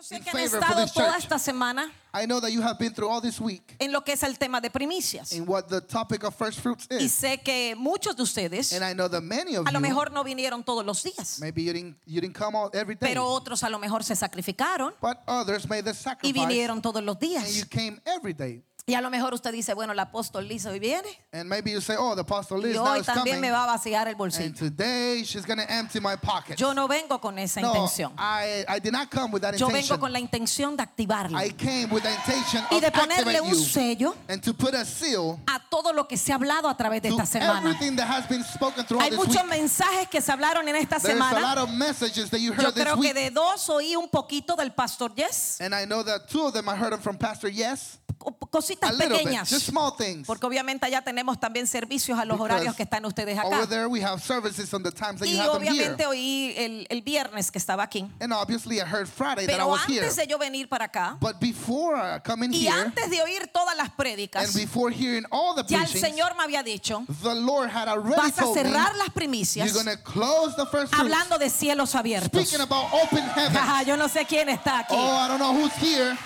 Yo 0.00 0.04
sé 0.04 0.16
in 0.16 0.22
que 0.24 0.30
han 0.30 0.36
favor 0.36 0.48
for 0.50 0.58
estado 0.60 0.82
this 0.82 0.92
toda 0.92 1.06
church. 1.12 1.22
esta 1.24 1.38
semana 1.38 1.92
I 2.12 2.24
know 2.26 2.40
that 2.40 2.50
you 2.50 2.62
have 2.62 2.78
been 2.78 2.92
through 2.94 3.08
all 3.10 3.20
this 3.20 3.38
week 3.40 3.76
en 3.78 3.92
lo 3.92 4.02
que 4.02 4.14
es 4.14 4.22
el 4.22 4.36
tema 4.38 4.60
de 4.60 4.70
primicias. 4.70 5.32
in 5.32 5.44
what 5.46 5.68
the 5.68 5.80
topic 5.80 6.24
of 6.24 6.34
first 6.34 6.58
fruits 6.60 6.86
Y 6.90 7.04
is. 7.04 7.12
sé 7.12 7.38
que 7.42 7.74
muchos 7.76 8.16
de 8.16 8.22
ustedes 8.22 8.72
And 8.72 8.82
I 8.84 8.94
know 8.94 9.08
that 9.08 9.20
many 9.22 9.56
of 9.56 9.66
a 9.66 9.70
lo 9.72 9.78
you, 9.78 9.82
mejor 9.82 10.10
no 10.10 10.24
vinieron 10.24 10.64
todos 10.64 10.84
los 10.84 11.02
días, 11.02 11.38
maybe 11.40 11.62
you 11.62 11.72
didn't, 11.72 11.96
you 12.06 12.20
didn't 12.20 12.34
come 12.36 12.56
out 12.56 12.74
every 12.74 12.94
day, 12.96 13.08
pero 13.10 13.26
otros 13.26 13.62
a 13.62 13.68
lo 13.68 13.78
mejor 13.78 14.02
se 14.02 14.16
sacrificaron 14.16 14.94
but 15.02 15.18
others 15.26 15.68
made 15.68 15.82
the 15.84 15.90
y 15.90 15.94
sacrifice 15.94 16.32
vinieron 16.32 16.80
todos 16.80 17.02
los 17.04 17.16
and 17.16 17.22
you 17.22 17.64
días. 17.64 17.68
came 17.68 18.00
every 18.06 18.32
day. 18.32 18.62
Y 18.86 18.94
a 18.94 19.00
lo 19.00 19.10
mejor 19.10 19.34
usted 19.34 19.52
dice, 19.52 19.74
bueno, 19.74 19.92
el 19.92 19.98
apóstol 19.98 20.48
hoy 20.66 20.78
viene 20.78 21.08
And 21.32 21.48
maybe 21.48 21.70
you 21.70 21.80
say, 21.80 21.96
oh, 21.98 22.14
the 22.14 22.22
apostle 22.22 22.58
y 22.58 22.68
Liz 22.68 22.76
now 22.76 22.84
hoy 22.86 23.00
is 23.00 23.06
también 23.06 23.36
coming. 23.36 23.40
me 23.40 23.50
va 23.50 23.64
a 23.64 23.66
vaciar 23.66 24.06
el 24.08 24.12
And 24.14 24.18
bolsillo. 24.18 24.54
today 24.56 25.22
she's 25.24 25.44
going 25.46 25.58
to 25.58 25.70
empty 25.70 26.00
my 26.00 26.16
pockets. 26.16 26.58
Yo 26.60 26.72
no 26.72 26.88
vengo 26.88 27.20
con 27.20 27.38
esa 27.38 27.60
no, 27.60 27.68
intención. 27.74 28.12
I, 28.18 28.64
I 28.68 28.78
did 28.80 28.92
not 28.92 29.10
come 29.10 29.30
with 29.32 29.42
that 29.42 29.54
Yo 29.56 29.68
vengo 29.68 29.98
con 29.98 30.12
la 30.12 30.18
intención 30.18 30.76
de 30.76 30.82
activarlo 30.82 31.38
I 31.38 31.50
came 31.50 31.86
with 31.90 32.02
the 32.02 32.10
intention 32.10 32.64
y 32.70 32.76
of 32.76 32.80
de 32.82 32.90
ponerle 32.90 33.36
activate 33.36 33.40
un 33.42 33.50
you 33.50 33.64
sello 33.64 34.14
and 34.28 34.42
to 34.42 34.52
put 34.54 34.74
a 34.74 34.84
seal 34.84 35.38
a 35.46 35.60
todo 35.70 35.92
lo 35.92 36.08
que 36.08 36.16
se 36.16 36.32
ha 36.32 36.36
hablado 36.36 36.68
a 36.68 36.76
través 36.76 37.02
de 37.02 37.10
to 37.10 37.14
esta 37.20 37.26
semana. 37.26 37.58
everything 37.60 37.94
that 37.96 38.06
has 38.08 38.26
been 38.28 38.42
spoken 38.44 38.84
throughout 38.84 39.04
Hay 39.04 39.10
this 39.10 39.18
muchos 39.18 39.36
week. 39.42 39.50
mensajes 39.50 40.08
que 40.08 40.20
se 40.20 40.32
hablaron 40.32 40.66
en 40.68 40.76
esta 40.76 40.98
There's 40.98 41.14
a 41.14 41.18
lot 41.18 41.34
semana. 41.34 41.62
of 41.62 41.70
messages 41.70 42.30
that 42.30 42.40
you 42.40 42.52
Yo 42.54 42.62
heard 42.62 42.74
this 42.74 42.84
creo 42.84 42.94
que 42.94 43.00
week. 43.00 43.14
de 43.14 43.30
dos 43.30 43.68
oí 43.68 43.94
un 43.94 44.08
poquito 44.08 44.56
del 44.56 44.72
pastor 44.72 45.12
Yes, 45.14 45.60
And 45.60 45.74
I 45.74 45.84
know 45.84 46.02
that 46.02 46.28
two 46.28 46.46
of 46.46 46.52
them 46.54 46.68
I 46.68 46.74
heard 46.76 46.92
them 46.92 47.00
from 47.00 47.16
Pastor 47.18 47.48
Yes. 47.48 47.98
co- 48.18 48.34
A 48.40 48.60
cositas 48.78 48.92
little 48.98 49.08
bit, 49.18 49.26
pequeñas. 49.26 49.48
just 49.50 49.66
small 49.66 49.90
things. 49.96 50.26
Porque 50.26 50.46
obviamente 50.46 50.86
allá 50.86 51.02
tenemos 51.02 51.38
también 51.38 51.66
servicios 51.66 52.18
a 52.18 52.24
los 52.24 52.36
Because 52.38 52.44
horarios 52.54 52.74
que 52.76 52.82
están 52.84 53.04
ustedes 53.04 53.38
acá. 53.38 53.66
there 53.68 53.88
we 53.88 54.00
have 54.02 54.20
services 54.22 54.72
on 54.74 54.82
the 54.82 54.90
times 54.90 55.20
that 55.20 55.26
you 55.28 55.36
Y 55.36 55.38
have 55.38 55.52
them 55.52 55.62
here. 55.62 55.70
obviamente 55.72 56.06
oí 56.06 56.54
el, 56.56 56.86
el 56.90 57.02
viernes 57.02 57.50
que 57.50 57.58
estaba 57.58 57.82
aquí. 57.82 58.08
And 58.20 58.32
obviously 58.32 58.80
I 58.80 58.84
heard 58.84 59.08
Friday 59.08 59.46
that 59.46 59.54
I 59.54 59.56
Pero 59.58 59.76
here. 59.86 60.00
antes 60.02 60.16
de 60.16 60.26
yo 60.26 60.38
venir 60.38 60.68
para 60.68 60.84
acá 60.86 61.16
But 61.20 61.40
before 61.40 62.20
coming 62.24 62.52
y 62.52 62.66
here 62.66 62.72
antes 62.80 63.10
de 63.10 63.20
oír 63.22 63.48
todas 63.52 63.76
las 63.76 63.88
and 63.88 63.96
prédicas, 63.96 64.54
before 64.54 64.90
hearing 64.92 65.24
all 65.30 65.54
the 65.54 65.64
ya 65.68 65.82
el 65.82 65.88
Señor 65.88 66.34
me 66.36 66.44
había 66.44 66.62
dicho, 66.62 67.04
the 67.22 67.34
Lord 67.34 67.70
had 67.70 67.88
already 67.88 68.16
vas 68.16 68.38
a 68.38 68.46
me 68.46 68.54
cerrar 68.54 68.94
las 68.96 69.10
primicias 69.10 69.70
close 70.04 70.54
the 70.56 70.66
first 70.66 70.92
hablando 70.94 71.38
de 71.38 71.48
cielos 71.50 71.94
abiertos. 71.94 72.30
Speaking 72.46 72.60
about 72.60 72.86
open 72.92 73.22
heaven. 73.34 73.56
Ajá, 73.56 73.82
yo 73.82 73.96
no 73.96 74.08
sé 74.08 74.24
quién 74.26 74.48
está 74.48 74.80
aquí. 74.80 74.94
Oh, 74.96 75.16
I 75.16 75.28
don't 75.28 75.38
know 75.38 75.52
who's 75.54 75.72
here. 75.76 76.16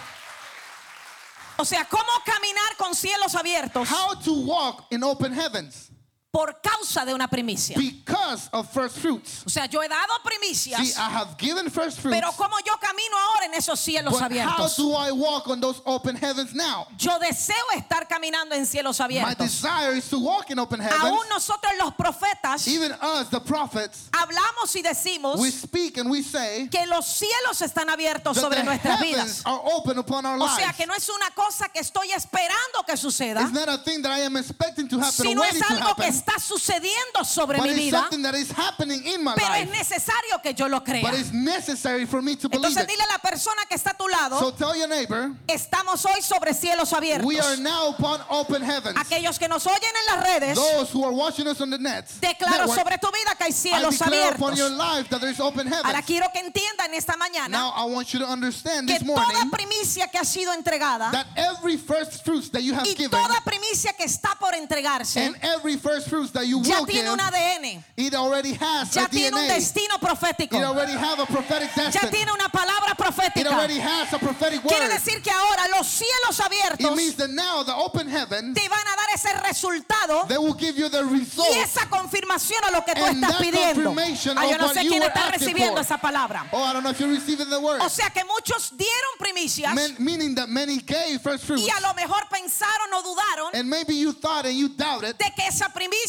O 1.57 1.65
sea, 1.65 1.85
¿cómo 1.85 2.11
caminar 2.25 2.77
con 2.77 2.95
cielos 2.95 3.35
abiertos 3.35 3.89
How 3.91 4.19
to 4.21 4.33
walk 4.33 4.87
in 4.91 5.03
open 5.03 5.33
heavens 5.33 5.91
por 6.35 6.61
causa 6.61 7.05
de 7.05 7.15
una 7.15 7.29
primicia? 7.29 7.77
because 7.79 8.49
of 8.53 8.69
first 8.73 8.99
fruits. 8.99 9.45
O 9.47 9.49
sea, 9.49 9.67
yo 9.67 9.81
he 9.81 9.89
dado 9.89 10.13
See, 10.15 10.29
primicias, 10.29 10.99
I 10.99 11.09
have 11.09 11.37
given 11.39 11.71
first 11.71 12.01
fruits, 12.01 12.19
pero 12.19 12.33
¿cómo 12.33 12.57
yo 12.67 12.77
camino 12.81 13.17
ahora 13.17 13.47
en 13.47 13.55
esos 13.55 13.79
cielos 13.79 14.13
but 14.13 14.21
how 14.21 14.27
abiertos? 14.27 14.77
do 14.77 14.93
I 14.97 15.13
walk 15.13 15.47
on 15.49 15.61
those 15.61 15.81
open 15.87 16.17
heavens 16.17 16.53
now? 16.53 16.89
Yo 16.99 17.17
deseo 17.21 17.55
estar 17.77 18.09
caminando 18.09 18.57
en 18.57 18.67
cielos 18.67 18.99
My 18.99 19.05
abiertos. 19.05 19.39
desire 19.39 19.97
is 19.97 20.09
to 20.11 20.19
walk 20.19 20.51
in 20.51 20.59
open 20.59 20.81
heavens. 20.81 21.05
Aún 21.05 21.29
nosotros 21.29 21.73
los 21.79 21.95
profetas 21.95 22.67
Even 22.67 22.93
us, 23.01 23.29
the 23.31 23.41
prophets, 23.41 24.09
hablamos 24.11 24.75
y 24.75 24.83
decimos 24.83 25.39
we 25.39 25.53
speak 25.53 25.99
and 25.99 26.11
we 26.11 26.21
say 26.23 26.69
que 26.69 26.85
los 26.87 27.07
cielos 27.07 27.63
están 27.63 27.89
abiertos 27.89 28.37
sobre 28.37 28.57
the 28.59 28.65
nuestras 28.65 29.01
vidas. 29.01 29.43
are 29.47 29.61
open 29.73 29.99
upon 29.99 30.27
our 30.27 30.37
O 30.43 30.49
sea 30.49 30.73
que 30.73 30.85
no 30.85 30.95
es 30.95 31.09
una 31.09 31.31
cosa 31.31 31.69
que 31.69 31.79
estoy 31.81 32.11
esperando 32.11 32.83
que 32.85 32.97
suceda, 32.97 33.43
It's 33.43 33.53
not 33.53 33.69
a 33.69 33.79
thing 33.79 34.03
that 34.03 34.11
I 34.11 34.23
am 34.23 34.37
expecting 34.37 34.89
to 34.89 34.97
happen 34.99 35.13
sino 35.13 35.45
es 35.45 35.63
algo 35.63 35.95
que 35.95 36.24
está 36.25 36.39
sucediendo 36.41 37.25
sobre 37.25 37.59
but 37.59 37.67
mi 37.67 37.73
it's 37.73 37.81
vida, 37.85 38.01
something 38.01 38.23
that 38.23 38.35
is 38.35 38.51
happening 38.51 39.03
in 39.07 39.23
my 39.23 39.35
pero 39.35 39.53
es 39.55 39.67
life. 39.69 39.79
necesario 39.79 40.41
que 40.43 40.55
yo 40.55 40.67
lo 40.69 40.81
crea. 40.83 41.03
But 41.03 41.15
it's 41.15 41.33
necessary 41.33 42.07
for 42.07 42.23
me 42.23 42.37
to 42.37 42.49
believe 42.49 42.65
Entonces 42.67 42.83
it. 42.85 42.89
dile 42.89 43.03
a 43.05 43.13
la 43.13 43.19
persona 43.19 43.63
que 43.69 43.75
está 43.77 43.91
a 43.91 43.97
tu 43.97 44.09
lado, 44.09 44.39
So 44.39 44.51
tell 44.53 44.75
your 44.77 44.89
neighbor, 44.89 45.33
estamos 45.47 46.05
hoy 46.05 46.23
sobre 46.23 46.55
cielos 46.55 46.93
abiertos. 46.93 47.27
we 47.27 47.39
are 47.39 47.57
now 47.59 47.89
upon 47.91 48.21
open 48.31 48.63
heavens. 48.63 48.97
Aquellos 48.99 49.39
que 49.39 49.49
nos 49.49 49.67
oyen 49.67 49.81
en 49.83 50.17
las 50.17 50.25
redes, 50.25 50.55
Those 50.57 50.91
who 50.93 51.05
are 51.05 51.13
watching 51.13 51.47
us 51.47 51.61
on 51.61 51.71
the 51.71 51.79
net, 51.79 52.07
declaro 52.21 52.67
network, 52.67 52.79
sobre 52.79 52.99
tu 52.99 53.09
vida 53.11 53.35
que 53.37 53.45
hay 53.45 53.51
I 53.51 53.53
cielos 53.53 53.99
declare 53.99 54.35
upon 54.35 54.53
abiertos. 54.53 54.59
your 54.59 54.71
life 54.71 55.09
that 55.11 55.21
there 55.21 55.31
is 55.31 55.41
open 55.41 55.67
Ahora 55.73 55.89
heavens. 55.89 56.07
quiero 56.07 56.27
que 56.33 56.41
entiendan 56.41 56.93
esta 56.95 57.17
mañana 57.17 57.49
Now 57.51 57.73
I 57.77 57.85
want 57.85 58.13
you 58.13 58.21
to 58.21 58.27
understand 58.27 58.89
que 58.89 58.99
this 58.99 59.07
toda 59.07 59.21
morning 59.23 59.51
primicia 59.51 60.09
que 60.11 60.19
ha 60.19 60.25
sido 60.25 60.53
entregada 60.53 61.11
that 61.13 61.27
every 61.37 61.77
first 61.77 62.25
fruits 62.25 62.49
that 62.51 62.63
you 62.63 62.73
have 62.75 62.87
y 62.87 62.95
given 62.95 63.11
toda 63.11 63.41
primicia 63.45 63.93
que 63.97 64.05
está 64.05 64.35
por 64.39 64.55
entregarse 64.55 65.17
and 65.21 65.37
every 65.43 65.77
first 65.77 66.09
that 66.33 66.47
you 66.47 66.63
ya 66.63 66.79
will 66.79 66.87
tiene 66.87 67.03
give, 67.03 67.13
un 67.13 67.21
ADN, 67.21 67.85
it 67.97 68.15
already 68.15 68.53
has 68.55 68.95
ya 68.95 69.05
a 69.05 69.09
tiene 69.09 69.37
un 69.37 69.49
destino 69.49 69.99
profético, 69.99 70.57
It 70.57 70.65
already 70.65 70.93
have 70.93 71.19
a 71.21 71.27
prophetic 71.27 71.71
ya 71.75 71.85
destiny. 71.91 72.11
tiene 72.13 72.33
una 72.33 72.49
palabra 72.49 72.93
It 72.93 72.97
profética. 72.99 73.51
already 73.51 73.79
has 73.81 74.13
a 74.13 74.19
prophetic 74.19 74.63
Quiere 74.63 74.87
word. 74.87 74.93
decir 74.93 75.21
que 75.23 75.31
ahora 75.31 75.67
los 75.77 75.87
cielos 75.89 76.39
It 76.39 76.45
abiertos 76.45 76.97
means 76.97 77.17
that 77.17 77.31
now 77.31 77.63
the 77.65 77.75
open 77.75 78.09
heaven, 78.09 78.55
te 78.55 78.69
van 78.69 78.79
a 78.87 78.97
dar 78.97 79.09
ese 79.15 79.29
resultado 79.43 80.27
they 80.29 80.39
will 80.39 80.55
give 80.55 80.77
you 80.79 80.89
the 80.89 81.05
result. 81.05 81.49
y 81.53 81.59
esa 81.59 81.89
confirmation 81.89 82.59
a 82.65 82.71
lo 82.71 82.85
que 82.85 82.95
tú 82.95 83.05
And 83.05 83.17
estás 83.23 83.31
that 83.33 83.41
pidiendo. 83.41 83.85
confirmation 83.85 84.39
Ah, 84.39 84.45
yo 84.47 84.53
of 84.55 84.59
no 84.61 84.67
what 84.67 84.77
sé 84.77 84.85
you 84.85 84.91
quién 84.91 85.03
está 85.03 85.21
asking 85.29 85.41
recibiendo 85.41 85.73
for. 85.77 85.81
esa 85.83 85.99
palabra. 85.99 86.47
Oh, 86.53 86.63
I 86.63 86.73
don't 86.73 86.83
know 86.85 86.91
if 86.91 87.01
you're 87.01 87.13
receiving 87.13 87.51
the 87.51 87.59
word. 87.61 87.81
O 87.83 87.89
sea 87.89 88.11
que 88.11 88.23
muchos 88.25 88.71
dieron 88.77 89.19
primicias 89.19 89.75
Men- 89.75 89.97
meaning 89.99 90.35
that 90.37 90.49
many 90.49 90.79
gave 90.79 91.19
first 91.23 91.45
fruits. 91.45 91.63
y 91.67 91.71
a 91.71 91.81
lo 91.81 91.93
mejor 91.95 92.29
pensaron 92.31 92.93
o 92.95 93.03
dudaron 93.03 93.51
And 93.55 93.69
maybe 93.69 93.95
you 93.95 94.13
thought 94.13 94.47
and 94.47 94.55
you 94.57 94.69
doubted 94.69 95.17
de 95.17 95.33
que 95.35 95.47
esa 95.47 95.69
primicia 95.71 96.04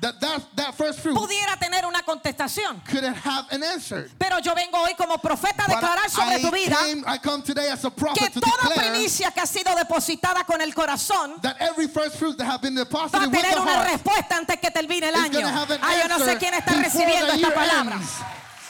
that 0.00 0.20
that, 0.20 0.42
that 0.54 0.74
first 0.74 1.00
fruit 1.00 1.16
pudiera 1.16 1.56
tener 1.58 1.84
una 1.86 2.02
contestación. 2.02 2.80
have 3.24 3.46
an 3.50 3.62
answer. 3.62 4.10
Pero 4.18 4.38
yo 4.40 4.54
vengo 4.54 4.78
hoy 4.78 4.94
como 4.94 5.18
profeta 5.18 5.64
a 5.64 5.74
declarar 5.74 6.10
sobre 6.10 6.38
I 6.38 6.42
tu 6.42 6.50
vida 6.50 6.76
came, 6.76 7.04
I 7.06 7.18
come 7.18 7.42
today 7.42 7.68
as 7.70 7.84
a 7.84 7.90
que 7.90 8.30
to 8.30 8.40
toda 8.40 8.74
primicia 8.74 9.30
que 9.30 9.40
ha 9.40 9.46
sido 9.46 9.74
depositada 9.74 10.44
con 10.44 10.60
el 10.60 10.74
corazón 10.74 11.40
that 11.42 11.56
every 11.60 11.88
first 11.88 12.16
fruit 12.16 12.36
that 12.36 12.46
have 12.46 12.60
been 12.60 12.76
va 12.76 13.04
a 13.04 13.30
tener 13.30 13.58
una 13.58 13.84
respuesta 13.84 14.36
antes 14.36 14.58
que 14.60 14.70
termine 14.70 15.08
el 15.08 15.14
año. 15.14 15.40
Ah, 15.82 15.94
yo 16.02 16.08
no 16.08 16.24
sé 16.24 16.36
quién 16.38 16.54
está 16.54 16.74
recibiendo 16.74 17.32
esta 17.32 17.54
palabra. 17.54 17.96
ends. 17.96 18.10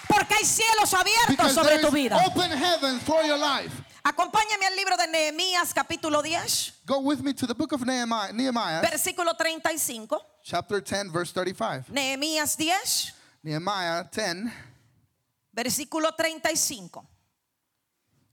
Porque 0.09 0.35
hay 0.35 0.45
cielos 0.45 0.95
abiertos 0.95 1.29
Because 1.29 1.55
sobre 1.55 1.79
tu 1.79 1.91
vida. 1.91 2.17
open 2.27 2.51
heavens 2.51 3.03
for 3.03 3.23
your 3.25 3.39
life. 3.39 3.73
Acompáñame 4.03 4.67
al 4.67 4.77
libro 4.77 4.97
de 4.97 5.07
Nehemías 5.09 5.75
capítulo 5.75 6.23
10, 6.23 6.83
Go 6.87 6.99
with 7.01 7.19
me 7.21 7.35
to 7.35 7.47
the 7.47 7.55
book 7.55 7.73
of 7.73 7.85
Nehemiah, 7.85 8.33
Nehemiah 8.33 8.81
versículo 8.81 9.37
35. 9.37 10.17
chapter 10.43 10.81
10, 10.81 11.11
verse 11.11 11.33
35. 11.33 11.91
Nehemías 11.91 12.57
10, 12.57 13.15
Nehemiah 13.43 14.05
10, 14.11 14.51
versículo 15.53 16.15
35. 16.17 17.05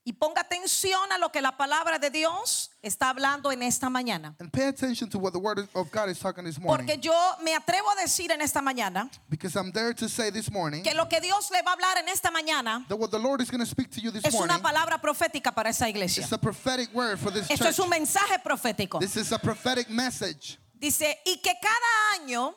Y 0.07 0.13
ponga 0.13 0.41
atención 0.41 1.11
a 1.11 1.17
lo 1.17 1.31
que 1.31 1.41
la 1.41 1.57
palabra 1.57 1.97
de 1.97 2.11
Dios 2.11 2.69
está 2.83 3.09
hablando 3.09 3.51
en 3.51 3.63
esta 3.63 3.89
mañana. 3.89 4.35
and 4.39 4.51
pay 4.51 4.67
attention 4.67 5.09
to 5.09 5.17
what 5.17 5.33
the 5.33 5.39
word 5.39 5.57
of 5.73 5.91
God 5.91 6.09
is 6.09 6.19
talking 6.19 6.43
this 6.45 6.59
morning. 6.59 6.85
Porque 6.85 7.01
yo 7.01 7.11
me 7.41 7.55
atrevo 7.55 7.89
a 7.89 7.95
decir 7.99 8.29
en 8.31 8.39
esta 8.41 8.61
mañana 8.61 9.09
Because 9.27 9.55
I'm 9.55 9.71
there 9.71 9.95
to 9.95 10.07
say 10.07 10.29
this 10.29 10.51
morning 10.51 10.83
que 10.83 10.93
lo 10.93 11.07
que 11.09 11.19
Dios 11.19 11.49
le 11.49 11.63
va 11.63 11.71
a 11.71 11.73
hablar 11.73 11.97
en 11.97 12.07
esta 12.09 12.29
mañana 12.29 12.85
that 12.87 12.97
what 12.97 13.09
the 13.09 13.17
Lord 13.17 13.41
is 13.41 13.49
going 13.49 13.61
to 13.61 13.65
speak 13.65 13.89
to 13.91 13.99
you 13.99 14.11
this 14.11 14.23
es 14.23 14.33
morning 14.33 14.53
una 14.53 14.61
palabra 14.61 15.01
profética 15.01 15.51
para 15.51 15.69
esa 15.69 15.89
iglesia. 15.89 16.23
is 16.23 16.31
a 16.31 16.37
prophetic 16.37 16.93
word 16.93 17.17
for 17.17 17.31
this 17.31 17.49
Esto 17.49 17.65
church. 17.65 17.69
es 17.71 17.79
un 17.79 17.89
mensaje 17.89 18.37
profético. 18.43 18.99
This 18.99 19.17
is 19.17 19.31
a 19.31 19.39
prophetic 19.39 19.89
message. 19.89 20.59
Dice, 20.79 21.17
y 21.25 21.37
que 21.41 21.53
cada 21.59 22.21
año 22.21 22.53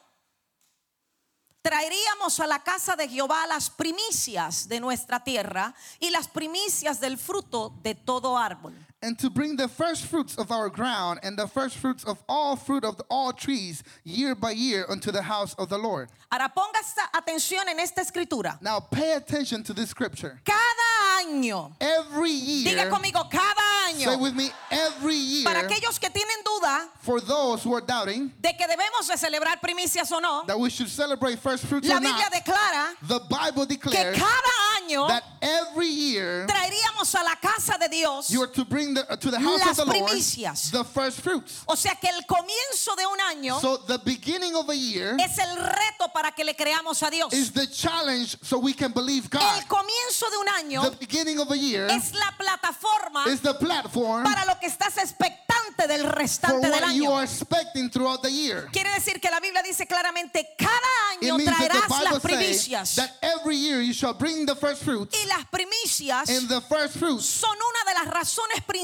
traeríamos 1.62 2.40
a 2.40 2.46
la 2.46 2.62
casa 2.62 2.96
de 2.96 3.08
Jehová 3.08 3.46
las 3.46 3.70
primicias 3.70 4.68
de 4.68 4.80
nuestra 4.80 5.22
tierra 5.22 5.74
y 6.00 6.10
las 6.10 6.28
primicias 6.28 7.00
del 7.00 7.18
fruto 7.18 7.74
de 7.82 7.94
todo 7.94 8.38
árbol. 8.38 8.74
And 9.00 9.16
to 9.20 9.30
bring 9.30 9.54
the 9.54 9.68
first 9.68 10.06
fruits 10.06 10.36
of 10.36 10.50
our 10.50 10.68
ground 10.68 11.20
and 11.22 11.38
the 11.38 11.46
first 11.46 11.76
fruits 11.76 12.02
of 12.02 12.20
all 12.28 12.56
fruit 12.56 12.84
of 12.84 13.00
all 13.08 13.32
trees 13.32 13.84
year 14.02 14.34
by 14.34 14.50
year 14.50 14.86
unto 14.88 15.12
the 15.12 15.22
house 15.22 15.54
of 15.54 15.68
the 15.68 15.78
Lord. 15.78 16.08
Ahora 16.32 16.52
ponga 16.54 16.80
atención 17.14 17.68
en 17.68 17.78
esta 17.78 18.00
escritura. 18.00 18.60
Now 18.60 18.80
pay 18.80 19.12
attention 19.14 19.62
to 19.64 19.72
this 19.72 19.90
scripture. 19.90 20.40
Cada 20.44 21.22
año, 21.24 21.72
Every 21.80 22.32
year, 22.32 22.74
diga 22.74 22.90
conmigo, 22.90 23.30
cada 23.30 23.68
say 23.96 24.16
with 24.16 24.34
me, 24.34 24.50
every 24.70 25.14
year, 25.14 25.44
para 25.44 25.60
aquellos 25.60 25.98
que 25.98 26.08
tienen 26.10 26.42
duda 26.44 26.88
for 27.00 27.20
those 27.20 27.62
who 27.62 27.74
are 27.74 27.80
doubting 27.80 28.32
de 28.40 28.52
que 28.52 28.66
debemos 28.66 29.06
de 29.06 29.16
celebrar 29.16 29.60
primicias 29.60 30.10
o 30.12 30.18
no, 30.18 30.44
that 30.46 30.58
we 30.58 30.70
should 30.70 30.88
celebrate 30.88 31.38
first 31.38 31.64
fruits 31.66 31.88
la 31.88 31.96
or 31.96 32.00
not, 32.00 32.32
declara 32.32 32.94
the 33.02 33.20
Bible 33.28 33.66
que 33.66 33.76
declares 33.76 34.16
cada 34.16 34.82
año 34.82 35.08
that 35.08 35.22
every 35.40 35.88
year 35.88 36.46
traeríamos 36.46 37.14
a 37.14 37.24
la 37.24 37.34
casa 37.36 37.78
de 37.78 37.88
Dios 37.88 38.30
you 38.30 38.42
are 38.42 38.50
to 38.50 38.64
bring 38.64 38.87
the, 38.94 39.04
to 39.16 39.30
the 39.30 39.38
house 39.38 39.60
Las 39.60 39.78
of 39.78 39.86
the 39.86 39.92
Lord 39.92 40.10
primicias. 40.10 40.70
the 40.70 40.84
first 40.84 41.20
fruits. 41.20 41.62
O 41.66 41.74
sea 41.76 41.94
que 42.00 42.08
el 42.08 42.24
comienzo 42.26 42.94
de 42.96 43.06
un 43.06 43.20
año 43.20 43.60
So 43.60 43.78
the 43.78 43.98
beginning 43.98 44.54
of 44.54 44.68
a 44.68 44.76
year 44.76 45.16
es 45.20 45.38
el 45.38 45.56
reto 45.56 46.12
para 46.12 46.32
que 46.32 46.44
le 46.44 46.54
creamos 46.54 47.02
a 47.02 47.10
Dios. 47.10 47.32
is 47.32 47.52
the 47.52 47.66
challenge 47.66 48.36
so 48.42 48.58
we 48.58 48.72
can 48.72 48.92
believe 48.92 49.28
God. 49.30 49.42
El 49.58 49.64
comienzo 49.66 50.28
de 50.30 50.36
un 50.38 50.48
año 50.48 50.82
The 50.90 50.96
beginning 51.06 51.38
of 51.40 51.50
a 51.50 51.56
year 51.56 51.88
es 51.90 52.12
la 52.14 52.32
plataforma 52.38 53.26
is 53.28 53.40
the 53.40 53.54
platform 53.54 54.24
para 54.24 54.44
lo 54.46 54.58
que 54.60 54.66
estás 54.68 54.96
expectante 54.98 55.86
del 55.86 56.02
for 56.02 56.14
restante 56.16 56.68
del 56.68 56.82
what 56.82 56.94
you 56.94 57.04
año. 57.06 57.14
are 57.16 57.24
expecting 57.24 57.88
throughout 57.90 58.22
the 58.22 58.30
year. 58.30 58.68
Quiere 58.72 58.90
decir 58.94 59.20
que 59.20 59.30
la 59.30 59.40
Biblia 59.40 59.62
dice 59.62 59.86
claramente, 59.86 60.46
cada 60.58 60.72
It 61.20 61.24
año 61.24 61.36
means 61.38 61.50
that 61.50 61.58
the 61.58 61.68
traerás 61.68 61.88
las 61.90 61.98
Bible 62.02 62.20
says 62.20 62.22
primicias. 62.22 62.94
that 62.96 63.10
every 63.22 63.56
year 63.56 63.80
you 63.80 63.92
shall 63.92 64.14
bring 64.14 64.44
the 64.46 64.54
first 64.56 64.82
fruits, 64.82 65.16
Y 65.16 65.26
las 65.28 65.44
primicias 65.50 66.28
and 66.28 66.48
the 66.48 66.60
first 66.62 66.96
fruits, 66.98 67.24
son 67.26 67.50
una 67.56 67.92
de 67.92 68.04
las 68.04 68.14
razones 68.14 68.60
principales 68.66 68.77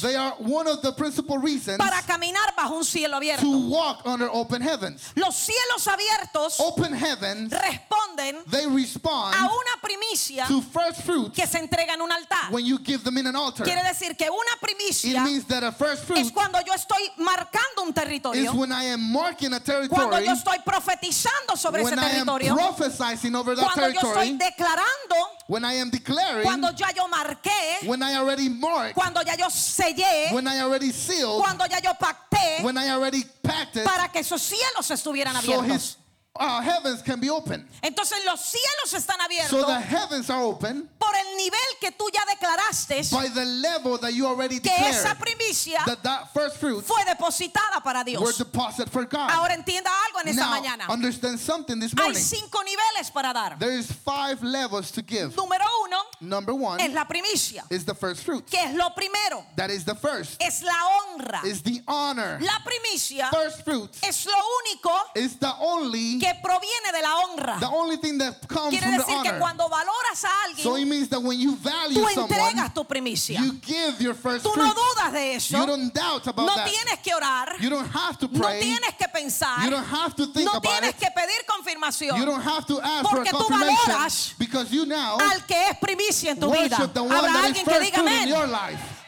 they 0.00 0.16
are 0.16 0.34
one 0.38 0.66
of 0.66 0.82
the 0.82 0.92
principal 0.92 1.38
reasons 1.38 1.78
para 1.78 2.02
caminar 2.02 2.54
bajo 2.56 2.76
un 2.76 2.84
cielo 2.84 3.16
abierto. 3.16 3.42
to 3.42 3.68
walk 3.68 4.02
under 4.04 4.28
open 4.30 4.62
heavens. 4.62 5.12
Los 5.16 5.36
cielos 5.36 5.86
abiertos 5.86 6.60
Open 6.60 6.92
heavens, 6.92 7.52
responden 7.52 8.44
they 8.46 8.66
respond 8.66 9.34
a 9.34 9.44
una 9.44 9.80
primicia 9.82 10.46
to 10.46 10.60
first 10.62 11.02
fruits 11.02 11.34
que 11.34 11.46
se 11.46 11.58
entrega 11.58 11.94
en 11.94 12.02
un 12.02 12.10
altar. 12.10 12.50
when 12.50 12.64
you 12.64 12.78
give 12.78 13.02
them 13.04 13.18
in 13.18 13.26
an 13.26 13.36
altar. 13.36 13.64
Quiere 13.64 13.82
decir 13.82 14.16
que 14.16 14.28
una 14.28 14.54
It 14.54 14.60
primicia 14.60 15.24
means 15.24 15.44
that 15.46 15.62
a 15.62 15.72
first 15.72 16.04
fruit 16.04 16.20
es 16.20 16.32
cuando 16.32 16.58
yo 16.66 16.72
estoy 16.72 17.10
marcando 17.18 17.82
un 17.82 17.88
is 17.88 17.94
territorio, 17.94 18.52
when 18.54 18.72
I 18.72 18.84
am 18.84 19.12
marking 19.12 19.52
a 19.54 19.60
cuando 19.60 20.16
territory, 20.16 20.26
yo 20.26 20.32
estoy 20.32 20.58
profetizando 20.64 21.56
sobre 21.56 21.82
ese 21.82 21.90
when 21.90 21.98
I 21.98 22.02
am 22.02 22.26
territorio, 22.26 22.54
prophesying 22.54 23.34
over 23.34 23.54
that 23.54 23.64
cuando 23.64 23.88
yo 23.88 24.00
estoy 24.00 24.14
territory, 24.14 24.38
declarando, 24.38 25.16
when 25.46 25.64
I 25.64 25.74
am 25.74 25.90
declaring, 25.90 26.42
cuando 26.42 26.70
ya 26.72 26.88
yo 26.94 27.06
marqué, 27.08 27.86
when 27.86 28.02
I 28.02 28.16
already 28.16 28.48
marked, 28.48 28.94
cuando 29.12 29.22
ya 29.22 29.36
yo 29.36 29.50
sellé, 29.50 30.32
when 30.32 30.46
I 30.46 30.60
already 30.60 30.92
sealed, 30.92 31.40
cuando 31.40 31.66
ya 31.66 31.80
yo 31.80 31.92
pacté 31.94 32.62
when 32.62 32.76
I 32.78 32.90
already 32.90 33.24
packed 33.42 33.76
it, 33.76 33.84
para 33.84 34.10
que 34.10 34.20
esos 34.20 34.40
cielos 34.40 34.90
estuvieran 34.90 35.34
so 35.34 35.38
abiertos. 35.60 35.98
Uh, 36.38 36.60
heavens 36.62 37.02
can 37.02 37.18
be 37.20 37.28
open. 37.28 37.66
Entonces 37.82 38.18
los 38.24 38.40
cielos 38.40 38.92
están 38.94 39.16
So 39.18 39.24
abiertos 39.24 39.66
the 39.66 39.80
heavens 39.80 40.30
are 40.30 40.42
open 40.42 40.88
por 40.98 41.10
el 41.14 41.36
nivel 41.36 41.60
que 41.80 41.90
tú 41.92 42.04
ya 42.12 42.24
declaraste 42.24 43.02
by 43.10 43.28
the 43.28 43.44
level 43.44 43.98
that 43.98 44.12
you 44.14 44.26
already 44.26 44.60
que 44.60 44.70
esa 44.70 45.14
declared 45.14 45.18
primicia 45.18 45.78
that 45.86 46.02
that 46.02 46.32
first 46.32 46.56
fruit 46.58 46.84
fue 46.84 47.02
depositada 47.04 47.82
para 47.82 48.00
were 48.00 48.04
Dios. 48.04 48.38
deposited 48.38 48.90
for 48.90 49.04
God. 49.06 49.28
Ahora 49.30 49.54
entienda 49.54 49.90
algo 50.06 50.20
en 50.20 50.28
esta 50.28 50.42
Now, 50.44 50.50
mañana. 50.60 50.88
understand 50.88 51.38
something 51.40 51.80
this 51.80 51.92
Hay 51.96 52.04
morning. 52.04 52.20
cinco 52.22 52.62
niveles 52.62 53.10
para 53.12 53.32
dar. 53.32 53.56
There 53.58 53.72
is 53.76 53.90
five 53.90 54.42
levels 54.42 54.92
to 54.92 55.02
give. 55.02 55.34
Número 55.34 55.64
uno 55.84 55.96
Number 56.20 56.54
one 56.54 56.80
es 56.80 56.92
la 56.92 57.06
primicia, 57.06 57.64
is 57.70 57.84
the 57.84 57.94
first 57.94 58.22
fruit. 58.24 58.46
que 58.48 58.58
es 58.60 58.74
lo 58.76 58.90
primero, 58.94 59.44
That 59.56 59.70
is 59.70 59.84
the 59.84 59.94
first. 59.96 60.40
es 60.40 60.62
la 60.62 60.72
honra. 60.72 61.44
Is 61.44 61.62
the 61.62 61.82
honor. 61.88 62.38
La 62.40 62.58
primicia 62.64 63.28
First 63.30 63.64
fruit 63.64 63.90
es 64.02 64.26
lo 64.26 64.32
único 64.62 64.92
is 65.16 65.36
the 65.38 65.52
only 65.60 66.19
que 66.20 66.34
proviene 66.42 66.92
de 66.92 67.02
la 67.02 67.16
honra. 67.16 67.58
the 67.60 67.66
only 67.68 67.96
thing 67.96 68.18
that 68.18 68.34
comes 68.46 68.70
Quiere 68.70 68.82
from 68.86 68.92
the 68.92 69.02
decir 69.04 69.22
que 69.22 69.30
honor. 69.30 69.38
cuando 69.40 69.68
valoras 69.68 70.24
a 70.24 70.62
So 70.62 70.76
it 70.76 70.82
alguien, 70.84 70.88
means 70.88 71.08
that 71.08 71.20
when 71.22 71.38
you 71.40 71.56
value 71.56 71.96
tú 72.00 72.08
someone, 72.14 72.28
entregas 72.30 72.74
tu 72.74 72.84
primicia. 72.84 73.40
you 73.40 73.52
give 73.60 74.00
your 74.00 74.14
first 74.14 74.44
Tú 74.44 74.54
no 74.56 74.72
dudas 74.74 75.12
de 75.12 75.34
eso. 75.36 75.56
You 75.58 75.66
don't 75.66 75.92
doubt 75.92 76.26
about 76.26 76.46
No 76.46 76.54
that. 76.54 76.68
tienes 76.68 76.98
que 77.02 77.14
orar. 77.14 77.56
You 77.60 77.70
don't 77.70 77.88
have 77.90 78.18
to 78.18 78.28
No 78.28 78.38
pray. 78.40 78.60
tienes 78.60 78.94
que 78.96 79.06
pensar. 79.12 79.64
You 79.64 79.70
don't 79.70 79.84
have 79.86 80.14
to 80.16 80.26
think 80.26 80.44
No 80.44 80.58
about 80.58 80.62
tienes 80.62 80.90
it. 80.90 80.98
que 80.98 81.08
pedir 81.10 81.44
confirmación 81.46 82.16
You 82.18 82.24
don't 82.26 82.42
have 82.42 82.66
to 82.66 82.80
ask 82.80 83.08
Porque 83.08 83.30
for 83.30 83.38
tú 83.38 83.44
a 83.44 83.48
confirmation 83.48 83.94
valoras 83.94 84.34
because 84.38 84.70
you 84.70 84.84
now 84.86 85.18
al 85.18 85.44
que 85.46 85.68
es 85.70 85.76
primicia 85.78 86.30
en 86.32 86.38
tu 86.40 86.50
vida. 86.50 86.76
Habrá 86.76 87.44
alguien 87.44 87.64
que 87.64 87.80
diga 87.80 87.98
amén. 88.00 88.28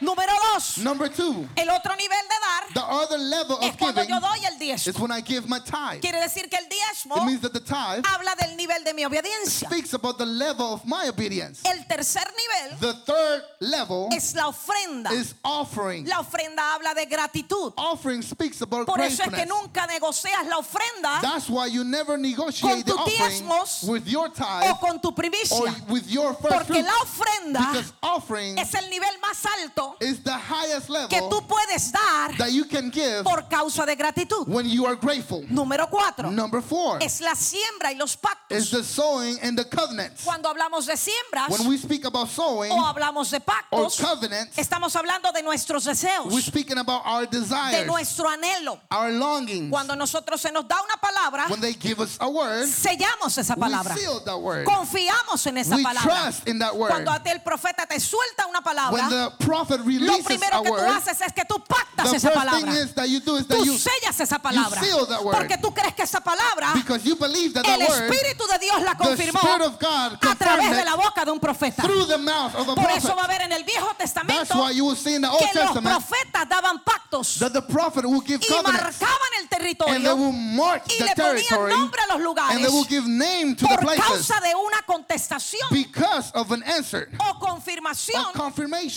Número 0.02 0.32
dos, 0.52 0.78
Number 0.78 1.08
two, 1.08 1.48
el 1.56 1.70
otro 1.70 1.94
nivel 1.94 2.18
de 2.28 2.34
dar 2.40 2.74
the 2.74 2.80
other 2.92 3.18
level 3.18 3.58
es 3.62 3.70
of 3.70 3.78
cuando 3.78 4.02
giving 4.02 4.14
yo 4.14 4.20
doy 4.20 4.44
el 4.44 4.54
is 4.54 4.84
diezmo. 4.84 5.00
when 5.00 5.12
I 5.12 5.20
give 5.20 5.48
my 5.48 5.60
tithe. 5.60 6.00
Quiere 6.00 6.18
decir 6.20 6.50
que 6.50 6.58
el 6.58 6.66
diezmo 6.68 7.16
It 7.18 7.24
means 7.26 7.40
that 7.42 7.52
the 7.52 7.60
tithe 7.60 8.04
habla 8.04 8.34
del 8.34 8.56
nivel 8.56 8.82
de 8.84 8.94
mi 8.94 9.04
obediencia. 9.04 9.68
speaks 9.68 9.92
about 9.94 10.18
the 10.18 10.26
level 10.26 10.74
of 10.74 10.84
my 10.84 11.06
obedience. 11.08 11.62
El 11.64 11.84
tercer 11.86 12.26
nivel 12.36 12.78
The 12.80 12.94
third 13.06 13.42
level 13.60 14.08
es 14.12 14.34
la 14.34 14.48
ofrenda. 14.48 15.12
is 15.12 15.34
offering. 15.44 16.04
La 16.06 16.18
ofrenda 16.20 16.74
habla 16.74 16.94
de 16.94 17.06
gratitud. 17.06 17.72
Offering 17.76 18.22
speaks 18.22 18.60
about 18.60 18.86
Por 18.86 19.00
eso 19.02 19.22
es 19.22 19.30
que 19.32 19.46
nunca 19.46 19.86
negocias 19.86 20.44
la 20.48 20.58
ofrenda 20.58 21.20
That's 21.20 21.48
why 21.48 21.66
you 21.66 21.84
never 21.84 22.18
negotiate 22.18 22.84
Con 22.84 22.96
tus 23.04 23.14
diezmos 23.14 23.84
with 23.84 24.06
your 24.08 24.26
o 24.26 24.30
tithe 24.30 24.80
con 24.80 25.00
tu 25.00 25.08
or 25.08 25.14
primicia. 25.14 25.88
with 25.88 26.08
your 26.10 26.34
first 26.34 26.48
Porque 26.48 26.66
fruit. 26.72 26.84
la 26.84 26.96
ofrenda 27.02 28.60
es 28.60 28.74
el 28.74 28.90
nivel 28.90 29.20
más 29.20 29.44
alto 29.46 29.91
is 30.00 30.22
the 30.22 30.32
highest 30.32 30.86
que 31.08 31.20
level 31.20 31.28
tú 31.30 31.46
puedes 31.46 31.92
dar 31.92 32.36
that 32.38 32.50
you 32.52 32.64
can 32.64 32.90
give 32.90 33.24
por 33.24 33.42
causa 33.48 33.84
de 33.86 33.94
gratitud. 33.96 34.46
when 34.48 34.66
you 34.68 34.86
are 34.86 34.96
grateful. 34.96 35.42
Número 35.50 35.88
cuatro 35.90 36.30
Number 36.30 36.60
four 36.62 36.98
es 37.02 37.20
la 37.20 37.34
siembra 37.34 37.92
y 37.92 37.96
los 37.96 38.12
is 38.12 38.16
pactos. 38.16 38.70
the 38.70 38.84
sowing 38.84 39.38
and 39.42 39.56
the 39.58 39.64
covenants. 39.64 40.24
Cuando 40.24 40.48
hablamos 40.48 40.86
de 40.86 40.96
siembras 40.96 41.48
When 41.48 41.68
we 41.68 41.76
speak 41.78 42.04
about 42.04 42.28
sowing 42.28 42.70
o 42.72 42.84
hablamos 42.86 43.30
de 43.30 43.38
or 43.38 43.42
pactos, 43.42 44.00
covenants, 44.00 44.56
estamos 44.58 44.94
hablando 44.96 45.32
de 45.32 45.42
nuestros 45.42 45.84
we're 45.86 45.92
deseos, 45.94 46.42
speaking 46.42 46.78
about 46.78 47.02
our 47.04 47.26
de 47.26 47.40
desires, 47.40 47.86
nuestro 47.86 48.28
anhelo. 48.28 48.78
our 48.90 49.10
longings. 49.12 49.70
Cuando 49.70 49.94
nosotros 49.96 50.40
se 50.40 50.50
nos 50.52 50.66
da 50.66 50.76
una 50.82 50.96
palabra, 51.00 51.48
When 51.50 51.60
they 51.60 51.74
give 51.74 52.00
us 52.00 52.16
a 52.20 52.28
word, 52.28 52.66
sellamos 52.68 53.36
esa 53.38 53.54
we 53.54 53.60
palabra. 53.60 53.94
seal 53.96 54.20
that 54.24 54.38
word. 54.40 54.66
Confiamos 54.66 55.46
en 55.46 55.58
esa 55.58 55.76
We 55.76 55.82
palabra. 55.82 56.02
trust 56.02 56.48
in 56.48 56.58
that 56.58 56.74
word. 56.76 56.90
Cuando 56.90 57.12
el 57.30 57.40
profeta 57.40 57.86
te 57.86 57.98
suelta 58.00 58.46
una 58.48 58.60
When 58.60 58.76
palabra, 58.76 59.08
the 59.08 59.44
prophet 59.44 59.80
lo 59.84 60.18
primero 60.24 60.62
que 60.62 60.68
tú 60.70 60.76
haces 60.76 61.20
es 61.20 61.32
que 61.32 61.44
tú 61.44 61.62
pactas 61.64 62.10
the 62.10 62.16
esa 62.16 62.30
palabra. 62.32 62.72
is 62.74 62.94
that 62.94 63.06
you 63.08 63.20
do 63.20 63.36
is 63.36 63.46
that 63.46 63.56
Tú 63.58 63.64
you, 63.64 63.78
sellas 63.78 64.18
esa 64.20 64.38
palabra. 64.38 64.80
seal 64.80 65.06
that 65.06 65.22
word. 65.24 65.34
Porque 65.36 65.58
tú 65.58 65.72
crees 65.74 65.94
que 65.94 66.02
esa 66.02 66.20
palabra, 66.20 66.72
because 66.74 67.04
you 67.04 67.16
believe 67.16 67.52
that 67.54 67.64
that 67.64 67.80
el 67.80 67.86
Espíritu 67.86 68.46
de 68.46 68.58
Dios 68.58 68.82
la 68.82 68.92
the 68.94 69.04
confirmó 69.04 69.40
Spirit 69.40 69.62
of 69.66 69.78
God 69.78 70.18
a 70.20 70.34
través 70.36 70.76
de 70.76 70.84
la 70.84 70.96
boca 70.96 71.24
de 71.24 71.30
un 71.30 71.40
profeta. 71.40 71.82
through 71.82 72.06
the 72.06 72.18
mouth 72.18 72.54
of 72.54 72.68
a 72.68 72.74
Por 72.74 72.90
eso 72.90 73.08
prophet. 73.08 73.16
va 73.16 73.24
a 73.24 73.28
ver 73.28 73.42
en 73.42 73.52
el 73.52 73.64
Viejo 73.64 73.86
That's 73.98 74.12
Testamento 74.12 74.54
why 74.58 74.70
you 74.72 74.84
will 74.84 74.96
see 74.96 75.14
in 75.14 75.22
the 75.22 75.28
Old 75.30 75.40
que 75.40 75.50
los 75.54 75.64
Testament 75.72 75.96
profetas 75.96 76.48
daban 76.48 76.82
pactos 76.84 77.38
that 77.38 77.52
the 77.52 77.62
prophet 77.62 78.04
will 78.04 78.20
give 78.22 78.40
y 78.42 78.62
marcaban 78.62 79.32
el 79.38 79.42
and 79.42 79.50
they 79.50 79.58
territorio 79.58 80.16
will 80.16 80.32
mark 80.32 80.82
y 80.86 80.98
the 80.98 81.04
le 81.04 81.14
ponían 81.14 81.36
territory 81.36 81.72
nombre 81.72 82.00
a 82.02 82.06
los 82.06 82.14
and 82.16 82.24
lugares 82.24 82.56
they 82.62 82.68
will 82.68 82.84
give 82.88 83.06
name 83.06 83.54
to 83.54 83.66
the 83.66 83.76
por 83.78 83.94
causa 83.96 84.40
de 84.40 84.54
una 84.54 84.82
contestación 84.86 85.68
because 85.70 86.30
of 86.34 86.50
an 86.52 86.62
answer 86.64 87.08
o 87.18 87.38
confirmación 87.38 88.24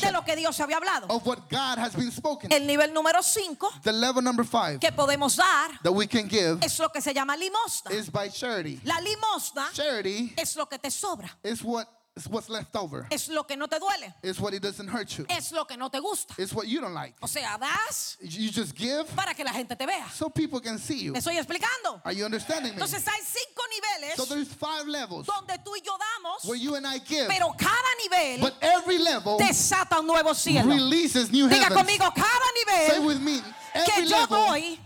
de 0.02 0.12
lo 0.12 0.24
que 0.24 0.36
Dios 0.36 0.60
había 0.66 0.78
hablado. 0.78 1.08
of 1.10 1.26
what 1.26 1.40
God 1.50 1.78
has 1.80 1.96
been 1.96 2.12
spoken. 2.12 2.52
El 2.52 2.66
nivel 2.68 2.94
número 2.94 3.22
5 3.24 3.82
The 3.84 3.92
level 3.92 4.22
number 4.24 4.46
five 4.46 4.80
que 4.80 4.92
podemos 4.92 5.36
dar 5.38 5.80
that 5.84 5.92
we 5.94 6.08
can 6.08 6.28
give 6.28 6.58
es 6.62 6.78
lo 6.80 6.90
que 6.90 7.02
se 7.02 7.14
llama 7.14 7.36
limosna. 7.38 7.92
is 7.92 8.10
by 8.12 8.30
charity. 8.30 8.80
La 8.84 9.00
limosna 9.00 9.70
Charity 9.74 10.34
es 10.38 10.56
lo 10.56 10.66
que 10.68 10.78
te 10.80 10.90
sobra, 10.92 11.30
is 11.44 11.64
what 11.64 11.88
is 12.16 12.28
what's 12.30 12.50
left 12.50 12.76
over. 12.76 13.08
es 13.12 13.28
lo 13.30 13.44
que 13.44 13.56
no 13.58 13.68
te 13.68 13.78
duele, 13.80 14.14
It's 14.24 14.40
what 14.40 14.54
it 14.54 14.62
doesn't 14.62 14.88
hurt 14.88 15.18
you. 15.18 15.26
es 15.30 15.52
lo 15.52 15.66
que 15.66 15.76
no 15.78 15.90
te 15.90 16.00
gusta. 16.00 16.34
It's 16.38 16.54
what 16.54 16.68
you 16.68 16.80
don't 16.82 16.94
like. 16.94 17.14
O 17.22 17.28
sea, 17.28 17.58
das 17.58 18.18
You 18.22 18.50
just 18.52 18.76
give 18.76 19.06
para 19.16 19.34
que 19.34 19.44
la 19.44 19.52
gente 19.52 19.76
te 19.76 19.86
vea. 19.86 20.08
so 20.14 20.30
people 20.30 20.60
can 20.62 20.78
see 20.80 20.98
you. 21.04 21.12
¿Me 21.14 21.20
estoy 21.20 21.38
explicando? 21.38 22.02
Are 22.06 22.14
you 22.14 22.26
understanding 22.26 22.74
me? 22.76 22.82
Entonces 22.82 23.06
hay 23.08 23.22
cinco 23.24 23.64
niveles 23.70 24.16
So 24.16 24.26
there's 24.26 24.48
five 24.48 24.88
levels 24.88 25.26
donde 25.28 25.58
tú 25.64 25.76
y 25.76 25.82
yo 25.86 25.92
damos, 25.98 26.46
where 26.46 26.58
you 26.58 26.76
and 26.76 26.86
I 26.88 27.00
give, 27.00 27.28
pero 27.28 27.54
cada 27.58 27.90
nivel 28.04 28.42
but 28.42 28.54
every 28.62 28.98
level 28.98 29.38
desata 29.38 30.00
un 30.00 30.08
nuevo 30.08 30.34
cielo. 30.34 30.68
releases 30.70 31.32
new 31.32 31.48
Diga 31.50 31.66
heavens. 31.70 31.82
conmigo, 31.82 32.14
cada 32.16 32.46
Say 32.56 33.00
nivel 33.00 33.06
with 33.08 33.20
me, 33.22 33.42
every 33.76 34.08
yo 34.08 34.28
doy, 34.28 34.80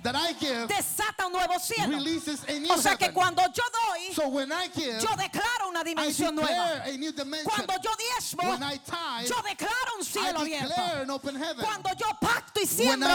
desata 0.67 1.27
un 1.27 1.33
nuevo 1.33 1.59
cielo. 1.59 1.97
O 2.73 2.81
sea 2.81 2.95
que 2.97 3.11
cuando 3.11 3.41
yo 3.53 3.63
doy, 3.71 4.13
So 4.13 4.29
give, 4.31 4.99
yo 4.99 5.15
declaro 5.15 5.69
una 5.69 5.83
dimensión 5.83 6.35
nueva. 6.35 6.83
Cuando 7.43 7.73
yo 7.81 7.91
diezmo, 7.95 8.57
tithe, 8.57 9.27
yo 9.27 9.41
declaro 9.43 9.95
un 9.97 10.05
cielo 10.05 10.39
abierto. 10.39 10.73
Cuando 11.61 11.89
yo 11.95 12.07
pacto 12.19 12.61
y 12.61 12.65
siembro, 12.67 13.09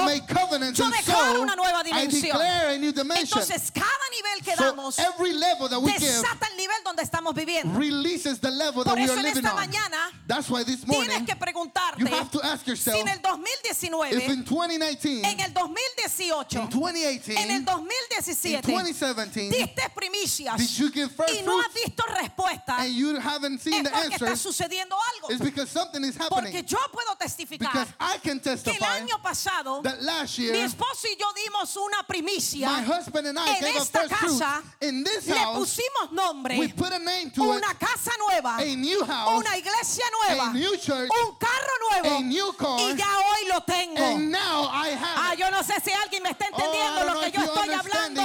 yo 0.73 0.91
declaro 0.91 1.41
una 1.41 1.57
nueva 1.57 1.83
dimensión. 1.83 2.41
Entonces 2.75 3.71
cada 3.73 4.09
nivel 4.11 4.45
que 4.45 4.57
damos 4.57 4.97
desata 4.97 6.47
el 6.51 6.57
nivel 6.57 6.77
donde 6.85 7.03
estamos 7.03 7.35
viviendo. 7.35 7.75
Por 7.75 8.99
eso 8.99 9.19
en 9.19 9.27
esta 9.27 9.55
mañana 9.55 10.11
That's 10.27 10.49
why 10.49 10.65
this 10.65 10.85
tienes 10.85 11.09
morning 11.09 11.27
que 11.27 11.37
preguntarte 11.37 11.99
you 11.99 12.07
have 12.07 12.31
to 12.31 12.41
ask 12.43 12.65
si 12.65 12.71
yourself 12.71 13.01
en 13.01 13.09
el 13.09 13.17
if 13.17 13.23
2019, 13.23 14.31
in 14.31 14.45
2019, 14.45 15.25
en 15.25 15.41
el 15.41 15.53
2018, 15.69 16.61
in 16.61 16.69
2018, 16.69 17.37
en 17.39 17.51
el 17.51 17.57
in 17.57 17.65
2017 17.65 18.63
2017, 18.63 19.51
diste 19.51 19.91
primicias 19.95 20.57
did 20.59 20.69
you 20.79 20.91
give 20.91 21.11
first 21.13 21.35
y 21.35 21.43
no 21.43 21.59
has 21.61 21.73
visto 21.73 22.03
respuesta, 22.21 22.79
and 22.81 22.95
you 22.95 23.19
haven't 23.19 23.61
seen 23.61 23.85
es 23.87 23.91
the 23.91 23.91
porque 23.91 24.15
está 24.17 24.37
sucediendo 24.37 24.97
algo. 25.15 25.31
It's 25.31 25.41
because 25.43 25.71
something 25.71 26.05
is 26.05 26.17
Porque 26.17 26.35
happening. 26.37 26.67
yo 26.67 26.79
puedo 26.93 27.17
testificar 27.19 27.73
Because 27.73 27.95
I 28.01 28.19
can 28.19 28.41
que 28.41 28.51
el 28.51 28.85
año 28.85 29.21
pasado 29.23 29.83
that 29.83 30.03
last 30.03 30.39
mi 30.39 30.47
esposo 30.61 31.07
y 31.09 31.17
yo 31.19 31.27
dimos 31.35 31.77
una 31.77 32.03
primicia. 32.07 32.69
my 32.69 32.83
husband 32.83 33.27
and 33.29 33.39
I 33.39 33.55
en 33.57 33.61
gave 33.63 33.77
esta 33.77 34.01
first 34.01 34.15
fruit. 34.15 34.39
casa. 34.41 34.63
In 34.83 35.03
this 35.05 35.27
Le 35.29 35.35
pusimos 35.55 36.13
nombre, 36.13 36.59
we 36.59 36.69
put 36.69 36.93
a 36.93 36.99
name 36.99 37.31
to 37.31 37.43
it, 37.43 37.57
una 37.57 37.75
casa 37.79 38.11
nueva, 38.19 38.57
a 38.61 38.77
new 38.77 39.05
house, 39.05 39.39
una 39.41 39.57
iglesia 39.57 40.05
nueva, 40.21 40.51
a 40.51 40.53
new 40.53 40.77
church, 40.77 41.11
un 41.11 41.37
carro 41.39 42.03
nuevo. 42.03 42.17
A 42.19 42.21
new 42.23 42.53
car, 42.53 42.79
y 42.81 42.95
ya 42.97 43.07
hoy 43.19 43.49
lo 43.49 43.61
tengo. 43.61 43.99
and 44.03 44.31
now 44.31 44.69
I 44.71 44.95
Ah, 44.95 45.31
have 45.31 45.39
yo 45.39 45.51
no 45.55 45.63
sé 45.63 45.75
si 45.85 45.93
alguien 45.93 46.23
me 46.23 46.31
está 46.31 46.47
Oh, 46.51 46.57
entendiendo 46.57 47.01
don't 47.05 47.15
lo 47.15 47.21
que 47.21 47.31
yo 47.31 47.45
estoy 47.45 47.73
hablando. 47.73 48.23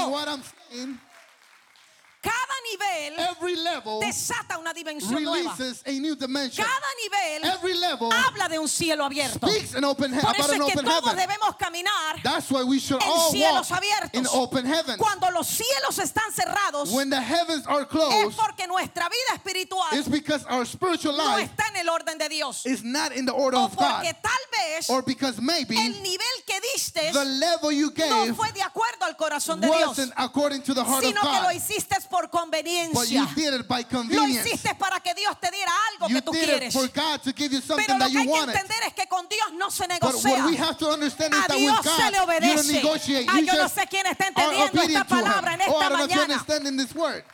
Cada 2.22 2.54
nivel 2.72 3.20
Every 3.32 3.56
level 3.56 4.00
desata 4.02 4.58
una 4.58 4.74
dimensión 4.74 5.24
nueva. 5.24 5.56
a 5.86 5.92
new 5.92 6.16
dimension. 6.16 6.66
Cada 6.66 6.88
nivel 7.04 7.80
level 7.80 8.12
habla 8.12 8.50
de 8.50 8.60
un 8.60 8.68
cielo 8.68 9.06
abierto. 9.06 9.48
speaks 9.48 9.74
an 9.76 9.86
open 9.86 10.12
Por 10.12 10.36
eso 10.36 10.54
es 10.54 10.74
que 10.74 10.82
todos 10.84 11.06
heaven. 11.06 11.16
debemos 11.16 11.56
caminar 11.58 12.22
That's 12.24 12.50
why 12.52 12.64
we 12.64 12.80
should 12.80 13.02
en 13.02 13.10
all 13.10 13.32
cielos 13.32 13.70
walk 13.72 13.80
abiertos. 13.82 14.14
in 14.14 14.28
open 14.34 14.66
heavens. 14.66 14.98
Cuando 14.98 15.32
los 15.32 15.48
cielos 15.48 15.98
están 16.00 16.32
cerrados, 16.34 16.90
When 16.92 17.10
the 17.10 17.22
heavens 17.22 17.66
are 17.68 17.84
es 17.84 18.36
porque 18.36 18.68
nuestra 18.68 19.08
vida 19.08 19.36
espiritual 19.36 19.88
it's 19.94 20.10
because 20.10 20.46
our 20.50 20.66
spiritual 20.66 21.16
no 21.16 21.38
está 21.38 21.68
en 21.70 21.78
el 21.78 21.90
orden 21.90 22.18
de 22.18 22.28
Dios. 22.28 22.66
is 22.66 22.84
not 22.84 23.14
in 23.14 23.26
the 23.26 23.32
order 23.34 23.58
O 23.58 23.66
of 23.66 23.76
God. 23.76 24.02
porque 24.02 24.14
tal 24.22 24.32
vez 24.52 24.90
Or 24.90 25.02
because 25.04 25.40
maybe 25.42 25.76
el 25.78 26.02
nivel 26.04 26.44
que 26.46 26.60
diste 26.74 27.12
the 27.14 27.26
level 27.26 27.72
you 27.72 27.94
no 27.98 28.36
fue 28.36 28.52
de 28.52 28.62
acuerdo 28.62 29.06
al 29.06 29.16
corazón 29.16 29.62
de 29.62 29.68
Dios, 29.68 29.88
wasn't 29.98 30.14
according 30.18 30.62
to 30.64 30.74
the 30.74 30.84
heart 30.84 31.04
of 31.04 31.10
sino 31.10 31.22
que 31.22 31.42
lo 31.42 31.52
hiciste 31.52 31.96
por 32.10 32.24
But 32.24 32.32
you 32.34 32.40
conveniencia. 32.40 33.36
did 33.36 33.54
it 33.54 33.68
by 33.68 33.82
Lo 33.82 33.88
convenience. 33.90 34.46
hiciste 34.50 34.76
para 34.76 35.00
que 35.00 35.14
Dios 35.14 35.36
te 35.40 35.50
diera 35.52 35.72
algo 35.94 36.08
You 36.10 36.16
que 36.16 36.22
tú 36.22 36.32
quieres. 36.32 36.74
for 36.74 36.88
God 36.90 37.22
to 37.24 37.32
give 37.32 37.54
you 37.54 37.62
Pero 37.62 37.76
something 37.78 37.94
lo 37.94 38.00
that 38.00 38.12
que 38.12 38.20
hay 38.20 38.28
que 38.28 38.40
entender 38.40 38.84
es 38.88 38.94
que 38.94 39.08
con 39.08 39.28
Dios 39.28 39.54
no 39.54 39.70
se 39.70 39.88
negocia. 39.88 40.46
we 40.46 40.56
have 40.58 40.78
to 40.78 40.90
understand 40.92 41.34
is 41.34 41.40
A 41.50 41.54
Dios 41.54 41.86
se 41.86 42.12
le 42.12 42.20
obedece. 42.20 42.82
You 42.82 43.46
yo 43.46 43.54
no 43.56 43.70
sé 43.70 43.88
quién 43.90 44.06
está 44.08 44.28
entendiendo 44.28 44.82
esta 44.82 45.04
palabra 45.06 45.54
en. 45.54 45.62
Oh, 45.62 45.82
esta 45.82 45.90
you're 45.90 46.28
mañana. 46.28 47.26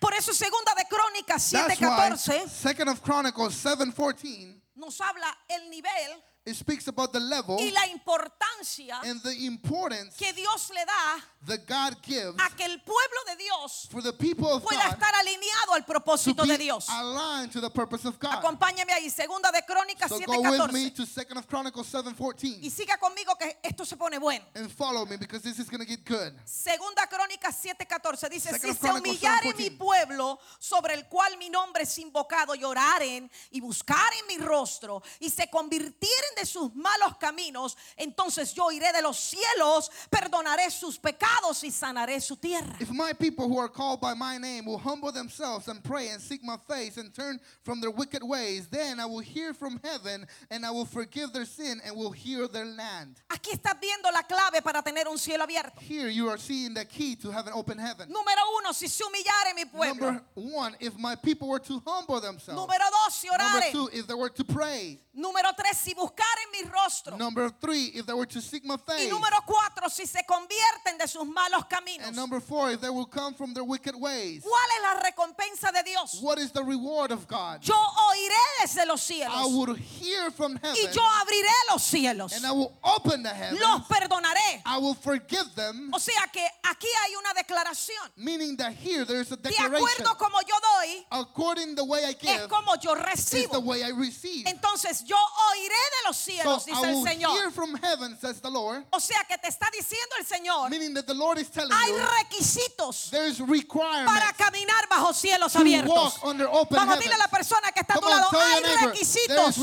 Por 0.00 0.14
eso 0.14 0.32
segunda 0.32 0.72
de 0.74 0.84
Crónicas 0.86 1.50
That's 1.50 1.78
why 1.80 2.10
7:14 2.10 2.48
Second 2.48 2.88
of 2.88 3.02
Chronicles 3.02 3.54
7:14 3.54 4.60
nos 4.76 4.98
habla 5.00 5.36
el 5.48 5.68
nivel 5.68 6.22
it 6.46 6.54
speaks 6.56 6.88
about 6.88 7.12
the 7.12 7.20
level 7.20 7.58
y 7.60 7.70
la 7.70 7.86
importancia 7.88 8.98
and 9.04 9.22
the 9.22 9.44
importance 9.44 10.16
que 10.16 10.32
Dios 10.32 10.70
le 10.70 10.84
da 10.86 11.22
that 11.46 11.66
God 11.66 11.96
gives 12.02 12.34
a 12.38 12.50
que 12.54 12.64
el 12.66 12.78
pueblo 12.80 13.24
de 13.26 13.36
Dios 13.36 13.88
for 13.90 14.02
the 14.02 14.12
people 14.12 14.46
of 14.52 14.62
pueda 14.62 14.84
God 14.84 14.92
estar 14.98 15.14
alineado 15.14 15.72
al 15.74 15.80
to 15.80 15.86
propósito 15.86 16.46
de 16.46 16.58
Dios. 16.58 16.86
aligned 16.90 17.50
to 17.50 17.60
the 17.62 17.70
purpose 17.70 18.04
of 18.04 18.18
God. 18.20 18.32
Acompáñame 18.44 18.92
ahí, 18.92 19.08
segunda 19.08 19.50
de 19.50 19.62
Crónicas 19.62 20.10
So 20.10 20.18
go 20.20 20.40
with 20.42 20.72
me 20.72 20.90
7:14. 20.90 20.94
to 20.96 21.06
Second 21.06 21.38
of 21.38 21.46
Chronicles 21.48 21.86
Y 21.86 21.98
7:14 21.98 22.70
siga 22.70 22.98
conmigo 22.98 23.36
que 23.38 23.58
esto 23.62 23.86
se 23.86 23.96
pone 23.96 24.18
bueno. 24.18 24.44
and 24.54 24.70
follow 24.70 25.06
me 25.06 25.16
because 25.16 25.42
this 25.42 25.58
is 25.58 25.70
going 25.70 25.80
to 25.80 25.86
get 25.86 26.04
good. 26.04 26.34
Segunda 26.44 27.06
Crónicas 27.06 27.56
7:14 27.64 28.28
dice, 28.28 28.50
Second 28.50 28.60
si 28.60 28.68
of 28.70 28.76
se 28.76 28.86
Chronicles 28.86 29.16
humillare 29.18 29.52
7:14. 29.54 29.56
mi 29.56 29.70
pueblo 29.70 30.38
sobre 30.58 30.92
el 30.94 31.06
cual 31.08 31.38
mi 31.38 31.48
nombre 31.48 31.84
es 31.84 31.98
invocado, 31.98 32.54
lloraren 32.54 33.30
y 33.50 33.60
buscaren 33.62 34.26
mi 34.28 34.36
rostro 34.36 35.02
y 35.18 35.30
se 35.30 35.48
convirtieren 35.48 36.34
de 36.36 36.44
sus 36.44 36.74
malos 36.74 37.16
caminos, 37.18 37.78
entonces 37.96 38.52
yo 38.52 38.70
iré 38.70 38.92
de 38.92 39.00
los 39.00 39.16
cielos, 39.18 39.90
perdonaré 40.10 40.70
sus 40.70 40.98
pecados 40.98 41.29
y 41.62 41.70
sanaré 41.70 42.20
su 42.20 42.36
tierra. 42.36 42.76
If 42.78 42.90
my 42.90 43.12
people 43.12 43.48
who 43.48 43.58
are 43.58 43.68
called 43.68 44.00
by 44.00 44.14
my 44.14 44.38
name 44.38 44.66
will 44.66 44.78
humble 44.78 45.10
themselves 45.10 45.68
and 45.68 45.82
pray 45.82 46.08
and 46.08 46.20
seek 46.20 46.42
my 46.44 46.56
face 46.68 46.96
and 46.96 47.12
turn 47.12 47.40
from 47.64 47.80
their 47.80 47.90
wicked 47.90 48.22
ways, 48.22 48.68
then 48.68 49.00
I 49.00 49.06
will 49.06 49.18
hear 49.20 49.52
from 49.52 49.80
heaven 49.82 50.26
and 50.50 50.64
I 50.64 50.70
will 50.70 50.84
forgive 50.84 51.32
their 51.32 51.44
sin 51.44 51.80
and 51.84 51.96
will 51.96 52.12
heal 52.12 52.46
their 52.48 52.64
land. 52.66 53.20
Aquí 53.28 53.50
estás 53.52 53.74
viendo 53.80 54.10
la 54.12 54.22
clave 54.22 54.62
para 54.62 54.80
tener 54.82 55.08
un 55.08 55.18
cielo 55.18 55.44
abierto. 55.44 55.80
Here 55.80 56.08
you 56.08 56.28
are 56.28 56.38
seeing 56.38 56.74
the 56.74 56.84
key 56.84 57.16
to 57.16 57.30
have 57.30 57.46
an 57.48 57.52
open 57.54 57.78
heaven. 57.78 58.08
Número 58.08 58.42
uno, 58.60 58.72
si 58.72 58.86
se 58.86 59.02
humillare 59.04 59.54
mi 59.54 59.64
pueblo. 59.64 60.06
Number 60.06 60.22
one, 60.34 60.76
if 60.78 60.96
my 60.98 61.16
people 61.16 61.48
were 61.48 61.58
to 61.60 61.82
humble 61.84 62.20
themselves. 62.20 62.60
Número 62.60 62.84
dos, 62.90 63.14
si 63.14 63.28
Number 63.28 63.44
orare. 63.44 63.72
two, 63.72 63.88
if 63.92 64.06
they 64.06 64.14
were 64.14 64.30
to 64.30 64.44
pray. 64.44 65.00
Número 65.16 65.50
tres, 65.56 65.78
si 65.78 65.94
buscaren 65.94 66.50
mi 66.52 66.70
rostro. 66.70 67.16
Number 67.16 67.50
three, 67.60 67.86
if 67.94 68.06
they 68.06 68.14
were 68.14 68.26
to 68.26 68.40
seek 68.40 68.64
my 68.64 68.74
Y 68.74 68.78
face. 68.86 69.10
número 69.10 69.40
cuatro, 69.44 69.88
si 69.88 70.06
se 70.06 70.20
convierten 70.22 70.96
de 70.98 71.08
sus 71.20 71.28
malos 71.28 71.64
caminos. 71.68 72.06
And 72.06 72.16
number 72.16 72.40
four, 72.40 72.70
if 72.72 72.80
they 72.80 72.88
will 72.90 73.06
come 73.06 73.34
from 73.34 73.52
their 73.52 73.64
wicked 73.64 73.94
ways. 73.94 74.42
¿Cuál 74.42 74.68
es 74.76 74.82
la 74.82 75.00
recompensa 75.10 75.72
de 75.72 75.82
Dios? 75.84 76.18
What 76.22 76.38
is 76.38 76.50
the 76.52 76.62
reward 76.62 77.10
of 77.12 77.26
God? 77.28 77.60
Yo 77.62 77.74
oiré 77.74 78.62
desde 78.62 78.86
los 78.86 79.00
I 79.10 79.14
cielos 79.14 79.52
will 79.52 79.74
hear 79.74 80.30
from 80.30 80.54
y 80.62 80.68
heaven 80.68 80.92
yo 80.94 81.02
abriré 81.02 81.54
los 81.70 81.82
cielos. 81.82 82.32
and 82.32 82.46
I 82.46 82.52
will 82.52 82.72
open 82.82 83.22
the 83.22 83.28
heavens. 83.30 83.60
Los 83.60 83.82
perdonaré. 83.86 84.62
I 84.64 84.78
will 84.78 84.94
forgive 84.94 85.54
them. 85.54 85.90
O 85.92 85.98
sea 85.98 86.26
que 86.32 86.46
aquí 86.64 86.88
hay 87.04 87.14
una 87.16 87.34
declaración. 87.34 88.10
Meaning 88.16 88.56
that 88.56 88.72
here 88.72 89.04
there 89.04 89.20
is 89.20 89.30
a 89.32 89.36
De 89.36 89.50
declaration. 89.50 89.76
acuerdo 90.06 90.16
como 90.18 90.38
yo 90.46 90.54
doy, 90.60 91.06
According 91.10 91.74
the 91.74 91.84
way 91.84 92.04
I 92.04 92.10
es 92.10 92.16
give 92.20 92.48
como 92.48 92.76
yo 92.76 92.94
is 92.94 92.98
the 92.98 93.04
recibo. 93.46 93.62
way 93.64 93.82
I 93.82 93.90
receive. 93.90 94.46
Entonces 94.48 95.04
yo 95.04 95.16
oiré 95.52 95.68
de 95.68 96.08
los 96.08 96.16
So 96.16 96.30
cielos, 96.30 96.64
dice 96.64 96.78
I 96.80 96.88
el 96.88 96.94
will 96.96 97.04
Señor. 97.06 97.32
hear 97.36 97.50
from 97.50 97.74
heaven, 97.76 98.16
says 98.20 98.40
the 98.40 98.50
Lord. 98.50 98.84
O 98.92 98.98
sea 99.00 99.22
que 99.28 99.36
te 99.38 99.48
está 99.48 99.68
diciendo 99.70 100.16
el 100.18 100.24
Señor, 100.26 100.70
Meaning 100.70 100.94
that 100.94 101.06
the 101.10 101.14
Lord 101.14 101.38
is 101.38 101.50
telling 101.50 101.72
hay 101.72 101.90
you 101.90 101.98
requisitos 102.22 103.10
para 103.10 104.32
caminar 104.32 104.88
bajo 104.88 105.12
cielos 105.12 105.52
to 105.52 105.58
abiertos. 105.58 105.88
walk 105.90 106.24
under 106.24 106.46
open 106.46 106.76
Vamos, 106.76 106.98
dile 107.00 107.14
a 107.14 107.18
la 107.18 107.28
persona 107.28 107.72
que 107.72 107.80
está 107.80 107.94
a 107.94 107.98
tu 107.98 108.06
on, 108.06 108.10
lado, 108.10 108.28
hay 108.38 108.62
neighbor 108.62 108.90
requisitos 108.90 109.56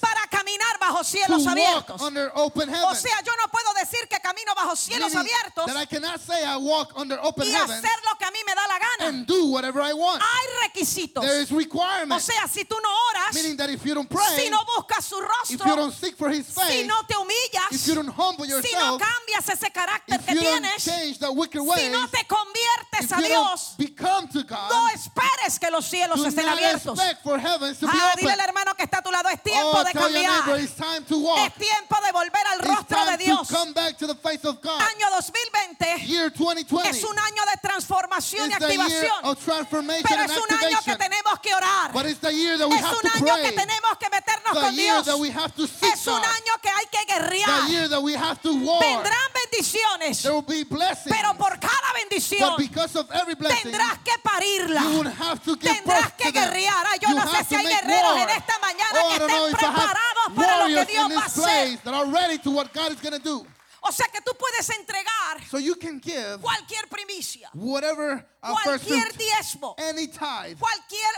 para 0.00 0.26
caminar 0.30 0.78
bajo 0.78 1.02
cielos 1.02 1.46
abiertos. 1.46 2.00
O 2.00 2.94
sea, 2.94 3.22
yo 3.24 3.32
no 3.36 3.50
puedo 3.50 3.71
decir 3.92 4.08
que 4.08 4.18
camino 4.20 4.54
bajo 4.54 4.74
cielos 4.76 5.14
abiertos 5.14 5.66
that 5.66 5.76
I 5.76 5.86
cannot 5.86 6.20
say 6.20 6.42
I 6.44 6.56
walk 6.56 6.92
under 6.96 7.18
open 7.22 7.46
y 7.46 7.54
hacer 7.54 7.90
lo 8.10 8.16
que 8.18 8.24
a 8.24 8.30
mí 8.30 8.38
me 8.46 8.54
da 8.54 8.66
la 8.66 8.78
gana. 8.78 9.08
and 9.08 9.26
do 9.26 9.46
whatever 9.50 9.80
I 9.82 9.92
want. 9.92 10.22
Hay 10.22 10.68
requisitos. 10.68 11.22
There 11.22 11.40
is 11.40 11.50
O 11.52 12.20
sea, 12.20 12.48
si 12.48 12.64
tú 12.64 12.76
no 12.82 12.88
oras, 13.10 13.34
Meaning 13.34 13.56
that 13.56 13.70
if 13.70 13.84
you 13.84 13.94
don't 13.94 14.08
pray, 14.08 14.24
si 14.36 14.50
no 14.50 14.64
buscas 14.64 15.04
su 15.04 15.16
if 15.16 15.22
you 15.50 15.58
rostro, 15.58 15.76
don't 15.76 15.92
seek 15.92 16.16
for 16.16 16.30
His 16.30 16.46
si 16.46 16.84
no 16.86 17.02
te 17.06 17.14
humillas, 17.14 17.70
if 17.72 17.86
you 17.86 17.94
don't 17.94 18.08
humble 18.08 18.46
si 18.46 18.72
no 18.74 18.98
cambias 18.98 19.48
ese 19.48 19.70
carácter 19.72 20.16
if 20.20 20.26
que 20.26 20.34
you 20.34 20.40
don't 20.40 20.62
tienes, 20.62 20.84
change 20.84 21.18
the 21.18 21.30
wicked 21.32 21.60
si 21.60 21.88
no 21.90 22.06
te 22.08 22.24
conviertes 22.26 23.04
if 23.04 23.12
a 23.12 23.20
you 23.20 23.26
Dios, 23.28 23.74
don't 23.76 23.78
become 23.78 24.28
to 24.28 24.42
God, 24.44 24.70
no 24.70 24.88
esperes 24.88 25.58
que 25.58 25.70
los 25.70 25.84
cielos 25.86 26.20
do 26.20 26.26
estén 26.28 26.46
not 26.46 26.58
abiertos. 26.58 26.98
expect 26.98 27.22
for 27.22 27.38
heavens 27.38 27.78
to 27.78 27.86
be 27.86 27.92
Ah, 27.94 28.12
open. 28.12 28.24
dile 28.24 28.32
al 28.32 28.40
hermano 28.40 28.74
que 28.74 28.84
está 28.84 28.98
a 28.98 29.02
tu 29.02 29.10
lado, 29.10 29.28
es 29.28 29.42
tiempo 29.42 29.72
Oh, 29.74 29.84
de 29.84 29.92
your 29.92 30.10
neighbor 30.10 30.36
cambiar. 30.44 30.60
it's 30.60 30.74
time 30.74 31.02
to 31.06 31.18
walk. 31.18 31.38
Es 31.46 31.54
tiempo 31.54 31.96
de 32.04 32.12
volver 32.12 32.46
al 32.52 32.58
rostro 32.60 33.04
de 33.06 33.16
Dios. 33.18 33.48
to 33.48 33.54
come 33.54 33.72
back 33.72 33.81
to 33.98 34.06
the 34.06 34.14
face 34.14 34.44
of 34.44 34.60
God. 34.62 34.80
Año 34.80 35.06
2020 35.10 36.06
Year 36.06 36.30
2020 36.30 36.88
es 36.90 37.04
un 37.04 37.18
año 37.18 37.42
de 37.50 37.56
transformación 37.68 38.50
y 38.50 38.52
activación. 38.54 39.24
of 39.24 39.44
transformation 39.44 40.04
Pero 40.08 40.22
es 40.24 40.30
un 40.30 40.56
año 40.56 40.78
que 40.84 40.96
tenemos 40.96 41.38
que 41.42 41.54
orar. 41.54 41.92
But 41.92 42.06
it's 42.06 42.20
the 42.20 42.32
year 42.32 42.56
that 42.58 42.68
we 42.68 42.76
Es 42.76 42.82
have 42.84 42.94
un 42.96 43.02
to 43.02 43.08
año 43.18 43.34
que 43.42 43.52
tenemos 43.52 43.98
que 43.98 44.08
meternos 44.10 44.52
The 44.54 44.60
con 44.60 44.74
year 44.74 44.94
Dios. 44.94 45.06
that 45.06 45.18
we 45.18 45.30
have 45.30 45.52
to 45.56 45.66
seek 45.66 45.92
Es 45.92 46.06
un 46.06 46.22
año 46.22 46.52
que 46.62 46.68
hay 46.70 46.86
que 46.90 46.98
The 47.06 47.12
guerrear. 47.12 47.68
year 47.68 47.88
that 47.88 48.00
we 48.02 48.14
have 48.14 48.40
to 48.42 48.54
war. 48.54 48.80
Vendrán 48.80 49.30
bendiciones, 49.34 50.22
There 50.22 50.32
will 50.34 50.42
be 50.46 50.62
blessings. 50.64 51.14
pero 51.14 51.34
por 51.34 51.58
cada 51.58 51.92
bendición 51.94 52.50
But 52.50 52.58
because 52.58 52.96
of 52.96 53.10
every 53.12 53.34
blessing, 53.34 53.72
tendrás 53.72 53.98
que 54.04 54.12
parirla. 54.22 54.82
you 54.82 54.96
would 54.98 55.06
have 55.12 55.42
to 55.44 55.56
give 55.56 55.72
Tendrás 55.74 56.12
que 56.16 56.30
guerrear. 56.30 56.86
Ay, 56.86 56.98
yo 57.00 57.08
You 57.08 57.14
no 57.16 57.26
sé 57.32 57.44
si 57.44 57.54
hay 57.56 57.66
guerreros 57.66 58.14
war. 58.16 58.28
en 58.30 58.36
esta 58.36 58.58
mañana 58.60 59.00
Oh, 59.02 59.08
que 59.08 59.14
estén 59.16 59.52
preparados 59.52 60.26
para 60.36 60.58
lo 60.58 60.66
que 60.74 60.84
Dios 60.92 61.10
va 61.16 61.22
a 61.22 61.26
hacer. 61.26 61.78
that 61.84 61.94
are 61.94 62.06
ready 62.06 62.38
to 62.38 62.50
what 62.50 62.72
God 62.72 62.92
is 62.92 63.00
going 63.00 63.12
to 63.12 63.18
do. 63.18 63.46
O 63.84 63.90
sea 63.90 64.06
que 64.12 64.20
tú 64.20 64.30
puedes 64.38 64.70
entregar 64.70 65.44
So 65.50 65.58
you 65.58 65.74
can 65.74 65.98
give 66.00 66.38
cualquier 66.40 66.88
primicia, 66.88 67.50
whatever 67.52 68.24
uh, 68.42 68.52
cualquier 68.62 69.10
fruit, 69.10 69.18
diezmo, 69.18 69.74
any 69.76 70.06
tithe, 70.06 70.56
cualquier 70.58 71.12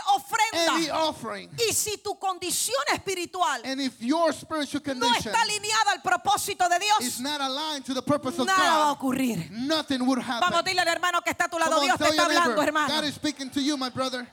any 0.53 0.87
ofrenda. 0.87 1.07
offering. 1.07 1.49
Y 1.59 1.73
si 1.73 1.97
tu 1.97 2.17
condición 2.17 2.81
espiritual 2.91 3.61
And 3.65 3.79
if 3.81 4.01
your 4.01 4.33
spiritual 4.33 4.81
no 4.83 4.93
condition 5.07 5.31
está 5.31 5.41
alineada 5.41 5.91
al 5.91 6.01
propósito 6.01 6.67
de 6.67 6.77
is 7.01 7.17
Dios, 7.17 7.19
not 7.19 7.39
aligned 7.41 7.85
to 7.85 7.93
the 7.93 8.01
purpose 8.01 8.39
of 8.39 8.47
nada 8.47 8.59
va 8.59 8.75
a 8.91 8.95
God, 8.95 8.97
ocurrir. 8.97 9.49
nothing 9.51 10.03
would 10.05 10.19
happen. 10.19 10.49
Vamos, 10.49 10.63
dile 10.63 10.81
al 10.81 10.87
hermano 10.87 11.21
que 11.21 11.31
está 11.31 11.45
a 11.45 11.49
tu 11.49 11.57
Come 11.57 11.65
lado, 11.69 11.77
on, 11.81 11.85
Dios 11.85 11.97
te 11.99 12.05
está 12.05 12.27
neighbor, 12.27 12.41
hablando, 12.41 12.61
hermano. 12.63 12.87
God 12.87 13.03
is 13.05 13.13
speaking 13.13 13.49
to 13.51 13.61
you, 13.61 13.77
my 13.77 13.89
brother. 13.89 14.25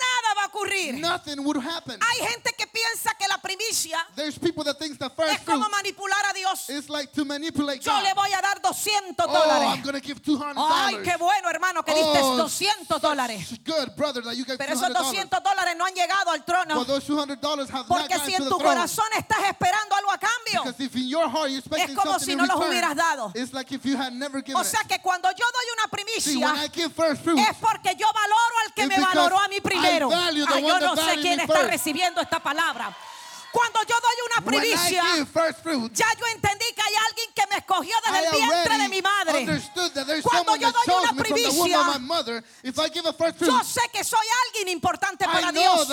Nada 0.00 0.34
va 0.36 0.42
a 0.44 0.46
ocurrir. 0.48 0.94
Nothing 0.98 1.44
would 1.44 1.58
happen. 1.58 1.98
Hay 2.00 2.26
gente 2.26 2.52
que 2.56 2.66
piensa 2.66 3.14
que 3.18 3.26
la 3.28 3.38
primicia 3.38 3.98
There's 4.16 4.38
people 4.38 4.64
that 4.64 4.78
think 4.78 4.98
the 4.98 5.06
es 5.06 5.12
first 5.14 5.44
fruit 5.44 5.58
como 5.58 5.68
manipular 5.68 6.24
a 6.30 6.32
Dios. 6.32 6.68
is 6.70 6.88
like 6.88 7.12
to 7.12 7.24
manipulate 7.24 7.80
Yo 7.84 7.92
God. 7.92 8.02
le 8.02 8.14
voy 8.14 8.32
a 8.32 8.40
dar 8.40 8.60
200 8.60 9.26
Oh, 9.28 9.32
I'm 9.32 9.82
dólares. 9.82 9.82
to 9.84 10.00
give 10.00 10.22
$200. 10.22 10.54
Ay, 10.56 10.96
qué 11.04 11.16
bueno, 11.18 11.48
hermano, 11.50 11.82
que 11.84 11.92
diste 11.94 12.18
Oh, 12.22 12.36
200 12.36 13.00
dólares. 13.00 13.58
Good, 13.64 13.94
brother, 13.96 14.22
that 14.22 14.34
you 14.36 14.44
gave 14.44 14.58
Pero 14.58 14.72
esos 14.72 14.88
$200. 14.88 14.94
200 14.94 15.42
dólares 15.42 15.76
no 15.76 15.84
han 15.84 15.94
llegado 15.94 16.30
al 16.30 16.44
trono. 16.44 16.74
But 16.76 16.86
those 16.86 17.04
$200 17.06 17.68
have 17.70 17.86
not 17.86 17.88
Porque 17.88 18.14
gotten 18.14 18.26
si 18.26 18.34
en 18.34 18.48
tu 18.48 18.58
corazón 18.58 19.06
estás 19.16 19.42
esperando 19.48 19.94
algo 19.96 20.10
a 20.12 20.18
cambio. 20.18 20.62
Because 20.64 20.80
if 20.80 20.94
in 20.96 21.08
your 21.08 21.28
heart 21.28 21.50
you're 21.50 21.58
expecting 21.58 21.90
Es 21.90 21.96
como 21.96 22.12
something 22.12 22.26
si 22.26 22.36
no 22.36 22.46
los 22.46 22.56
return, 22.56 22.70
hubieras 22.70 22.96
dado. 22.96 23.32
it's 23.34 23.52
like 23.52 23.70
if 23.74 23.84
you 23.84 23.96
had 23.96 24.12
never 24.12 24.40
given 24.40 24.60
O 24.60 24.64
sea 24.64 24.80
it. 24.82 24.88
que 24.88 24.98
cuando 25.00 25.28
yo 25.30 25.44
doy 25.52 25.64
una 25.74 26.20
See, 26.20 26.36
when 26.36 26.56
I 26.56 26.68
primicia 26.68 26.72
give 26.72 26.92
first 26.94 27.22
fruit, 27.22 27.38
es 27.38 27.56
porque 27.58 27.94
yo 27.96 28.06
valoro 28.12 28.39
al 28.39 28.39
que 28.80 28.86
me 28.88 28.94
valoró 29.14 29.38
a 29.38 29.48
mí 29.48 29.60
primero. 29.60 30.08
Ay, 30.54 30.60
yo 30.68 30.78
no 30.80 30.96
sé 30.96 31.02
quién 31.22 31.40
está 31.40 31.52
recibiendo 31.70 32.20
esta 32.20 32.40
palabra. 32.40 32.96
Cuando 33.52 33.80
yo 33.82 33.96
doy 34.00 34.12
una 34.30 34.44
primicia, 34.60 35.02
fruit, 35.60 35.92
ya 35.92 36.06
yo 36.20 36.26
entendí 36.28 36.64
que 36.72 36.82
hay 36.82 36.94
alguien 37.08 37.26
que 37.34 37.42
me 37.50 37.56
escogió 37.56 37.96
desde 38.04 38.18
el 38.18 38.32
vientre 38.46 38.78
de 38.78 38.88
mi 38.88 39.02
madre. 39.02 39.32
Cuando 40.22 40.52
yo 40.56 40.70
doy 40.72 40.82
una 41.02 41.12
primicia, 41.24 41.78
mother. 42.00 42.44
Fruit, 43.34 43.50
Yo 43.50 43.64
sé 43.64 43.80
que 43.92 44.04
soy 44.04 44.26
alguien 44.46 44.68
importante 44.68 45.24
para 45.24 45.50
Dios. 45.62 45.88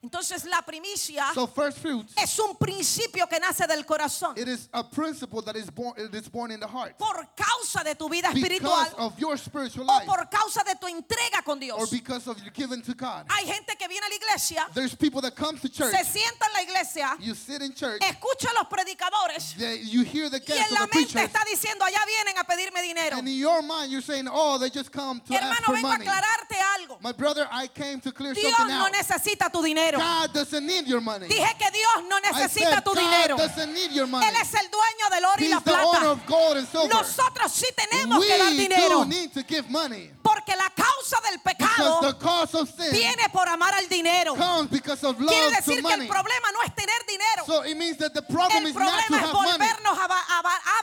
Entonces 0.00 0.44
la 0.44 0.62
primicia 0.62 1.24
So 1.34 1.48
first 1.48 1.78
fruits, 1.78 2.14
es 2.16 2.38
un 2.38 2.56
principio 2.56 3.26
que 3.28 3.40
nace 3.40 3.66
del 3.66 3.84
corazón. 3.84 4.38
it 4.38 4.46
is 4.46 4.68
a 4.72 4.84
principle 4.84 5.42
that 5.42 5.56
is 5.56 5.68
born 5.70 5.92
it 5.98 6.14
is 6.14 6.28
born 6.30 6.52
in 6.52 6.60
the 6.60 6.68
heart. 6.68 6.96
Por 6.96 7.28
causa 7.36 7.82
de 7.82 7.96
tu 7.96 8.08
vida 8.08 8.28
espiritual 8.32 8.86
of 8.96 9.18
your 9.18 9.36
spiritual 9.36 9.90
o 9.90 10.00
por 10.06 10.24
causa 10.30 10.62
de 10.64 10.76
tu 10.76 10.86
entrega 10.86 11.42
con 11.44 11.56
or 11.56 11.60
Dios. 11.60 11.90
because 11.90 12.28
of 12.28 12.38
your 12.44 12.52
giving 12.54 12.80
to 12.80 12.94
God. 12.94 13.26
Hay 13.28 13.44
gente 13.44 13.74
que 13.76 13.88
viene 13.88 14.06
a 14.06 14.08
la 14.08 14.14
iglesia, 14.14 14.68
There's 14.72 14.94
people 14.94 15.20
that 15.22 15.34
come 15.34 15.58
to 15.58 15.68
church. 15.68 15.90
se 15.90 16.04
sienta 16.04 16.46
en 16.46 16.52
la 16.54 16.62
iglesia, 16.62 17.16
You 17.18 17.34
sit 17.34 17.60
in 17.60 17.74
church, 17.74 18.00
escucha 18.00 18.50
a 18.50 18.54
los 18.54 18.68
predicadores 18.68 19.56
they- 19.58 19.80
you 19.82 20.04
hear 20.04 20.30
the 20.30 20.38
y 20.46 20.52
en 20.58 20.74
la 20.74 20.80
mente 20.86 20.92
preachers, 20.92 21.24
está 21.32 21.44
diciendo, 21.44 21.84
allá 21.84 21.98
vienen 22.06 22.38
a 22.38 22.44
pedirme 22.44 22.80
dinero. 22.82 23.16
and 23.18 23.26
in 23.26 23.36
your 23.36 23.62
mind 23.62 23.90
you're 23.90 24.00
saying, 24.00 24.28
"Oh, 24.30 24.58
they 24.58 24.70
just 24.70 24.92
come 24.92 25.18
to 25.20 25.34
ask 25.34 25.42
Hermano, 25.42 25.66
for 25.66 25.74
vengo 25.74 25.88
a 25.88 25.90
money." 25.98 26.06
aclararte 26.06 26.56
algo. 26.78 26.98
My 27.02 27.10
brother, 27.10 27.48
I 27.50 27.66
came 27.66 28.00
to 28.02 28.12
clear 28.12 28.32
Dios 28.32 28.54
something 28.54 28.76
no 28.76 28.86
out. 28.86 28.92
necesita 28.92 29.50
tu 29.50 29.60
dinero. 29.60 29.87
God 29.96 30.32
doesn't 30.34 30.66
need 30.66 30.86
your 30.86 31.00
money. 31.00 31.28
Dije 31.28 31.56
que 31.58 31.70
Dios 31.70 32.04
no 32.08 32.18
necesita 32.20 32.74
said 32.74 32.84
tu 32.84 32.92
God 32.94 33.00
dinero. 33.00 33.36
doesn't 33.38 33.72
need 33.72 33.92
your 33.92 34.06
money. 34.06 34.26
Él 34.26 34.34
es 34.42 34.52
el 34.54 34.68
dueño 34.68 35.10
del 35.10 35.24
oro 35.24 35.42
y 35.44 35.48
la 35.48 35.60
the 35.60 35.70
owner 35.72 35.90
plata. 36.00 36.10
of 36.10 36.26
gold 36.26 36.56
and 36.58 36.68
silver. 36.68 36.88
Nosotros 36.94 37.52
sí 37.52 37.66
tenemos 37.74 38.24
que 38.24 38.36
dar 38.38 38.50
We 38.50 38.56
dinero. 38.56 38.88
do 39.00 39.04
need 39.06 39.32
to 39.32 39.42
give 39.42 39.70
money 39.70 40.10
Porque 40.22 40.54
la 40.56 40.68
causa 40.76 41.16
del 41.22 41.38
because 41.38 41.56
pecado 41.56 42.00
the 42.02 42.18
cause 42.18 42.54
of 42.54 42.68
sin 42.68 42.92
viene 42.92 43.28
por 43.32 43.48
amar 43.48 43.72
al 43.74 43.86
dinero. 43.88 44.34
comes 44.34 44.68
because 44.70 45.02
of 45.04 45.16
Quiere 45.16 45.30
love 45.50 45.54
to 45.64 45.70
decir 45.70 45.82
que 45.82 45.90
el 45.92 45.98
money. 45.98 46.08
problema 46.08 46.52
no 46.52 46.60
es 46.62 46.74
tener 46.74 47.00
dinero. 47.06 47.44
So 47.46 47.62
it 47.64 47.76
means 47.76 47.96
that 47.98 48.12
the 48.12 48.22
problem 48.22 48.62
El 48.64 48.66
is 48.68 48.74
not 48.74 49.04
to 49.06 49.14
problema 49.14 49.24
es 49.24 49.32
volvernos 49.32 49.98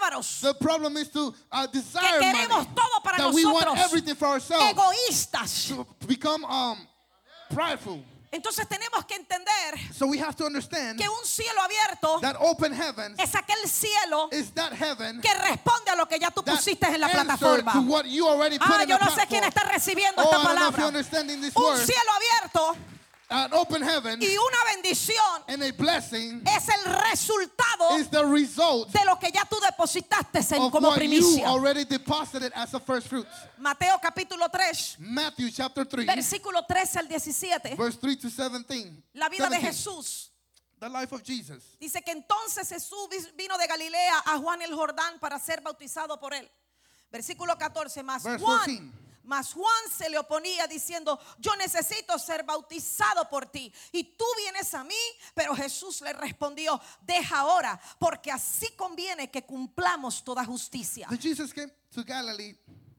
ávaros. 0.01 0.41
The 0.41 0.53
problem 0.55 0.97
is 0.97 1.09
to 1.09 1.33
uh, 1.51 1.67
Que 1.67 1.79
desire 1.79 2.19
queremos 2.19 2.49
money. 2.49 2.69
todo 2.75 2.99
para 3.03 3.17
That 3.17 3.33
we 3.33 3.45
want 3.45 3.65
nosotros. 3.65 3.85
everything 3.85 4.15
for 4.15 4.27
ourselves. 4.27 4.73
Egoístas. 4.73 5.67
To 5.99 6.07
become 6.07 6.43
um, 6.45 6.87
prideful. 7.53 8.03
Entonces 8.35 8.67
tenemos 8.67 9.05
que 9.05 9.15
entender 9.15 9.93
So 9.97 10.05
we 10.07 10.19
have 10.19 10.35
to 10.35 10.45
understand 10.45 10.99
que 10.99 11.07
un 11.07 11.25
cielo 11.25 11.61
abierto 11.61 12.19
that 12.21 12.35
open 12.39 12.73
heaven 12.73 13.15
es 13.17 13.33
aquel 13.33 13.67
cielo 13.67 14.29
is 14.31 14.51
that 14.53 14.73
heaven 14.73 15.21
que 15.21 15.33
responde 15.33 15.91
a 15.91 15.95
lo 15.95 16.05
que 16.07 16.19
ya 16.19 16.31
tú 16.31 16.43
pusiste 16.43 16.85
en 16.87 16.99
la 17.01 17.07
plataforma. 17.09 17.71
to 17.73 17.79
what 17.81 18.05
you 18.05 18.27
already 18.27 18.59
put 18.59 18.67
Ah, 18.69 18.83
yo 18.83 18.97
no 18.99 19.09
sé 19.15 19.25
quién 19.27 19.43
está 19.43 19.63
recibiendo 19.63 20.21
Oh, 20.21 20.25
esta 20.25 20.43
palabra. 20.43 20.87
Un 20.87 21.03
cielo 21.77 22.11
abierto 22.15 22.77
An 23.27 23.51
open 23.53 23.81
heaven 23.81 24.21
y 24.21 24.37
una 24.37 24.57
bendición 24.75 25.43
and 25.47 25.63
a 25.63 25.71
blessing 25.73 26.43
es 26.45 26.67
el 26.69 26.93
resultado 27.11 27.97
is 27.97 28.07
the 28.09 28.23
result 28.23 28.91
de 28.91 29.03
lo 29.03 29.15
que 29.17 29.31
ya 29.31 29.43
tú 29.49 29.57
depositaste 29.59 30.39
en 30.55 30.61
of 30.61 30.71
como 30.71 30.93
primicia. 30.93 31.47
already 31.47 31.85
deposited 31.85 32.51
as 32.55 32.73
a 32.75 32.79
first 32.79 33.07
fruits. 33.07 33.27
Mateo 33.57 33.97
capítulo 33.99 34.47
3, 34.51 34.97
Matthew 34.99 35.49
chapter 35.49 35.85
3, 35.85 36.05
versículo 36.05 36.63
13 36.67 36.99
al 36.99 37.07
17. 37.07 37.75
verse 37.75 37.97
3 37.99 38.15
to 38.19 38.29
17. 38.29 39.03
La 39.13 39.27
vida 39.29 39.49
de 39.49 39.57
17. 39.57 39.65
Jesús. 39.73 40.29
The 40.79 40.89
life 40.89 41.11
of 41.15 41.23
Jesus. 41.23 41.63
Dice 41.79 42.03
que 42.03 42.11
entonces 42.11 42.69
Jesús 42.69 43.07
vi- 43.09 43.31
vino 43.35 43.57
de 43.57 43.65
Galilea 43.65 44.19
a 44.25 44.37
Juan 44.37 44.61
el 44.61 44.75
Jordán 44.75 45.19
para 45.19 45.39
ser 45.39 45.61
bautizado 45.61 46.19
por 46.19 46.33
él. 46.33 46.47
Versículo 47.11 47.57
14 47.57 48.03
más 48.03 48.23
Verse 48.23 48.43
Juan. 48.45 48.59
14. 48.59 49.04
Mas 49.25 49.53
Juan 49.53 49.91
se 49.95 50.09
le 50.09 50.17
oponía 50.17 50.67
diciendo, 50.67 51.19
yo 51.37 51.55
necesito 51.55 52.17
ser 52.19 52.43
bautizado 52.43 53.27
por 53.29 53.45
ti 53.47 53.71
y 53.91 54.03
tú 54.03 54.25
vienes 54.37 54.73
a 54.73 54.83
mí. 54.83 54.95
Pero 55.33 55.55
Jesús 55.55 56.01
le 56.01 56.13
respondió, 56.13 56.79
deja 57.01 57.39
ahora, 57.39 57.79
porque 57.99 58.31
así 58.31 58.71
conviene 58.75 59.29
que 59.29 59.45
cumplamos 59.45 60.23
toda 60.23 60.45
justicia. 60.45 61.07
Jesus 61.19 61.53
came 61.53 61.71
to. 61.91 62.03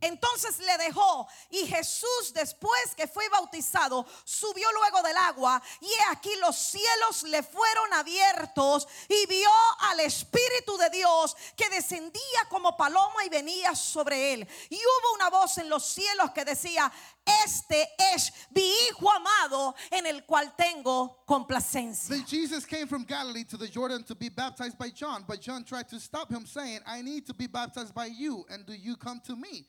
Entonces 0.07 0.59
le 0.59 0.79
dejó 0.79 1.27
y 1.51 1.67
Jesús 1.67 2.33
después 2.33 2.95
que 2.97 3.09
fue 3.09 3.29
bautizado 3.29 4.07
subió 4.25 4.71
luego 4.73 5.03
del 5.03 5.17
agua 5.17 5.63
y 5.81 5.91
aquí 6.11 6.31
los 6.41 6.57
cielos 6.57 7.25
le 7.25 7.43
fueron 7.43 7.93
abiertos 7.93 8.87
y 9.09 9.27
vio 9.27 9.51
al 9.81 10.01
Espíritu 10.01 10.77
de 10.79 10.91
Dios 10.91 11.37
que 11.57 11.69
descendía 11.71 12.49
como 12.49 12.77
paloma 12.77 13.25
y 13.25 13.29
venía 13.29 13.75
sobre 13.75 14.35
él. 14.35 14.49
Y 14.71 14.77
hubo 14.77 15.15
una 15.15 15.31
voz 15.31 15.59
en 15.59 15.69
los 15.69 15.85
cielos 15.85 16.31
que 16.31 16.45
decía, 16.45 16.93
este 17.45 17.89
es 18.15 18.33
mi 18.51 18.63
Hijo 18.89 19.11
amado 19.11 19.75
en 19.91 20.07
el 20.07 20.25
cual 20.25 20.55
tengo 20.57 21.25
complacencia. 21.27 22.15
Then 22.15 22.25
Jesus 22.25 22.65
came 22.65 22.87
from 22.87 23.05
Galilee 23.05 23.45
to 23.45 23.57
the 23.57 23.69
Jordan 23.69 24.05
to 24.05 24.15
be 24.15 24.29
baptized 24.29 24.79
by 24.79 24.91
John, 24.91 25.25
but 25.27 25.41
John 25.41 25.65
tried 25.65 25.89
to 25.89 25.99
stop 25.99 26.31
him, 26.31 26.47
saying, 26.47 26.81
I 26.87 27.03
need 27.03 27.27
to 27.27 27.35
be 27.35 27.49
baptized 27.49 27.95
by 27.95 28.07
you, 28.07 28.45
and 28.49 28.65
do 28.65 28.73
you 28.73 28.97
come 28.97 29.21
to 29.27 29.35
me? 29.35 29.67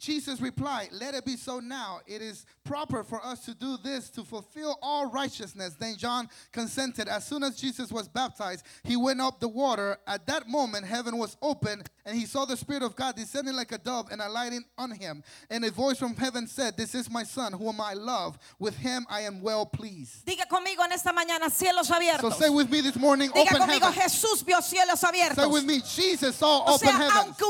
Jesus 0.00 0.40
replied, 0.40 0.88
Let 0.92 1.14
it 1.14 1.24
be 1.24 1.36
so 1.36 1.60
now. 1.60 2.00
It 2.06 2.22
is 2.22 2.46
proper 2.64 3.04
for 3.04 3.24
us 3.24 3.44
to 3.44 3.54
do 3.54 3.76
this 3.84 4.08
to 4.10 4.24
fulfill 4.24 4.78
all 4.82 5.10
righteousness. 5.10 5.74
Then 5.78 5.96
John 5.96 6.28
consented. 6.52 7.06
As 7.08 7.26
soon 7.26 7.42
as 7.42 7.56
Jesus 7.56 7.92
was 7.92 8.08
baptized, 8.08 8.64
he 8.82 8.96
went 8.96 9.20
up 9.20 9.40
the 9.40 9.48
water. 9.48 9.98
At 10.06 10.26
that 10.26 10.48
moment, 10.48 10.86
heaven 10.86 11.18
was 11.18 11.36
open, 11.42 11.82
and 12.06 12.16
he 12.16 12.24
saw 12.24 12.44
the 12.46 12.56
Spirit 12.56 12.82
of 12.82 12.96
God 12.96 13.14
descending 13.16 13.54
like 13.54 13.72
a 13.72 13.78
dove 13.78 14.08
and 14.10 14.20
alighting 14.22 14.64
on 14.78 14.90
him. 14.90 15.22
And 15.50 15.64
a 15.64 15.70
voice 15.70 15.98
from 15.98 16.16
heaven 16.16 16.46
said, 16.46 16.76
This 16.76 16.94
is 16.94 17.10
my 17.10 17.22
Son, 17.22 17.52
whom 17.52 17.80
I 17.80 17.92
love. 17.92 18.38
With 18.58 18.76
him 18.78 19.06
I 19.10 19.20
am 19.22 19.42
well 19.42 19.66
pleased. 19.66 20.24
Diga 20.26 20.46
conmigo 20.48 20.82
en 20.84 20.92
esta 20.92 21.12
mañana 21.12 21.50
cielos 21.50 21.88
So 22.20 22.30
say 22.30 22.48
with 22.48 22.70
me 22.70 22.80
this 22.80 22.96
morning, 22.96 23.30
Diga 23.30 23.42
open 23.42 23.62
conmigo 23.62 23.92
heaven. 23.92 23.92
Jesús 23.92 24.44
vio 24.44 24.58
cielos 24.58 24.98
Say 25.34 25.46
with 25.46 25.64
me, 25.64 25.82
Jesus 25.82 26.36
saw 26.36 26.64
O 26.66 26.74
open 26.74 26.88
sea, 26.88 26.92
heavens. 26.92 27.12
aunque 27.14 27.44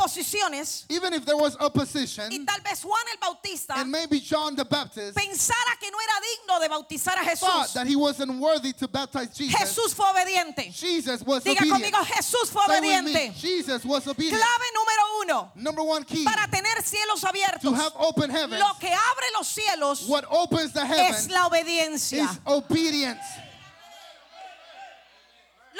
oposiciones 0.00 0.84
Even 0.88 1.12
if 1.12 1.24
there 1.24 1.36
was 1.36 1.56
y 1.94 2.44
tal 2.44 2.60
vez 2.62 2.82
Juan 2.82 3.02
el 3.12 3.18
Bautista 3.18 3.74
and 3.74 3.90
maybe 3.90 4.20
John 4.20 4.54
the 4.56 4.64
Baptist 4.64 5.14
pensara 5.16 5.76
que 5.78 5.90
no 5.90 5.98
era 6.00 6.14
digno 6.20 6.60
de 6.60 6.68
bautizar 6.68 7.18
a 7.18 7.36
thought 7.36 7.66
Jesús, 7.68 7.72
that 7.74 7.86
he 7.86 7.96
wasn't 7.96 8.32
worthy 8.40 8.72
to 8.72 8.88
baptize 8.88 9.28
Jesus, 9.36 9.58
Jesús 9.58 9.94
fue 9.94 10.06
obediente. 10.10 10.70
Jesus 10.72 11.22
was 11.22 11.42
Diga 11.44 11.60
obedient. 11.60 11.72
conmigo, 11.92 12.04
Jesús 12.04 12.50
fue 12.50 12.62
obediente. 12.66 13.32
Jesus 13.36 13.84
was 13.84 14.06
obedient. 14.06 14.38
Clave 14.38 14.66
número 14.74 15.02
uno, 15.22 15.52
Number 15.54 15.82
one 15.82 16.04
key 16.04 16.24
para 16.24 16.46
tener 16.48 16.82
cielos 16.82 17.20
to 17.20 17.26
abiertos, 17.28 17.74
have 17.74 17.92
open 17.98 18.30
heavens. 18.30 18.60
lo 18.60 18.78
que 18.78 18.88
abre 18.92 19.26
los 19.36 19.46
cielos 19.48 20.06
What 20.08 20.24
opens 20.30 20.72
the 20.72 20.82
es 20.82 21.28
la 21.28 21.46
obediencia. 21.46 22.24
is 22.24 22.38
obedience. 22.46 23.20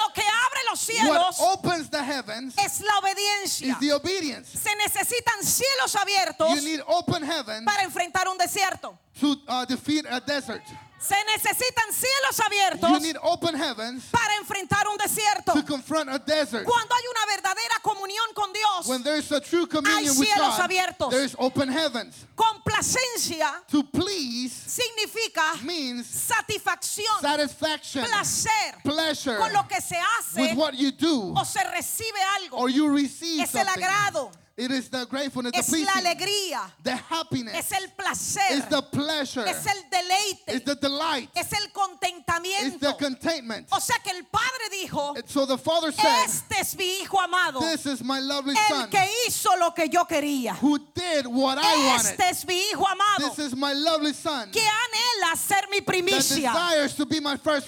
Lo 0.06 0.12
que 0.14 0.22
abre 0.22 0.60
los 0.70 0.80
What 0.80 0.96
cielos 0.96 1.36
opens 1.40 1.90
the 1.90 2.02
heavens 2.02 2.54
es 2.58 2.80
la 2.80 2.98
obediencia. 2.98 3.72
is 3.72 3.78
the 3.80 3.92
obedience. 3.92 4.48
Se 4.58 4.74
necesitan 4.76 5.42
cielos 5.44 5.94
abiertos 5.96 6.54
You 6.54 6.62
need 6.62 6.80
open 6.86 7.22
heaven 7.22 7.64
para 7.64 7.82
enfrentar 7.84 8.26
un 8.28 8.38
desierto. 8.38 8.98
to 9.20 9.36
uh, 9.48 9.64
defeat 9.66 10.06
a 10.08 10.20
desert. 10.20 10.62
Se 10.98 11.14
necesitan 11.34 11.92
cielos 11.92 12.36
You 12.36 12.44
abiertos 12.44 13.00
need 13.02 13.16
open 13.22 13.54
heavens 13.56 14.04
para 14.10 14.34
enfrentar 14.36 14.86
un 14.86 14.98
desierto. 14.98 15.52
to 15.54 15.62
confront 15.64 16.10
a 16.10 16.18
desert. 16.18 16.64
Cuando 16.66 16.94
hay 16.94 17.02
una 17.10 17.26
verdadera 17.36 17.80
comunión 17.82 18.34
con 18.34 18.52
Dios, 18.52 18.86
When 18.86 19.02
there's 19.02 19.30
a 19.32 19.40
true 19.40 19.66
communion 19.66 20.04
Hay 20.12 20.18
with 20.18 20.28
cielos 20.28 20.56
God, 20.56 20.60
abiertos. 20.70 21.10
there's 21.10 21.34
open 21.38 21.68
heavens. 21.70 22.14
complacencia 22.36 23.62
To 23.70 23.82
please 23.84 24.52
significa 24.80 25.62
means 25.64 26.06
satisfacción, 26.06 27.20
satisfaction, 27.20 28.04
placer 28.04 28.74
pleasure 28.82 29.36
con 29.38 29.52
lo 29.52 29.66
que 29.68 29.80
se 29.80 29.96
hace 29.96 30.40
with 30.40 30.56
what 30.56 30.74
you 30.74 30.90
do, 30.92 31.34
o 31.36 31.44
se 31.44 31.60
recibe 31.64 32.20
algo. 32.40 32.56
or 32.58 32.68
you 32.70 32.88
receive 32.88 33.42
Es 33.42 33.54
el 33.54 33.64
something. 33.66 33.82
agrado, 33.84 34.30
It 34.56 34.70
is 34.72 34.90
the 34.90 35.06
gratefulness, 35.06 35.52
the 35.52 35.60
es 35.60 35.70
la 35.86 35.92
alegría, 35.94 36.70
the 36.82 36.94
happiness, 36.94 37.54
es 37.54 37.72
el 37.72 37.88
placer, 37.96 38.42
it's 38.58 38.66
the 38.68 38.82
pleasure, 38.82 39.46
es 39.48 39.64
el 39.64 39.82
deleite, 39.90 40.54
it's 40.54 40.64
the 40.66 40.74
delight, 40.74 41.30
es 41.34 41.50
el 41.54 41.64
it's 41.64 41.72
the 41.72 41.80
contentamiento. 41.80 42.98
contentment. 42.98 43.68
O 43.72 43.78
sea 43.80 43.96
que 44.04 44.10
el 44.10 44.24
Padre 44.24 44.68
dijo, 44.70 45.14
And 45.16 45.26
so 45.26 45.46
the 45.46 45.56
Father 45.56 45.90
said, 45.92 46.24
este 46.26 46.60
es 46.60 46.76
mi 46.76 47.00
Hijo 47.00 47.18
amado, 47.20 47.60
This 47.60 47.86
is 47.86 48.04
my 48.04 48.18
lovely 48.20 48.54
el 48.54 48.68
Son 48.68 48.90
que 48.90 49.08
hizo 49.26 49.48
lo 49.58 49.70
que 49.70 49.88
yo 49.88 50.04
quería. 50.04 50.54
who 50.60 50.78
did 50.94 51.26
what 51.26 51.56
I 51.56 51.86
wanted. 51.86 52.10
Este 52.10 52.28
es 52.28 52.46
mi 52.46 52.60
Hijo 52.70 52.84
amado, 52.86 53.34
This 53.34 53.38
is 53.46 53.56
my 53.56 53.72
lovely 53.72 54.12
Son 54.12 54.50
que 54.50 54.60
anhela 54.70 55.36
ser 55.36 55.68
mi 55.70 55.80
primicia. 55.80 56.52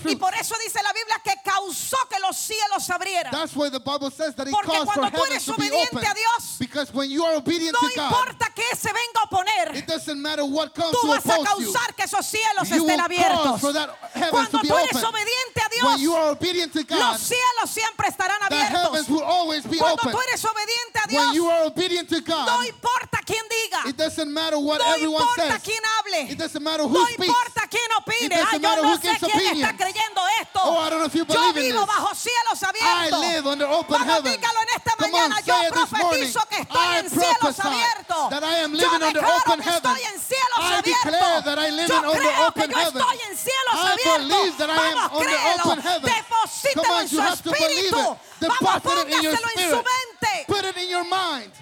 Y 0.06 0.16
por 0.16 0.34
eso 0.34 0.54
dice 0.64 0.82
la 0.82 0.92
Biblia 0.92 1.20
que 1.22 1.34
causó 1.44 1.96
que 2.08 2.18
los 2.20 2.36
cielos 2.36 2.84
se 2.84 2.92
abrieran. 2.92 3.32
That's 3.32 3.54
why 3.54 3.70
the 3.70 3.80
Bible 3.80 4.10
says 4.10 4.34
that 4.34 4.46
He 4.46 4.50
Porque 4.50 4.78
cuando 4.84 5.10
tú 5.10 5.24
eres 5.24 5.48
obediente 5.48 6.06
a 6.06 6.14
Dios, 6.14 6.56
Because 6.58 6.92
when 6.92 7.10
you 7.10 7.24
are 7.24 7.36
obedient 7.36 7.76
No 7.80 7.88
to 7.88 7.94
God, 7.94 8.10
importa 8.10 8.52
que 8.54 8.76
se 8.76 8.88
venga 8.92 9.20
a 9.20 9.24
oponer, 9.24 9.76
it 9.76 9.86
doesn't 9.86 10.20
matter 10.20 10.44
what 10.44 10.74
comes 10.74 10.92
tú 10.92 11.00
to 11.02 11.06
vas 11.08 11.26
a 11.26 11.44
causar 11.44 11.94
que 11.94 12.04
esos 12.04 12.24
cielos 12.26 12.70
estén 12.70 13.00
abiertos. 13.00 13.60
Cuando 14.30 14.58
tú 14.60 14.76
eres 14.76 15.02
obediente 15.02 15.60
a 15.60 15.68
Dios, 15.68 16.16
are 16.16 16.30
obedient 16.30 16.72
to 16.72 16.84
God, 16.84 16.98
los 16.98 17.20
cielos 17.20 17.70
siempre 17.70 18.08
estarán 18.08 18.42
abiertos. 18.42 19.08
will 19.08 19.22
always 19.22 19.64
be 19.64 19.78
Cuando 19.78 20.02
open. 20.02 20.12
tú 20.12 20.20
eres 20.28 20.44
obediente 20.44 20.98
a 20.98 21.06
When 21.12 21.34
you 21.34 21.42
Dios, 21.44 21.52
are 21.52 21.66
obedient 21.66 22.08
to 22.08 22.20
no 22.20 22.64
importa 22.64 23.18
quién 23.24 23.42
diga, 23.48 23.88
it 23.88 23.96
doesn't 23.96 24.32
matter 24.32 24.58
what 24.58 24.78
no 24.78 24.92
everyone 24.94 25.22
importa 25.22 25.58
quién 25.62 25.82
hable, 25.98 26.32
matter 26.88 26.92
who 26.92 26.98
no 26.98 27.06
speaks. 27.06 27.28
importa 27.28 27.68
quién 27.68 27.92
opine. 27.98 28.36
Ah, 28.42 28.56
yo 28.56 28.82
no 28.82 28.94
sé 28.96 29.00
quién 29.02 29.14
está 29.16 29.26
opinion. 29.26 29.76
creyendo 29.76 30.20
esto. 30.40 30.60
Oh, 30.64 30.78
I 30.80 30.90
don't 30.90 30.98
know 31.00 31.06
if 31.06 31.14
you 31.14 31.24
Yo 31.26 31.52
vivo 31.52 31.80
this. 31.80 31.86
bajo 31.86 32.14
cielos 32.14 32.62
I 32.62 32.66
abiertos. 32.66 33.20
live 33.20 33.46
under 33.48 33.66
open 33.68 33.98
Vamos, 33.98 34.14
heavens. 34.16 34.36
dígalo 34.36 34.60
en 34.62 34.68
esta 34.76 34.92
Come 34.96 35.10
mañana. 35.12 35.36
on, 35.36 35.44
Yo 35.44 35.54
this 35.62 35.92
morning. 35.92 36.10
profetizo 36.32 36.40
que 36.48 36.56
estoy 36.62 36.82
I 36.86 36.98
en 36.98 37.10
cielos 37.10 37.60
abiertos. 37.60 38.30
that 38.30 38.42
I 38.42 38.56
am 38.64 38.74
Yo 38.74 38.88
under 38.90 39.24
open 39.24 39.60
que 39.60 39.70
heaven. 39.70 39.92
estoy 39.92 40.02
en 40.12 40.20
cielos 40.20 40.58
I 40.58 40.74
abiertos. 40.74 41.04
declare 41.12 41.42
that 41.42 41.58
I 41.58 41.70
live 41.70 41.88
Yo 41.88 41.96
under 41.96 42.18
creo 42.20 42.46
open 42.48 42.68
que 42.68 42.74
yo 42.74 42.88
estoy 42.88 43.18
en 43.28 43.36
cielos 43.36 43.74
I 43.74 43.92
abiertos. 43.92 44.18
believes 44.28 44.56
that 44.58 44.70
I 44.70 44.72
am 44.72 44.94
Vamos, 44.94 45.22
créelo. 45.22 45.64
open 45.64 45.80
heavens. 45.82 46.02
Come 46.02 46.22
Deposítelo 46.22 46.94
on, 46.94 47.00
en 47.02 47.08
su 47.08 47.20
espíritu. 47.22 47.98
it. 48.40 48.48
Vamos, 48.48 48.82
póngaselo 48.82 49.48
en 49.56 49.70
su 49.70 49.76
mente. 49.76 50.44
Put 50.46 50.64
it 50.64 50.76
in 50.76 50.88
your 50.88 51.04
mind. 51.04 51.52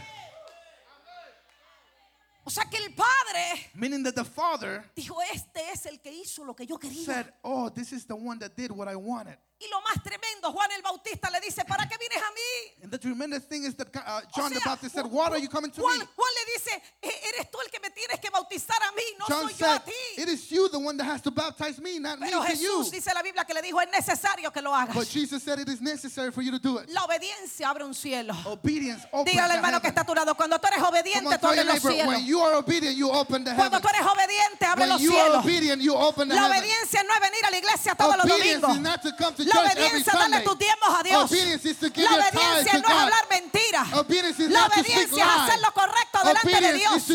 O 2.50 2.52
sea 2.52 2.64
que 2.64 2.78
el 2.78 2.92
Padre 2.92 3.70
Meaning 3.74 4.02
that 4.02 4.14
the 4.14 4.24
Father 4.24 4.82
dijo, 4.96 5.14
este 5.32 5.70
es 5.72 5.86
el 5.86 6.00
que 6.00 6.12
hizo 6.12 6.44
lo 6.44 6.52
que 6.52 6.66
yo 6.66 6.78
quería. 6.80 7.04
said, 7.04 7.26
Oh, 7.44 7.70
this 7.70 7.92
is 7.92 8.04
the 8.06 8.14
one 8.14 8.40
that 8.40 8.56
did 8.56 8.72
what 8.72 8.88
I 8.88 8.96
wanted. 8.96 9.38
Y 9.62 9.68
lo 9.68 9.80
más 9.82 10.02
tremendo, 10.02 10.50
Juan 10.52 10.72
el 10.72 10.80
Bautista 10.82 11.28
le 11.30 11.38
dice, 11.40 11.64
¿para 11.66 11.86
qué 11.86 11.96
vienes 11.98 12.16
a 12.18 12.30
mí? 12.32 12.82
And 12.84 12.90
the 12.90 12.98
tremendous 12.98 13.44
thing 13.46 13.64
is 13.64 13.74
that 13.76 13.88
uh, 13.94 14.20
O 14.24 14.28
John 14.34 14.48
the 14.50 14.56
sea, 14.58 14.64
Baptist 14.64 14.94
said, 14.94 15.04
What 15.04 15.32
are 15.32 15.38
you 15.38 15.48
coming 15.50 15.70
to 15.72 15.82
Juan, 15.82 15.98
me? 15.98 16.04
Juan 16.16 16.32
le 16.34 16.52
dice, 16.54 16.82
"E- 17.02 17.28
eres 17.34 17.50
tú 17.50 17.58
el 17.62 17.70
que 17.70 17.78
me 17.80 17.90
tienes 17.90 18.18
que 18.20 18.30
bautizar 18.30 18.78
a 18.82 18.92
mí, 18.92 19.02
no 19.18 19.26
John 19.28 19.48
soy 19.50 19.54
yo 19.58 19.66
a 19.66 19.72
said, 19.74 19.84
ti. 19.84 20.22
It 20.22 20.28
is 20.30 20.50
you, 20.50 20.68
the 20.70 20.78
one 20.78 20.96
that 20.96 21.04
has 21.04 21.20
to 21.22 21.30
baptize 21.30 21.78
me, 21.78 21.98
not 21.98 22.18
me 22.18 22.28
Pero 22.30 22.42
to 22.42 22.54
you. 22.56 22.78
Jesús 22.84 22.90
dice 22.90 23.12
la 23.14 23.22
Biblia 23.22 23.44
que 23.44 23.52
le 23.52 23.60
dijo, 23.60 23.78
es 23.82 23.88
necesario 23.92 24.50
que 24.50 24.62
lo 24.62 24.72
hagas. 24.74 24.94
But 24.94 25.06
Jesus 25.08 25.42
said 25.42 25.58
it 25.60 25.68
is 25.68 25.82
necessary 25.82 26.32
for 26.32 26.40
you 26.40 26.52
to 26.52 26.58
do 26.58 26.78
it. 26.78 26.88
La 26.88 27.04
obediencia 27.04 27.68
abre 27.68 27.84
un 27.84 27.92
cielo. 27.92 28.32
Obedience 28.46 29.04
opens 29.12 29.30
Dígale 29.30 29.48
the 29.52 29.54
hermano 29.56 29.80
que 29.82 29.88
está 29.88 30.00
a 30.00 30.06
tu 30.06 30.14
lado, 30.14 30.34
cuando 30.36 30.58
tú 30.58 30.68
eres 30.68 30.82
obediente, 30.82 31.38
tú 31.38 31.46
abres 31.48 31.66
los 31.66 31.80
cielos. 31.82 32.06
when 32.08 32.24
you 32.24 32.40
are 32.40 32.54
obedient, 32.56 32.96
you 32.96 33.10
open 33.10 33.44
the 33.44 33.52
Cuando 33.54 33.76
heaven. 33.78 33.82
tú 33.82 33.88
eres 33.88 34.06
obediente, 34.10 34.64
abre 34.64 34.80
When 34.84 34.88
los 34.88 35.00
you 35.02 35.12
are 35.14 35.28
cielos. 35.28 35.44
obedient, 35.44 35.82
you 35.82 35.94
open 35.94 36.28
the 36.30 36.34
La 36.34 36.46
obediencia 36.46 37.02
no 37.04 37.12
es 37.12 37.20
a 37.50 37.52
la 37.52 37.58
iglesia 37.58 37.94
todos 37.94 38.16
los 38.16 38.26
domingos. 38.26 38.78
La 38.80 39.60
obediencia 39.60 39.96
es 39.98 40.04
darle 40.18 40.40
tus 40.40 40.58
diezmos 40.58 40.98
a 40.98 41.02
Dios. 41.02 41.30
La 41.30 42.14
obediencia 42.14 42.72
no 42.78 42.88
es 42.88 42.94
hablar 42.94 43.26
mentiras. 43.30 43.88
La 43.90 44.66
obediencia 44.66 45.24
es 45.24 45.30
hacer 45.40 45.60
lo 45.60 45.72
correcto 45.72 46.18
delante 46.24 46.60
de 46.60 46.72
Dios. 46.74 47.08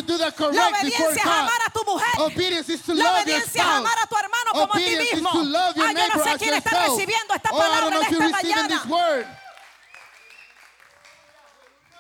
La 0.54 0.68
obediencia 0.68 1.10
es 1.12 1.26
amar 1.26 1.62
a 1.66 1.70
tu 1.72 1.84
mujer. 1.86 2.10
La 2.96 3.12
obediencia 3.14 3.62
es 3.62 3.68
amar 3.68 3.98
a 4.02 4.08
tu 4.08 4.16
hermano 4.18 4.52
como 4.54 4.74
a 4.74 4.78
ti 4.78 4.96
mismo. 4.96 5.30
your 5.76 5.86
Ah, 5.86 5.92
yo 5.94 6.16
no 6.16 6.24
sé 6.24 6.38
quién 6.38 6.54
está 6.54 6.70
recibiendo 6.88 7.34
esta 7.34 7.50
Oh, 7.52 7.58
palabra 7.58 7.96
en 7.98 8.04
esta 8.04 8.30
mañana. 8.30 8.82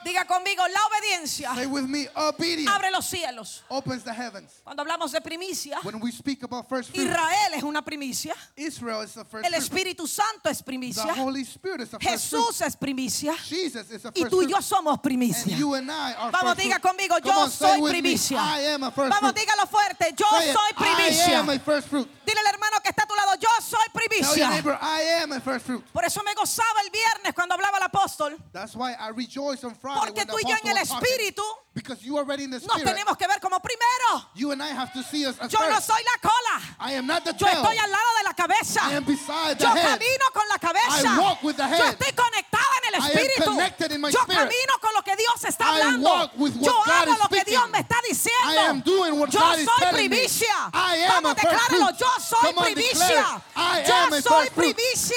Diga 0.05 0.23
conmigo, 0.25 0.61
la 0.67 0.79
obediencia 0.85 1.55
Say 1.55 1.65
with 1.65 1.85
me, 1.87 2.07
obedience 2.15 2.71
abre 2.71 2.91
los 2.91 3.05
cielos. 3.07 3.63
opens 3.69 4.03
the 4.03 4.13
heavens. 4.13 4.61
Cuando 4.63 4.83
hablamos 4.83 5.11
de 5.11 5.19
primicia, 5.19 5.79
When 5.83 5.99
we 5.99 6.11
speak 6.11 6.43
about 6.43 6.69
first 6.69 6.91
fruit, 6.91 7.07
Israel 7.07 7.53
es 7.55 7.63
una 7.63 7.81
primicia. 7.83 8.35
Israel 8.55 9.01
is 9.01 9.13
the 9.15 9.25
first 9.25 9.45
El 9.47 9.51
fruit. 9.53 9.63
Espíritu 9.63 10.07
Santo 10.07 10.47
es 10.49 10.59
The 10.59 10.63
primicia. 10.63 11.15
Holy 11.15 11.41
Spirit 11.43 11.81
is 11.81 11.89
the 11.89 11.97
first 11.99 12.29
fruit. 12.29 12.43
Jesús 12.45 12.61
es 12.61 12.75
primicia. 12.75 13.33
Jesus 13.49 13.89
is 13.89 14.03
the 14.03 14.11
Y 14.13 14.21
first 14.21 14.29
tú 14.31 14.41
y 14.43 14.45
fruit. 14.45 14.49
yo 14.55 14.61
somos 14.61 14.93
And 14.93 15.01
primicia. 15.01 15.57
you 15.57 15.73
and 15.73 15.89
I 15.91 16.13
are 16.13 16.31
Vamos, 16.31 16.53
first 16.53 16.59
diga 16.59 16.79
fruit. 16.79 16.81
conmigo, 16.83 17.15
Come 17.19 17.33
yo 17.33 17.39
on, 17.41 17.49
say 17.49 17.67
soy 17.67 17.81
with 17.81 17.91
me, 17.93 18.01
primicia. 18.01 18.37
I 18.37 18.59
am 18.75 18.83
a 18.83 18.91
first 18.91 19.09
Vamos, 19.11 19.31
fruit. 19.33 19.35
dígalo 19.47 19.67
fuerte, 19.67 20.13
yo 20.15 20.25
Say 20.37 20.49
it, 20.51 20.53
soy 20.55 20.69
I 20.69 20.83
primicia. 20.83 21.39
am 21.39 21.49
a 21.49 21.57
first 21.59 21.87
fruit. 21.87 22.07
Dile 22.25 22.39
al 22.41 22.53
hermano 22.53 22.77
que 22.83 22.89
está 22.91 23.03
a 23.03 23.07
tu 23.07 23.15
lado, 23.15 23.35
yo 23.41 23.49
soy 23.59 23.79
Tell 23.91 24.01
your 24.01 24.21
primicia. 24.21 24.49
neighbor, 24.51 24.77
I 24.79 25.01
am 25.23 25.31
a 25.31 25.39
first 25.39 25.65
fruit. 25.65 25.83
Por 25.91 26.05
eso 26.05 26.21
me 26.23 26.33
gozaba 26.35 26.81
el 26.83 26.91
viernes 26.91 27.33
cuando 27.33 27.55
hablaba 27.55 27.77
el 27.79 27.83
apóstol. 27.83 28.37
That's 28.53 28.75
why 28.75 28.93
I 28.93 29.09
rejoice 29.09 29.63
on 29.63 29.73
Friday 29.75 29.94
Porque 29.99 30.25
tú 30.25 30.37
y 30.39 30.49
yo 30.49 30.55
en 30.63 30.69
el 30.69 30.77
espíritu 30.77 31.43
nos 31.75 32.83
tenemos 32.83 33.17
que 33.17 33.27
ver 33.27 33.39
como 33.41 33.59
primero. 33.59 34.29
You 34.33 34.51
and 34.51 34.61
I 34.61 34.71
have 34.71 34.93
to 34.93 35.03
see 35.03 35.25
us 35.25 35.35
as 35.39 35.51
Yo 35.51 35.59
no 35.59 35.81
soy 35.81 36.01
la 36.03 36.29
cola. 36.29 36.61
I 36.79 36.93
am 36.95 37.05
not 37.05 37.23
the 37.23 37.33
Yo 37.33 37.47
estoy 37.47 37.77
al 37.77 37.91
lado 37.91 38.09
de 38.17 38.23
la 38.23 38.33
cabeza. 38.33 38.81
I 38.89 38.95
am 38.95 39.05
beside 39.05 39.57
the 39.57 39.63
Yo 39.63 39.73
camino 39.73 40.25
con 40.33 40.47
la 40.47 40.57
cabeza. 40.57 41.15
I 41.15 41.19
walk 41.19 41.43
with 41.43 41.55
the 41.57 41.63
Yo 41.63 41.85
estoy 41.85 42.13
conectada 42.13 42.71
en 42.83 42.93
el 42.93 43.01
espíritu. 43.03 44.11
Yo 44.11 44.25
camino 44.25 44.79
con 44.81 44.93
lo 44.93 45.01
que 45.03 45.15
Dios 45.15 45.43
está 45.43 45.69
hablando. 45.69 46.31
Yo 46.61 46.83
hago 46.83 47.15
lo 47.21 47.29
que. 47.29 47.43
Dios 47.45 47.69
me 47.69 47.79
está 47.79 47.97
diciendo. 48.07 48.85
Yo 49.27 49.41
soy 49.41 49.87
primicia. 49.91 50.71
Vamos, 50.71 51.35
decláralo. 51.35 51.91
Yo 51.97 52.07
soy 52.19 52.53
primicia. 52.53 53.41
yo 53.85 54.21
soy 54.21 54.49
primicia. 54.51 55.15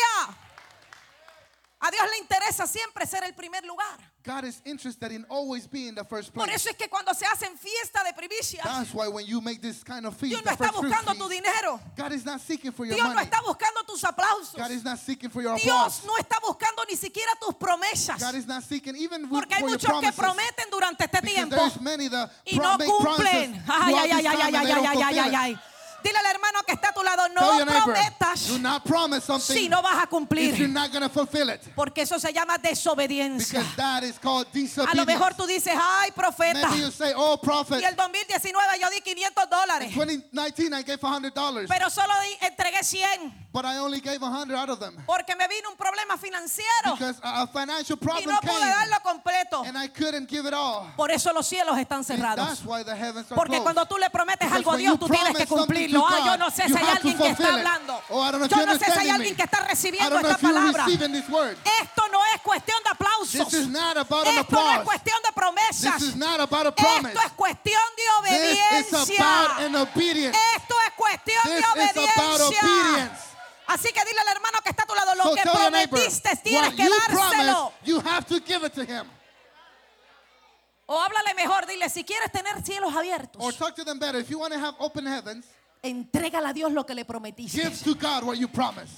A 1.81 1.91
Dios 1.93 2.11
le 2.11 2.19
interesa 2.19 2.67
siempre 2.67 3.07
ser 3.07 3.23
el 3.23 3.35
primer 3.35 3.65
lugar. 3.65 3.99
God 4.29 4.45
is 4.45 4.61
interested 4.67 5.11
in 5.11 5.25
always 5.31 5.67
being 5.67 5.95
the 5.95 6.05
first 6.05 6.35
Por 6.35 6.45
place. 6.45 6.57
eso 6.57 6.69
es 6.69 6.77
que 6.77 6.87
cuando 6.89 7.15
se 7.15 7.25
hacen 7.25 7.57
fiesta 7.57 8.05
de 8.05 8.13
primicias, 8.13 8.63
That's 8.63 8.93
why 8.93 9.09
when 9.09 9.25
you 9.25 9.41
make 9.41 9.63
this 9.63 9.83
kind 9.83 10.05
of 10.05 10.15
feast, 10.19 10.33
Dios 10.35 10.45
no 10.45 10.53
está 10.53 10.71
buscando 10.71 11.15
tu 11.17 11.29
dinero. 11.31 11.81
God 11.97 12.13
is 12.13 12.27
not 12.27 12.41
seeking 12.43 12.71
for 12.73 12.85
your 12.85 12.95
Dios 12.95 13.09
no 13.09 13.15
money. 13.15 13.27
está 13.27 13.41
buscando 13.41 13.87
tus 13.87 14.03
aplausos. 14.05 14.55
God 14.59 14.71
is 14.71 14.85
not 14.85 14.99
seeking 14.99 15.31
for 15.31 15.41
your 15.41 15.57
Dios 15.57 15.65
applause. 15.65 16.05
no 16.07 16.15
está 16.19 16.37
buscando 16.47 16.85
ni 16.91 16.95
siquiera 16.97 17.33
tus 17.41 17.55
promesas. 17.55 18.21
God 18.21 18.35
is 18.35 18.47
not 18.47 18.63
seeking 18.65 18.95
even 18.97 19.23
with, 19.31 19.41
Porque 19.41 19.55
hay 19.55 19.61
for 19.61 19.71
your 19.71 19.79
muchos 19.79 20.01
que 20.03 20.13
promises. 20.13 20.19
prometen 20.21 20.71
durante 20.71 21.05
este 21.05 21.21
Because 21.23 21.35
tiempo 21.35 21.57
there's 21.57 21.81
many 21.81 22.09
that 22.09 22.31
y 22.47 22.57
pro- 22.59 22.65
no 22.73 22.77
make 22.77 22.89
promises 23.01 23.25
cumplen. 23.25 23.63
Ay, 23.67 23.89
throughout 23.89 23.99
ay, 23.99 24.09
this 24.09 24.13
ay, 24.13 24.19
ay, 24.19 24.23
time 24.23 24.43
ay, 24.43 24.47
and 24.49 24.57
ay, 24.57 24.65
they 24.65 24.73
ay, 24.73 24.75
don't 24.75 24.85
ay, 24.85 24.93
ay, 24.93 25.15
fulfill 25.15 25.25
ay, 25.25 25.29
it. 25.53 25.57
ay. 25.57 25.63
Dile 26.09 26.19
al 26.21 26.27
hermano 26.27 26.63
que 26.67 26.73
está 26.73 26.89
a 26.89 26.93
tu 26.93 27.03
lado, 27.03 27.29
no 27.29 27.67
prometas 27.67 28.49
do 28.49 28.59
not 28.59 28.83
promise 28.83 29.27
something 29.27 29.55
si 29.55 29.69
no 29.69 29.83
vas 29.83 29.99
a 29.99 30.05
if 30.05 30.11
you're 30.11 30.27
cumplir. 30.27 30.69
not 30.71 30.91
going 30.91 31.03
to 31.03 31.09
fulfill 31.09 31.51
it. 31.51 31.61
Porque 31.75 32.03
eso 32.03 32.19
se 32.19 32.33
llama 32.33 32.57
desobediencia. 32.57 33.61
Because 33.61 33.77
that 33.77 34.03
is 34.05 34.19
called 34.19 34.47
A 34.87 34.95
lo 34.95 35.05
mejor 35.05 35.35
tú 35.35 35.47
dices, 35.47 35.75
ay, 35.79 36.11
profeta. 36.13 36.69
Maybe 36.71 36.83
you 36.83 36.91
say, 36.91 37.13
oh, 37.15 37.39
prophet, 37.39 37.83
Y 37.83 37.85
el 37.85 37.95
2019 37.95 38.81
yo 38.81 38.89
di 38.91 39.01
500 39.03 39.51
dólares. 39.51 39.95
2019 39.95 40.79
I 40.79 40.83
gave 40.83 41.01
$100, 41.01 41.67
Pero 41.69 41.91
solo 41.91 42.13
entregué 42.41 42.83
100. 42.83 43.48
But 43.61 43.65
I 43.67 43.79
only 43.79 44.01
gave 44.01 44.21
100 44.23 44.55
out 44.57 44.71
of 44.71 44.79
them. 44.79 44.95
Porque 45.05 45.35
me 45.35 45.49
vino 45.49 45.71
un 45.71 45.77
problema 45.77 46.17
financiero. 46.17 46.93
Because 46.97 47.19
a 47.25 47.45
financial 47.49 47.97
Y 48.01 48.05
problem 48.07 48.31
no 48.31 48.41
pude 48.41 48.53
came, 48.61 48.71
darlo 48.71 49.01
completo. 49.03 49.65
and 49.67 49.77
I 49.77 49.89
couldn't 49.89 50.29
give 50.29 50.47
it 50.47 50.55
all. 50.55 50.87
Por 50.97 51.11
eso 51.11 51.33
los 51.33 51.45
cielos 51.47 51.77
están 51.77 51.99
And 51.99 52.07
cerrados. 52.07 52.47
that's 52.49 52.65
why 52.65 52.85
the 52.85 52.95
heavens 52.95 53.27
are 53.33 53.35
Porque 53.35 53.57
closed. 53.59 53.65
cuando 53.65 53.85
tú 53.87 53.99
le 53.99 54.09
prometes 54.11 54.47
Because 54.49 54.59
algo 54.59 54.73
a 54.73 54.77
Dios, 54.77 54.99
tú 55.01 55.09
tienes 55.09 55.37
que 55.37 55.47
cumplirlo. 55.47 56.01
to 56.01 56.07
Ah, 56.07 56.19
yo 56.19 56.25
God, 56.33 56.39
no 56.39 56.51
sé 56.51 56.69
si 56.69 56.77
hay 56.77 56.87
alguien 56.87 57.19
que 57.19 57.29
está 57.31 57.43
it. 57.43 57.51
hablando. 57.51 58.03
Oh, 58.11 58.21
I 58.23 58.31
don't 58.31 58.39
know 58.39 58.45
if 58.47 58.51
Yo 58.51 58.65
no 58.67 58.79
sé 58.79 58.85
si 58.93 58.99
hay 59.01 59.09
alguien 59.11 59.35
que 59.35 59.43
está 59.43 59.59
recibiendo 59.67 60.17
esta 60.21 60.39
palabra. 60.39 60.85
receiving 60.85 61.13
this 61.13 61.29
word. 61.29 61.57
Esto 61.83 62.03
no 62.13 62.21
es 62.35 62.41
cuestión 62.43 62.79
de 62.85 62.91
aplausos. 62.91 63.49
This 63.51 63.55
is 63.55 63.67
not 63.69 63.97
about 63.97 64.27
an 64.29 64.39
Esto 64.39 64.55
no 64.57 64.71
es 64.73 64.81
cuestión 64.85 65.17
de 65.25 65.33
promesas. 65.33 65.99
This 65.99 66.03
is 66.11 66.17
not 66.17 66.39
about 66.41 66.67
a 66.67 66.73
promise. 66.75 67.09
Esto 67.13 67.27
es 67.27 67.33
cuestión 67.33 67.83
de 67.97 68.29
This 68.29 68.87
is 68.87 68.93
obediencia. 68.95 69.19
about 69.45 69.61
an 69.61 69.75
obedience. 69.77 70.39
Esto 70.57 70.75
es 70.87 70.93
cuestión 70.95 71.43
This 71.45 71.53
de 71.53 71.59
is 71.59 72.09
about 72.17 72.41
obediencia. 72.41 73.11
Así 73.69 73.93
que 73.93 74.03
dile 74.05 74.21
al 74.21 74.29
hermano 74.29 74.59
que 74.65 74.71
está 74.71 74.85
a 74.85 74.87
tu 74.87 74.95
lado, 74.95 75.15
lo 75.15 75.23
So 75.25 75.35
que 75.35 75.45
neighbor, 75.45 75.89
prometiste 75.91 76.37
tienes 76.43 76.75
que 76.75 76.89
dárselo. 76.89 77.73
you 77.85 78.01
have 78.01 78.27
to 78.27 78.41
give 78.41 78.65
it 78.67 78.73
to 78.73 78.83
him. 78.83 79.07
O 80.87 80.99
háblale 80.99 81.35
mejor, 81.35 81.67
dile, 81.67 81.91
si 81.91 82.03
quieres 82.03 82.33
tener 82.33 82.63
cielos 82.65 82.95
abiertos, 82.95 83.43
Or 83.45 83.53
talk 83.53 83.75
to 83.75 83.85
them 83.85 83.99
better. 83.99 84.19
If 84.19 84.31
you 84.31 84.39
want 84.39 84.55
to 84.55 84.59
have 84.59 84.75
open 84.79 85.07
heavens, 85.07 85.45
entrégale 85.83 86.49
a 86.49 86.53
Dios 86.55 86.73
lo 86.73 86.85
que 86.85 86.95
le 86.95 87.05
prometiste. 87.05 87.61
give 87.63 87.79
to 87.85 87.95
God 87.95 88.25
what 88.25 88.39
you 88.39 88.49
promise. 88.49 88.91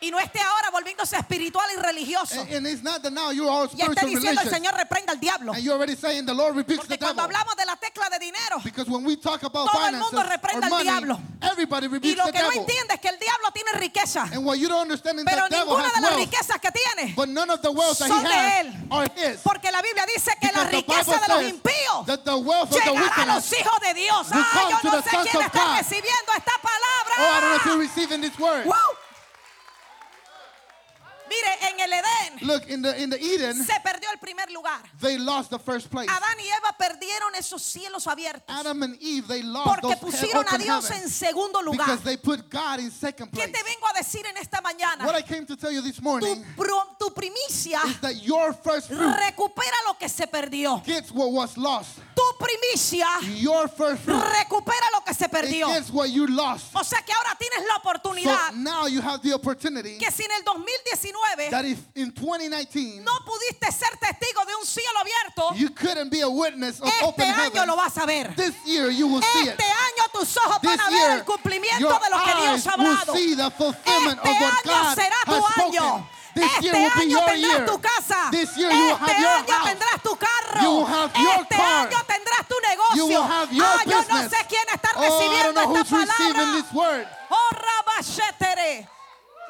Y 0.00 0.10
no 0.12 0.20
esté 0.20 0.40
ahora 0.40 0.70
volviéndose 0.70 1.16
espiritual 1.16 1.66
y 1.76 1.80
religioso. 1.80 2.40
And, 2.40 2.52
and 2.52 2.66
it's 2.68 2.82
not 2.84 3.02
that 3.02 3.10
now 3.12 3.30
you're 3.32 3.50
all 3.50 3.64
Y 3.66 3.68
spiritual 3.82 4.10
diciendo 4.10 4.42
el. 4.42 4.48
Señor 4.50 4.74
reprenda 4.74 5.12
al 5.12 5.18
diablo. 5.18 5.52
And 5.52 5.62
you're 5.62 5.74
already 5.74 5.96
saying 5.96 6.24
the 6.24 6.34
Lord 6.34 6.54
rebukes 6.54 6.86
the 6.86 6.96
Porque 6.96 6.98
cuando 6.98 7.22
devil. 7.22 7.34
hablamos 7.36 7.56
de 7.56 7.64
la 7.66 7.76
tecla 7.76 8.08
de 8.10 8.18
dinero, 8.20 8.60
Because 8.62 8.88
when 8.88 9.04
we 9.04 9.16
talk 9.16 9.42
about 9.42 9.68
Todo 9.72 9.86
el 9.88 9.96
mundo 9.96 10.22
reprende 10.22 10.66
or 10.68 10.74
al 10.74 10.82
diablo. 10.84 11.20
everybody 11.42 11.86
y 11.86 12.14
lo 12.14 12.26
the 12.26 12.32
que 12.32 12.42
no 12.42 12.52
entiende 12.52 12.94
es 12.94 13.00
que 13.00 13.08
el 13.08 13.18
diablo 13.18 13.50
tiene 13.52 13.72
riqueza, 13.72 14.22
And 14.32 14.44
what 14.44 14.58
you 14.58 14.68
don't 14.68 14.82
understand 14.82 15.18
is 15.18 15.24
pero 15.24 15.48
that 15.48 15.50
ninguna 15.66 15.88
de 15.92 16.00
las 16.00 16.10
wealth, 16.14 16.18
riquezas 16.30 16.60
que 16.60 16.70
tiene 16.70 17.14
but 17.16 17.28
none 17.28 17.50
of 17.50 17.60
the 17.62 17.70
wealth 17.70 17.98
that 17.98 18.08
son 18.08 18.24
he 18.24 18.28
de 18.28 18.34
has 18.34 18.66
él. 18.66 18.86
are 18.92 19.08
his. 19.16 19.40
Porque 19.42 19.72
la 19.72 19.82
Biblia 19.82 20.06
dice 20.14 20.30
que 20.40 20.46
la 20.52 20.64
Because 20.64 20.76
riqueza 21.10 21.18
de 21.26 21.28
los 21.34 21.42
impíos 21.42 22.06
that 22.06 22.24
the 22.24 22.36
wealth 22.38 22.70
of 22.70 22.78
the 22.84 22.90
llegará 22.90 23.22
a 23.22 23.34
los 23.34 23.52
hijos 23.52 23.80
de 23.80 23.94
Dios. 23.94 24.26
Ah, 24.30 24.80
yo 24.82 24.90
no 24.92 25.02
sé 25.02 25.10
quién 25.10 25.42
está 25.44 25.76
recibiendo 25.76 26.32
esta 26.36 26.52
palabra. 26.62 27.14
Oh, 27.18 27.34
I 27.34 27.40
don't 27.40 27.50
know 27.50 27.56
if 27.56 27.64
you're 27.66 27.78
receiving 27.78 28.20
this 28.20 28.38
word. 28.38 28.64
Wow. 28.64 28.76
Mire, 31.28 31.72
en 31.72 31.80
el 31.80 31.92
Edén 31.92 32.48
Look, 32.48 32.68
in 32.68 32.82
the 32.82 33.02
in 33.02 33.10
the 33.10 33.16
Eden, 33.18 33.64
se 33.64 33.74
perdió 33.82 34.10
el 34.12 34.18
primer 34.18 34.50
lugar. 34.50 34.80
they 35.00 35.18
lost 35.18 35.50
the 35.50 35.58
first 35.58 35.90
place. 35.90 36.08
Adán 36.08 36.38
y 36.40 36.48
Eva 36.48 36.74
perdieron 36.78 37.34
esos 37.36 37.62
cielos 37.62 38.06
abiertos 38.06 38.44
Adam 38.48 38.82
and 38.82 38.96
Eve, 39.00 39.26
they 39.28 39.42
lost 39.42 39.80
porque 39.80 39.96
pusieron 39.96 40.44
a 40.48 40.58
Dios 40.58 40.90
en 40.90 41.08
segundo 41.08 41.60
lugar. 41.62 41.86
because 41.86 42.02
they 42.04 42.16
put 42.16 42.48
God 42.50 42.78
in 42.80 42.90
second 42.90 43.30
¿Qué 43.30 43.36
place. 43.48 43.52
te 43.52 43.62
vengo 43.62 43.86
a 43.88 43.98
decir 43.98 44.24
en 44.26 44.36
esta 44.36 44.60
mañana? 44.60 45.04
What 45.04 45.16
I 45.16 45.22
came 45.22 45.44
to 45.46 45.56
tell 45.56 45.70
you 45.72 45.82
this 45.82 46.00
morning 46.00 46.44
tu 46.98 47.10
primicia 47.14 47.80
is 47.86 48.00
that 48.00 48.22
your 48.22 48.52
first 48.52 48.88
fruit 48.88 49.14
recupera 49.16 49.76
lo 49.86 49.94
que 49.98 50.08
se 50.08 50.26
perdió. 50.26 50.82
gets 50.84 51.10
what 51.12 51.30
was 51.30 51.56
lost. 51.56 51.98
Tu 52.14 52.22
primicia 52.38 53.06
Your 53.40 53.68
first 53.68 54.02
fruit 54.02 54.22
recupera 54.22 54.86
lo 54.92 55.00
que 55.04 55.14
se 55.14 55.24
it 55.26 55.30
perdió. 55.30 55.68
gets 55.68 55.90
what 55.90 56.10
you 56.10 56.26
lost. 56.26 56.74
O 56.74 56.82
sea 56.82 57.00
que 57.02 57.12
ahora 57.12 57.36
tienes 57.38 57.60
la 57.66 57.74
So 57.74 57.80
oportunidad 57.88 58.52
now 58.54 58.86
you 58.86 59.00
have 59.00 59.22
the 59.22 59.32
opportunity 59.32 59.98
que 59.98 60.10
si 60.10 60.24
en 60.24 60.30
el 60.32 60.42
2019 60.44 61.17
that 61.50 61.64
if 61.64 61.78
in 61.94 62.10
2019 62.12 63.04
no 63.04 63.12
pudiste 63.24 63.70
ser 63.72 63.96
testigo 63.98 64.44
de 64.44 64.54
un 64.54 64.66
cielo 64.66 64.98
abierto, 65.00 65.54
you 65.56 65.70
couldn't 65.70 66.10
be 66.10 66.20
a 66.20 66.28
witness 66.28 66.80
of 66.80 66.88
este 66.88 67.04
open 67.04 67.26
año 67.26 67.52
heaven, 67.54 67.66
lo 67.68 67.76
vas 67.76 67.96
a 67.98 68.06
ver. 68.06 68.34
this 68.36 68.54
year 68.66 68.90
you 68.90 69.06
will 69.06 69.22
see 69.22 69.42
it. 69.48 69.58
Este 69.58 69.64
año 69.64 70.08
tus 70.12 70.36
ojos 70.36 70.60
This 70.60 70.76
van 70.76 70.80
a 70.80 70.90
ver 70.90 71.10
el 71.18 71.24
cumplimiento 71.24 71.88
de 71.88 72.10
lo 72.10 72.24
que 72.24 72.34
Dios 72.42 72.66
ha 72.66 72.72
hablado. 72.72 73.14
Este 73.14 74.30
año 74.30 74.94
será 74.94 75.16
tu 75.24 75.62
año. 75.62 76.08
Este 76.34 76.62
year 76.62 76.74
will 76.74 76.90
be 76.94 77.02
año 77.02 77.08
your 77.08 77.36
year. 77.36 77.66
tu 77.66 77.80
casa. 77.80 78.28
This 78.30 78.56
year 78.56 78.70
you 78.70 78.78
will 78.78 78.92
este 78.94 79.10
have 79.12 79.20
your 79.20 79.30
año 79.30 79.52
house. 79.54 79.68
tendrás 79.70 80.02
tu 80.02 80.16
carro. 80.16 80.60
You 80.62 80.70
will 80.70 80.86
have 80.86 81.12
your 81.20 81.42
este 81.42 81.56
car. 81.56 81.86
año 81.88 82.04
tendrás 82.06 82.48
tu 82.48 82.54
negocio. 82.60 82.96
You 82.96 83.06
will 83.08 83.22
have 83.22 83.52
your 83.52 83.66
ah, 83.66 83.82
yo 83.86 84.04
no 84.08 84.28
sé 84.28 84.46
quién 84.48 84.66
está 84.72 84.90
Oh, 84.94 85.02
I 85.02 85.08
don't 85.08 85.18
recibiendo 85.18 85.52
know 85.52 85.76
esta 85.76 85.96
who's 85.96 86.06
receiving 86.08 86.34
palabra. 86.34 86.62
this 86.62 86.72
word. 86.72 87.06
Oh. 87.30 87.48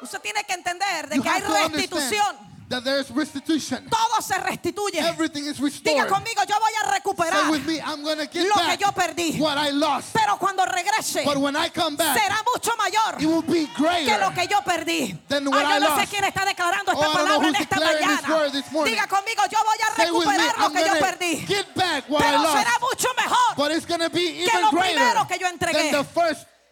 Usted 0.01 0.19
tiene 0.21 0.43
que 0.43 0.53
entender 0.53 1.09
de 1.09 1.15
You 1.17 1.23
que 1.23 1.29
hay 1.29 1.41
restitución. 1.41 2.49
that 2.69 2.83
there's 2.83 3.09
restitution. 3.09 3.89
Todo 3.89 4.21
se 4.21 4.35
restituye. 4.37 4.99
Everything 4.99 5.45
is 5.45 5.57
Diga 5.57 6.03
restored. 6.03 6.07
conmigo, 6.07 6.43
yo 6.47 6.55
voy 6.59 6.71
a 6.83 6.91
recuperar 6.93 7.49
with 7.49 7.65
me, 7.65 7.79
I'm 7.81 8.03
to 8.19 8.27
get 8.31 8.45
lo 8.47 8.55
que 8.55 8.77
yo 8.77 8.91
perdí. 8.91 9.39
what 9.39 9.57
I 9.57 9.71
lost. 9.71 10.13
Pero 10.13 10.37
cuando 10.37 10.63
regrese, 10.65 11.23
But 11.25 11.37
when 11.37 11.55
I 11.55 11.69
come 11.69 11.97
back, 11.97 12.15
será 12.15 12.37
mucho 12.53 12.71
mayor 12.77 13.19
it 13.19 13.25
will 13.25 13.41
be 13.41 13.67
que 14.05 14.17
lo 14.19 14.31
que 14.33 14.47
yo 14.47 14.61
perdí. 14.63 15.17
Ay, 15.57 15.63
yo 15.63 15.75
I 15.77 15.79
no 15.79 15.87
sé 15.95 16.01
lost. 16.01 16.11
quién 16.11 16.23
está 16.25 16.45
declarando 16.45 16.91
Oh, 16.91 17.01
esta 17.01 17.05
I 17.05 17.13
know 17.13 17.25
palabra 17.25 17.47
en 17.49 17.55
esta 17.55 17.75
this 17.75 17.85
mañana. 17.85 18.51
this. 18.51 18.65
Diga 18.85 19.07
conmigo, 19.07 19.41
yo 19.49 19.57
voy 19.65 19.77
a 19.81 19.89
with 19.89 20.25
me, 20.27 20.37
recuperar 20.37 20.59
lo 20.59 20.71
que 20.71 20.85
yo 20.85 20.93
perdí. 20.99 21.47
get 21.47 21.73
back 21.75 22.05
what 22.07 22.21
I 22.21 22.25
Pero 22.29 22.43
lost. 22.43 22.57
será 22.59 22.79
mucho 22.79 23.07
mejor. 23.17 23.55
But 23.57 23.71
it's 23.71 23.85
be 24.09 24.19
que 24.19 24.43
even 24.45 24.61
lo 24.61 24.69
greater 24.69 24.93
primero 24.95 25.27
que 25.27 25.39
yo 25.39 25.47
entregué. 25.47 25.91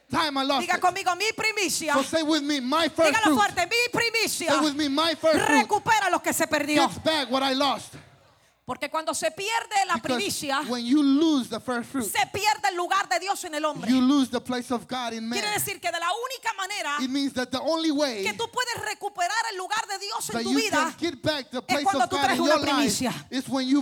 Time 0.10 0.38
I 0.38 0.44
lost 0.44 0.68
Diga 0.68 0.76
it. 0.78 0.82
conmigo, 0.82 1.16
mi 1.16 1.26
primicia. 1.36 1.94
So 1.94 2.04
say 2.04 2.24
with 2.24 2.44
me, 2.44 2.60
my 2.60 2.90
first 2.90 3.14
Dígalo 3.14 3.24
fruit. 3.24 3.38
fuerte, 3.38 3.68
mi 3.70 3.78
primicia. 3.92 4.50
Say 4.50 4.60
with 4.62 4.76
me, 4.76 4.88
my 4.90 5.16
first 5.16 5.40
Recupera 5.48 6.10
lo 6.12 6.20
que 6.20 6.34
se 6.34 6.48
perdió. 6.48 6.88
gets 6.88 7.00
back 7.00 7.30
what 7.30 7.44
I 7.44 7.54
lost. 7.54 7.96
Porque 8.68 8.90
cuando 8.90 9.14
se 9.14 9.32
pierde 9.32 9.86
la 9.88 9.94
Because 9.94 10.18
primicia, 10.18 10.62
when 10.68 10.86
you 10.86 11.02
lose 11.02 11.48
the 11.48 11.60
first 11.60 11.90
fruit, 11.90 12.04
se 12.04 12.26
pierde 12.34 12.68
el 12.70 12.76
lugar 12.76 13.08
de 13.08 13.18
Dios 13.18 13.42
en 13.46 13.56
el 13.56 13.64
hombre. 13.64 13.90
you 13.90 14.02
lose 14.02 14.30
the 14.30 14.42
place 14.42 14.72
of 14.72 14.86
God 14.90 15.14
in 15.14 15.26
man. 15.26 15.40
Quiere 15.40 15.54
decir 15.54 15.80
que 15.80 15.90
de 15.90 15.98
la 15.98 16.10
única 16.12 16.54
manera 16.58 16.98
It 17.02 17.10
means 17.10 17.32
that 17.32 17.50
the 17.50 17.62
only 17.62 17.92
way 17.92 18.26
que 18.26 18.34
tú 18.34 18.52
puedes 18.52 18.76
recuperar 18.86 19.38
el 19.54 19.58
lugar 19.58 19.88
de 19.88 19.98
Dios 20.00 20.30
en 20.32 20.44
tu 20.44 20.54
vida 20.54 20.94
place 20.98 21.84
cuando 21.84 22.10
tú 22.10 22.18
traes 22.18 22.40
una 22.40 22.60
primicia. 22.60 23.14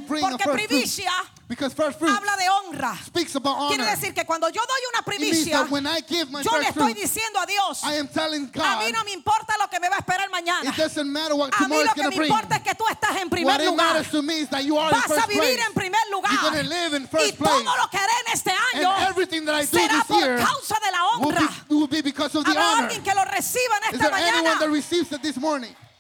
Porque 0.07 0.45
primicia 0.53 1.11
Because 1.47 1.75
first 1.75 1.99
fruit 1.99 2.09
habla 2.09 2.35
de 2.37 2.49
honra. 2.49 2.97
speaks 3.05 3.35
about 3.35 3.67
Quiere 3.69 3.83
honor. 3.83 3.95
decir 3.95 4.15
que 4.15 4.25
cuando 4.25 4.49
yo 4.49 4.61
doy 4.65 4.81
una 4.93 5.03
primicia, 5.05 5.59
that 5.61 5.69
when 5.69 5.85
I 5.85 6.01
give 6.01 6.31
my 6.31 6.41
yo 6.41 6.51
le 6.57 6.65
estoy 6.69 6.93
diciendo 6.95 7.39
a 7.39 7.45
Dios, 7.45 7.83
I 7.83 7.99
am 7.99 8.07
telling 8.07 8.45
a 8.45 8.57
God, 8.57 8.79
mí 8.83 8.91
no 8.91 9.03
me 9.03 9.11
importa 9.13 9.53
lo 9.59 9.67
que 9.69 9.79
me 9.79 9.87
va 9.87 9.97
a 9.97 9.99
esperar 9.99 10.27
mañana. 10.31 10.67
it 10.67 10.75
doesn't 10.75 11.07
matter 11.07 11.35
what 11.35 11.51
A 11.53 11.67
mí 11.67 11.83
lo 11.85 11.93
que 11.93 12.01
going 12.01 12.09
me 12.09 12.15
bring. 12.17 12.31
importa 12.31 12.55
es 12.55 12.63
que 12.63 12.73
tú 12.73 12.83
estás 12.89 13.15
en 13.21 13.29
primer 13.29 13.45
What 13.59 13.63
lugar. 13.63 13.93
matters 13.93 14.09
to 14.09 14.23
me 14.23 14.39
is 14.39 14.49
that 14.49 14.63
you 14.65 14.75
are 14.79 14.89
in 14.89 14.95
Vas 14.99 15.05
a 15.05 15.13
first 15.13 15.27
vivir 15.27 15.43
place. 15.43 15.67
en 15.67 15.73
primer 15.75 16.01
lugar. 16.09 16.31
You're 16.33 16.49
going 16.49 16.63
to 16.63 16.67
live 16.69 16.93
in 16.95 17.03
Y 17.03 17.07
todo 17.07 17.37
place. 17.37 17.63
lo 17.63 17.87
que 17.91 17.97
haré 17.99 18.13
en 18.25 18.33
este 18.33 18.51
año 18.73 19.07
everything 19.07 19.45
that 19.45 19.53
I 19.53 19.65
do 19.65 19.77
será 19.77 20.03
por 20.07 20.17
year 20.17 20.37
causa 20.39 20.75
de 20.81 20.91
la 20.91 21.03
will 21.19 21.29
honra. 21.31 21.47
be, 21.69 21.75
will 21.75 21.87
be 21.87 22.01
because 22.01 22.33
of 22.33 22.43
the 22.43 22.49
Habrá 22.49 22.71
honor. 22.73 22.83
alguien 22.89 23.03
que 23.03 23.13
lo 23.13 23.23
reciba 23.23 23.77
en 23.85 23.93
Is 23.93 24.01
esta 24.01 24.09
there 24.09 24.15
anyone 24.17 24.57
that 24.57 24.65
mañana. 24.65 24.71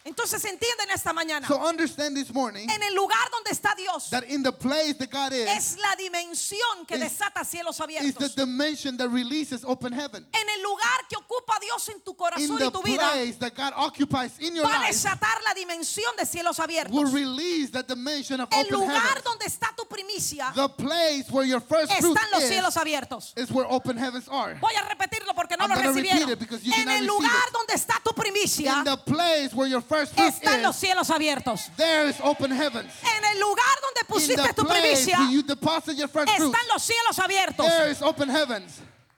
Entonces 0.05 0.45
entiende 0.45 0.83
en 0.83 0.91
esta 0.91 1.11
mañana. 1.13 1.47
So 1.47 1.55
understand 1.59 2.15
this 2.15 2.31
morning 2.31 2.69
En 2.69 2.83
el 2.83 2.93
lugar 2.93 3.27
donde 3.31 3.49
está 3.49 3.73
Dios 3.75 4.11
that 4.11 4.23
in 4.25 4.43
the 4.43 4.51
place 4.51 4.93
that 4.99 5.09
God 5.09 5.33
is, 5.33 5.47
es 5.49 5.77
la 5.77 5.95
dimensión 5.97 6.85
que 6.87 6.95
is- 6.95 7.01
desata 7.01 7.43
cielos 7.43 7.79
is 7.79 7.79
the 7.79 7.83
abiertos. 7.85 8.35
dimension 8.35 8.97
that 8.97 9.09
releases 9.09 9.65
open 9.65 9.91
heaven. 9.91 10.23
En 10.31 10.47
el 10.47 10.61
lugar 10.61 11.07
que 11.09 11.17
ocupa 11.17 11.57
Dios 11.59 11.89
en 11.89 12.01
tu 12.01 12.13
corazón 12.15 12.61
y 12.61 12.69
tu 12.71 12.83
vida 12.83 12.97
place 13.13 13.33
that 13.39 13.55
God 13.55 13.73
occupies 13.75 14.37
in 14.39 14.55
your 14.55 14.65
va 14.67 14.83
a 14.83 14.87
desatar 14.87 15.41
la 15.43 15.55
dimensión 15.55 16.15
de 16.17 16.25
cielos 16.27 16.59
will 16.59 16.65
abiertos. 16.65 17.11
release 17.11 17.71
the 17.71 17.81
dimension 17.81 18.39
of 18.41 18.49
El 18.51 18.67
open 18.67 18.79
lugar 18.79 19.23
donde 19.23 19.45
está 19.47 19.73
tu 19.75 19.85
primicia 19.87 20.51
The 20.53 20.69
place 20.69 21.25
where 21.31 21.45
your 21.47 21.61
first 21.61 21.91
fruit 21.91 22.15
están 22.15 22.29
los 22.31 22.43
is, 22.43 22.49
cielos 22.49 22.77
abiertos. 22.77 23.33
is 23.37 23.49
where 23.49 23.65
open 23.67 23.97
heavens 23.97 24.27
are. 24.29 24.53
Voy 24.61 24.73
a 24.75 24.83
repetirlo 24.87 25.33
porque 25.33 25.57
no 25.57 25.65
I'm 25.65 25.71
lo 25.71 25.77
recibieron. 25.77 26.29
En 26.77 26.89
el 26.89 27.07
lugar 27.07 27.51
donde 27.51 27.73
está 27.73 27.99
tu 28.03 28.13
primicia 28.13 28.77
In 28.77 28.83
the 28.83 28.97
place 28.97 29.51
where 29.55 29.67
your 29.67 29.81
first 29.81 29.94
fruit 29.94 29.94
están 30.01 30.61
los 30.61 30.75
cielos 30.75 31.09
abiertos. 31.09 31.71
there 31.77 32.09
is 32.09 32.15
open 32.21 32.51
heavens. 32.51 32.91
En 33.03 33.25
el 33.31 33.39
lugar 33.39 33.65
donde 33.81 34.01
In 34.01 34.07
pusiste 34.07 34.41
the 34.41 34.53
tu 34.53 34.65
primicia 34.67 35.17
where 35.19 35.31
you 35.31 35.43
deposit 35.43 35.97
your 35.97 36.09
first 36.09 36.29
fruit, 36.35 36.53
están 36.53 36.67
los 36.67 36.83
cielos 36.83 37.19
abiertos. 37.19 37.65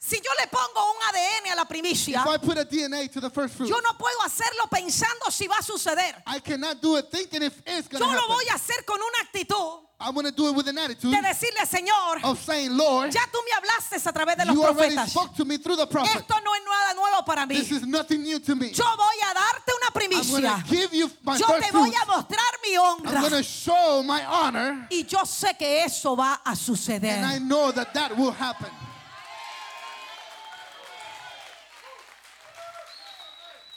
Si 0.08 0.16
yo 0.16 0.32
le 0.40 0.48
pongo 0.48 0.92
un 0.92 0.98
ADN 1.10 1.52
a 1.52 1.56
la 1.56 1.66
primicia, 1.66 2.22
If 2.22 2.28
I 2.28 2.38
put 2.38 2.58
a 2.58 2.64
DNA 2.64 3.12
to 3.12 3.20
the 3.20 3.30
first 3.30 3.56
fruit, 3.56 3.70
yo 3.70 3.76
no 3.82 3.98
puedo 3.98 4.22
hacerlo 4.24 4.70
pensando 4.70 5.30
si 5.30 5.48
va 5.48 5.58
a 5.60 5.62
suceder. 5.62 6.24
I 6.26 6.40
cannot 6.40 6.82
do 6.82 6.96
it 6.96 7.12
thinking 7.12 7.44
if 7.44 7.62
it's 7.66 7.90
Yo 7.92 8.00
lo 8.00 8.06
happen. 8.08 8.28
voy 8.30 8.46
a 8.50 8.54
hacer 8.54 8.86
con 8.86 8.98
una 9.02 9.20
actitud 9.22 9.84
I'm 10.00 10.14
going 10.14 10.28
to 10.28 10.32
do 10.32 10.48
it 10.48 10.56
with 10.56 10.68
an 10.70 10.78
attitude 10.78 11.12
de 11.12 11.22
decirle, 11.22 11.66
Señor, 11.66 12.24
of 12.24 12.40
saying, 12.40 12.78
Lord, 12.78 13.12
ya 13.12 13.22
tú 13.32 13.40
me 13.44 13.52
hablaste 13.52 13.96
a 14.08 14.14
través 14.14 14.38
de 14.38 14.46
los 14.46 14.56
you 14.56 14.64
already 14.64 14.96
profetas. 14.96 15.10
spoke 15.10 15.36
to 15.36 15.44
me 15.44 15.58
through 15.58 15.76
the 15.76 15.88
prophet. 15.88 16.22
Esto 16.22 16.36
no 16.40 16.54
es 16.54 16.62
nada 16.64 16.94
nuevo 16.94 17.26
para 17.26 17.46
mí. 17.46 17.56
This 17.56 17.72
is 17.72 17.86
nothing 17.86 18.22
new 18.24 18.40
to 18.40 18.56
me. 18.56 18.70
Yo 18.72 18.86
voy 18.96 19.18
a 19.30 19.34
darte 19.34 19.74
una 19.76 19.92
primicia. 19.92 20.64
to 20.64 20.70
give 20.74 20.94
you 20.94 21.12
my 21.26 21.36
Yo 21.38 21.48
te 21.48 21.72
voy 21.72 21.92
a 21.94 22.06
mostrar 22.06 22.54
mi 22.64 22.78
honra. 22.78 23.44
show 23.44 24.04
my 24.04 24.24
honor, 24.24 24.88
Y 24.90 25.04
yo 25.04 25.26
sé 25.26 25.58
que 25.58 25.84
eso 25.84 26.16
va 26.16 26.42
a 26.46 26.56
suceder. 26.56 27.18
and 27.18 27.26
I 27.26 27.40
know 27.40 27.72
that 27.72 27.94
that 27.94 28.16
will 28.16 28.32
happen. 28.32 28.70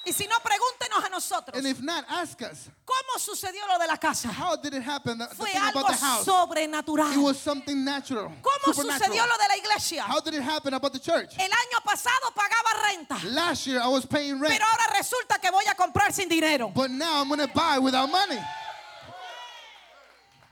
Y 0.02 0.12
si 0.14 0.26
no, 0.26 0.36
pregúntenos 0.40 1.04
a 1.04 1.08
nosotros. 1.10 1.54
And 1.58 1.66
if 1.66 1.80
not, 1.82 2.04
ask 2.08 2.40
us, 2.40 2.70
¿Cómo 2.86 3.18
sucedió 3.18 3.66
lo 3.68 3.78
de 3.78 3.86
la 3.86 3.98
casa? 3.98 4.28
how 4.32 4.56
did 4.56 4.72
it 4.72 4.82
happen? 4.82 5.18
The, 5.18 5.26
the 5.26 5.34
Fue 5.34 5.50
thing 5.50 5.60
algo 5.60 5.80
about 5.80 5.88
the 5.88 5.96
house, 5.96 6.24
sobrenatural. 6.24 7.12
it 7.12 7.18
was 7.18 7.38
something 7.38 7.84
natural, 7.84 8.32
¿Cómo 8.40 8.72
sucedió 8.72 9.26
lo 9.26 9.36
de 9.36 9.48
la 9.48 9.56
iglesia? 9.58 10.02
How 10.04 10.20
did 10.20 10.32
it 10.34 10.42
happen 10.42 10.72
about 10.72 10.94
the 10.94 10.98
church? 10.98 11.34
El 11.38 11.50
año 11.50 11.84
pasado 11.84 12.32
pagaba 12.34 12.82
renta, 12.88 13.22
Last 13.30 13.66
year 13.66 13.78
I 13.80 13.88
was 13.88 14.06
paying 14.06 14.40
rent, 14.40 14.54
pero 14.54 14.64
ahora 14.64 14.96
resulta 14.96 15.38
que 15.38 15.50
voy 15.50 15.64
a 15.68 15.74
comprar 15.74 16.12
sin 16.14 16.28
dinero. 16.30 16.72
but 16.74 16.90
now 16.90 17.20
I'm 17.20 17.28
going 17.28 17.40
to 17.40 17.48
buy 17.54 17.78
without 17.78 18.10
money 18.10 18.38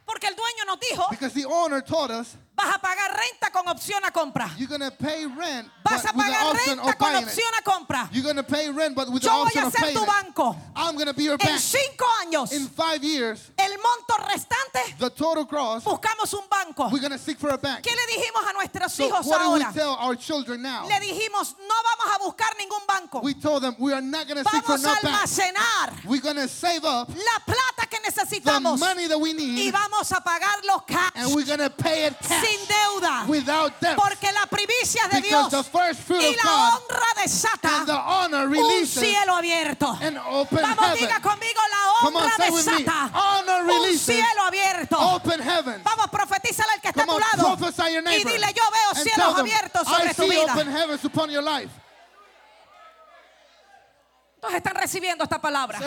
Porque 0.07 0.25
el 0.27 0.35
dueño 0.35 0.65
nos 0.67 0.79
dijo, 0.79 1.09
because 1.11 1.33
the 1.35 1.47
owner 1.47 1.81
told 1.81 2.11
us 2.11 2.37
vas 2.59 2.75
a 2.75 2.79
pagar 2.79 3.17
renta 3.17 3.51
con 3.51 3.69
opción 3.69 4.05
a 4.05 4.11
compra. 4.11 4.51
you're 4.59 4.69
to 4.79 4.91
pay 4.99 5.25
rent 5.27 5.69
Vas 5.85 6.05
a 6.05 6.13
pagar 6.13 6.55
renta 6.55 6.95
con 6.99 7.15
opción 7.15 7.49
a 7.59 7.63
compra. 7.63 8.09
You're 8.13 8.35
to 8.35 8.43
pay 8.43 8.69
rent 8.71 8.95
but 8.95 9.09
with 9.09 9.23
the 9.23 9.29
Yo 9.29 9.45
voy 9.45 9.53
a 9.57 9.71
ser 9.71 9.93
tu 9.95 10.05
banco. 10.05 10.57
I'm 10.77 10.97
to 11.07 11.15
be 11.15 11.25
your 11.25 11.37
En 11.41 11.47
bank. 11.47 11.61
cinco 11.61 12.05
años, 12.23 12.53
In 12.53 12.69
five 12.69 13.03
years, 13.03 13.51
el 13.57 13.73
monto 13.79 14.17
restante, 14.29 14.97
the 14.99 15.11
total 15.11 15.47
cross, 15.47 15.85
buscamos 15.85 16.33
un 16.35 16.45
banco. 16.51 16.89
we're 16.91 17.01
to 17.13 17.19
seek 17.19 17.39
for 17.39 17.51
a 17.51 17.59
bank. 17.59 17.83
¿Qué 17.83 17.95
le 17.95 18.07
dijimos 18.17 18.43
a 18.49 18.53
nuestros 18.53 18.93
So 18.93 19.05
hijos 19.05 19.27
what 19.27 19.39
do 19.39 19.53
we 19.55 19.63
ahora? 19.63 19.73
tell 19.73 19.95
our 20.01 20.17
children 20.17 20.61
now? 20.63 20.87
Le 20.89 21.01
dijimos, 21.01 21.55
no 21.61 21.75
vamos 21.85 22.15
a 22.15 22.19
buscar 22.25 22.55
ningún 22.59 22.87
banco. 22.87 23.21
We 23.23 23.35
told 23.35 23.63
them 23.63 23.77
we 23.79 23.93
are 23.93 24.03
not 24.03 24.27
seek 24.45 24.65
for 24.65 24.77
Vamos 24.79 24.83
no 24.83 24.93
a 24.93 24.95
bank. 25.03 25.15
almacenar 25.15 26.05
We're 26.05 26.21
going 26.21 26.37
to 26.37 26.49
save 26.49 26.85
up 26.85 27.09
la 27.09 27.39
plata 27.47 27.87
que 27.89 27.99
the 28.01 28.11
necesitamos 28.11 28.79
money 28.79 29.07
that 29.07 29.19
we 29.19 29.31
y 29.31 29.35
need 29.35 29.73
vamos 29.73 30.11
a 30.13 30.21
pagarlo 30.21 30.85
cash, 30.87 31.13
and 31.15 31.35
we're 31.35 31.45
pay 31.71 32.07
it 32.07 32.15
cash 32.21 32.43
sin 32.49 32.67
deuda. 32.67 33.25
Porque 33.97 34.33
la 34.33 34.47
primicia 34.47 35.03
de 35.09 35.21
Dios 35.21 35.53
y 36.21 36.37
la 36.37 36.43
honra 36.77 37.07
desata 37.23 37.85
the 37.87 37.93
honor 37.93 38.49
un 38.49 38.87
cielo 38.87 39.37
abierto. 39.37 39.99
Vamos, 40.63 40.99
diga 40.99 41.21
conmigo, 41.21 41.61
la 41.71 42.09
honra 42.09 42.31
desata 42.65 43.11
un 43.71 43.99
cielo 43.99 44.43
abierto. 44.47 44.97
Vamos, 45.85 46.07
profetízale 46.11 46.73
al 46.75 46.81
que 46.81 46.89
está 46.89 47.03
a 47.03 47.07
tu 47.07 47.13
lado 47.19 47.57
y 48.13 48.25
dile, 48.25 48.53
yo 48.55 48.63
veo 48.71 49.03
cielos 49.03 49.39
abiertos 49.39 49.83
sobre 49.89 50.15
tu 50.15 50.23
vida. 50.29 50.55
Entonces 54.39 54.59
están 54.59 54.77
recibiendo 54.77 55.25
esta 55.25 55.41
palabra. 55.41 55.81
So 55.81 55.85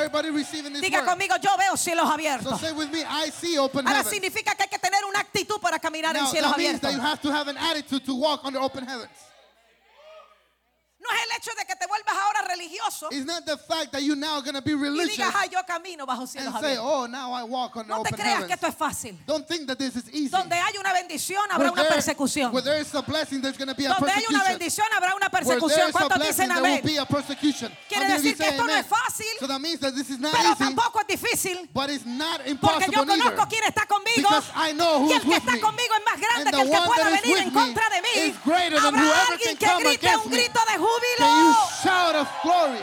Diga 0.82 1.06
conmigo, 1.06 1.36
yo 1.42 1.52
veo 1.58 1.78
cielos 1.78 2.06
So 2.06 2.12
abiertos. 2.14 2.62
with 2.76 2.90
me, 2.90 3.02
Ahora 3.06 4.04
significa 4.04 4.54
que 4.56 4.64
hay 4.64 4.70
que 4.70 4.78
tener 4.78 5.06
una 5.06 5.20
actitud 5.22 5.58
para 5.62 5.80
caminar 5.80 6.14
en 6.18 6.24
Now, 6.24 6.30
cielos 6.32 6.52
that 6.52 6.58
means 6.58 6.76
abiertos. 6.76 6.82
that 6.82 6.94
you 6.94 7.02
have 7.02 7.22
to 7.22 7.32
have 7.32 7.48
an 7.48 7.58
attitude 7.58 8.04
to 8.04 8.14
walk 8.14 8.44
under 8.44 8.60
open 8.60 8.86
heavens. 8.86 9.10
No 11.02 11.10
es 11.16 11.24
el 11.24 11.38
hecho 11.38 11.52
de 11.58 11.66
que 11.66 11.76
te 11.76 11.88
vuelvas 11.88 12.14
ahora 12.16 12.42
religioso 12.48 13.08
It's 13.12 13.26
not 13.26 13.44
the 13.46 13.58
fact 13.58 13.92
that 13.92 14.02
you're 14.04 14.16
now 14.16 14.40
going 14.42 14.54
to 14.54 14.62
be 14.62 14.72
y 14.74 14.76
religious 14.76 15.18
digas, 15.18 15.34
ah, 15.36 15.46
yo 15.52 15.60
camino 15.66 16.06
bajo 16.06 16.28
cielos 16.28 16.54
and 16.54 16.64
say, 16.64 16.76
abiertos. 16.78 16.86
oh, 16.86 17.08
now 17.08 17.34
I 17.34 17.42
walk 17.44 17.76
under 17.76 17.90
No 17.90 18.04
te 18.04 18.10
open 18.14 18.20
creas 18.20 18.46
que 18.46 18.54
heavens. 18.54 18.54
esto 18.54 18.68
es 18.68 18.76
fácil. 18.76 19.18
Don't 19.26 19.48
think 19.48 19.66
that 19.68 19.78
this 19.80 19.96
is 19.96 20.04
easy. 20.14 20.30
Donde 20.30 20.54
hay 20.56 20.78
una 20.78 20.94
bendición 20.94 21.42
habrá 21.50 21.72
Where 21.72 21.72
una 21.72 21.82
there- 21.84 21.96
persecución. 21.96 22.52
Where 22.54 22.62
there 22.64 22.80
is 22.80 22.94
a 22.94 23.02
blessing, 23.02 23.42
there's 23.42 23.58
going 23.58 23.68
to 23.70 23.74
be 23.76 23.86
a 23.88 23.96
Donde 23.98 24.12
hay 24.14 24.24
una 24.30 24.44
bendición 24.44 24.86
habrá 24.96 25.16
una 25.16 25.28
Where 25.28 25.42
there 25.46 25.60
persecución. 25.60 25.90
is 25.90 25.96
a 25.96 25.98
¿Cuántos 25.98 26.18
blessing, 26.20 26.46
dicen 26.46 26.50
there 26.50 26.62
will 26.62 26.80
amén? 26.80 26.86
be 26.86 26.98
a 26.98 27.06
persecution. 27.06 27.72
Quiere 27.90 28.06
How 28.06 28.10
many 28.10 28.20
of 28.20 28.24
you 28.24 28.32
decir 28.32 28.38
que 28.38 28.44
say 28.44 28.50
esto 28.54 28.64
no 28.64 28.72
amen? 28.72 28.86
es 28.86 28.88
fácil, 28.88 29.34
So 29.40 29.48
that 29.48 29.60
means 29.60 29.80
that 29.80 29.96
this 29.96 30.10
is 30.12 30.20
not 30.20 30.34
Pero 30.38 30.50
easy, 30.52 30.64
tampoco 30.64 31.00
es 31.02 31.08
difícil. 31.08 31.70
but 31.74 31.90
it's 31.90 32.06
not 32.06 32.38
Porque 32.38 32.52
impossible 32.52 32.94
yo 32.94 33.06
conozco 33.08 33.42
either. 33.42 33.48
quién 33.50 33.64
está 33.66 33.88
conmigo. 33.88 34.30
Because 34.30 34.46
I 34.56 34.72
know 34.74 35.02
Y 35.02 35.04
who's 35.04 35.14
el 35.16 35.22
que 35.22 35.28
with 35.30 35.38
está 35.42 35.52
me. 35.54 35.60
conmigo 35.62 35.94
es 35.98 36.06
más 36.06 36.20
grande 36.22 36.46
And 36.46 36.56
que 36.56 36.62
el 36.62 36.70
que 36.70 36.78
one 36.78 36.86
pueda 36.88 37.04
that 37.10 37.14
is 37.16 37.22
venir 37.24 37.38
en 37.42 37.46
me 37.48 37.54
contra 37.54 37.90
de 37.90 38.02
mí. 38.02 38.14
is 38.30 38.36
greater 38.46 38.78
than 38.80 38.94
Habrá 38.94 39.02
whoever 39.02 39.34
alguien 39.34 39.58
can 39.58 39.58
que 39.58 39.66
come 39.68 39.84
grite 39.84 40.06
against 40.06 40.26
un 40.26 40.32
me. 40.32 40.38
grito 40.38 40.60
de 40.72 40.78
Can 41.17 41.45
you 41.45 41.54
júbilo. 41.54 41.82
shout 41.84 42.15
of 42.15 42.27
glory? 42.43 42.80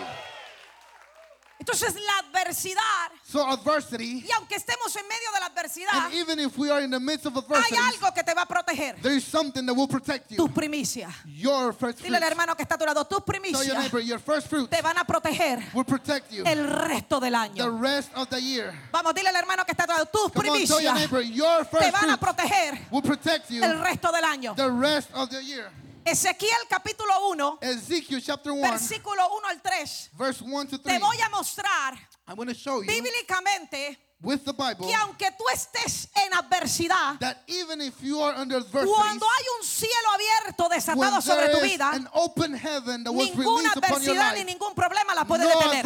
Entonces 1.61 1.95
la 1.97 2.19
adversidad, 2.41 3.11
So 3.25 3.45
adversity, 3.47 4.25
y 4.27 4.31
aunque 4.33 4.55
estemos 4.55 4.95
en 4.97 5.07
medio 5.07 5.31
de 5.35 5.41
la 5.41 5.47
adversidad, 5.47 6.07
and 6.07 6.15
even 6.15 6.39
if 6.39 6.57
we 6.57 6.71
are 6.71 6.83
in 6.83 6.91
the 6.91 7.01
midst 7.01 7.27
of 7.27 7.35
hay 7.35 7.41
adversity, 7.43 7.77
algo 7.77 8.15
que 8.15 8.23
te 8.23 8.33
va 8.33 8.43
a 8.43 8.47
proteger. 8.47 8.97
there 9.03 9.15
is 9.15 9.25
something 9.25 9.67
that 9.67 9.75
will 9.75 9.89
protect 9.89 10.31
you. 10.31 10.37
Tus 10.39 10.51
primicias. 10.51 11.13
Your 11.27 11.73
first 11.75 11.99
fruit. 11.99 12.05
Dile 12.11 12.17
al 12.17 12.23
hermano 12.23 12.55
que 12.55 12.63
está 12.63 12.77
a 12.77 12.79
tu 12.79 12.87
lado, 12.87 13.05
tus 13.05 13.19
Tell 13.23 13.35
your 13.35 13.43
primicias 13.43 13.75
neighbor, 13.77 14.01
your 14.01 14.19
first 14.21 14.47
fruit 14.49 14.71
te 14.71 14.81
van 14.81 14.97
a 14.97 15.05
proteger 15.05 15.63
will 15.75 15.85
protect 15.85 16.33
you 16.33 16.45
el 16.47 16.65
resto 16.71 17.21
del 17.21 17.33
the 17.33 17.37
año. 17.39 17.81
rest 17.83 18.11
of 18.15 18.29
the 18.31 18.41
year. 18.41 18.73
Vamos, 18.93 19.13
dile 19.15 19.29
al 19.29 19.37
hermano 19.37 19.65
que 19.67 19.73
está 19.73 19.83
a 19.83 19.87
tu 19.89 19.93
lado, 19.93 20.07
tus 20.07 20.33
Come 20.33 20.49
on, 20.49 20.65
tell 20.65 20.81
your 20.81 20.93
primicias 20.93 20.95
neighbor, 20.95 21.21
your 21.21 21.65
te 21.65 21.77
first 21.77 21.93
van 21.93 22.11
a 22.11 22.17
fruit 22.17 22.21
proteger 22.21 22.79
will 22.91 23.03
protect 23.03 23.51
you 23.51 23.63
el 23.63 23.79
resto 23.81 24.11
del 24.13 24.25
año. 24.25 24.55
the 24.57 24.71
rest 24.71 25.11
of 25.13 25.29
the 25.29 25.43
year. 25.43 25.71
Ezequiel 26.11 26.67
capítulo 26.69 27.13
1, 27.31 27.59
Ezekiel 27.61 28.23
chapter 28.23 28.53
1, 28.53 28.63
versículo 28.63 29.23
1 29.37 29.49
al 29.49 29.61
3. 29.61 30.11
verse 30.17 30.43
1 30.43 30.67
to 30.69 30.79
3. 30.79 30.83
Te 30.83 30.99
voy 30.99 31.21
a 31.21 31.29
mostrar 31.29 31.99
I'm 32.27 32.37
going 32.37 32.49
to 32.49 32.55
show 32.55 32.81
you 32.83 32.89
bíblicamente 32.89 33.99
with 34.21 34.45
the 34.45 34.53
Bible 34.53 34.87
que 34.87 34.95
aunque 34.95 35.31
tú 35.33 35.45
estés 35.53 36.09
en 36.15 36.33
adversidad, 36.33 37.19
that 37.21 37.43
even 37.47 37.81
if 37.81 38.03
you 38.03 38.21
are 38.21 38.35
under 38.41 38.63
cuando 38.63 39.27
hay 39.27 39.45
un 39.59 39.65
cielo 39.65 40.09
abierto 40.15 40.69
desatado 40.69 41.21
sobre 41.21 41.51
tu 41.51 41.61
vida, 41.61 41.91
an 41.93 42.09
open 42.15 42.55
heaven 42.55 43.05
that 43.05 43.13
was 43.13 43.29
ninguna 43.29 43.45
released 43.45 43.77
upon 43.77 44.03
your 44.03 44.17
adversidad 44.17 44.35
ni 44.35 44.45
ningún 44.45 44.75
problema 44.75 45.15
la 45.15 45.25
puede 45.25 45.45
no 45.45 45.51
detener. 45.51 45.85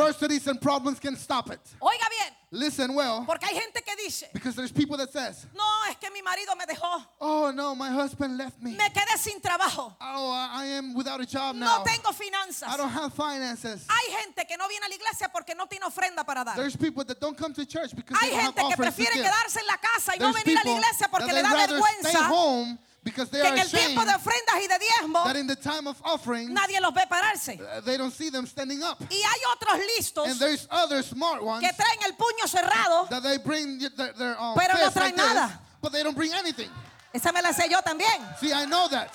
Oiga 1.80 2.08
bien, 2.08 2.34
Listen 2.54 2.94
well, 2.94 3.24
porque 3.26 3.46
hay 3.46 3.54
gente 3.58 3.80
que 3.80 3.96
dice, 3.96 4.28
because 4.34 4.54
there's 4.54 4.70
people 4.70 4.98
that 4.98 5.10
says, 5.10 5.46
no, 5.56 5.64
es 5.88 5.96
que 5.96 6.10
mi 6.10 6.20
marido 6.20 6.54
me 6.54 6.66
dejó, 6.66 7.02
"Oh 7.18 7.50
no, 7.50 7.74
my 7.74 7.88
husband 7.88 8.36
left 8.36 8.60
me. 8.60 8.72
me 8.72 8.90
quedé 8.90 9.16
sin 9.16 9.40
trabajo, 9.40 9.96
Oh, 9.98 10.30
I 10.30 10.66
am 10.76 10.92
without 10.94 11.18
a 11.18 11.24
job 11.24 11.56
no 11.56 11.64
now. 11.64 11.82
tengo 11.82 12.12
finanzas. 12.12 12.68
I 12.68 12.76
don't 12.76 12.92
have 12.92 13.14
finances." 13.14 13.86
Hay 13.88 14.12
gente 14.20 14.44
que 14.46 14.58
no 14.58 14.68
viene 14.68 14.84
a 14.84 14.88
la 14.90 14.94
iglesia 14.94 15.30
porque 15.32 15.54
no 15.56 15.66
tiene 15.66 15.86
ofrenda 15.86 16.24
para 16.26 16.44
dar. 16.44 16.54
There's 16.54 16.76
people 16.76 17.04
that 17.06 17.18
don't 17.20 17.38
come 17.38 17.54
to 17.54 17.64
church 17.64 17.96
because 17.96 18.18
Hay 18.20 18.28
they 18.28 18.36
don't 18.36 18.44
have 18.44 18.54
gente 18.54 18.60
que 18.60 18.74
offerings 18.74 18.96
to 18.96 19.02
prefiere 19.02 19.22
quedarse 19.22 19.58
en 19.58 19.66
la 19.66 19.78
casa 19.78 20.12
y 20.14 20.18
no 20.18 20.30
There's 20.32 20.44
venir 20.44 20.58
a 20.58 20.64
la 20.64 20.72
iglesia 20.76 21.08
porque 21.08 21.32
le 21.32 21.42
da 21.42 21.54
vergüenza 21.54 22.28
home 22.30 22.78
because 23.04 23.30
they 23.30 23.40
que 23.40 23.48
are 23.48 23.54
en 23.56 23.60
el 23.62 23.70
tiempo 23.70 24.04
de 24.04 24.14
ofrendas 24.14 24.54
y 24.62 24.66
de 24.68 24.78
diezmo 24.78 25.24
that 25.24 25.36
in 25.36 25.46
the 25.46 25.56
time 25.56 25.86
of 25.88 26.00
offering 26.04 26.52
nadie 26.54 26.80
los 26.80 26.92
ve 26.94 27.02
pararse. 27.08 27.58
uh, 27.60 27.80
they 27.80 27.96
don't 27.96 28.12
see 28.12 28.30
them 28.30 28.46
standing 28.46 28.82
up. 28.82 28.98
Y 29.10 29.16
hay 29.16 29.40
otros 29.52 29.78
listos 29.98 30.28
And 30.28 30.38
there's 30.38 30.66
other 30.70 31.02
smart 31.02 31.42
ones 31.42 31.60
que 31.66 31.72
traen 31.76 31.98
el 32.04 32.12
puño 32.14 32.46
cerrado. 32.46 33.08
that 33.10 33.22
they 33.22 33.38
bring 33.38 33.78
their, 33.96 34.12
their 34.12 34.40
um, 34.40 34.54
Pero 34.56 34.74
no 34.74 34.84
like 34.84 34.94
traen 34.94 35.16
this, 35.16 35.34
nada. 35.34 35.60
but 35.80 35.92
they 35.92 36.02
don't 36.02 36.16
bring 36.16 36.32
anything. 36.32 36.70
Esa 37.12 37.32
me 37.32 37.42
la 37.42 37.52
sé 37.52 37.68
yo 37.70 37.80
también. 37.82 38.20
See, 38.40 38.52
I 38.52 38.64
know 38.66 38.88
that. 38.88 39.12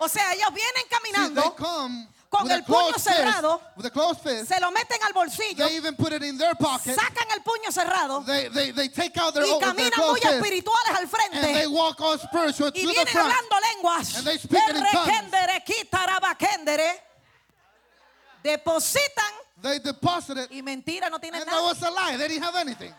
O 0.00 0.08
sea, 0.08 0.32
ellos 0.32 0.48
vienen 0.52 0.82
See, 0.82 1.34
they 1.34 1.42
caminando, 1.42 1.56
come 1.56 2.08
con 2.28 2.50
el 2.50 2.62
puño 2.62 2.92
fist, 2.94 3.08
cerrado, 3.08 3.60
fist. 4.22 4.48
se 4.48 4.60
lo 4.60 4.70
meten 4.70 5.02
al 5.02 5.12
bolsillo, 5.12 5.66
They 5.66 5.76
even 5.76 5.96
put 5.96 6.12
it 6.12 6.22
in 6.22 6.36
their 6.36 6.54
pocket. 6.56 6.94
sacan 6.94 7.30
el 7.34 7.42
puño 7.42 7.72
cerrado 7.72 8.22
They, 8.24 8.48
they, 8.50 8.72
they 8.72 8.88
take 8.88 9.18
out 9.18 9.34
their, 9.34 9.46
y 9.46 9.58
caminan 9.58 10.00
muy 10.06 10.20
espirituales 10.20 10.94
al 10.94 11.08
frente. 11.08 11.66
walk 11.68 12.00
all 12.00 12.18
spiritual 12.18 12.72
to 12.72 12.78
y 12.78 12.86
vienen 12.86 13.16
hablando 13.16 13.56
lenguas. 13.74 14.24
Depositan 18.42 19.32
y 20.50 20.62
mentira, 20.62 21.10
no 21.10 21.18
tienen 21.18 21.44
nada. 21.44 21.62
was 21.62 21.82
a 21.82 21.90
lie. 21.90 22.16
They 22.16 22.28
didn't 22.28 22.44
have 22.44 22.56
anything. 22.56 22.94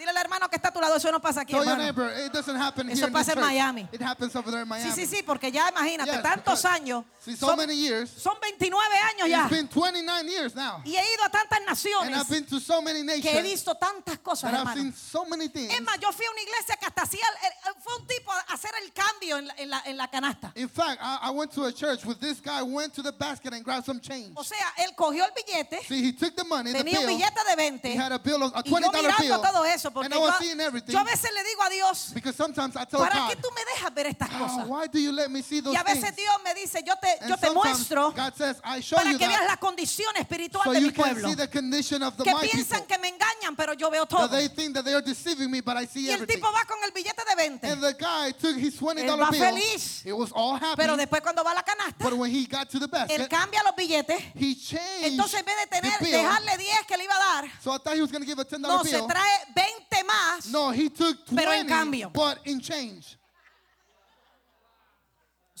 Dile 0.00 0.12
al 0.12 0.16
hermano 0.16 0.48
que 0.48 0.56
está 0.56 0.68
a 0.70 0.72
tu 0.72 0.80
lado, 0.80 0.96
eso 0.96 1.12
no 1.12 1.20
pasa 1.20 1.42
aquí, 1.42 1.52
Tell 1.52 1.62
your 1.62 1.72
hermano. 1.74 1.84
neighbor, 1.84 2.24
it 2.24 2.32
doesn't 2.32 2.56
happen 2.56 2.88
Eso 2.88 3.00
here 3.00 3.08
in 3.08 3.12
this 3.12 3.20
pasa 3.26 3.32
en 3.32 3.36
church. 3.36 3.46
Miami. 3.52 3.88
It 3.92 4.00
happens 4.00 4.34
over 4.34 4.50
there 4.50 4.62
in 4.62 4.68
Miami. 4.68 4.90
Sí, 4.92 5.06
sí, 5.06 5.16
sí, 5.18 5.22
porque 5.22 5.52
ya 5.52 5.68
imagínate, 5.70 6.10
Yes, 6.10 6.22
tantos 6.22 6.62
because- 6.62 6.64
años. 6.64 7.04
See, 7.20 7.36
so 7.36 7.48
Son, 7.48 7.58
many 7.58 7.74
years. 7.74 8.08
son 8.10 8.34
29 8.40 8.96
años 9.12 9.28
ya. 9.28 9.42
It's 9.44 9.50
been 9.50 9.68
29 9.68 10.26
years 10.26 10.54
now. 10.54 10.80
Y 10.86 10.96
he 10.96 11.02
ido 11.14 11.22
a 11.24 11.28
tantas 11.28 11.58
And 11.58 11.66
naciones 11.66 12.16
I've 12.16 12.30
been 12.30 12.46
to 12.46 12.58
so 12.60 12.80
many 12.80 13.04
que 13.20 13.28
he 13.28 13.34
nations 13.42 13.42
visto 13.42 13.74
tantas 13.74 14.18
cosas, 14.20 14.44
I've 14.50 14.58
hermano. 14.60 14.74
seen 14.80 14.94
so 14.94 15.26
many 15.26 15.48
things. 15.48 15.70
Es 15.74 15.82
más, 15.82 15.98
yo 16.00 16.10
fui 16.12 16.24
a 16.24 16.30
una 16.30 16.40
iglesia 16.40 16.76
que 16.80 16.86
hasta 16.86 17.02
hacía, 17.02 17.20
el- 17.42 17.68
el- 17.68 17.82
fue 17.82 17.94
un 17.96 18.06
tipo 18.06 18.32
a 18.32 18.54
hacer 18.54 18.70
el 18.82 18.90
cambio 18.94 19.36
en 19.36 19.48
la, 19.48 19.54
en 19.58 19.68
la- 19.68 19.82
en 19.84 19.96
la 19.98 20.08
canasta. 20.08 20.50
In 20.56 20.70
fact, 20.70 20.98
I, 21.02 21.28
I 21.28 21.30
went 21.30 21.52
to 21.52 21.66
a 21.66 21.72
church 21.72 22.06
where 22.06 22.14
this 22.18 22.40
guy 22.40 22.62
went 22.62 22.94
to 22.94 23.02
the 23.02 23.12
basket 23.12 23.52
and 23.52 23.62
grabbed 23.62 23.84
some 23.84 24.00
change. 24.00 24.32
O 24.34 24.42
sea, 24.42 24.72
él 24.78 24.94
cogió 24.96 25.24
el 25.26 25.32
billete, 25.36 25.84
See, 25.86 26.02
he 26.02 26.12
took 26.12 26.34
the 26.34 26.44
money, 26.44 26.72
the 26.72 26.78
tenía 26.82 27.00
un 27.00 27.06
bill. 27.06 27.18
billete 27.18 27.44
de 27.50 27.56
20. 27.56 27.92
He 27.92 27.96
had 27.96 28.12
a 28.12 28.18
bill 28.18 28.42
of 28.44 28.54
a 28.54 28.62
Y 28.64 28.70
yo 28.70 28.76
$20 28.78 28.92
mirando 29.02 29.18
bill. 29.42 29.42
todo 29.42 29.64
eso, 29.66 29.89
porque 29.92 30.06
And 30.06 30.14
I 30.14 30.18
was 30.18 30.34
yo, 30.34 30.38
seeing 30.44 30.60
everything. 30.60 30.92
yo 30.92 30.98
a 30.98 31.04
veces 31.04 31.30
le 31.32 31.42
digo 31.44 31.62
a 31.62 31.68
Dios, 31.70 32.12
¿para 32.14 33.28
qué 33.28 33.36
tú 33.36 33.48
me 33.54 33.64
dejas 33.74 33.94
ver 33.94 34.06
estas 34.06 34.28
"Oh, 34.34 34.38
cosas? 34.38 34.66
why 34.68 34.86
do 34.88 34.98
you 34.98 35.12
let 35.12 35.28
me 35.28 35.42
see 35.42 35.60
those 35.60 35.74
Y 35.74 35.76
a 35.76 35.82
veces? 35.84 36.14
Dios 36.16 36.34
me 36.44 36.54
dice, 36.54 36.82
yo 36.86 36.94
te, 36.96 37.18
yo 37.28 37.36
te 37.36 37.50
muestro 37.50 38.14
says, 38.36 38.56
para 38.60 39.18
que 39.18 39.26
veas 39.28 39.46
la 39.46 39.56
condición 39.56 40.14
espiritual 40.16 40.64
so 40.64 40.72
de 40.72 40.80
mi 40.80 40.90
pueblo. 40.90 41.28
Que 41.28 42.34
piensan 42.42 42.86
que 42.86 42.98
me 42.98 43.08
engañan, 43.08 43.56
pero 43.56 43.72
yo 43.74 43.90
veo 43.90 44.06
todo. 44.06 44.28
They 44.28 44.48
think 44.48 44.74
that 44.74 44.84
they 44.84 44.94
are 44.94 45.02
deceiving 45.02 45.50
me, 45.50 45.60
but 45.60 45.76
I 45.76 45.86
see 45.86 46.06
Y 46.06 46.08
el 46.10 46.14
everything. 46.22 46.36
tipo 46.36 46.52
va 46.52 46.64
con 46.64 46.78
el 46.84 46.92
billete 46.92 47.22
de 47.28 47.34
20. 47.36 47.66
And 47.70 47.82
the 47.82 47.92
guy 47.94 48.32
took 48.32 48.56
his 48.56 48.74
$20 48.78 48.98
Él 49.04 49.20
va 49.20 49.30
bill. 49.30 49.40
feliz. 49.40 50.02
It 50.06 50.12
was 50.12 50.30
all 50.34 50.56
happy. 50.56 50.76
Pero 50.76 50.96
después 50.96 51.20
cuando 51.22 51.42
va 51.44 51.52
a 51.52 51.54
la 51.54 51.62
canasta, 51.62 52.02
But 52.04 52.14
when 52.14 52.30
he 52.30 52.46
got 52.46 52.68
to 52.70 52.78
the 52.78 52.86
él 52.86 52.90
basket, 52.90 53.28
cambia 53.28 53.62
los 53.64 53.74
billetes. 53.76 54.20
he 54.34 54.54
changed 54.54 55.04
Entonces 55.04 55.40
en 55.40 55.44
vez 55.46 55.54
de 55.58 55.66
tener, 55.66 55.98
dejarle 56.00 56.56
10 56.56 56.86
que 56.86 56.96
le 56.96 57.04
iba 57.04 57.14
a 57.14 57.18
dar, 57.42 57.50
So 57.62 57.72
I 57.74 57.78
thought 57.78 57.94
he 57.96 58.02
was 58.02 58.10
going 58.10 58.22
to 58.22 58.26
give 58.26 58.38
a 58.38 58.44
$10 58.44 58.58
no, 58.60 58.84
se 58.84 59.00
trae 59.02 59.46
20 59.54 59.79
más. 60.06 60.48
No, 60.50 60.70
he 60.72 60.88
took 60.90 61.16
Pero 61.34 61.52
en 61.52 61.66
20, 61.66 61.68
cambio. 61.68 62.10
but 62.10 62.38
in 62.44 62.60
change. 62.60 63.16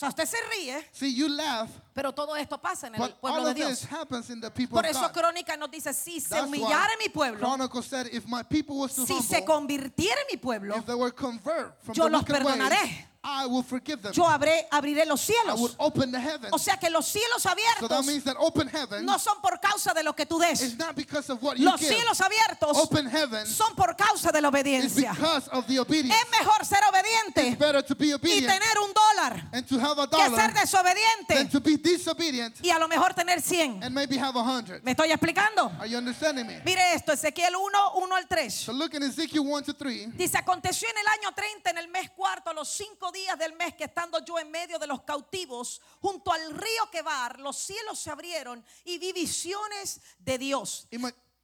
Sea, 0.00 0.08
usted 0.08 0.24
se 0.26 0.38
ríe, 0.50 0.82
See, 0.92 1.14
you 1.14 1.28
laugh, 1.28 1.68
pero 1.92 2.10
todo 2.14 2.34
esto 2.34 2.56
pasa 2.58 2.86
en 2.86 2.94
el 2.94 3.00
but 3.02 3.20
pueblo 3.20 3.40
all 3.40 3.44
de 3.44 3.50
of 3.50 3.68
this 3.68 3.80
Dios. 3.80 3.92
happens 4.00 4.30
in 4.30 4.40
the 4.40 4.50
people 4.50 4.74
Por 4.80 4.86
of 4.86 4.90
eso 4.90 5.00
God. 5.02 5.12
Crónica 5.12 5.58
nos 5.58 5.70
dice, 5.70 5.92
si 5.92 6.20
se 6.20 6.30
That's 6.30 6.46
humillara 6.46 6.94
why 6.98 7.04
mi 7.04 7.08
pueblo, 7.10 7.38
Chronicle 7.40 7.82
said, 7.82 8.06
if 8.10 8.26
my 8.26 8.42
people 8.42 8.78
was 8.78 8.94
to 8.94 9.04
si 9.06 9.20
se 9.20 9.44
humble, 9.46 9.76
convirtiera 9.76 10.16
mi 10.30 10.38
pueblo, 10.38 10.74
if 10.78 10.86
they 10.86 10.94
were 10.94 11.10
convert 11.10 11.74
from 11.82 11.94
yo 11.94 12.04
the 12.04 12.10
los 12.12 12.22
wicked 12.22 12.44
ways, 12.44 12.56
perdonaré. 12.56 13.06
I 13.22 13.44
will 13.44 13.62
forgive 13.62 14.00
them. 14.00 14.14
yo 14.14 14.24
abré, 14.24 14.66
abriré 14.72 15.04
los 15.04 15.28
I 15.28 15.34
would 15.54 15.72
cielos. 15.72 15.76
open 15.78 16.10
the 16.10 16.18
heavens. 16.18 16.54
O 16.54 16.56
sea 16.58 16.78
que 16.78 16.88
los 16.88 17.04
cielos 17.06 17.42
so 17.42 17.50
that 17.50 17.58
abiertos 17.58 18.06
means 18.06 18.24
that 18.24 18.34
open 18.40 18.66
heaven 18.66 19.04
no 19.04 19.18
son 19.18 19.42
por 19.42 19.58
causa 19.60 19.92
de 19.92 20.02
lo 20.02 20.14
que 20.14 20.24
tú 20.24 20.38
des. 20.40 20.78
not 20.78 20.96
because 20.96 21.28
of 21.28 21.42
what 21.42 21.58
you 21.58 21.66
Los 21.66 21.78
give. 21.78 21.92
cielos 21.94 22.18
abiertos 22.18 22.74
Open 22.78 23.04
heaven 23.10 23.44
son 23.44 23.74
por 23.76 23.94
causa 23.94 24.32
de 24.32 24.40
la 24.40 24.48
is 24.48 24.54
obediencia. 24.54 25.12
because 25.12 25.48
of 25.48 25.66
the 25.66 25.78
obedience. 25.78 26.16
Es 26.18 26.30
mejor 26.30 26.64
ser 26.64 26.78
It's 26.78 26.88
obediente 26.88 27.56
better 27.58 27.82
to 27.84 27.94
be 27.94 28.06
y 28.06 28.12
obedient 28.14 28.46
tener 28.46 28.78
un 28.86 28.94
dólar 29.20 29.48
and 29.52 29.66
to 29.66 29.78
have 29.78 29.98
a 29.98 30.06
que 30.06 30.16
ser 30.18 30.30
dollar 30.30 30.36
than 30.36 30.54
desobediente 30.54 31.50
to 31.50 31.60
be 31.60 31.76
disobedient 31.76 32.56
y 32.62 32.70
a 32.70 32.78
lo 32.78 32.88
mejor 32.88 33.14
tener 33.14 33.40
100. 33.40 33.82
and 33.82 33.94
maybe 33.94 34.16
have 34.16 34.36
a 34.36 34.42
hundred. 34.42 34.82
¿Me 34.82 34.92
estoy 34.92 35.10
explicando? 35.10 35.70
Are 35.78 35.88
you 35.88 35.98
understanding 35.98 36.46
me? 36.46 36.60
Mire 36.64 36.94
esto, 36.94 37.12
Ezequiel 37.12 37.54
1, 37.56 37.94
1 37.94 38.16
al 38.16 38.26
3. 38.28 38.52
So 38.52 38.72
look 38.72 38.94
in 38.94 39.02
Ezekiel 39.02 39.44
1 39.44 39.64
to 39.64 39.74
3. 39.74 40.16
Dice, 40.16 40.38
aconteció 40.38 40.88
en 40.88 40.98
el 40.98 41.06
año 41.06 41.34
30, 41.34 41.70
en 41.70 41.78
el 41.78 41.88
mes 41.88 42.10
cuarto, 42.10 42.50
a 42.50 42.54
los 42.54 42.68
cinco 42.68 43.10
días 43.12 43.38
del 43.38 43.54
mes, 43.54 43.74
que 43.74 43.84
estando 43.84 44.24
yo 44.24 44.38
en 44.38 44.50
medio 44.50 44.78
de 44.78 44.86
los 44.86 45.02
cautivos, 45.02 45.80
junto 46.00 46.32
al 46.32 46.50
río 46.52 46.90
Quebar, 46.90 47.40
los 47.40 47.56
cielos 47.56 47.98
se 47.98 48.10
abrieron 48.10 48.64
y 48.84 48.98
vi 48.98 49.12
visiones 49.12 50.00
de 50.18 50.38
Dios. 50.38 50.86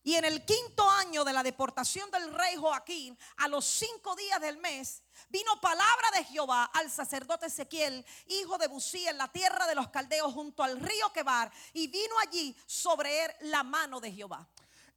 Y 0.07 0.15
en 0.15 0.25
el 0.25 0.45
quinto 0.45 0.89
año 0.89 1.25
de 1.25 1.33
la 1.33 1.43
deportación 1.43 2.09
del 2.13 2.33
rey 2.33 2.55
Joaquín, 2.55 3.19
a 3.39 3.49
los 3.49 3.65
cinco 3.65 4.15
días 4.15 4.41
del 4.41 4.57
mes, 4.59 5.03
vino 5.29 5.61
palabra 5.61 6.13
de 6.15 6.23
Jehová 6.23 6.71
al 6.75 6.89
sacerdote 6.93 7.47
Ezequiel, 7.47 8.07
hijo 8.29 8.57
de 8.57 8.69
Busí, 8.69 9.05
en 9.09 9.19
la 9.19 9.27
tierra 9.27 9.67
de 9.67 9.75
los 9.75 9.89
caldeos, 9.89 10.33
junto 10.33 10.63
al 10.63 10.79
río 10.79 11.13
Quebar, 11.13 11.51
y 11.73 11.89
vino 11.89 12.15
allí 12.25 12.57
sobre 12.67 13.25
él 13.25 13.33
la 13.41 13.65
mano 13.65 13.99
de 13.99 14.13
Jehová. 14.13 14.47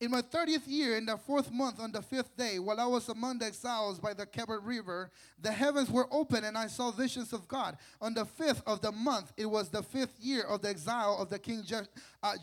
in 0.01 0.11
my 0.11 0.21
30th 0.21 0.65
year, 0.65 0.95
in 0.95 1.05
the 1.05 1.17
fourth 1.17 1.51
month, 1.51 1.79
on 1.79 1.91
the 1.91 2.01
fifth 2.01 2.37
day, 2.37 2.57
while 2.57 2.79
I 2.79 2.85
was 2.85 3.09
among 3.09 3.39
the 3.39 3.45
exiles 3.45 3.99
by 3.99 4.13
the 4.13 4.25
Kebar 4.25 4.59
River, 4.63 5.11
the 5.41 5.51
heavens 5.51 5.91
were 5.91 6.07
open 6.09 6.45
and 6.45 6.57
I 6.57 6.67
saw 6.67 6.91
visions 6.91 7.33
of 7.33 7.47
God. 7.49 7.77
On 7.99 8.13
the 8.13 8.23
fifth 8.23 8.61
of 8.65 8.79
the 8.79 8.93
month, 8.93 9.33
it 9.35 9.45
was 9.45 9.69
the 9.69 9.83
fifth 9.83 10.17
year 10.21 10.43
of 10.43 10.61
the 10.61 10.69
exile 10.69 11.17
of 11.19 11.29
the 11.29 11.39
king 11.39 11.63
Je- 11.65 11.81
uh. 12.23 12.35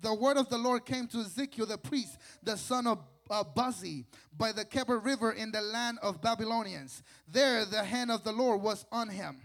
The 0.00 0.14
word 0.14 0.36
of 0.36 0.48
the 0.48 0.58
Lord 0.58 0.84
came 0.84 1.06
to 1.08 1.18
Ezekiel 1.18 1.66
the 1.66 1.78
priest, 1.78 2.18
the 2.42 2.56
son 2.56 2.86
of 2.86 2.98
uh, 3.30 3.42
Buzi, 3.44 4.04
by 4.36 4.52
the 4.52 4.64
Kebar 4.64 5.04
River 5.04 5.32
in 5.32 5.50
the 5.50 5.60
land 5.60 5.98
of 6.02 6.22
Babylonians. 6.22 7.02
There 7.26 7.64
the 7.64 7.82
hand 7.82 8.10
of 8.10 8.22
the 8.24 8.32
Lord 8.32 8.62
was 8.62 8.84
on 8.92 9.08
him. 9.08 9.36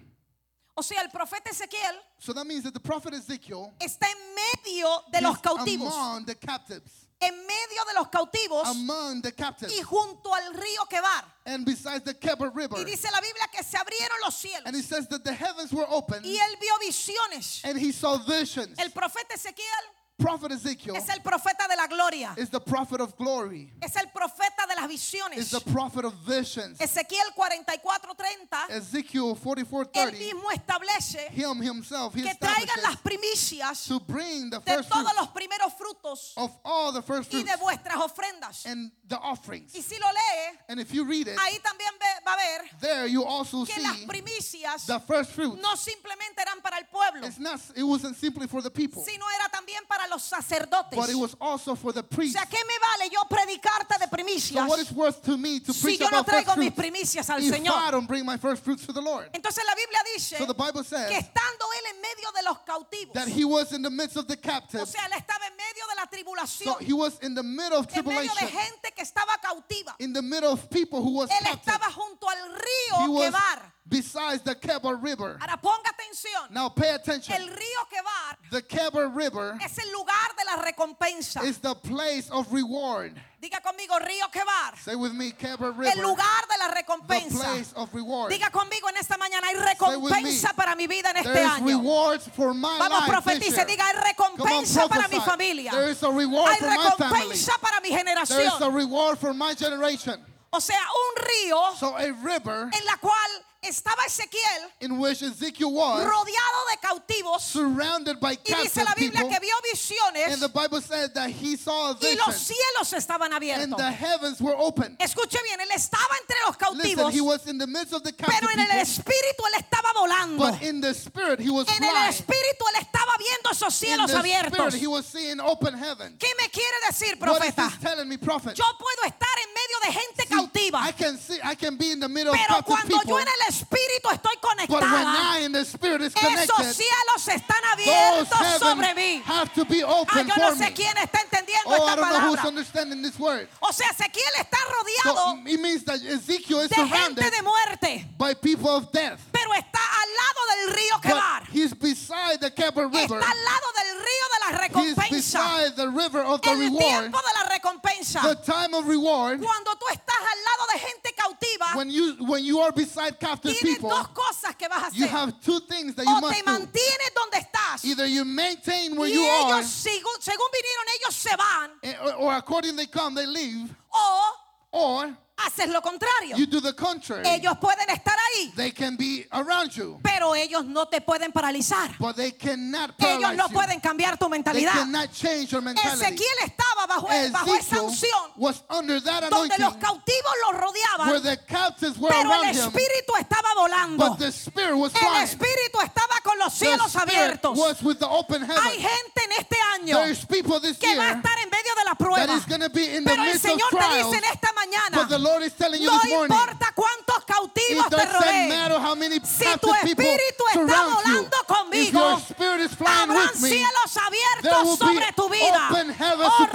O 0.75 0.81
sea, 0.81 0.97
el 1.01 1.09
profeta 1.09 1.51
Ezequiel 1.51 1.95
So 2.17 2.33
that 2.33 2.47
means 2.47 2.63
that 2.63 2.73
the 2.73 2.79
prophet 2.79 3.13
Ezekiel 3.13 3.71
está 3.79 4.07
en 4.07 4.35
medio 4.35 4.87
de 5.11 5.21
los 5.21 5.35
is 5.35 5.41
cautivos. 5.41 5.93
among 5.93 6.25
the 6.25 6.35
captives. 6.35 7.07
En 7.21 7.31
medio 7.31 7.83
de 7.87 7.99
los 7.99 8.07
cautivos 8.07 8.65
Among 8.65 9.21
the 9.21 9.31
captives. 9.31 9.71
y 9.71 9.81
junto 9.83 10.33
al 10.33 10.53
río 10.53 10.89
Quebar. 10.89 11.23
And 11.45 11.63
besides 11.63 12.03
the 12.03 12.13
Kebar 12.15 12.55
River. 12.55 12.77
Y 12.77 12.85
dice 12.85 13.07
la 13.11 13.21
Biblia 13.21 13.47
que 13.53 13.63
se 13.63 13.77
abrieron 13.77 14.17
los 14.23 14.35
cielos. 14.35 14.63
And 14.65 14.75
it 14.75 14.83
says 14.83 15.07
that 15.09 15.23
the 15.23 15.33
heavens 15.33 15.71
were 15.71 15.85
open 15.87 16.23
Y 16.23 16.37
él 16.37 16.59
vio 16.59 16.73
visiones. 16.81 17.61
and 17.65 17.77
he 17.77 17.91
saw 17.91 18.17
visions. 18.17 18.77
El 18.79 18.89
profeta 18.89 19.35
Ezequiel 19.35 19.85
Prophet 20.17 20.51
Ezekiel 20.51 20.95
es 20.95 21.09
el 21.09 21.21
profeta 21.21 21.67
de 21.67 21.75
la 21.75 21.87
gloria. 21.87 22.33
is 22.37 22.49
the 22.49 22.59
prophet 22.59 23.01
of 23.01 23.15
glory, 23.17 23.73
Es 23.81 23.95
el 23.95 24.05
profeta 24.13 24.65
de 24.67 24.75
las 24.75 24.85
is 24.85 25.01
visiones. 25.01 25.49
the 25.49 25.59
prophet 25.71 26.05
of 26.05 26.13
visions. 26.25 26.77
Ezequiel 26.79 27.33
44:30. 27.35 28.69
Ezekiel 28.69 29.33
Él 29.33 29.39
44:30, 29.41 30.11
mismo 30.19 30.51
establece 30.51 31.29
him 31.31 31.61
himself, 31.61 32.13
he 32.13 32.21
que 32.21 32.35
traigan 32.35 32.81
las 32.83 32.97
primicias 32.97 33.85
to 33.87 33.99
bring 33.99 34.49
the 34.51 34.59
de 34.59 34.73
first 34.75 34.89
todos 34.89 35.11
los 35.17 35.27
primeros 35.29 35.73
frutos 35.73 36.33
of 36.37 36.51
all 36.63 36.91
the 36.93 37.01
first 37.01 37.29
y 37.33 37.41
fruits 37.41 37.51
de 37.51 37.57
vuestras 37.57 37.97
ofrendas. 37.97 38.65
and 38.65 38.91
the 39.07 39.17
offerings. 39.17 39.73
Y 39.75 39.81
si 39.81 39.97
lo 39.99 40.07
lee, 40.07 40.57
And 40.69 40.79
if 40.79 40.93
you 40.93 41.03
read 41.05 41.27
it, 41.27 41.37
ahí 41.37 41.59
también 41.59 41.91
ve- 41.99 42.23
va 42.25 42.33
a 42.33 42.37
ver 42.37 42.69
there 42.79 43.07
you 43.07 43.23
also 43.25 43.65
que 43.65 43.81
las 43.81 43.97
see 43.97 44.05
primicias 44.07 44.85
the 44.85 44.99
first 44.99 45.31
fruits. 45.31 45.59
no 45.61 45.75
simplemente 45.75 46.39
eran 46.41 46.61
para 46.61 46.77
el 46.77 46.85
pueblo, 46.85 47.25
It's 47.27 47.39
not, 47.39 47.59
it 47.75 47.83
wasn't 47.83 48.15
simply 48.15 48.47
for 48.47 48.61
the 48.61 48.69
people, 48.71 49.03
sino 49.03 49.25
era 49.39 49.49
también 49.49 49.85
para 49.87 50.02
los 50.09 50.23
sacerdotes. 50.23 50.97
but 50.97 51.09
it 51.09 51.15
O 51.15 51.19
was 51.19 51.35
also 51.39 51.75
for 51.75 51.91
the 51.93 52.03
priests. 52.03 52.37
sea, 52.37 52.45
¿qué 52.45 52.57
me 52.65 52.73
vale 52.79 53.09
yo 53.11 53.21
predicarte 53.29 53.97
de 53.99 54.05
So 54.05 54.09
primicias 54.09 54.67
what 54.67 54.79
it's 54.79 54.91
worth 54.91 55.21
to 55.23 55.37
me 55.37 55.59
to 55.59 55.73
si 55.73 55.81
preach 55.83 55.99
yo 55.99 56.09
no 56.09 56.23
traigo 56.23 56.55
mis 56.57 56.71
primicias 56.71 57.29
al 57.29 57.41
if 57.41 57.53
I 57.53 57.57
Señor. 57.57 57.91
don't 57.91 58.07
bring 58.07 58.25
my 58.25 58.37
first 58.37 58.63
fruits 58.63 58.85
to 58.85 58.93
the 58.93 59.01
Lord. 59.01 59.29
Entonces 59.33 59.63
la 59.67 59.75
Biblia 59.75 59.99
dice 60.15 60.37
So 60.37 60.45
the 60.45 60.53
Bible 60.53 60.81
que 60.83 60.89
says 60.89 61.11
estando 61.11 61.65
él 61.79 61.95
en 61.95 62.01
medio 62.01 62.31
de 62.35 62.43
los 62.43 62.57
cautivos, 62.65 63.13
that 63.13 63.27
he 63.27 63.45
was 63.45 63.71
in 63.73 63.81
the 63.81 63.89
midst 63.89 64.17
of 64.17 64.27
the 64.27 64.35
o 64.37 64.41
captives. 64.41 64.89
sea, 64.91 65.05
él 65.05 65.13
estaba 65.17 65.45
en 65.47 65.55
medio 65.55 65.85
de 65.89 65.95
la 65.95 66.03
So 66.03 66.09
tribulación, 66.11 66.75
he 66.81 66.93
was 66.93 67.17
in 67.21 67.33
the 67.35 67.43
middle 67.43 67.77
of 67.79 67.87
en 67.95 68.05
medio 68.05 68.21
tribulation, 68.31 68.47
de 68.47 68.47
gente 68.51 68.91
que 68.95 69.03
estaba 69.03 69.37
cautiva. 69.41 69.95
in 69.99 70.13
the 70.13 70.21
middle 70.21 70.51
of 70.51 70.69
people 70.69 71.01
who 71.01 71.11
was 71.17 71.29
Él 71.29 71.37
captive. 71.43 71.59
estaba 71.73 71.91
junto 71.91 72.27
al 72.29 72.37
río 72.53 73.19
Quebar. 73.19 73.73
Besides 73.87 74.41
the 74.43 74.55
Kebar 74.55 75.01
River. 75.01 75.37
Ahora 75.41 75.57
ponga 75.61 75.89
atención. 75.91 76.49
Now 76.51 76.69
pay 76.69 76.89
attention. 76.89 77.35
El 77.35 77.47
río 77.47 77.87
Quebar 77.89 78.37
The 78.51 78.61
Kebar 78.61 79.15
River 79.15 79.57
es 79.63 79.77
el 79.77 79.91
lugar 79.91 80.35
de 80.37 80.45
la 80.45 80.63
recompensa. 80.63 81.43
is 81.43 81.59
the 81.59 81.75
place 81.75 82.29
of 82.29 82.51
reward. 82.51 83.13
Diga 83.41 83.61
conmigo, 83.61 83.99
río 83.99 84.31
Quebar. 84.31 84.77
Say 84.79 84.95
with 84.95 85.11
me, 85.13 85.31
Kebar 85.31 85.69
El 85.69 85.73
River, 85.77 86.01
lugar 86.01 86.47
de 86.49 86.57
la 86.59 86.67
the 86.69 86.75
recompensa. 86.75 87.39
place 87.43 87.73
of 87.75 87.93
reward. 87.93 88.31
Diga 88.31 88.49
conmigo 88.51 88.87
en 88.89 88.97
esta 88.97 89.17
mañana, 89.17 89.47
hay 89.47 89.55
recompensa 89.55 90.49
me. 90.49 90.53
para 90.55 90.75
mi 90.75 90.87
vida 90.87 91.09
en 91.09 91.17
este 91.17 91.43
año. 91.43 91.65
rewards 91.65 92.29
for 92.35 92.53
my 92.53 92.77
Vamos, 92.79 93.05
profetice, 93.07 93.65
diga, 93.65 93.85
hay 93.85 93.93
Come 93.93 93.97
on, 93.97 94.37
recompensa 94.37 94.87
para 94.87 95.07
mi 95.07 95.19
familia. 95.19 95.71
There 95.71 95.89
is 95.91 96.01
a 96.03 96.09
reward 96.11 96.51
Hay 96.51 96.59
for 96.59 96.67
my 96.67 96.75
family. 96.97 97.17
recompensa 97.19 97.61
para 97.61 97.81
mi 97.81 97.89
There 97.89 97.99
is 97.99 98.13
a 98.15 98.59
generación. 98.59 98.73
reward 98.75 99.19
for 99.19 99.33
my 99.33 99.55
generation. 99.55 100.25
O 100.51 100.59
sea, 100.59 100.77
un 100.77 101.23
río 101.25 101.75
So 101.77 101.95
a 101.97 102.11
river 102.11 102.69
en 102.71 102.85
la 102.85 102.97
cual 102.97 103.45
estaba 103.63 104.03
Ezequiel 104.05 104.69
in 104.81 104.97
which 104.99 105.21
Ezekiel 105.21 105.71
was 105.71 106.03
rodeado 106.03 106.59
de 106.71 106.77
cautivos 106.81 107.41
surrounded 107.43 108.19
by 108.19 108.33
y 108.45 108.53
dice 108.63 108.83
la 108.83 108.93
Biblia 108.95 109.21
people. 109.21 109.29
que 109.29 109.39
vio 109.39 109.55
visiones 109.71 110.33
And 110.33 110.41
the 110.41 110.49
Bible 110.49 110.81
said 110.81 111.13
that 111.13 111.29
he 111.29 111.55
saw 111.57 111.91
a 111.91 111.97
y 112.01 112.15
los 112.15 112.35
cielos 112.35 112.93
estaban 112.93 113.31
and 113.33 113.43
abiertos. 113.43 113.77
the 113.77 113.91
heavens 113.91 114.41
were 114.41 114.55
open. 114.57 114.95
Escuche 114.99 115.37
bien, 115.43 115.59
él 115.61 115.69
estaba 115.75 116.15
entre 116.21 116.37
los 116.45 116.55
Listen, 116.75 116.97
cautivos, 116.97 117.13
he 117.13 117.21
was 117.21 117.47
in 117.47 117.57
the 117.57 117.67
midst 117.67 117.93
of 117.93 118.03
the 118.03 118.13
pero 118.13 118.49
en 118.51 118.59
el 118.59 118.69
espíritu 118.79 119.43
él 119.47 119.59
estaba 119.59 119.93
volando. 119.93 120.37
but 120.37 120.61
in 120.61 120.81
the 120.81 120.93
spirit 120.93 121.39
he 121.39 121.49
was 121.49 121.67
En 121.69 121.83
el 121.83 121.95
espíritu 122.09 122.65
él 122.75 122.81
estaba 122.81 123.11
viendo 123.17 123.49
esos 123.51 123.81
In 123.81 123.87
cielos 123.87 124.11
the 124.11 124.17
abiertos. 124.17 124.53
spirit 124.53 124.73
he 124.81 124.87
was 124.87 125.05
seeing 125.05 125.39
open 125.39 125.73
heaven. 125.77 126.15
¿Qué 126.19 126.29
me 126.39 126.49
quiere 126.49 126.75
decir, 126.87 127.15
What 127.19 127.29
is 127.45 127.53
profeta? 127.53 127.69
this 127.69 127.79
telling 127.81 128.07
me, 128.09 128.17
prophet? 128.17 128.55
Yo 128.55 128.65
puedo 128.77 129.03
estar 129.07 129.35
en 129.43 129.53
medio 129.53 129.79
de 129.85 129.91
gente 129.93 130.23
See, 130.23 130.35
cautiva, 130.35 130.79
I 130.87 130.91
can 130.91 131.17
see, 131.17 131.39
I 131.43 131.55
can 131.55 131.77
be 131.77 131.91
in 131.91 131.99
the 131.99 132.09
middle 132.09 132.33
of 132.33 132.37
pero 132.39 132.55
captive 132.61 132.65
cuando 132.75 132.97
people, 132.99 133.09
yo 133.11 133.19
en 133.19 133.27
el 133.27 133.52
espíritu 133.53 134.09
estoy 134.11 134.37
conectada, 134.41 135.37
esos 135.39 136.75
cielos 136.75 137.27
están 137.27 137.63
abiertos 137.71 138.59
sobre 138.59 138.93
mí. 138.95 139.21
have 139.25 139.49
to 139.53 139.65
be 139.65 139.83
Ah, 139.83 140.23
yo 140.23 140.35
no 140.35 140.55
sé 140.55 140.73
quién 140.73 140.95
está 140.97 141.21
entendiendo 141.21 141.69
Oh, 141.69 141.75
esta 141.75 141.95
palabra. 142.01 142.47
understanding 142.47 143.01
this 143.01 143.17
word. 143.19 143.47
O 143.61 143.71
sea, 143.71 143.89
Ezequiel 143.91 144.33
está 144.39 144.57
So 144.57 145.13
rodeado 145.13 145.47
it 145.47 145.59
means 145.59 145.83
that 145.83 145.99
Ezekiel 146.01 146.61
is 146.61 146.69
de 146.69 146.75
gente 146.87 147.29
de 147.29 147.41
muerte, 147.41 148.05
by 148.17 148.33
people 148.35 148.69
of 148.69 148.91
death. 148.91 149.19
pero 149.31 149.51
está 149.53 149.79
al 149.79 150.09
lado 150.21 150.41
del 150.55 150.75
río 150.75 150.95
But 150.95 151.03
Quebar. 151.03 151.43
he's 151.51 151.73
beside 151.73 152.39
the 152.39 152.51
Kebar 152.51 152.85
River. 152.91 153.19
Está 153.19 153.31
al 153.31 153.43
lado 153.43 153.67
del 153.77 153.97
río 153.99 154.25
de 154.33 154.39
la 154.39 154.57
recompensa. 154.57 155.65
El 155.65 156.77
tiempo 156.77 157.17
de 157.19 157.33
la 157.43 157.49
recompensa. 157.49 158.21
The 158.21 158.35
time 158.51 158.73
of 158.73 158.85
reward. 158.87 159.41
Cuando 159.41 159.75
tú 159.77 159.85
estás 159.91 160.17
al 160.19 160.43
lado 160.43 160.67
de 160.73 160.79
gente 160.79 161.13
cautiva, 161.15 161.75
When 161.75 161.89
you 161.89 162.15
when 162.27 162.43
you 162.45 162.61
are 162.61 162.71
beside 162.71 163.19
captive 163.19 163.42
tienes 163.51 163.75
people, 163.75 163.89
dos 163.89 164.07
cosas 164.09 164.55
que 164.55 164.67
vas 164.67 164.91
a 164.93 164.95
you 164.95 165.05
hacer. 165.05 165.09
have 165.17 165.33
two 165.41 165.59
things 165.61 165.95
that 165.95 166.05
you 166.05 166.11
O 166.11 166.21
must 166.21 166.33
te 166.35 166.41
do. 166.41 166.51
mantienes 166.51 167.13
donde 167.15 167.37
estás. 167.39 167.83
Either 167.83 168.05
you 168.07 168.23
maintain 168.25 168.95
where 168.95 169.09
Y 169.09 169.13
you 169.13 169.23
are, 169.25 169.59
ellos, 169.61 169.67
según, 169.69 170.13
según 170.21 170.47
vinieron, 170.51 170.85
ellos 170.99 171.15
se 171.15 171.35
van. 171.35 171.71
eh, 171.81 171.95
or, 172.01 172.13
or 172.27 172.33
according 172.35 172.75
they 172.75 172.87
come, 172.87 173.15
they 173.15 173.25
leave, 173.25 173.69
O 173.91 174.35
or 174.71 175.17
haces 175.37 175.69
lo 175.69 175.81
contrario. 175.81 176.37
you 176.37 176.45
do 176.45 176.59
the 176.61 176.73
contrary. 176.73 177.23
Ellos 177.27 177.57
pueden 177.59 177.89
estar 177.89 178.15
ahí, 178.35 178.53
They 178.55 178.71
can 178.71 178.95
be 178.95 179.25
around 179.31 179.71
you, 179.75 179.99
pero 180.03 180.35
ellos 180.35 180.65
no 180.65 180.87
te 180.87 181.01
pueden 181.01 181.31
paralizar. 181.31 181.95
but 181.99 182.15
they 182.15 182.31
cannot 182.31 182.91
Ellos 182.99 183.35
no 183.35 183.47
you. 183.47 183.53
pueden 183.53 183.79
cambiar 183.79 184.17
tu 184.17 184.25
They 184.25 184.31
mentalidad. 184.31 184.73
cannot 184.73 185.11
change 185.11 185.51
your 185.51 185.61
mentality. 185.61 186.03
Ezequiel 186.03 186.37
estaba 186.45 186.87
bajo, 186.87 187.07
bajo 187.31 187.55
esa 187.55 187.81
unción 187.81 188.31
was 188.37 188.63
under 188.69 188.99
that 189.01 189.29
donde 189.29 189.57
los 189.59 189.75
cautivos 189.77 190.33
lo 190.43 190.49
where 190.51 190.61
rodeaban, 190.65 191.23
the 191.23 191.37
captives 191.47 191.97
were 191.97 192.09
pero 192.13 192.29
around 192.29 192.45
el 192.49 192.55
him, 192.55 192.67
espíritu 192.67 193.13
estaba 193.19 193.49
volando. 193.55 193.97
but 194.09 194.17
the 194.19 194.31
spirit 194.31 194.75
was 194.75 194.93
El 194.95 195.01
flying. 195.01 195.23
espíritu 195.27 195.79
estaba 195.83 196.19
con 196.23 196.37
los 196.39 196.53
The 196.59 196.65
cielos 196.65 196.87
spirit 196.95 197.09
abiertos. 197.39 197.57
was 197.57 197.81
with 197.83 197.99
the 197.99 198.07
open 198.07 198.41
Hay 198.43 198.79
heaven. 198.79 198.89
gente 198.89 199.23
en 199.23 199.31
este 199.39 199.57
año 199.73 199.97
There's 199.97 200.25
people 200.25 200.59
this 200.59 200.77
que 200.77 200.95
va 200.95 201.03
a 201.03 201.05
year 201.07 201.17
estar 201.17 201.37
en 201.39 201.49
medio 201.49 201.73
de 201.75 201.83
la 201.85 201.91
that 201.91 201.97
prueba. 201.97 202.37
is 202.37 202.45
going 202.45 202.61
to 202.61 202.69
be 202.69 202.95
in 202.95 203.03
the 203.03 203.09
Pero 203.09 203.23
el 203.23 203.29
midst 203.29 203.45
of 203.45 203.51
Señor 203.51 203.69
te 203.69 203.97
dice 203.97 204.17
en 204.17 204.23
esta 204.25 204.51
mañana, 204.53 204.97
but 204.97 205.09
the 205.09 205.19
Lord 205.19 205.43
is 205.43 205.53
telling 205.53 205.81
you 205.81 205.89
no 205.91 205.99
this 205.99 206.09
morning, 206.11 206.35
importa 206.35 206.73
cuántos 206.75 207.25
cautivos 207.25 207.89
te 207.89 207.95
doesn't 208.23 208.35
rodeen, 208.35 208.49
matter 208.49 208.79
how 208.79 208.95
many 208.95 209.19
si 209.23 209.45
tu 209.59 209.73
espíritu 209.73 210.43
está 210.53 210.83
volando 210.83 211.37
conmigo, 211.47 211.99
your 211.99 212.19
spirit 212.19 212.61
is 212.61 212.75
flying 212.75 213.09
habrán 213.09 213.35
cielos 213.35 213.97
abiertos 213.97 214.77
sobre 214.79 215.13
tu 215.15 215.29
vida. 215.29 215.69
Oh, 215.69 216.47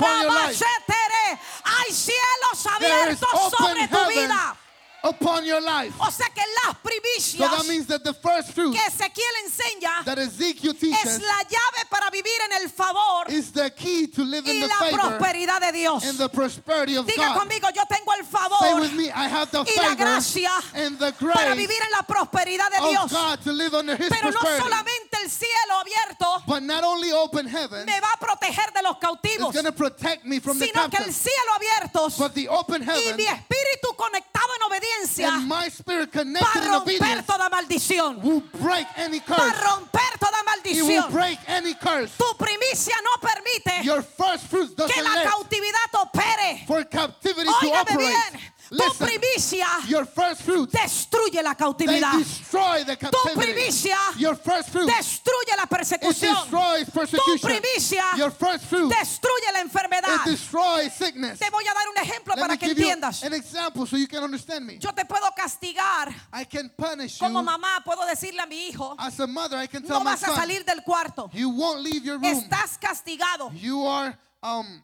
hay 1.65 1.93
cielos 1.93 2.67
abiertos 2.67 3.53
sobre 3.57 3.89
tu 3.89 4.09
vida. 4.09 4.57
Upon 5.05 5.45
your 5.45 5.61
life. 5.61 5.95
O 6.01 6.11
sea 6.11 6.27
que 6.35 6.43
las 6.65 6.75
So 6.75 6.83
primicias 6.83 7.51
that 7.51 7.67
means 7.69 7.87
that 7.87 8.03
the 8.05 8.15
first 8.15 8.53
fruit 8.53 8.75
que 8.75 8.81
Ezequiel 8.81 9.35
enseña 9.47 10.05
that 10.05 10.19
Ezekiel 10.19 10.75
es 10.77 11.21
la 11.21 11.43
llave 11.45 11.85
para 11.91 12.11
vivir 12.11 12.33
en 12.51 12.63
el 12.63 12.69
favor 12.69 13.31
is 13.31 13.53
the 13.53 13.71
key 13.71 14.07
to 14.09 14.23
live 14.25 14.47
in 14.47 14.57
y 14.57 14.61
the 14.61 14.67
la 14.67 14.75
favor 14.75 14.99
prosperidad 15.19 15.61
de 15.61 15.73
Dios. 15.73 16.05
and 16.05 16.19
the 16.19 16.29
prosperity 16.29 16.97
of 16.97 17.07
Diga 17.07 17.35
God. 17.35 17.39
conmigo, 17.41 17.69
yo 17.75 17.83
tengo 17.89 18.13
el 18.19 18.25
Say 18.25 18.31
favor 18.33 18.81
with 18.81 18.93
me, 18.95 19.11
I 19.11 19.29
have 19.29 19.51
the 19.51 19.59
y 19.61 19.75
la 19.77 19.83
favor 19.83 19.97
gracia 19.97 20.51
and 20.75 20.99
the 20.99 21.13
para 21.13 21.55
vivir 21.55 21.81
en 21.83 21.91
la 21.93 22.03
prosperidad 22.03 22.71
de 22.71 22.79
of 22.83 22.91
Dios. 22.91 23.13
God 23.13 23.41
to 23.43 23.53
live 23.53 23.75
under 23.75 23.97
His 23.97 24.09
Pero 24.09 24.31
no 24.31 24.41
solamente 24.41 25.17
el 25.23 25.31
cielo 25.31 25.75
abierto 25.81 26.43
But 26.47 26.63
not 26.63 26.83
only 26.85 27.13
open 27.13 27.47
heaven 27.47 27.87
me 27.87 28.01
va 28.01 28.09
a 28.15 28.19
proteger 28.19 28.73
de 28.75 28.83
los 28.83 28.97
cautivos, 28.99 29.53
going 29.53 29.65
to 29.65 29.73
protect 29.73 30.25
me 30.25 30.41
from 30.41 30.59
the 30.59 30.67
sino 30.67 30.89
que 30.91 30.99
el 30.99 31.13
cielo 31.13 31.53
abierto 31.55 32.09
but 32.19 32.35
the 32.35 32.49
open 32.49 32.83
y 32.83 32.87
heaven 32.87 33.17
mi 33.17 33.25
espíritu 33.27 33.95
conectado 33.97 34.49
en 34.57 34.63
obediencia 34.65 34.88
and 35.19 35.49
my 35.49 35.69
spirit 35.69 36.13
va 36.13 36.21
a 36.21 36.69
romper 36.69 37.23
toda 37.27 37.49
maldición. 37.51 38.23
will 38.23 38.43
break 38.61 38.87
any 38.97 39.19
Va 39.21 39.35
a 39.35 39.37
curse. 39.37 39.63
romper 39.65 40.19
toda 40.19 40.43
maldición. 40.45 41.11
break 41.13 41.39
any 41.49 41.75
curse. 41.75 42.13
Tu 42.17 42.25
primicia 42.39 42.95
no 43.03 43.29
permite 43.29 43.85
Your 43.85 44.03
first 44.03 44.47
fruits 44.47 44.75
que 44.75 45.03
la 45.03 45.31
cautividad 45.31 45.95
opere. 46.03 46.65
for 46.67 46.85
captivity 46.85 47.45
to 47.47 47.67
Óigame 47.67 47.81
operate. 47.81 48.41
Tu 48.71 49.05
primicia 49.05 49.67
your 49.89 50.07
first 50.07 50.43
destruye 50.71 51.43
la 51.43 51.55
cautividad. 51.55 52.13
Tu 52.13 53.35
primicia 53.35 53.97
Your 54.17 54.37
first 54.37 54.71
fruit 54.71 54.87
destruye 54.87 55.57
la 55.57 55.67
persecución. 55.67 56.37
Tu 56.51 57.39
primicia 57.41 58.05
Your 58.17 58.31
first 58.31 58.65
fruit 58.65 58.91
destruye 58.91 59.53
la 59.53 59.61
enfermedad. 59.61 60.25
Te 60.25 61.51
voy 61.51 61.67
a 61.67 61.75
dar 61.75 61.89
un 61.89 61.99
ejemplo 62.03 62.35
Let 62.35 62.43
para 62.43 62.57
que 62.57 62.67
entiendas. 62.67 63.23
an 63.23 63.35
example 63.35 63.87
so 63.87 63.97
you 63.97 64.09
can 64.09 64.23
understand 64.23 64.67
me. 64.67 64.79
Yo 64.79 64.93
te 64.93 65.05
puedo 65.05 65.27
castigar 65.35 66.09
I 66.33 66.45
can 66.45 66.71
punish 66.71 67.19
como 67.19 67.43
mamá, 67.43 67.83
puedo 67.85 68.05
decirle 68.07 68.41
a 68.41 68.47
mi 68.47 68.69
hijo, 68.69 68.95
as 68.99 69.19
a 69.21 69.27
mother. 69.27 69.59
I 69.59 69.67
can 69.67 69.83
tell 69.83 69.99
no 69.99 70.05
vas 70.05 70.23
a 70.23 70.35
salir 70.35 70.65
del 70.65 70.83
cuarto. 70.83 71.31
you 71.33 71.51
won't 71.51 71.81
leave 71.81 72.05
your 72.05 72.19
room. 72.19 72.25
Estás 72.25 72.79
castigado. 72.79 73.51
You 73.55 73.87
are 73.87 74.17
um, 74.43 74.83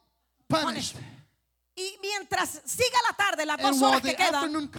punished. 0.49 0.97
Y 1.77 1.99
mientras 2.01 2.63
siga 2.65 2.99
la 3.09 3.17
tarde, 3.17 3.45
las 3.45 3.61
dos 3.61 3.83
horas 3.83 4.01
que 4.01 4.15
quedan, 4.15 4.71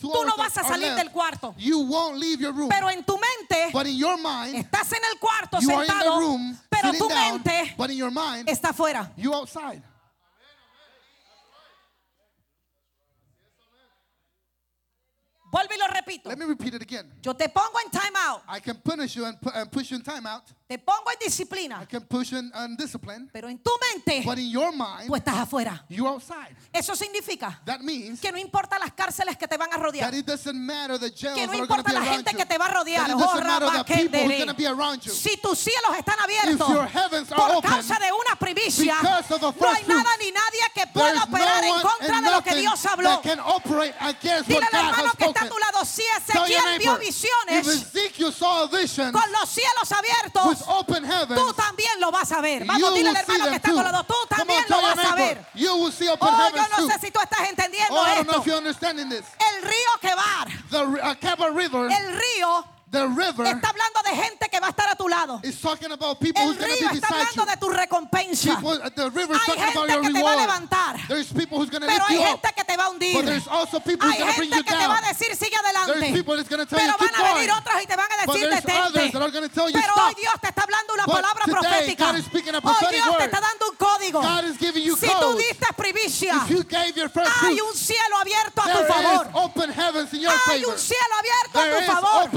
tú 0.00 0.24
no 0.24 0.36
vas 0.36 0.58
a 0.58 0.64
salir 0.64 0.92
del 0.94 1.10
cuarto. 1.12 1.54
you 1.56 1.80
won't 1.80 2.18
leave 2.18 2.42
your 2.42 2.52
room. 2.52 2.68
Pero 2.68 2.90
en 2.90 3.04
tu 3.04 3.16
mente 3.16 3.70
mind, 3.72 4.56
estás 4.56 4.92
en 4.92 5.04
el 5.12 5.18
cuarto 5.20 5.60
sentado, 5.60 6.18
room 6.18 6.58
pero 6.68 6.92
tu 6.94 7.08
down, 7.08 7.42
mente 7.44 8.50
está 8.50 8.70
afuera. 8.70 9.12
you 9.16 9.32
outside. 9.32 9.82
Vuelvo 15.52 15.74
y 15.74 15.78
lo 15.78 15.86
repito. 15.88 16.30
Let 16.30 16.38
me 16.38 16.46
repeat 16.46 16.72
it 16.74 16.80
again. 16.82 17.12
Yo 17.22 17.34
te 17.34 17.46
pongo 17.50 17.78
en 17.84 17.90
time 17.90 18.16
out, 18.26 18.40
I 18.48 18.58
can 18.60 18.76
punish 18.78 19.14
you 19.14 19.26
and, 19.26 19.38
pu- 19.38 19.50
and 19.54 19.70
push 19.70 19.90
you 19.90 19.98
in 19.98 20.02
timeout. 20.02 20.42
te 20.66 20.78
pongo 20.78 21.10
en 21.10 21.18
I 21.20 21.24
disciplina, 21.26 21.86
can 21.86 22.00
push 22.06 22.30
you 22.32 22.38
in 22.38 22.50
undiscipline. 22.54 23.28
pero 23.30 23.48
en 23.50 23.58
tu 23.58 23.70
mente 23.78 24.22
But 24.24 24.38
in 24.38 24.48
your 24.48 24.72
mind, 24.72 25.08
tú 25.08 25.14
estás 25.14 25.34
afuera. 25.36 25.84
you 25.90 26.06
outside. 26.08 26.56
Eso 26.72 26.96
significa 26.96 27.60
That 27.66 27.80
means 27.80 28.18
que 28.18 28.32
no 28.32 28.38
importa 28.38 28.78
las 28.78 28.92
cárceles 28.94 29.36
que 29.36 29.46
te 29.46 29.58
van 29.58 29.68
a 29.68 29.76
that 29.76 29.82
rodear, 29.82 30.14
it 30.14 30.24
doesn't 30.24 30.56
matter 30.56 30.98
the 30.98 31.10
jails 31.10 31.36
que 31.36 31.46
no 31.46 31.52
that 31.52 31.58
are 31.58 31.62
importa 31.64 31.92
la 31.92 32.02
gente 32.02 32.30
you. 32.32 32.38
que 32.38 32.46
te 32.46 32.56
va 32.56 32.64
a 32.64 32.72
rodear. 32.72 33.00
That 33.06 33.10
it 33.10 33.16
Oh, 33.16 33.18
doesn't 33.20 33.46
matter 33.46 33.66
the 33.66 33.84
people 33.84 34.00
who's 34.00 34.08
rabaquendere. 34.08 34.38
going 34.38 34.48
to 34.48 34.54
be 34.54 34.66
around 34.66 35.04
you. 35.04 35.12
Si 35.12 35.36
tus 35.36 35.58
cielos 35.58 35.94
están 35.98 36.18
abiertos 36.18 36.54
If 36.66 36.74
your 36.74 36.86
heavens 36.86 37.30
are 37.30 37.36
por 37.36 37.56
open, 37.56 37.70
causa 37.70 37.98
de 38.00 38.10
una 38.10 38.36
primicia, 38.38 38.96
because 39.02 39.30
of 39.34 39.40
the 39.42 39.60
no 39.60 39.68
hay 39.68 39.84
first 39.84 39.88
nada 39.88 40.10
ni 40.18 40.30
nadie 40.32 40.64
que 40.74 40.86
pueda 40.86 41.24
operar 41.24 41.62
no 41.62 41.76
en 41.76 41.82
contra 41.82 42.20
de 42.22 42.30
lo 42.30 42.40
que 42.42 42.54
Dios 42.54 42.86
habló. 42.86 43.20
that 43.20 44.46
Dile 44.46 44.66
al 44.72 44.88
hermano 44.88 45.12
que 45.18 45.24
está 45.26 45.41
a 45.42 45.46
spoken. 45.46 45.48
tu 45.50 45.58
lado, 45.58 45.84
si 45.84 46.02
Tell 46.26 46.46
your 46.46 46.60
Ezequiel 46.60 46.78
vio 46.78 46.98
visiones 46.98 47.66
vision 48.70 49.12
con 49.12 49.32
los 49.32 49.48
cielos 49.48 49.92
abiertos, 49.92 50.58
heavens, 51.04 51.40
tú 51.40 51.52
también 51.54 52.00
lo 52.00 52.10
vas 52.10 52.32
a 52.32 52.40
ver. 52.40 52.64
Vamos, 52.64 52.94
dile 52.94 53.08
al 53.10 53.16
hermano 53.16 53.44
que 53.50 53.56
está 53.56 53.68
too. 53.70 53.76
tu 53.76 53.82
lado, 53.82 54.04
tú 54.04 54.14
Come 54.14 54.36
también 54.38 54.64
on, 54.64 54.70
lo 54.70 54.82
vas 54.82 54.98
a 54.98 55.14
ver. 55.14 55.46
Oh, 56.20 56.56
yo 56.56 56.68
no 56.68 56.76
too. 56.76 56.88
sé 56.90 56.98
si 57.00 57.10
tú 57.10 57.20
estás 57.20 57.48
entendiendo 57.48 57.94
Oh, 57.94 58.06
esto. 58.06 58.42
El 59.48 59.62
río 59.62 59.90
The 60.70 60.84
uh, 60.84 61.14
River, 61.56 61.90
el 61.92 62.18
río 62.18 62.64
the 62.92 63.08
river 63.08 63.46
está 63.46 63.68
hablando 63.70 64.02
de 64.04 64.14
gente 64.14 64.48
que 64.50 64.60
va 64.60 64.66
a 64.66 64.70
estar 64.70 64.88
a 64.88 64.94
tu 64.94 65.08
lado. 65.08 65.40
is 65.42 65.58
talking 65.60 65.90
about 65.90 66.20
people 66.20 66.42
El 66.42 66.56
río 66.56 66.90
está 66.92 67.08
hablando 67.08 67.46
de 67.46 67.56
tu 67.56 67.70
recompensa. 67.70 68.54
People, 68.54 68.78
uh, 68.84 68.90
the 68.90 69.10
river 69.10 69.34
is 69.34 69.40
Hay 69.42 69.56
talking 69.56 69.62
about 69.62 69.88
gente 69.88 69.92
your 69.92 70.02
que 70.02 70.12
te 70.12 70.22
va 70.22 70.32
a 70.32 70.36
levantar, 70.36 71.08
There's 71.08 71.32
people 71.32 71.58
who's 71.58 71.70
going 71.70 71.80
to 71.80 71.88
pero 71.88 72.04
hay 72.04 72.16
you 72.16 72.22
up. 72.22 72.28
gente 72.28 72.52
que 72.54 72.64
te 72.64 72.76
va 72.76 72.84
a 72.84 72.90
hundir. 72.90 73.16
Hay 73.16 73.24
gente 73.24 74.62
que 74.62 74.72
te 74.72 74.86
va 74.86 74.98
a 74.98 75.00
down. 75.00 75.08
decir 75.08 75.36
sigue 75.36 75.56
adelante. 75.56 76.24
Pero 76.68 76.96
van 76.98 77.14
a 77.14 77.34
venir 77.34 77.50
otros 77.50 77.82
y 77.82 77.86
te 77.86 77.96
van 77.96 78.12
a 78.12 78.26
decir 78.26 78.48
detente. 78.48 79.10
Pero 79.12 79.24
hoy. 79.24 80.14
Dios 80.14 80.34
te 80.40 80.48
está 80.48 80.62
hablando 80.62 80.94
una 80.94 81.06
But 81.06 81.14
palabra 81.14 81.44
today, 81.46 81.60
profética. 81.60 82.10
Hoy 82.10 82.92
Dios 82.92 83.16
te 83.18 83.24
está 83.24 83.40
dando 83.40 83.70
un 83.70 83.76
código. 83.76 84.22
Si 84.96 85.08
tú 85.08 85.36
diste 85.36 85.66
primicia, 85.76 86.44
hay 86.44 87.60
un 87.60 87.74
cielo 87.74 88.18
abierto 88.20 88.62
a 88.62 88.64
tu 88.64 88.84
favor. 88.84 89.30
Hay 90.46 90.64
un 90.64 90.78
cielo 90.78 91.14
abierto 91.18 91.58
a 91.58 91.64
tu 91.64 91.92
favor. 91.92 92.30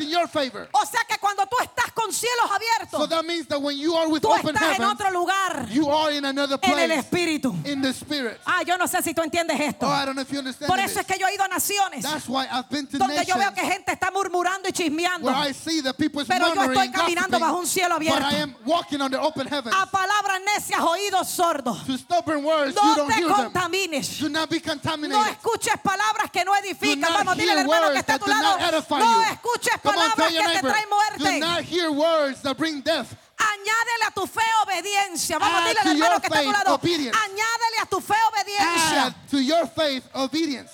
In 0.00 0.08
your 0.10 0.28
favor. 0.28 0.68
O 0.72 0.84
sea 0.86 1.00
que 1.08 1.18
cuando 1.18 1.44
tú 1.46 1.56
estás 1.62 1.92
con 1.92 2.12
cielos 2.12 2.46
So 2.48 2.54
abiertos, 2.54 3.08
that 3.10 3.24
means 3.24 3.46
that 3.48 3.60
when 3.60 3.76
you 3.78 3.94
are 3.96 4.08
with 4.08 4.22
tú 4.22 4.28
open 4.32 4.54
estás 4.54 4.78
en 4.78 4.84
otro 4.84 5.10
lugar, 5.10 5.66
you 5.70 5.88
are 5.90 6.12
in 6.16 6.24
another 6.24 6.58
en 6.62 6.70
el 6.78 6.86
place 6.88 6.98
espíritu. 6.98 7.54
in 7.66 7.80
the 7.82 7.92
spirit. 7.92 8.38
Ah, 8.46 8.62
yo 8.62 8.76
no 8.76 8.86
sé 8.86 9.02
si 9.02 9.14
tú 9.14 9.22
entiendes 9.22 9.58
esto. 9.60 9.86
Oh, 9.86 9.90
I 9.90 10.04
don't 10.04 10.14
know 10.14 10.22
if 10.22 10.30
you 10.32 10.38
understand 10.38 10.68
Por 10.68 10.76
this. 10.78 10.90
eso 10.92 11.00
es 11.00 11.06
que 11.06 11.18
yo 11.18 11.26
he 11.28 11.34
ido 11.34 11.44
a 11.44 11.48
naciones 11.48 12.02
That's 12.02 12.28
why 12.28 12.46
I've 12.50 12.68
been 12.70 12.86
to 12.88 12.98
donde 12.98 13.24
yo 13.24 13.36
veo 13.36 13.52
que 13.54 13.62
gente 13.62 13.92
está 13.92 14.10
murmurando 14.10 14.68
y 14.68 14.72
chismeando. 14.72 15.26
where 15.26 15.36
I 15.48 15.52
see 15.52 15.80
that 15.82 15.96
people 15.96 16.20
is 16.22 16.28
Pero 16.28 16.54
yo 16.54 16.62
estoy 16.62 16.86
and 16.86 16.94
caminando 16.94 17.38
bajo 17.38 17.58
un 17.58 17.66
cielo 17.66 17.96
but 17.98 18.06
abierto. 18.06 18.26
I 18.30 18.34
am 18.42 18.54
walking 18.64 19.00
on 19.00 19.10
the 19.10 19.18
open 19.20 19.46
heavens. 19.46 19.74
A 19.78 19.86
palabras 19.86 20.40
necias, 20.44 20.80
oídos 20.80 21.28
sordos. 21.28 21.84
To 21.86 21.96
stubborn 21.98 22.44
words, 22.44 22.74
you 22.74 22.82
No 22.82 22.94
don't 22.96 23.08
te 23.08 23.14
hear 23.20 23.28
them. 23.28 23.52
contamines. 23.52 24.18
Do 24.20 24.28
not 24.28 24.48
be 24.50 24.56
No 24.58 24.62
contaminated. 24.72 25.32
escuches 25.32 25.74
palabras 25.82 26.30
que 26.32 26.44
no 26.44 26.54
edifican. 26.56 27.12
Vamos, 27.12 27.36
dile 27.36 27.52
al 27.52 27.58
hermano 27.58 27.82
que 27.82 27.86
words 27.88 28.00
está 28.00 28.14
a 28.14 28.18
that 28.18 28.24
tu 28.24 28.30
do 28.30 28.40
lado. 28.40 28.58
not 28.58 28.74
edify 28.74 28.98
No 28.98 29.22
escuches 29.22 29.78
Come 29.82 29.96
on, 29.98 30.10
palabras 30.12 30.16
tell 30.16 30.28
que 30.30 30.38
te 30.38 30.52
neighbor. 30.54 30.70
traen 30.70 30.88
Do 31.18 31.24
muerte. 31.24 31.40
not 31.40 31.62
hear 31.64 31.90
words 31.90 32.42
that 32.42 32.56
bring 32.56 32.80
death. 32.82 33.14
Añádele 33.38 34.06
a 34.06 34.10
tu 34.14 34.26
fe 34.26 34.40
obediencia. 34.64 35.38
Vamos, 35.38 35.60
Add 35.62 35.68
al 35.68 35.82
to 35.82 35.88
hermano 35.90 36.20
que 36.20 36.26
está 36.28 36.38
a 36.38 36.42
tu 36.42 36.50
faith 36.50 36.52
lado. 36.64 36.74
obedience. 36.74 37.16
Añádele 37.18 37.82
a 37.82 37.86
tu 37.86 38.00
fe 38.00 38.14
obediencia. 38.32 39.14
To 39.30 39.38
your 39.42 39.66
faith 39.66 40.04
obedience. 40.14 40.70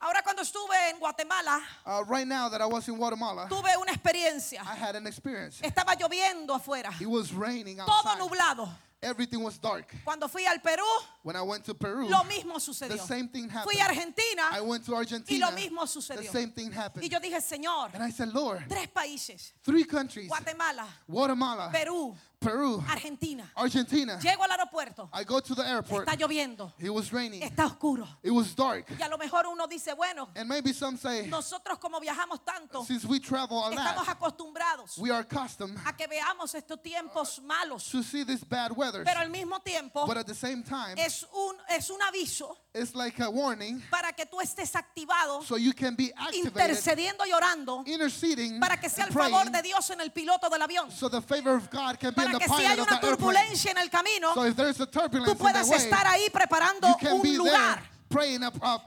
Ahora 0.00 0.22
cuando 0.22 0.42
estuve 0.42 0.74
en 0.90 0.98
Guatemala, 0.98 1.60
Uh, 1.84 2.04
right 2.06 2.26
now 2.26 2.48
that 2.48 2.60
I 2.60 2.66
was 2.66 2.86
in 2.88 2.96
Guatemala, 2.96 3.46
tuve 3.48 3.76
una 3.80 3.92
experiencia. 3.92 4.60
I 4.62 4.74
had 4.76 4.94
an 4.94 5.06
experience. 5.06 5.60
Estaba 5.62 5.94
lloviendo 5.96 6.54
afuera. 6.54 6.92
It 7.00 7.08
was 7.08 7.32
raining 7.32 7.78
Todo 7.78 7.90
outside. 7.92 8.18
nublado. 8.18 8.68
Everything 9.02 9.42
was 9.42 9.58
dark. 9.58 9.94
Cuando 10.04 10.26
fui 10.26 10.46
al 10.46 10.58
Perú, 10.58 10.82
When 11.22 11.36
I 11.36 11.42
went 11.42 11.64
to 11.66 11.74
Peru, 11.74 12.08
lo 12.08 12.24
mismo 12.24 12.54
the 12.54 12.60
sucedió. 12.72 12.98
same 13.06 13.28
thing 13.28 13.48
happened. 13.48 13.70
Fui 13.72 13.80
a 13.80 13.84
Argentina 13.88 14.42
I 14.52 14.60
went 14.62 14.84
to 14.86 14.92
y 14.92 14.96
Argentina. 14.98 15.46
lo 15.50 15.52
mismo 15.56 15.80
The 15.82 15.86
sucedió. 16.00 16.32
same 16.32 16.50
thing 16.50 16.72
happened. 16.72 17.04
Y 17.04 17.08
yo 17.08 17.20
dije, 17.20 17.40
Señor, 17.42 17.90
And 17.94 18.02
I 18.02 18.10
said, 18.10 18.32
Lord, 18.32 18.64
tres 18.68 18.88
países, 18.88 19.52
three 19.62 19.84
countries, 19.84 20.28
Guatemala, 20.28 20.86
Guatemala, 21.06 21.70
Perú, 21.72 22.16
Peru, 22.40 22.84
Argentina. 22.88 23.50
Argentina. 23.56 24.18
Llego 24.20 24.44
al 24.44 24.50
aeropuerto, 24.50 25.08
I 25.12 25.24
go 25.24 25.40
to 25.40 25.54
the 25.54 25.62
airport. 25.66 26.06
está 26.06 26.16
lloviendo, 26.16 26.70
It 26.78 26.90
was 26.90 27.10
raining. 27.12 27.40
está 27.42 27.64
oscuro. 27.64 28.06
It 28.22 28.30
was 28.30 28.54
dark. 28.54 28.84
Y 28.98 29.02
a 29.02 29.08
lo 29.08 29.16
mejor 29.16 29.46
uno 29.46 29.66
dice, 29.66 29.94
bueno, 29.94 30.28
And 30.36 30.46
maybe 30.48 30.72
some 30.74 30.98
say, 30.98 31.26
nosotros 31.28 31.78
como 31.78 31.98
viajamos 31.98 32.44
tanto, 32.44 32.84
since 32.84 33.06
we 33.06 33.20
travel 33.20 33.64
a 33.64 33.70
estamos 33.70 34.06
lot, 34.06 34.08
acostumbrados 34.08 34.98
we 34.98 35.10
are 35.10 35.20
accustomed 35.20 35.78
a 35.86 35.94
que 35.94 36.06
veamos 36.06 36.54
estos 36.54 36.78
tiempos 36.82 37.40
malos. 37.42 37.90
to 37.90 38.02
see 38.02 38.22
this 38.22 38.44
bad 38.44 38.70
weather. 38.76 39.02
Pero 39.02 39.20
al 39.20 39.30
mismo 39.30 39.58
tiempo 39.64 40.06
But 40.06 40.18
at 40.18 40.26
the 40.26 40.34
same 40.34 40.62
time, 40.62 40.94
es 40.98 41.24
un, 41.34 41.56
es 41.70 41.88
un 41.90 42.00
aviso 42.02 42.54
it's 42.74 42.94
like 42.94 43.18
a 43.20 43.30
warning 43.30 43.82
para 43.90 44.12
que 44.12 44.26
tú 44.26 44.40
estés 44.42 44.74
activado, 44.76 45.42
so 45.42 45.56
you 45.56 45.72
can 45.72 45.96
be 45.96 46.12
intercediendo 46.34 47.24
y 47.26 47.32
orando, 47.32 47.82
interceding, 47.86 48.60
para 48.60 48.76
que 48.78 48.90
sea 48.90 49.06
el 49.06 49.12
favor 49.12 49.50
de 49.50 49.62
Dios 49.62 49.88
en 49.90 50.02
el 50.02 50.10
piloto 50.12 50.50
del 50.50 50.60
avión. 50.60 50.90
so 50.90 51.08
the 51.08 51.22
favor 51.22 51.56
of 51.56 51.70
God 51.70 51.98
can 51.98 52.12
be 52.14 52.25
Para 52.32 52.38
que 52.38 52.48
si 52.48 52.64
hay 52.66 52.80
una 52.80 53.00
turbulencia 53.00 53.70
en 53.70 53.78
el 53.78 53.90
camino, 53.90 54.32
tú 55.24 55.36
puedas 55.36 55.70
estar 55.70 56.06
ahí 56.06 56.28
preparando 56.30 56.88
un 57.12 57.36
lugar. 57.36 57.82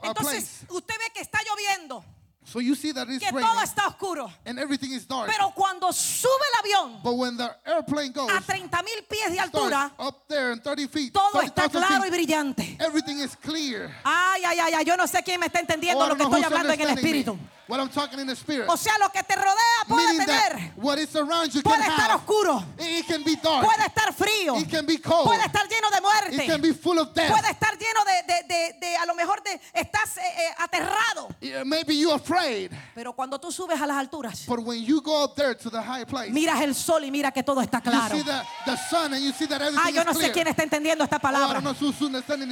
Entonces, 0.02 0.60
usted 0.68 0.94
ve 0.98 1.10
que 1.14 1.20
está 1.20 1.38
lloviendo, 1.42 2.04
So 2.42 2.58
you 2.58 2.74
see 2.74 2.90
that 2.92 3.06
it's 3.08 3.20
que 3.22 3.30
raining 3.30 3.48
todo 3.48 3.62
está 3.62 3.86
oscuro. 3.86 4.32
and 4.44 4.58
everything 4.58 4.90
is 4.92 5.06
dark. 5.06 5.26
Pero 5.30 5.52
cuando 5.54 5.92
sube 5.92 6.30
el 6.52 6.58
avión 6.58 7.00
But 7.02 7.12
when 7.14 7.36
the 7.36 7.48
airplane 7.64 8.12
goes 8.12 8.28
a 8.32 8.40
30 8.40 8.82
mil 8.82 9.04
pies 9.08 9.30
de 9.30 9.38
altura, 9.38 9.92
up 9.98 10.26
there 10.26 10.52
in 10.52 10.60
30 10.60 10.88
feet, 10.88 11.12
todo 11.12 11.42
está 11.42 11.68
30,000 11.68 11.70
claro 11.86 11.98
y 12.06 12.08
feet, 12.08 12.12
brillante. 12.12 12.76
everything 12.80 13.18
is 13.20 13.36
clear. 13.36 13.94
Ay, 14.02 14.42
ay, 14.44 14.58
ay, 14.74 14.84
yo 14.84 14.96
no 14.96 15.06
sé 15.06 15.22
quién 15.22 15.38
me 15.38 15.46
está 15.46 15.58
Oh, 15.60 15.62
entendiendo 15.62 16.04
I 16.04 16.08
lo 16.08 16.16
que 16.16 16.22
estoy 16.24 16.42
hablando 16.42 16.72
en 16.72 16.80
el 16.80 16.88
understanding 16.88 17.20
espíritu. 17.20 17.34
me. 17.34 17.59
What 17.70 17.78
I'm 17.80 17.88
talking 17.88 18.18
in 18.18 18.26
the 18.26 18.34
spirit. 18.34 18.68
O 18.68 18.76
sea, 18.76 18.98
lo 18.98 19.08
que 19.10 19.22
te 19.22 19.34
rodea 19.36 19.84
puede 19.86 20.06
Meaning 20.12 20.26
tener, 20.26 20.72
what 20.76 20.98
is 20.98 21.14
around 21.14 21.54
you 21.54 21.62
puede 21.62 21.80
can 21.80 21.90
estar 21.92 22.10
have. 22.10 22.20
oscuro, 22.20 22.64
It, 22.78 23.00
it 23.00 23.06
can 23.06 23.22
be 23.22 23.36
dark. 23.36 23.64
puede 23.64 23.86
estar 23.86 24.12
frío, 24.12 24.56
It 24.60 24.68
can 24.68 24.84
be 24.86 24.98
cold. 24.98 25.26
puede 25.26 25.44
estar 25.44 25.66
lleno 25.68 25.88
de 25.90 25.98
It 25.98 26.36
can 26.48 26.60
muerte, 26.60 26.68
be 26.68 26.74
full 26.74 26.98
of 26.98 27.14
death. 27.14 27.30
puede 27.30 27.50
estar 27.50 27.78
lleno 27.78 28.04
de, 28.04 28.22
de, 28.26 28.42
de, 28.48 28.78
de- 28.80 28.96
a 28.96 29.06
lo 29.06 29.14
mejor 29.14 29.40
de, 29.44 29.60
estás 29.72 30.16
eh, 30.16 30.20
eh, 30.22 30.54
aterrado. 30.58 31.28
Yeah, 31.40 31.64
Maybe 31.64 31.94
you're 31.96 32.14
afraid. 32.16 32.72
Pero 32.94 33.12
cuando 33.14 33.38
tú 33.38 33.52
subes 33.52 33.80
a 33.80 33.86
las 33.86 33.96
alturas, 33.96 34.44
But 34.46 34.60
when 34.60 34.82
you 34.84 35.00
go 35.00 35.22
up 35.24 35.36
there 35.36 35.54
to 35.54 35.70
the 35.70 35.80
high 35.80 36.04
place, 36.04 36.32
miras 36.32 36.60
el 36.62 36.74
sol 36.74 37.04
y 37.04 37.10
mira 37.10 37.30
que 37.30 37.42
todo 37.44 37.60
está 37.62 37.78
you 37.84 37.90
claro. 37.90 38.16
see 38.16 38.22
the, 38.24 38.42
the 38.66 38.76
sun 38.90 39.14
and 39.14 39.22
you 39.24 39.32
see 39.32 39.46
that 39.46 39.62
everything 39.62 39.80
Ah, 39.80 39.90
yo 39.90 40.00
is 40.00 40.06
no 40.06 40.14
sé 40.14 40.32
quién 40.32 40.48
está 40.48 40.62
entendiendo 40.64 41.04
esta 41.04 41.16
Oh, 41.16 41.20
palabra. 41.20 41.60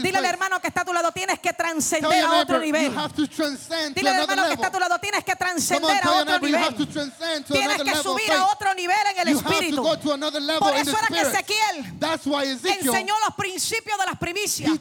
Dile 0.03 0.19
al 0.19 0.25
hermano 0.25 0.61
que 0.61 0.69
está 0.69 0.83
a 0.83 0.85
tu 0.85 0.93
lado, 0.93 1.11
tienes 1.13 1.39
que 1.41 1.53
trascender 1.53 2.25
a 2.25 2.41
otro 2.41 2.59
neighbor, 2.61 2.81
you 2.83 2.89
nivel. 2.91 2.99
have 2.99 3.15
to 3.15 3.27
Dile 3.95 4.11
al 4.11 4.21
hermano 4.23 4.45
que 4.47 4.55
está 4.55 4.67
a 4.69 4.71
tu 4.71 4.79
lado, 4.79 4.99
tienes 5.11 5.25
que 5.25 5.37
trascender 5.37 6.05
a 6.05 6.11
otro 6.13 6.39
nivel. 6.41 6.75
Tienes 7.47 7.83
que 7.83 7.95
subir 8.03 8.33
a 8.33 8.47
otro 8.47 8.75
nivel 8.75 8.97
en 9.17 9.29
el 9.29 9.29
espíritu. 9.37 9.83
Por 10.59 10.75
eso 10.77 10.97
era 10.99 11.09
que. 11.09 11.21
Ezequiel 11.29 11.99
enseñó 12.89 13.15
los 13.27 13.35
principios 13.37 13.99
de 13.99 14.07
las 14.07 14.19
primicias. 14.19 14.71
El 14.71 14.79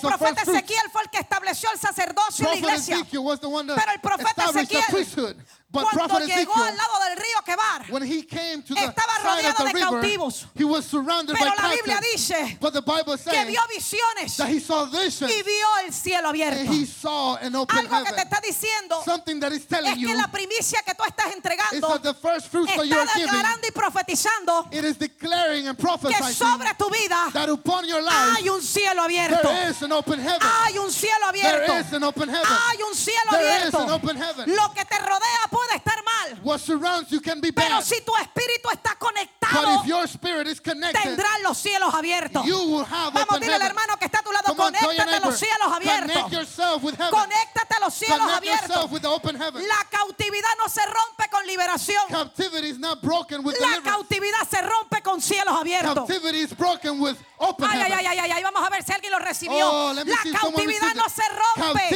profeta. 0.00 0.42
Ezequiel 0.42 0.90
fue 0.92 1.02
el 1.02 1.10
que 1.10 1.18
estableció 1.18 1.68
el 1.72 1.78
sacerdocio 1.80 2.44
en 2.46 2.50
la 2.50 2.56
iglesia. 2.68 2.96
Pero 3.10 3.92
el 3.92 4.00
profeta 4.00 4.44
Ezequiel. 4.50 5.36
But 5.74 5.86
Cuando 5.92 6.20
llegó 6.20 6.54
Ezekiel, 6.54 6.68
al 6.68 6.76
lado 6.76 6.98
del 7.08 7.16
río 7.16 7.42
Quebar, 7.44 7.90
when 7.90 8.02
he 8.04 8.22
came 8.22 8.62
to 8.62 8.74
the 8.74 8.80
Estaba 8.80 9.18
rodeado 9.22 9.64
de 9.64 9.72
river, 9.72 9.80
cautivos. 10.00 10.46
he 10.54 10.64
was 10.64 10.84
surrounded 10.86 11.34
pero 11.36 11.50
by 11.50 11.62
la 11.62 11.70
Biblia 11.74 11.94
captives. 11.96 12.28
dice 12.28 12.58
But 12.60 12.72
the 12.74 12.82
Bible 12.82 13.16
que 13.18 13.44
vio 13.46 13.60
visiones 13.68 14.36
that 14.36 14.48
he 14.48 14.60
saw 14.60 14.84
visions 14.86 15.30
y 15.30 15.42
vio 15.42 15.66
el 15.84 15.92
cielo 15.92 16.28
and 16.28 16.36
abierto. 16.40 16.72
he 16.72 16.86
saw 16.86 17.36
an 17.42 17.54
open 17.56 17.76
Algo 17.76 18.04
que 18.04 18.12
te 18.12 18.22
está 18.22 18.40
diciendo 18.40 19.02
Something 19.04 19.40
that 19.40 19.52
is 19.52 19.66
telling 19.66 19.92
es 19.92 19.98
que 19.98 20.14
la 20.14 20.28
primicia 20.28 20.80
que 20.84 20.94
tú 20.94 21.02
estás 21.04 21.32
entregando 21.34 21.88
that 21.88 22.02
the 22.02 22.14
first 22.14 22.48
fruits 22.48 22.74
that 22.76 22.86
you 22.86 22.94
está 22.94 23.12
giving, 23.14 23.26
declarando 23.26 23.66
y 23.66 23.70
profetizando 23.72 24.68
it 24.72 24.84
is 24.84 24.96
declaring 24.96 25.66
and 25.68 25.76
que 25.76 26.32
sobre 26.34 26.72
tu 26.78 26.88
vida 26.90 27.30
that 27.32 27.48
upon 27.48 27.86
your 27.88 28.00
life 28.02 28.36
hay 28.38 28.48
un 28.48 28.62
cielo 28.62 29.02
abierto. 29.02 29.42
there 29.42 29.70
is 29.70 29.82
an 29.82 29.92
open 29.92 30.20
heaven. 30.20 30.40
Hay 30.40 30.78
un 30.78 30.90
cielo 30.90 31.32
There 31.32 31.64
abierto. 31.66 31.80
is 31.80 31.92
an 31.92 32.04
open 32.04 32.28
heaven. 32.28 32.46
Hay 32.46 32.82
un 32.82 32.94
cielo 32.94 33.30
There 33.30 33.68
is 33.68 33.74
abierto. 33.74 33.82
an 33.84 33.90
open 33.90 34.16
heaven. 34.16 34.54
Lo 34.54 34.72
que 34.74 34.84
te 34.84 34.98
rodea 34.98 35.44
puede 35.50 35.63
estar 35.74 36.02
mal, 36.04 36.38
What 36.42 36.58
surrounds 36.60 37.10
you 37.10 37.20
can 37.20 37.40
be 37.40 37.52
pero 37.52 37.76
bad. 37.76 37.84
si 37.84 38.00
tu 38.02 38.12
espíritu 38.16 38.68
está 38.70 38.96
But 38.98 39.08
conectado, 39.08 39.80
if 39.80 39.86
your 39.86 40.04
spirit 40.06 40.46
is 40.48 40.60
connected, 40.60 41.00
tendrás 41.02 41.40
los 41.42 41.58
cielos 41.58 41.92
abiertos. 41.94 42.44
you 42.44 42.56
will 42.58 42.84
have 42.84 43.12
Vamos, 43.14 43.40
dile 43.40 43.54
al 43.54 43.62
hermano 43.62 43.96
que 43.98 44.06
está 44.06 44.18
a 44.20 44.22
tu 44.22 44.32
lado, 44.32 44.44
Come 44.54 44.60
on, 44.62 44.74
a 44.74 44.80
neighbor, 44.80 45.20
los 45.26 45.38
cielos 45.38 45.72
abiertos. 45.72 46.12
connect 46.12 46.32
yourself 46.32 46.82
with 46.82 46.94
heaven. 46.96 47.10
Conéctate 47.20 47.74
a 47.76 47.80
los 47.80 47.94
cielos 47.94 48.18
Connect 48.18 48.44
yourself 48.44 48.70
abiertos. 48.70 48.90
with 48.90 49.02
the 49.02 49.08
open 49.08 49.36
heaven. 49.36 49.62
La 49.66 49.84
cautividad 49.90 50.50
no 50.58 50.68
se 50.68 50.80
rompe 50.86 51.28
con 51.30 51.46
liberación. 51.46 52.02
Captivity 52.08 52.68
is 52.68 52.78
not 52.78 53.00
broken 53.02 53.42
with 53.44 53.54
La 53.60 53.68
deliverance. 53.68 53.90
cautividad 53.90 54.48
se 54.50 54.62
rompe 54.62 55.02
con 55.02 55.20
cielos 55.20 55.54
abiertos. 55.54 55.94
Captivity 56.06 56.40
is 56.40 56.52
broken 56.56 57.00
with 57.00 57.16
open 57.38 57.66
Ay, 57.70 57.78
ay, 57.80 57.90
heaven. 57.90 58.06
ay, 58.06 58.18
ay, 58.18 58.30
ay, 58.32 58.42
vamos 58.42 58.62
a 58.66 58.70
ver 58.70 58.82
si 58.84 58.92
alguien 58.92 59.12
lo 59.12 59.18
recibió. 59.18 59.68
Oh, 59.70 59.92
let 59.92 60.04
me 60.04 60.12
La 60.12 60.40
cautividad 60.40 60.94
no 60.94 61.04
se 61.08 61.22
rompe 61.28 61.88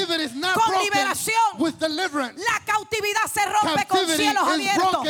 con 0.54 0.82
liberación. 0.82 1.38
with 1.58 1.74
deliverance. 1.78 2.38
La 2.44 2.60
cautividad 2.64 3.26
se 3.32 3.44
rompe 3.46 3.57
con 3.60 3.74
Captivity 3.74 4.16
cielos 4.16 4.48
abiertos. 4.48 5.06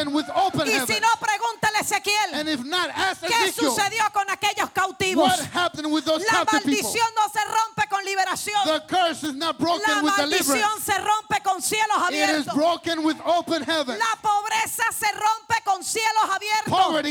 Y 0.67 0.93
si 0.93 1.01
no, 1.01 1.09
pregúntale 1.21 1.79
a 1.79 1.81
Ezequiel, 1.81 2.67
not, 2.67 2.91
¿qué 3.27 3.53
sucedió 3.53 4.05
con 4.13 4.29
aquellos 4.31 4.71
cautivos? 4.71 5.33
La 5.53 6.45
maldición 6.53 7.09
no 7.17 7.29
se 7.33 7.45
rompe 7.45 7.89
con 7.89 8.05
liberación. 8.05 8.61
La 8.67 10.03
maldición 10.03 10.71
se 10.85 10.99
rompe 10.99 11.43
con 11.43 11.63
cielos 11.63 11.97
abiertos. 11.99 12.55
La 12.57 14.19
pobreza 14.23 14.85
se 14.99 15.13
rompe 15.13 15.63
con 15.65 15.85
cielos 15.85 16.25
abiertos. 16.31 17.03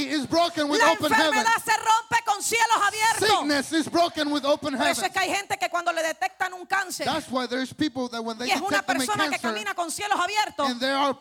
La 0.77 0.91
enfermedad 0.91 1.63
se 1.63 1.77
rompe 1.77 2.23
con 2.25 2.43
cielos 2.43 2.77
abiertos. 2.85 3.27
Sickness 3.27 3.71
is 3.73 3.89
broken 3.89 4.31
with 4.31 4.45
open 4.45 4.77
Por 4.77 4.87
eso 4.87 5.05
es 5.05 5.11
que 5.11 5.19
hay 5.19 5.29
gente 5.29 5.57
que 5.57 5.69
cuando 5.69 5.91
le 5.91 6.03
detectan 6.03 6.53
un 6.53 6.65
cáncer 6.65 7.07
y 7.07 8.51
es 8.51 8.61
una 8.61 8.81
persona 8.81 9.29
que 9.29 9.39
camina 9.39 9.73
con 9.73 9.91
cielos 9.91 10.19
abiertos, 10.19 10.67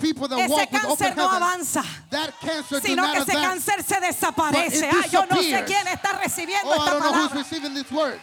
people 0.07 0.28
that 0.28 0.38
ese 0.40 0.50
walk 0.50 0.70
with 0.72 0.84
open 0.84 0.96
cáncer 0.96 1.16
no 1.16 1.28
heaven, 1.28 1.42
avanza, 1.42 1.82
that 2.11 2.30
cancer 2.40 2.80
do 2.80 2.86
sino 2.86 3.02
not 3.02 3.12
que 3.14 3.22
ese 3.22 3.32
advance. 3.32 3.70
cáncer 3.70 3.82
se 3.82 4.00
desaparece. 4.00 4.80
But 4.80 4.94
it 4.94 4.94
Ah, 4.94 5.07
yo 5.12 5.20
no 5.26 5.36
sé 5.36 5.42
disappears. 5.42 5.66
quién 5.70 5.86
está 5.88 6.12
recibiendo 6.22 6.70
Oh, 6.70 6.72
I 6.72 6.76
esta 6.78 6.90
don't 6.90 7.02
know 7.02 7.12
who's 7.12 7.28
palabra. 7.30 7.38
receiving 7.38 7.74
this 7.74 7.90
word. 7.90 8.20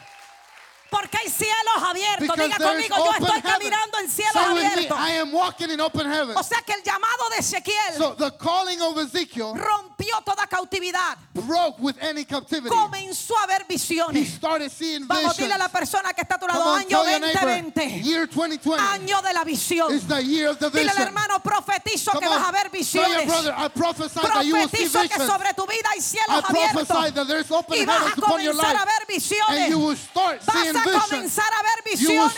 Porque 0.94 1.18
hay 1.18 1.30
cielos 1.30 1.84
abiertos. 1.84 2.38
Diga 2.38 2.58
conmigo, 2.58 2.96
yo 2.98 3.12
estoy 3.26 3.42
caminando 3.42 3.98
en 4.00 4.10
cielos 4.10 4.34
Say 4.34 4.54
with 4.54 4.62
me, 4.62 4.68
abiertos. 4.68 4.98
I 5.00 5.12
am 5.18 5.32
walking 5.34 5.70
in 5.72 5.82
open 5.82 6.06
heaven. 6.12 6.38
O 6.38 6.44
sea 6.44 6.62
que 6.62 6.74
el 6.74 6.84
llamado 6.84 7.30
de 7.32 7.38
Ezequiel 7.40 7.98
So 7.98 8.16
the 8.16 8.32
calling 8.38 8.80
of 8.82 8.98
Ezekiel 9.00 9.54
rompió 9.56 10.22
toda 10.24 10.46
cautividad. 10.48 11.18
broke 11.34 11.78
with 11.80 11.96
any 12.02 12.24
captivity. 12.26 12.70
Comenzó 12.70 13.34
a 13.44 13.48
ver 13.48 13.62
He 13.68 13.74
visiones. 13.74 14.34
started 14.36 14.70
seeing 14.72 15.08
Vamos, 15.08 15.24
visions. 15.36 15.38
dile 15.38 15.54
a 15.54 15.58
la 15.58 15.70
persona 15.70 16.14
que 16.14 16.22
está 16.22 16.36
a 16.36 16.40
tu 16.40 16.48
lado, 16.48 16.62
on, 16.64 16.80
año 16.82 16.90
tell 17.02 17.10
your 17.12 17.20
neighbor, 17.20 17.64
2020, 17.74 18.02
year 18.04 18.28
2020 18.28 18.80
año 18.84 19.22
de 19.22 19.34
la 19.34 19.44
visión. 19.44 19.92
is 19.92 20.08
the 20.08 20.22
year 20.24 20.50
of 20.50 20.60
the 20.60 20.70
Dile 20.70 20.90
al 20.90 20.96
vision. 20.96 21.08
hermano, 21.08 21.40
profetizo 21.42 22.12
Come 22.12 22.22
que 22.22 22.30
vas 22.30 22.42
a 22.44 22.48
on, 22.50 22.54
ver 22.54 22.70
visiones. 22.70 23.26
brother, 23.26 23.54
I 23.58 23.68
prophesy 23.70 24.20
that 24.22 24.46
you 24.46 24.54
will 24.56 24.70
see 24.70 24.86
Profetizo 24.88 25.02
que 25.02 25.08
visions. 25.10 25.28
sobre 25.32 25.54
tu 25.56 25.66
vida 25.66 25.90
hay 25.92 25.98
I 25.98 26.02
cielos 26.02 26.44
prophesy 26.44 26.94
abiertos. 26.94 27.14
that 27.16 27.52
open 27.52 27.78
Y 27.82 27.86
vas 27.86 28.12
a 28.18 28.22
comenzar 28.22 28.76
a 28.76 28.86
ver 28.86 28.94
And 29.04 29.08
visiones. 29.08 29.70
you 29.70 29.80
will 29.80 29.96
start 29.98 30.42
Vas 30.46 30.56
seeing 30.56 30.74
a 30.90 31.00
comenzar 31.02 31.52
a 31.54 31.64
ver 31.64 31.84
visiones. 31.86 32.34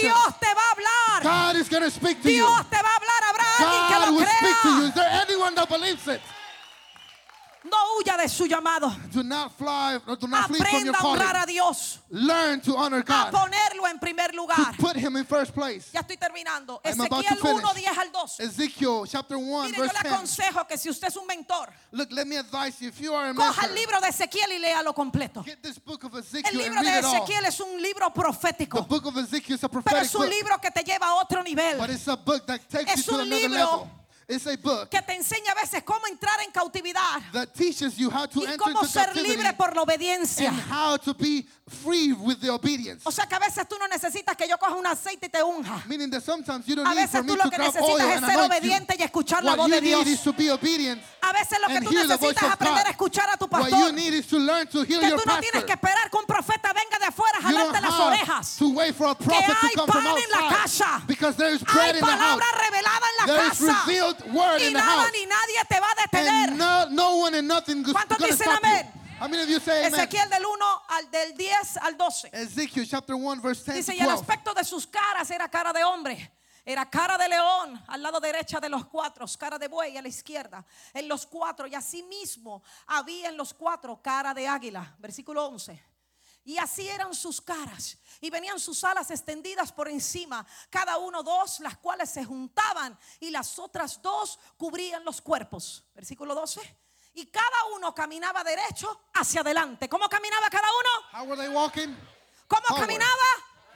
Dios 0.00 0.38
te 0.40 0.54
va 0.54 0.62
a 0.62 0.70
hablar. 0.72 1.22
God 1.22 1.56
is 1.60 1.68
going 1.68 1.82
to 1.82 1.90
speak 1.90 2.22
to 2.22 2.30
you. 2.30 2.44
Dios 2.44 2.70
te 2.70 2.76
va 2.76 2.88
a 2.88 2.96
hablar. 2.96 3.22
Habrá 3.28 3.44
alguien 3.58 3.82
que 3.88 3.98
lo 4.06 4.18
crea. 4.18 4.88
Is 4.88 4.94
there 4.94 5.10
anyone 5.22 5.54
that 5.54 5.68
believes 5.68 6.06
it? 6.08 6.20
No 7.70 7.76
huya 7.98 8.16
de 8.16 8.28
su 8.28 8.46
llamado. 8.46 8.90
Do 9.12 9.22
not 9.22 9.52
fly 9.56 9.98
do 10.18 10.26
not 10.26 10.48
flee 10.48 10.58
from 10.58 10.84
your 10.84 10.94
Aprenda 10.94 10.98
a 10.98 11.02
honrar 11.06 11.32
calling. 11.34 11.42
a 11.42 11.46
Dios. 11.46 11.98
Learn 12.10 12.60
to 12.62 12.76
honor 12.76 12.98
A 12.98 13.02
God. 13.02 13.30
ponerlo 13.30 13.86
en 13.88 13.98
primer 14.00 14.30
To 14.32 14.36
lugar. 14.36 14.74
put 14.78 14.96
him 14.96 15.16
in 15.16 15.24
first 15.24 15.52
place. 15.54 15.90
Ya 15.92 16.00
estoy 16.00 16.16
terminando. 16.16 16.80
I'm 16.84 17.00
about 17.00 17.24
to 17.24 17.34
Ezequiel 17.34 17.42
1, 17.42 17.74
finish. 17.74 17.84
10 17.84 17.98
al 17.98 18.10
12. 18.12 18.40
Ezekiel 18.42 19.04
chapter 19.06 19.36
1 19.38 19.62
Mire, 19.70 19.76
yo 19.76 19.82
verse 19.84 19.94
le 19.94 20.02
10. 20.02 20.12
aconsejo 20.14 20.66
que 20.66 20.76
si 20.78 20.90
usted 20.90 21.08
es 21.08 21.16
un 21.16 21.26
mentor, 21.26 21.68
Look, 21.92 22.10
let 22.10 22.26
me 22.26 22.36
advise 22.38 22.80
you. 22.80 22.88
If 22.88 23.00
you 23.00 23.14
are 23.14 23.30
a 23.30 23.34
coja 23.34 23.48
el 23.66 23.68
mentor, 23.68 23.74
libro 23.78 24.00
de 24.00 24.08
Ezequiel 24.08 24.52
y 24.52 24.58
léalo 24.58 24.92
completo. 24.94 25.42
get 25.44 25.62
this 25.62 25.78
book 25.78 26.02
of 26.04 26.12
El 26.14 26.20
Ezekiel 26.20 26.46
and 26.50 26.58
libro 26.58 26.82
de 26.82 26.88
read 26.90 26.98
it 26.98 27.04
all. 27.04 27.14
Ezequiel 27.14 27.44
es 27.46 27.60
un 27.60 27.80
libro 27.80 28.06
The 28.12 28.20
profético, 28.20 28.88
book 28.88 29.06
of 29.06 29.16
Ezekiel 29.18 29.56
is 29.56 29.62
a 29.64 29.68
pero 29.68 29.82
prophetic 29.82 30.06
es 30.08 30.14
un 30.14 30.22
book. 30.22 30.30
libro 30.30 30.58
que 30.60 30.70
te 30.72 30.82
lleva 30.82 31.06
a 31.06 31.14
otro 31.22 31.42
nivel, 31.42 31.78
But 31.78 31.90
it's 31.90 32.08
a 32.08 32.16
book 32.16 32.46
that 32.46 32.60
takes 32.68 32.92
Es 32.92 33.06
you 33.06 33.12
to 33.12 33.14
un 33.14 33.20
another 33.26 33.48
libro 33.48 33.58
level. 33.58 33.90
It's 34.30 34.46
a 34.46 34.56
book 34.56 34.88
que 34.90 35.02
te 35.02 35.12
enseña 35.14 35.50
a 35.50 35.54
veces 35.60 35.82
cómo 35.82 36.06
entrar 36.06 36.40
en 36.46 36.52
cautividad 36.52 37.20
that 37.32 37.52
teaches 37.52 37.96
you 37.96 38.08
how 38.10 38.26
to 38.26 38.40
y 38.40 38.44
enter 38.44 38.58
cómo 38.58 38.80
into 38.82 38.86
ser 38.86 39.16
libre 39.16 39.52
por 39.54 39.74
la 39.74 39.82
obediencia. 39.82 40.48
and 40.50 40.60
how 40.70 40.96
to 40.96 41.12
be 41.14 41.44
free 41.70 42.12
with 42.12 42.40
the 42.40 42.50
obedience. 42.50 43.02
O 43.06 43.10
sea 43.10 43.26
que 43.26 43.34
a 43.34 43.38
veces 43.38 43.66
tú 43.68 43.76
no 43.78 43.86
necesitas 43.88 44.36
que 44.36 44.46
yo 44.48 44.58
coja 44.58 44.74
un 44.74 44.86
aceite 44.86 45.26
y 45.26 45.28
te 45.28 45.42
unja. 45.42 45.82
Meaning 45.86 46.10
that 46.10 46.22
sometimes 46.22 46.66
you 46.66 46.74
don't 46.76 46.86
A 46.86 46.94
need 46.94 47.08
for 47.08 47.22
veces 47.22 47.24
me 47.24 47.32
tú 47.32 47.36
lo 47.36 47.44
to 47.44 47.50
que 47.50 47.58
necesitas 47.58 48.22
es 48.22 48.26
ser 48.26 48.40
obediente 48.40 48.96
y 48.98 49.02
escuchar 49.02 49.44
la 49.44 49.54
voz 49.56 49.70
de 49.70 49.80
Dios. 49.80 50.06
is. 50.06 50.20
A 51.22 51.32
veces 51.32 51.58
lo 51.60 51.68
que 51.68 51.80
tú 51.80 51.90
the 51.90 52.06
necesitas 52.06 52.42
es 52.42 52.50
aprender 52.52 52.86
a 52.86 52.90
escuchar 52.90 53.28
a 53.30 53.36
tu 53.36 53.44
What 53.46 53.62
pastor. 53.70 53.78
you 53.78 53.92
need 53.92 54.14
is 54.14 54.26
to 54.26 54.38
learn 54.38 54.66
to 54.68 54.82
hear 54.84 55.00
Que 55.00 55.08
your 55.08 55.20
tú 55.20 55.28
no 55.28 55.38
tienes 55.40 55.64
que 55.64 55.72
esperar 55.72 56.10
que 56.10 56.18
un 56.18 56.26
profeta 56.26 56.72
venga 56.72 56.98
de 56.98 57.06
afuera 57.06 57.38
a 57.38 57.42
jalarte 57.42 57.80
las 57.80 57.94
orejas. 57.94 58.56
to 58.58 58.70
wait 58.70 58.94
for 58.94 59.06
a 59.08 59.14
prophet 59.14 59.54
hay 59.60 59.70
to 59.70 59.76
come 59.78 59.90
from 59.92 60.04
pan 60.04 60.16
en 60.18 60.30
la 60.30 60.48
casa. 60.56 61.02
because 61.06 61.36
there 61.36 61.50
is 61.54 61.62
bread 61.62 61.94
Hay 61.94 61.98
in 62.00 62.04
the 62.04 62.10
house. 62.10 62.40
revelada 62.58 63.06
en 63.06 63.16
la 63.26 63.26
There 63.34 63.46
is 63.52 63.58
casa. 63.58 63.84
revealed 63.86 64.34
word 64.34 64.60
Y 64.60 64.66
in 64.66 64.72
the 64.72 64.78
nada 64.80 65.02
house. 65.02 65.12
ni 65.12 65.26
nadie 65.26 65.64
te 65.68 65.80
va 65.80 65.86
a 65.90 65.94
detener. 66.08 66.48
And 66.50 66.58
no, 66.58 66.88
no 66.90 67.16
one 67.16 67.34
and 67.34 67.46
nothing 67.48 67.84
is 67.84 67.92
¿Cuántos 67.92 68.18
to 68.18 68.24
dicen 68.26 68.48
amén? 68.50 68.86
How 69.20 69.28
many 69.28 69.42
of 69.42 69.50
you 69.50 69.60
say 69.60 69.84
amen? 69.84 70.00
Ezequiel 70.00 70.30
del 70.30 70.46
1 70.46 70.82
al 70.88 71.10
del 71.10 71.36
10 71.36 71.76
al 71.82 71.94
12. 71.94 72.30
Ezekiel 72.32 72.88
chapter 72.88 73.14
1 73.14 73.42
verse 73.42 73.62
10 73.70 73.76
Dice, 73.76 73.94
y 73.94 74.00
el 74.00 74.06
12. 74.06 74.18
aspecto 74.18 74.54
de 74.54 74.64
sus 74.64 74.86
caras 74.86 75.30
era 75.30 75.46
cara 75.46 75.74
de 75.74 75.84
hombre. 75.84 76.32
Era 76.64 76.88
cara 76.88 77.18
de 77.18 77.28
león 77.28 77.82
al 77.86 78.02
lado 78.02 78.18
derecha 78.18 78.60
de 78.60 78.70
los 78.70 78.86
cuatro, 78.86 79.26
cara 79.38 79.58
de 79.58 79.68
buey 79.68 79.94
a 79.98 80.00
la 80.00 80.08
izquierda. 80.08 80.64
En 80.94 81.06
los 81.06 81.26
cuatro, 81.26 81.66
y 81.66 81.74
asimismo 81.74 82.62
había 82.86 83.28
en 83.28 83.36
los 83.36 83.52
cuatro 83.52 84.00
cara 84.00 84.32
de 84.32 84.48
águila. 84.48 84.96
Versículo 84.98 85.44
11. 85.48 85.82
Y 86.44 86.56
así 86.56 86.88
eran 86.88 87.14
sus 87.14 87.42
caras. 87.42 87.98
Y 88.22 88.30
venían 88.30 88.58
sus 88.58 88.82
alas 88.84 89.10
extendidas 89.10 89.70
por 89.70 89.88
encima, 89.88 90.46
cada 90.70 90.96
uno 90.96 91.22
dos, 91.22 91.60
las 91.60 91.76
cuales 91.76 92.08
se 92.08 92.24
juntaban, 92.24 92.98
y 93.18 93.28
las 93.28 93.58
otras 93.58 94.00
dos 94.00 94.38
cubrían 94.56 95.04
los 95.04 95.20
cuerpos. 95.20 95.84
Versículo 95.94 96.34
12. 96.34 96.60
Y 97.14 97.26
cada 97.26 97.64
uno 97.74 97.92
caminaba 97.94 98.42
derecho 98.44 99.00
hacia 99.14 99.40
adelante. 99.40 99.88
¿Cómo 99.88 100.08
caminaba 100.08 100.48
cada 100.48 100.68
uno? 100.68 101.18
How 101.20 101.24
were 101.28 101.36
they 101.36 101.48
walking? 101.52 101.96
¿Cómo 102.46 102.62
Forward. 102.68 102.80
caminaba? 102.86 103.26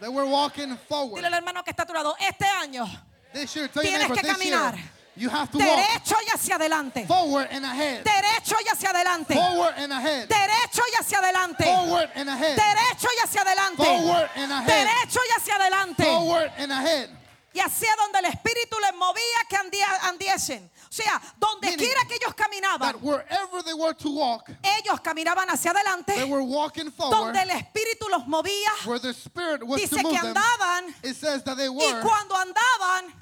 They 0.01 0.09
were 0.09 0.26
walking 0.28 0.76
forward. 0.89 1.16
Dile 1.16 1.26
al 1.28 1.35
hermano 1.35 1.62
que 1.64 1.70
está 1.70 1.82
a 1.82 1.87
tu 1.87 1.93
lado, 1.95 2.14
este 2.18 2.47
año, 2.47 2.85
This 3.32 3.53
year, 3.55 3.68
Tienes 3.68 4.11
que 4.12 4.22
caminar. 4.22 4.74
year, 4.76 4.91
you 5.16 5.28
have 5.28 5.51
to 5.51 5.59
walk 5.59 5.66
derecho 5.66 6.16
y 6.24 6.30
hacia 6.32 6.55
adelante. 6.55 7.05
forward 7.07 7.49
and 7.51 7.64
ahead. 7.64 8.05
Derecho 8.05 8.57
y 8.64 8.68
hacia 8.68 8.91
adelante. 8.91 9.35
Forward 9.35 9.74
and 9.76 9.93
ahead. 9.93 10.28
Derecho 10.28 10.82
y 10.93 10.95
hacia 11.01 11.18
adelante. 11.18 11.64
Forward 11.64 12.11
and 12.14 12.28
ahead. 12.30 12.57
Derecho 12.57 13.09
y 13.12 13.20
hacia 13.24 13.41
adelante. 13.43 13.85
Forward 13.85 14.30
and 14.37 14.53
ahead. 14.53 14.87
Derecho 14.87 15.20
y 15.28 15.32
hacia 15.41 15.55
adelante. 15.57 16.05
Forward 16.05 16.53
and 16.59 16.72
ahead. 16.72 17.11
Y 17.55 17.61
hacia 17.61 17.94
donde 17.96 18.18
el 18.18 18.24
Espíritu 18.26 18.76
les 18.80 18.94
movía 18.96 19.46
que 19.48 19.57
andiesen. 20.02 20.70
O 20.88 20.92
sea, 20.92 21.20
donde 21.38 21.76
quiera 21.76 22.05
que 22.07 22.16
ellos 22.16 22.34
caminaban, 22.34 22.92
That 22.94 23.00
wherever 23.00 23.62
they 23.62 23.74
were 23.74 23.94
to 23.94 24.11
walk, 24.11 24.50
ellos 24.62 25.00
caminaban 25.00 25.48
hacia 25.48 25.72
they 25.72 25.80
adelante. 25.82 26.14
forward. 26.90 27.32
Donde 27.32 27.42
el 27.42 27.50
Espíritu 27.50 28.09
los 28.09 28.26
movía, 28.26 28.72
dice 29.76 29.96
que 29.96 30.02
them, 30.02 30.26
andaban. 30.26 30.94
it 31.05 31.14
says 31.16 31.44
that 31.44 31.57
they 31.57 31.68
Y 31.68 31.92
cuando 32.02 32.34
andaban, 32.36 33.14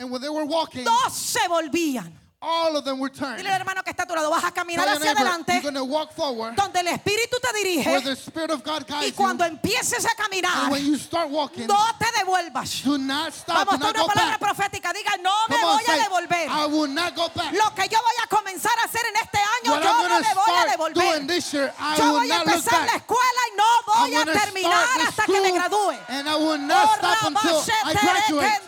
walking, 0.48 0.84
dos 0.84 1.12
se 1.14 1.46
volvían. 1.48 2.21
All 2.42 2.76
of 2.76 2.84
them 2.84 2.98
were 2.98 3.08
turned. 3.08 3.38
Dile 3.38 3.50
al 3.50 3.60
hermano 3.60 3.82
que 3.84 3.90
está 3.90 4.02
a 4.02 4.06
tu 4.06 4.14
lado, 4.14 4.28
vas 4.30 4.42
a 4.44 4.50
caminar 4.50 4.84
Tell 4.84 4.96
hacia 4.96 5.04
neighbor, 5.14 5.22
adelante. 5.28 5.52
you're 5.54 5.62
going 5.62 5.74
to 5.74 5.84
walk 5.84 6.12
forward 6.12 6.56
donde 6.56 6.80
el 6.80 6.88
Espíritu 6.88 7.38
te 7.40 7.48
where 7.52 7.62
dirige 7.64 8.02
the 8.04 8.16
Spirit 8.16 8.50
of 8.50 8.64
God 8.64 8.82
y 8.82 8.92
guides 8.92 9.10
you. 9.10 9.14
cuando 9.16 9.44
empieces 9.44 10.04
a 10.04 10.14
caminar, 10.16 10.64
And 10.64 10.72
when 10.72 10.84
you 10.84 10.96
start 10.98 11.30
walking, 11.30 11.66
no 11.68 11.78
te 11.98 12.06
devuelvas. 12.18 12.82
do 12.82 12.98
not 12.98 13.32
stop, 13.32 13.66
Vamos, 13.68 13.74
una 13.80 13.92
go 13.92 14.06
palabra 14.08 14.38
back. 14.38 14.40
profética, 14.40 14.92
diga, 14.92 15.16
no 15.22 15.30
me 15.48 15.54
Come 15.56 15.64
on, 15.64 15.76
voy 15.76 15.84
a 15.84 15.86
say, 15.86 16.02
devolver. 16.02 16.48
I 16.50 16.66
will 16.66 16.88
not 16.88 17.14
go 17.14 17.28
back. 17.34 17.52
Lo 17.52 17.70
que 17.74 17.88
yo 17.88 17.98
voy 18.02 18.16
a 18.22 18.26
comenzar 18.26 18.76
a 18.80 18.84
hacer 18.84 19.02
en 19.06 19.16
este 19.22 19.38
año, 19.38 19.72
What 19.72 19.82
yo 19.84 19.88
I'm 19.88 20.08
no 20.08 20.20
me 20.20 20.34
voy 20.34 20.54
a 20.58 20.66
devolver. 20.70 21.26
this 21.28 21.52
year, 21.54 21.72
I 21.78 21.96
Yo 21.96 22.04
will 22.04 22.18
voy 22.20 22.30
a 22.32 22.40
empezar 22.42 22.86
la 22.86 22.96
escuela 22.96 23.40
y 23.52 23.56
no 23.56 23.64
voy 23.86 24.14
I'm 24.16 24.28
a 24.28 24.32
terminar 24.32 24.86
hasta 25.06 25.24
que 25.26 25.40
me 25.40 25.52
gradúe. 25.52 25.96
And 26.08 26.28
I 26.28 26.34
will 26.36 26.58
not 26.58 26.98
stop 26.98 27.22
until 27.28 27.62
I 27.84 27.92
graduate. 27.94 28.60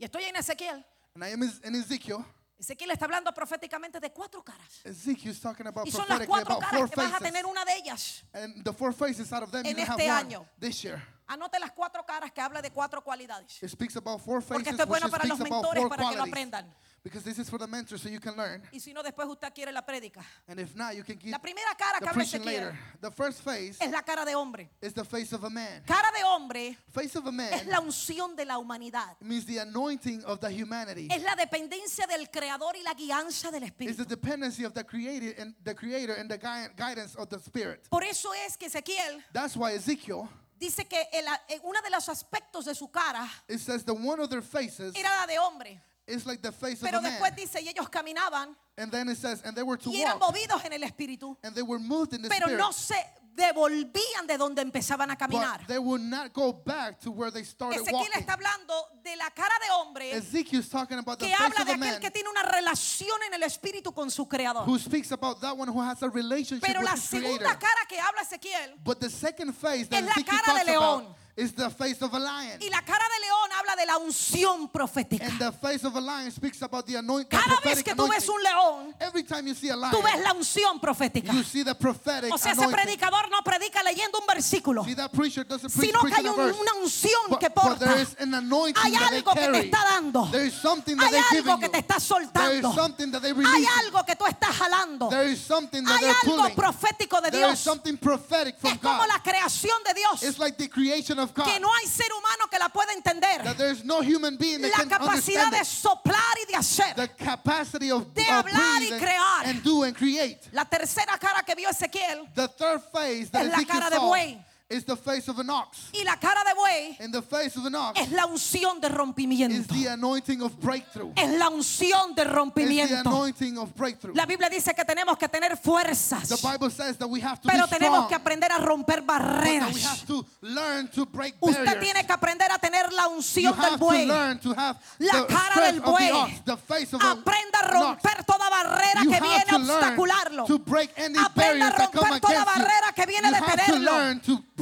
Y 0.00 0.04
estoy 0.04 0.24
en 0.24 0.36
Ezequiel. 0.36 0.84
And 1.14 1.22
I 1.24 1.32
am 1.32 1.42
in 1.42 1.74
Ezekiel. 1.74 2.24
Ezequiel 2.58 2.90
está 2.90 3.04
hablando 3.04 3.32
proféticamente 3.34 4.00
de 4.00 4.10
cuatro 4.10 4.42
caras. 4.42 4.80
Ezekiel 4.82 5.32
is 5.32 5.40
talking 5.40 5.66
about 5.66 5.86
Y 5.86 5.90
son 5.90 6.06
las 6.08 6.26
cuatro 6.26 6.58
caras 6.58 6.90
que 6.90 6.96
vas 6.96 7.06
a 7.12 7.18
faces. 7.18 7.22
tener 7.22 7.44
una 7.44 7.64
de 7.66 7.76
ellas. 7.76 8.24
And 8.32 8.64
the 8.64 8.72
four 8.72 8.94
faces 8.94 9.30
out 9.30 9.42
of 9.42 9.50
them, 9.50 9.66
En 9.66 9.76
you 9.76 9.82
have 9.84 10.00
este 10.00 10.10
one 10.10 10.18
año. 10.18 10.46
this 10.58 10.82
year. 10.82 11.02
Anote 11.26 11.58
las 11.60 11.72
cuatro 11.72 12.02
caras 12.06 12.32
que 12.32 12.40
habla 12.40 12.62
de 12.62 12.70
cuatro 12.70 13.02
cualidades. 13.04 13.62
It 13.62 13.68
speaks 13.68 13.96
about 13.96 14.20
four 14.22 14.40
faces, 14.40 14.56
Porque 14.56 14.70
esto 14.70 14.82
es 14.84 14.88
bueno 14.88 15.10
para 15.10 15.26
los 15.26 15.38
mentores 15.38 15.86
para 15.86 16.08
que 16.08 16.16
lo 16.16 16.22
aprendan. 16.22 16.74
Because 17.02 17.24
this 17.24 17.38
is 17.38 17.48
for 17.48 17.56
the 17.58 17.66
mentors 17.66 18.02
so 18.02 18.10
you 18.10 18.20
can 18.20 18.36
learn. 18.36 18.60
Y 18.72 18.78
si 18.78 18.92
no, 18.92 19.02
después 19.02 19.26
usted 19.26 19.50
quiere 19.54 19.72
la 19.72 19.80
prédica. 19.80 20.22
And 20.46 20.60
if 20.60 20.76
not, 20.76 20.94
you 20.94 21.02
can 21.02 21.16
keep 21.16 21.32
La 21.32 21.38
primera 21.38 21.74
cara 21.78 21.98
que 21.98 22.00
the 22.00 22.08
habla 22.10 22.12
preaching 22.22 22.42
Ezequiel 22.42 22.46
later. 22.66 22.78
The 23.00 23.10
first 23.10 23.40
face 23.42 23.78
es 23.80 23.90
la 23.90 24.02
cara 24.02 24.24
de 24.26 24.34
hombre. 24.34 24.68
is 24.82 24.92
the 24.92 25.04
face 25.04 25.32
of 25.32 25.42
a 25.44 25.48
man. 25.48 25.82
Cara 25.86 26.08
de 26.14 26.22
hombre 26.24 26.76
Face 26.92 27.16
of 27.16 27.24
a 27.24 27.28
es 27.30 27.34
man 27.34 27.68
la 27.70 27.80
unción 27.80 28.36
de 28.36 28.44
la 28.44 28.58
humanidad. 28.58 29.16
means 29.22 29.46
the 29.46 29.56
anointing 29.58 30.22
of 30.24 30.40
the 30.40 30.50
humanity. 30.52 31.08
Es 31.10 31.22
la 31.22 31.34
dependencia 31.36 32.06
del 32.06 32.26
creador 32.30 32.74
y 32.76 32.82
la 32.82 32.92
guianza 32.92 33.50
del 33.50 33.62
Is 33.64 33.70
Espíritu. 33.70 33.96
the 33.96 34.04
dependency 34.04 34.64
of 34.64 34.74
the 34.74 34.84
creator 34.84 35.34
and 35.40 35.54
the 35.64 35.74
creator 35.74 36.12
and 36.14 36.30
the 36.30 36.36
gui- 36.36 36.68
guidance 36.76 37.14
of 37.16 37.30
the 37.30 37.38
spirit. 37.38 37.88
Por 37.88 38.04
eso 38.04 38.28
es 38.46 38.56
que 38.58 38.66
Ezequiel 38.68 39.22
That's 39.32 39.56
why 39.56 39.72
Ezekiel 39.72 40.28
dice 40.58 40.84
que 40.86 41.02
el- 41.14 41.26
eh, 41.48 41.60
uno 41.64 41.80
de 41.80 41.88
los 41.88 42.06
aspectos 42.10 42.66
de 42.66 42.74
su 42.74 42.88
cara 42.88 43.26
it 43.48 43.58
says 43.58 43.84
the 43.84 43.94
one 43.94 44.20
of 44.20 44.28
their 44.28 44.42
faces 44.42 44.94
era 44.94 45.08
la 45.20 45.26
de 45.26 45.38
hombre. 45.38 45.80
Is 46.10 46.26
like 46.26 46.42
the 46.42 46.52
face 46.52 46.82
of 46.82 46.88
Pero 46.90 47.00
man. 47.00 47.12
después 47.12 47.34
dice, 47.36 47.60
y 47.62 47.68
ellos 47.68 47.88
caminaban 47.88 48.56
And 48.76 48.90
then 48.90 49.08
it 49.08 49.16
says, 49.18 49.42
and 49.44 49.54
they 49.54 49.62
were 49.62 49.76
to 49.76 49.90
y 49.90 50.00
eran 50.00 50.18
walk, 50.18 50.34
movidos 50.34 50.64
en 50.64 50.72
el 50.72 50.82
Espíritu, 50.82 51.36
and 51.42 51.54
they 51.54 51.62
were 51.62 51.78
moved 51.78 52.12
in 52.14 52.22
the 52.22 52.28
pero 52.28 52.46
spirit. 52.46 52.58
no 52.58 52.72
se 52.72 52.94
devolvían 53.34 54.26
de 54.26 54.36
donde 54.38 54.60
empezaban 54.62 55.10
a 55.10 55.16
caminar. 55.16 55.58
But 55.60 55.68
they 55.68 55.78
would 55.78 56.00
not 56.02 56.32
go 56.32 56.52
back 56.52 56.98
to 57.00 57.10
where 57.10 57.30
they 57.30 57.44
started 57.44 57.80
Ezequiel 57.80 57.92
walking. 57.94 58.20
está 58.20 58.32
hablando 58.34 58.74
de 59.02 59.16
la 59.16 59.30
cara 59.30 59.54
de 59.60 59.70
hombre 59.72 60.12
Ezekiel's 60.12 60.68
talking 60.68 60.98
about 60.98 61.18
the 61.18 61.26
que 61.26 61.34
face 61.36 61.42
habla 61.44 61.60
of 61.62 61.66
de 61.66 61.72
a 61.72 61.74
aquel 61.76 61.92
man 61.92 62.00
que 62.00 62.10
tiene 62.10 62.28
una 62.28 62.42
relación 62.42 63.18
en 63.26 63.34
el 63.34 63.42
espíritu 63.42 63.92
con 63.94 64.10
su 64.10 64.26
creador. 64.26 64.64
who 64.66 64.78
speaks 64.78 65.10
about 65.12 65.40
that 65.40 65.56
one 65.56 65.68
who 65.68 65.80
has 65.80 66.02
a 66.02 66.08
relationship 66.10 66.66
Pero 66.66 66.80
with 66.80 66.88
la 66.88 66.94
his 66.94 67.02
segunda 67.02 67.38
creator. 67.38 67.58
cara 67.58 67.86
que 67.88 67.98
habla 68.00 68.22
Ezequiel 68.22 68.76
But 68.84 69.00
the 69.00 69.10
second 69.10 69.54
face 69.54 69.88
that 69.88 69.98
Es 70.00 70.04
la 70.06 70.12
Ezekiel 70.12 70.38
cara 70.38 70.58
de 70.58 70.64
talks 70.64 70.76
about 70.76 71.02
león. 71.04 71.14
Is 71.36 71.52
the 71.52 71.70
face 71.70 72.02
of 72.02 72.12
a 72.12 72.18
lion. 72.18 72.58
y 72.60 72.68
la 72.68 72.82
cara 72.82 73.04
de 73.08 73.20
león 73.20 73.50
habla 73.58 73.76
de 73.76 73.86
la 73.86 73.96
unción 73.98 74.68
profética. 74.70 75.24
And 75.26 75.38
the 75.38 75.52
face 75.52 75.84
of 75.84 75.94
a 75.96 76.00
lion 76.00 76.30
speaks 76.30 76.60
about 76.62 76.86
the 76.86 76.96
anointing. 76.96 77.38
Cada 77.38 77.60
vez 77.62 77.82
que 77.82 77.94
tú 77.94 78.08
ves 78.08 78.28
un 78.28 78.42
león, 78.42 78.94
Every 79.00 79.22
time 79.22 79.46
you 79.46 79.54
see 79.54 79.68
a 79.70 79.76
lion, 79.76 79.92
tú 79.92 80.02
ves 80.02 80.20
la 80.22 80.32
unción 80.34 80.80
profética. 80.80 81.32
you 81.32 81.42
see 81.42 81.62
the 81.62 81.74
prophetic 81.74 82.32
O 82.32 82.36
sea, 82.38 82.52
ese 82.52 82.68
predicador 82.68 83.30
no 83.30 83.38
predica 83.42 83.82
leyendo 83.82 84.18
un 84.18 84.26
versículo, 84.26 84.84
See, 84.84 84.94
that 84.94 85.10
preacher 85.12 85.44
doesn't 85.44 85.72
preach, 85.72 85.90
sino 85.92 86.00
que 86.02 86.14
hay 86.14 86.26
un- 86.26 86.38
una 86.40 86.74
unción 86.82 87.30
But, 87.30 87.40
que 87.40 87.48
but 87.48 87.54
porta. 87.62 87.78
there 87.86 88.02
is 88.02 88.16
an 88.18 88.34
anointing 88.34 88.82
Hay 88.82 88.92
that 88.92 89.10
they 89.10 89.18
algo 89.22 89.32
que 89.34 89.48
te 89.48 89.58
está 89.70 89.84
dando. 89.84 90.28
There 90.30 90.46
is 90.46 90.54
something 90.54 90.96
that 90.96 91.10
Hay 91.12 91.38
algo 91.38 91.58
que 91.60 91.68
te 91.68 91.78
está 91.78 91.94
There 91.96 92.00
soltando. 92.00 92.68
is 92.70 92.74
something 92.74 93.10
that 93.12 93.22
they 93.22 93.32
Hay 93.32 93.66
algo 93.84 94.04
que 94.04 94.14
tú 94.16 94.24
estás 94.26 94.50
jalando. 94.56 95.08
There 95.08 95.30
is 95.30 95.40
something 95.40 95.84
that 95.84 95.96
Hay 96.02 96.04
algo 96.06 96.36
pulling. 96.42 96.54
profético 96.56 97.20
de 97.22 97.30
There 97.30 97.44
is 97.44 97.48
Dios. 97.50 97.60
something 97.60 97.96
prophetic 97.96 98.58
from 98.58 98.72
Es 98.72 98.78
como 98.80 98.98
God. 98.98 99.08
la 99.08 99.22
creación 99.22 99.82
de 99.84 99.94
Dios. 99.94 100.22
It's 100.22 100.38
like 100.38 100.56
the 100.58 100.68
creation 100.68 101.18
of 101.18 101.29
God. 101.34 101.44
Que 101.46 101.60
no 101.60 101.68
hay 101.74 101.86
ser 101.86 102.08
humano 102.12 102.48
que 102.50 102.58
la 102.58 102.68
pueda 102.68 102.92
entender. 102.92 103.42
That 103.44 103.84
no 103.84 104.00
human 104.02 104.36
being 104.36 104.60
that 104.62 104.70
La 104.70 104.76
can 104.78 104.88
capacidad 104.88 105.44
understand 105.46 105.52
de 105.52 105.64
soplar 105.64 106.36
y 106.42 106.52
de 106.52 106.56
hacer. 106.56 106.94
The 106.96 107.08
capacity 107.08 107.90
of, 107.90 108.12
de 108.14 108.22
of 108.22 108.28
hablar 108.46 108.80
y 108.80 108.88
and- 108.92 109.00
crear. 109.02 109.46
and 109.46 109.62
do 109.62 109.84
and 109.84 109.96
create. 109.96 110.38
La 110.52 110.64
tercera 110.64 111.18
cara 111.18 111.42
que 111.42 111.54
vio 111.54 111.68
Ezequiel 111.70 112.28
The 112.34 112.48
third 112.48 112.82
face 112.92 113.30
that 113.30 113.42
Es 113.44 113.48
la 113.50 113.56
Ezekiel 113.56 113.66
cara 113.80 113.90
de 113.90 113.98
buey. 113.98 114.44
Is 114.70 114.84
the 114.84 114.96
face 114.96 115.28
of 115.28 115.38
an 115.40 115.50
ox. 115.50 115.90
y 115.92 116.04
la 116.04 116.16
cara 116.16 116.42
de 116.44 116.54
buey 116.54 116.96
And 117.00 117.12
the 117.12 117.22
face 117.22 117.56
of 117.58 117.66
an 117.66 117.74
ox 117.74 118.00
es 118.00 118.10
la 118.12 118.24
unción 118.26 118.80
de 118.80 118.86
is 118.86 118.94
rompimiento. 118.94 119.74
the 119.74 119.88
anointing 119.88 120.40
of 120.42 120.52
breakthrough. 120.60 121.12
Es 121.16 121.28
la 121.38 121.48
unción 121.50 122.14
de 122.14 122.22
It's 122.22 122.30
the 122.30 122.36
rompimiento. 122.36 123.00
anointing 123.10 123.58
of 123.58 123.74
breakthrough. 123.74 124.14
La 124.14 124.26
Biblia 124.26 124.48
dice 124.48 124.72
que 124.74 124.84
tenemos 124.84 125.18
que 125.18 125.28
tener 125.28 125.56
fuerzas, 125.56 126.28
The 126.28 126.36
Bible 126.36 126.70
says 126.70 126.96
that 126.98 127.08
we 127.08 127.20
have 127.20 127.40
to 127.42 127.48
pero 127.48 127.66
be 127.66 127.76
tenemos 127.76 127.96
strong, 128.04 128.08
que 128.08 128.14
aprender 128.14 128.52
a 128.52 128.58
romper 128.58 128.96
that 128.96 129.02
we 129.02 129.06
barreras. 129.06 129.84
have 129.84 130.06
to 130.06 130.24
learn 130.42 130.88
to 130.88 131.04
break 131.06 131.34
Usted 131.40 131.64
barriers. 131.64 131.84
tiene 131.84 132.06
que 132.06 132.12
aprender 132.12 132.48
a 132.52 132.58
tener 132.58 132.92
la 132.92 133.04
You 133.08 133.16
unción 133.16 133.54
del 133.56 133.64
have 133.64 133.78
to 133.78 133.84
buey. 133.84 134.06
learn 134.06 134.38
to 134.38 134.54
have 134.54 134.78
La 135.00 135.12
the 135.12 135.26
cara 135.26 135.54
del 135.66 135.78
of 135.78 135.84
the 135.84 135.90
buey. 135.90 136.10
ox, 136.12 136.32
the 136.44 136.56
face 136.56 136.92
of 136.94 137.02
a- 137.02 137.10
Aprenda 137.10 137.58
a 137.64 137.72
romper 137.72 138.24
toda 138.24 138.48
barrera 138.48 139.02
You 139.02 139.10
que 139.10 139.20
viene 139.20 139.44
a 139.50 139.56
obstacularlo. 139.56 140.46
to 140.46 140.58
break 140.60 140.90
any 140.96 141.18
Aprenda 141.18 141.68
a 141.68 141.70
romper 141.70 142.20
toda 142.20 142.38
you. 142.38 142.44
barrera 142.44 142.92
que 142.94 143.06
viene 143.06 143.28
You 143.28 143.34
de 143.34 143.40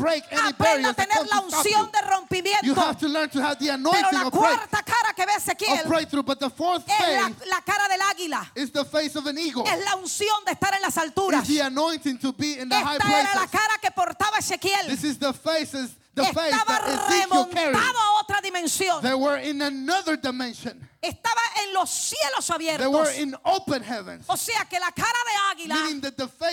break 0.00 0.24
any 0.32 0.48
Aprenda 0.50 0.90
a 0.90 0.94
tener 0.94 1.26
la 1.28 1.40
unción 1.40 1.86
you. 1.86 1.92
de 1.92 1.98
You 1.98 2.10
rompimiento. 2.10 2.74
have 2.76 2.98
to 2.98 3.08
learn 3.08 3.28
to 3.30 3.40
have 3.40 3.58
the 3.58 3.66
Pero 3.66 3.74
anointing 3.74 4.12
la 4.12 4.26
of, 4.26 4.32
break, 4.32 4.56
cuarta 4.70 4.82
cara 4.84 5.12
que 5.14 5.26
ve 5.26 5.32
Ezequiel. 5.36 6.24
But 6.24 6.40
the 6.40 6.50
fourth 6.50 6.84
es 6.88 6.98
la, 6.98 7.28
face 7.28 7.46
la 7.48 7.60
cara 7.62 7.88
del 7.88 8.00
águila. 8.00 8.50
is 8.54 8.70
the 8.70 8.84
face 8.84 9.16
of 9.16 9.26
an 9.26 9.38
eagle. 9.38 9.64
Es 9.66 9.84
la 9.84 9.96
unción 9.96 10.44
de 10.46 10.52
estar 10.52 10.74
en 10.74 10.82
las 10.82 10.96
alturas. 10.96 11.46
the 11.46 11.60
anointing 11.60 12.18
to 12.18 12.32
be 12.32 12.58
in 12.58 12.68
the 12.68 12.76
high 12.76 12.96
Esta 12.96 13.20
era 13.20 13.34
la 13.34 13.46
cara 13.46 13.78
que 13.80 13.90
portaba 13.90 14.38
Ezequiel. 14.38 14.86
This 14.88 15.04
is 15.04 15.18
the 15.18 15.32
faces, 15.32 15.90
the 16.14 16.24
face 16.24 16.52
Estaba 16.52 16.78
remontado 17.08 17.98
a 17.98 18.20
otra 18.20 18.40
dimensión. 18.42 19.02
They 19.02 19.14
were 19.14 19.38
in 19.38 19.62
another 19.62 20.16
dimension. 20.16 20.88
Estaba 21.00 21.40
en 21.62 21.74
los 21.74 21.90
cielos 21.90 22.44
They 22.48 22.86
were 22.88 23.02
abiertos. 23.08 23.18
in 23.18 23.36
open 23.44 23.84
heavens. 23.84 24.24
O 24.28 24.36
sea 24.36 24.64
que 24.68 24.80
la 24.80 24.90
cara 24.90 25.18
de 25.24 25.62
águila 25.62 25.76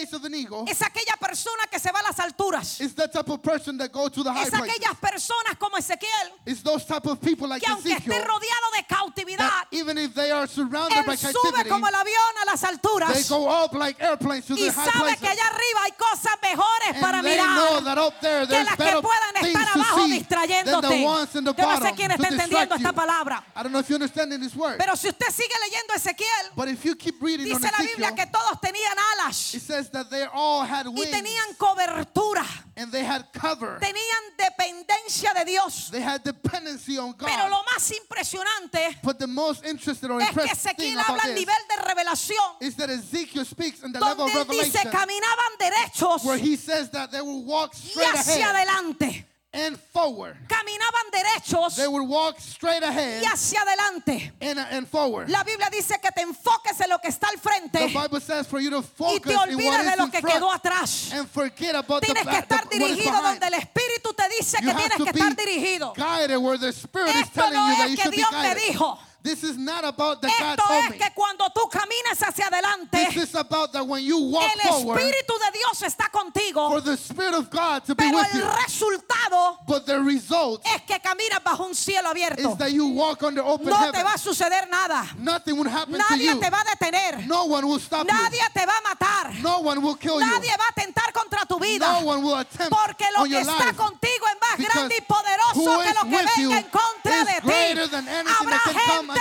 face 0.06 0.16
of 0.16 0.24
an 0.26 0.36
eagle 0.36 0.66
es 0.68 0.82
aquella 0.82 1.16
persona 1.20 1.64
que 1.70 1.80
se 1.80 1.92
va 1.92 2.00
a 2.00 2.04
las 2.04 2.20
alturas. 2.20 2.80
is 2.82 2.94
type 2.94 3.30
of 3.30 3.42
person 3.42 3.78
that 3.78 3.92
go 3.92 4.10
to 4.10 4.24
the 4.24 4.32
high 4.32 4.44
Es 4.44 4.50
places. 4.50 4.70
aquellas 4.70 4.98
personas 5.00 5.58
como 5.58 5.78
Ezequiel 5.78 6.32
those 6.64 6.86
type 6.86 7.06
of 7.06 7.20
people 7.20 7.48
like 7.48 7.64
que 7.64 7.72
aunque 7.72 7.92
esté 7.92 8.10
Ezekiel 8.10 8.26
rodeado 8.26 8.72
de 8.76 8.84
cautividad, 8.88 9.68
even 9.72 9.98
if 9.98 10.14
they 10.14 10.32
are 10.32 10.48
surrounded 10.48 11.06
by 11.06 11.14
él 11.16 11.34
sube 11.34 11.68
como 11.70 11.88
el 11.88 11.96
avión 11.96 12.34
a 12.42 12.46
las 12.46 12.62
they 12.62 12.70
alturas 12.70 13.30
go 13.30 13.48
up 13.48 13.74
like 13.74 14.02
airplanes 14.02 14.46
to 14.46 14.54
y 14.54 14.66
the 14.68 14.72
high 14.72 14.92
sabe 14.92 15.18
que 15.18 15.28
allá 15.28 15.48
arriba 15.48 15.80
hay 15.84 15.92
cosas 15.94 16.34
mejores 16.42 17.02
para 17.02 17.20
And 17.20 17.28
they 17.28 17.38
know 17.38 17.80
mirar 17.80 17.84
that 17.84 17.98
up 17.98 18.14
there 18.22 18.48
que 18.48 18.64
las 18.64 18.76
que 18.76 19.02
puedan 19.02 19.36
estar 19.42 19.68
abajo 19.70 20.08
distrayéndote. 20.08 21.02
Yo 21.02 21.66
no 21.68 21.80
sé 21.80 21.94
quién 21.96 22.12
está 22.12 22.28
entendiendo 22.28 22.76
esta 22.76 22.90
you. 22.90 22.96
palabra. 22.96 23.44
I 23.56 23.64
don't 23.64 23.72
know 23.72 23.80
if 23.80 23.90
understanding 23.92 24.40
this 24.40 24.56
word. 24.56 24.78
Pero 24.78 24.96
si 24.96 25.08
usted 25.08 25.28
sigue 25.32 25.54
leyendo 25.64 25.94
Ezequiel, 25.94 26.52
But 26.56 26.70
if 26.70 26.84
you 26.86 26.96
keep 26.96 27.22
reading 27.22 27.52
on 27.54 27.62
dice 27.62 27.72
la 27.72 27.84
Biblia 27.84 28.16
que 28.16 28.26
todos 28.28 28.60
tenían 28.62 28.98
alas 29.14 29.54
it 29.54 29.62
says 29.62 29.90
that 29.96 30.10
they 30.10 30.26
all 30.34 30.66
had 30.66 30.88
y 30.88 30.94
wings 30.94 31.12
tenían 31.12 31.56
cobertura, 31.58 32.46
and 32.76 32.92
they 32.92 33.04
had 33.04 33.24
cover. 33.32 33.80
tenían 33.80 34.36
dependencia 34.38 35.34
de 35.34 35.46
Dios. 35.46 35.90
They 35.90 36.02
had 36.02 36.22
dependency 36.24 36.98
on 36.98 37.14
Pero 37.14 37.44
God. 37.44 37.50
lo 37.50 37.64
más 37.64 37.90
impresionante 37.92 39.00
But 39.02 39.20
the 39.20 39.28
most 39.28 39.66
interested 39.66 40.12
or 40.12 40.22
es 40.22 40.30
que 40.32 40.44
Ezequiel 40.44 41.00
habla 41.00 41.24
al 41.24 41.34
nivel 41.34 41.56
de 41.70 41.84
revelación, 41.84 42.58
is 42.60 42.76
that 42.76 42.90
Ezekiel 42.90 43.46
speaks 43.46 43.84
in 43.84 43.94
the 43.94 44.00
level 44.00 44.28
donde 44.28 44.42
of 44.42 44.48
él 44.48 44.60
dice 44.60 44.84
revelation 44.84 44.92
caminaban 44.92 45.58
derechos 45.58 46.24
where 46.26 46.38
he 46.38 46.58
says 46.58 46.90
that 46.92 47.12
they 47.12 47.22
will 47.22 47.44
walk 47.44 47.74
y 47.74 47.90
straight 47.90 48.16
hacia 48.16 48.50
ahead 48.50 48.56
adelante. 48.56 49.26
And 49.56 49.78
forward. 49.78 50.36
Caminaban 50.48 51.12
derechos 51.12 51.76
They 51.76 51.88
would 51.88 52.08
walk 52.08 52.40
straight 52.40 52.84
ahead 52.84 53.22
y 53.24 53.26
hacia 53.26 53.62
adelante. 53.62 54.32
and, 54.42 54.60
and 54.60 54.88
forward. 54.88 55.30
La 55.30 55.44
Biblia 55.44 55.70
dice 55.72 56.00
que 56.02 56.12
te 56.12 56.22
enfoques 56.22 56.80
en 56.82 56.90
lo 56.90 57.00
que 57.00 57.10
está 57.10 57.28
al 57.30 57.40
frente 57.40 57.80
The 57.80 57.88
Bible 57.88 58.20
says 58.22 58.48
for 58.48 58.60
you 58.60 58.70
to 58.72 58.80
y 58.80 58.84
focus 58.84 59.22
te 59.24 59.32
in 59.32 59.38
what 59.38 59.50
olvides 59.50 59.86
de 59.86 59.98
lo 59.98 60.12
que 60.12 60.22
quedó 60.22 60.52
atrás. 60.52 61.12
and 61.14 61.28
forget 61.30 61.76
about 61.76 62.02
the, 62.02 62.08
Tienes 62.14 62.24
que 62.24 62.32
the 62.32 62.38
estar 62.40 62.66
what 62.66 62.74
is 62.74 62.80
dirigido 62.80 63.22
donde 63.22 63.48
el 63.48 63.54
Espíritu 63.54 64.14
te 64.14 64.24
dice 64.30 64.58
You 64.62 64.70
que 64.70 64.76
tienes 64.76 64.98
que 64.98 65.10
estar 65.12 65.36
dirigido. 65.36 65.94
guided 65.96 66.38
where 66.38 66.58
the 66.58 66.72
Spirit 66.74 67.16
is 67.16 67.30
telling 67.30 67.54
no 67.54 67.70
you 67.70 67.76
that 67.78 67.86
es 67.86 67.90
you 67.92 67.96
que 67.98 68.04
should 68.04 68.12
be 68.12 68.18
Dios 68.18 68.32
me 68.32 68.56
dijo. 68.56 69.00
This 69.26 69.44
is 69.44 69.58
not 69.58 69.84
about 69.84 70.22
God 70.22 70.30
Esto 70.30 70.64
told 70.68 70.86
es 70.94 71.02
que 71.02 71.12
cuando 71.16 71.50
tú 71.50 71.68
caminas 71.68 72.22
hacia 72.22 72.46
adelante, 72.46 73.08
This 73.10 73.24
is 73.30 73.34
about 73.36 73.72
that 73.74 73.84
when 73.84 74.04
you 74.04 74.20
walk 74.20 74.44
el 74.54 74.70
Espíritu 74.70 75.34
de 75.40 75.52
Dios 75.58 75.82
está 75.82 76.12
contigo, 76.12 76.70
for 76.70 76.80
the 76.82 76.96
Spirit 76.96 77.34
of 77.34 77.50
God 77.50 77.84
to 77.86 77.96
be 77.96 78.04
pero 78.04 78.18
with 78.18 78.28
el 78.36 78.40
you. 78.42 78.46
resultado 78.64 79.58
But 79.66 79.88
the 79.88 80.00
result 80.00 80.62
es 80.68 80.84
que 80.84 81.00
caminas 81.00 81.44
bajo 81.44 81.66
un 81.66 81.74
cielo 81.74 82.10
abierto. 82.10 82.52
is 82.52 82.58
that 82.60 82.72
you 82.72 82.86
walk 82.90 83.24
under 83.24 83.42
open 83.42 83.66
No 83.66 83.92
te 83.92 84.04
va 84.04 84.14
a 84.14 84.18
suceder 84.20 84.70
nada. 84.70 85.08
Nothing 85.18 85.58
will 85.58 85.70
happen 85.70 85.94
to 85.96 86.04
Nadie 86.08 86.26
you. 86.36 86.40
te 86.40 86.50
va 86.52 86.62
a 86.62 86.66
detener. 86.76 87.26
No 87.26 87.46
one 87.46 87.66
will 87.66 87.80
stop 87.80 88.06
you. 88.08 88.14
Nadie 88.14 88.42
te 88.54 88.64
va 88.64 88.74
a 88.78 88.94
matar. 88.94 89.34
No 89.42 89.62
one 89.62 89.82
will 89.82 89.96
kill 89.96 90.20
you. 90.20 90.26
Nadie 90.28 90.56
va 90.56 90.66
a 90.66 90.70
atentar 90.70 91.12
contra 91.14 91.46
tu 91.48 91.58
vida. 91.58 91.80
No 92.00 92.06
one 92.06 92.22
will 92.24 92.36
attempt 92.36 92.70
Porque 92.70 93.06
lo 93.16 93.24
on 93.24 93.30
que 93.30 93.32
your 93.32 93.42
está 93.42 93.66
life. 93.66 93.76
contigo 93.76 94.26
es 94.28 94.38
más 94.40 94.58
Because 94.58 94.74
grande 94.76 94.96
y 94.98 95.02
poderoso 95.02 95.82
que 95.82 95.94
lo 95.96 96.02
que 96.04 96.26
venga 96.26 96.58
en 96.60 96.70
contra 96.70 97.24
de 97.26 97.42
ti. 97.42 98.06
Habrá 98.36 98.60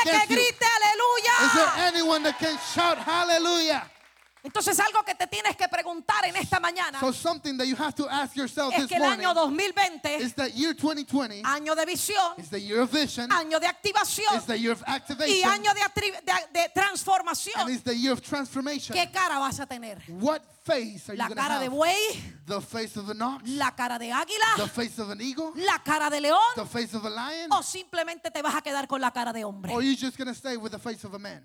gente 0.03 0.27
que 0.27 0.35
against 0.35 0.35
you. 0.35 0.37
grite 0.39 1.47
Is 1.47 1.53
there 1.55 1.73
anyone 1.89 2.23
that 2.25 2.39
can 2.39 2.59
shout 2.75 2.99
hallelujah? 2.99 3.94
Entonces 4.45 4.79
algo 4.79 5.03
que 5.05 5.15
te 5.15 5.27
tienes 5.27 5.57
que 5.57 5.67
preguntar 5.69 6.23
en 6.27 6.37
esta 6.37 6.61
mañana 6.61 7.01
So 7.01 7.13
something 7.13 7.57
that 7.57 7.65
you 7.67 7.75
have 7.77 7.95
to 7.95 8.07
ask 8.11 8.37
yourself 8.37 8.75
es 8.75 8.87
que 8.87 8.97
el 8.97 9.03
año 9.03 9.33
2020, 9.33 10.17
is 10.19 10.35
that 10.35 10.51
year 10.55 10.75
2020 10.75 11.43
año 11.45 11.75
de 11.75 11.87
visión, 11.87 12.39
is 12.39 12.51
the 12.51 12.61
year 12.61 12.81
of 12.83 12.91
vision, 12.93 13.31
año 13.33 13.59
de 13.59 13.67
activación 13.67 14.37
is 14.37 14.45
the 14.45 14.59
year 14.59 14.73
of 14.73 14.83
y 14.87 14.93
activation, 14.95 15.51
año 15.51 15.73
de, 15.73 15.81
de- 16.03 16.49
de 16.53 16.61
and 16.63 16.73
transformación. 16.75 17.71
is 17.71 17.83
the 17.83 17.95
year 17.97 18.13
of 18.13 18.21
transformation. 18.21 18.95
¿Qué 18.95 19.11
cara 19.11 19.39
vas 19.39 19.59
a 19.61 19.67
tener? 19.67 20.03
What 20.09 20.43
face 20.63 21.09
are 21.09 21.15
you 21.15 21.23
¿La 21.23 21.29
to 21.29 21.35
cara 21.35 21.59
de 21.59 21.65
have? 21.67 21.73
buey? 21.75 21.97
The 22.47 22.61
face 22.61 22.99
of 22.99 23.09
an 23.09 23.23
ox? 23.23 23.49
¿La 23.49 23.71
cara 23.71 23.99
de 23.99 24.09
The 24.09 24.13
águila? 24.13 24.69
face 24.69 24.99
of 24.99 25.09
an 25.09 25.23
eagle? 25.23 25.53
¿La 25.57 25.79
cara 25.83 26.11
de 26.11 26.21
león? 26.21 26.39
The 26.55 26.67
face 26.67 26.95
of 26.95 27.05
a 27.07 27.11
lion? 27.11 27.51
¿O 27.51 27.63
simplemente 27.63 28.31
te 28.31 28.43
vas 28.43 28.55
a 28.55 28.61
quedar 28.61 28.87
con 28.87 29.01
la 29.01 29.11
cara 29.11 29.33
de 29.33 29.43
hombre? 29.43 29.73
Or 29.73 29.81
are 29.81 29.87
you 29.87 29.97
just 29.97 30.19
to 30.19 30.35
stay 30.35 30.59
with 30.59 30.73
the 30.73 30.79
face 30.79 31.03
of 31.05 31.15
a 31.15 31.19
man? 31.19 31.43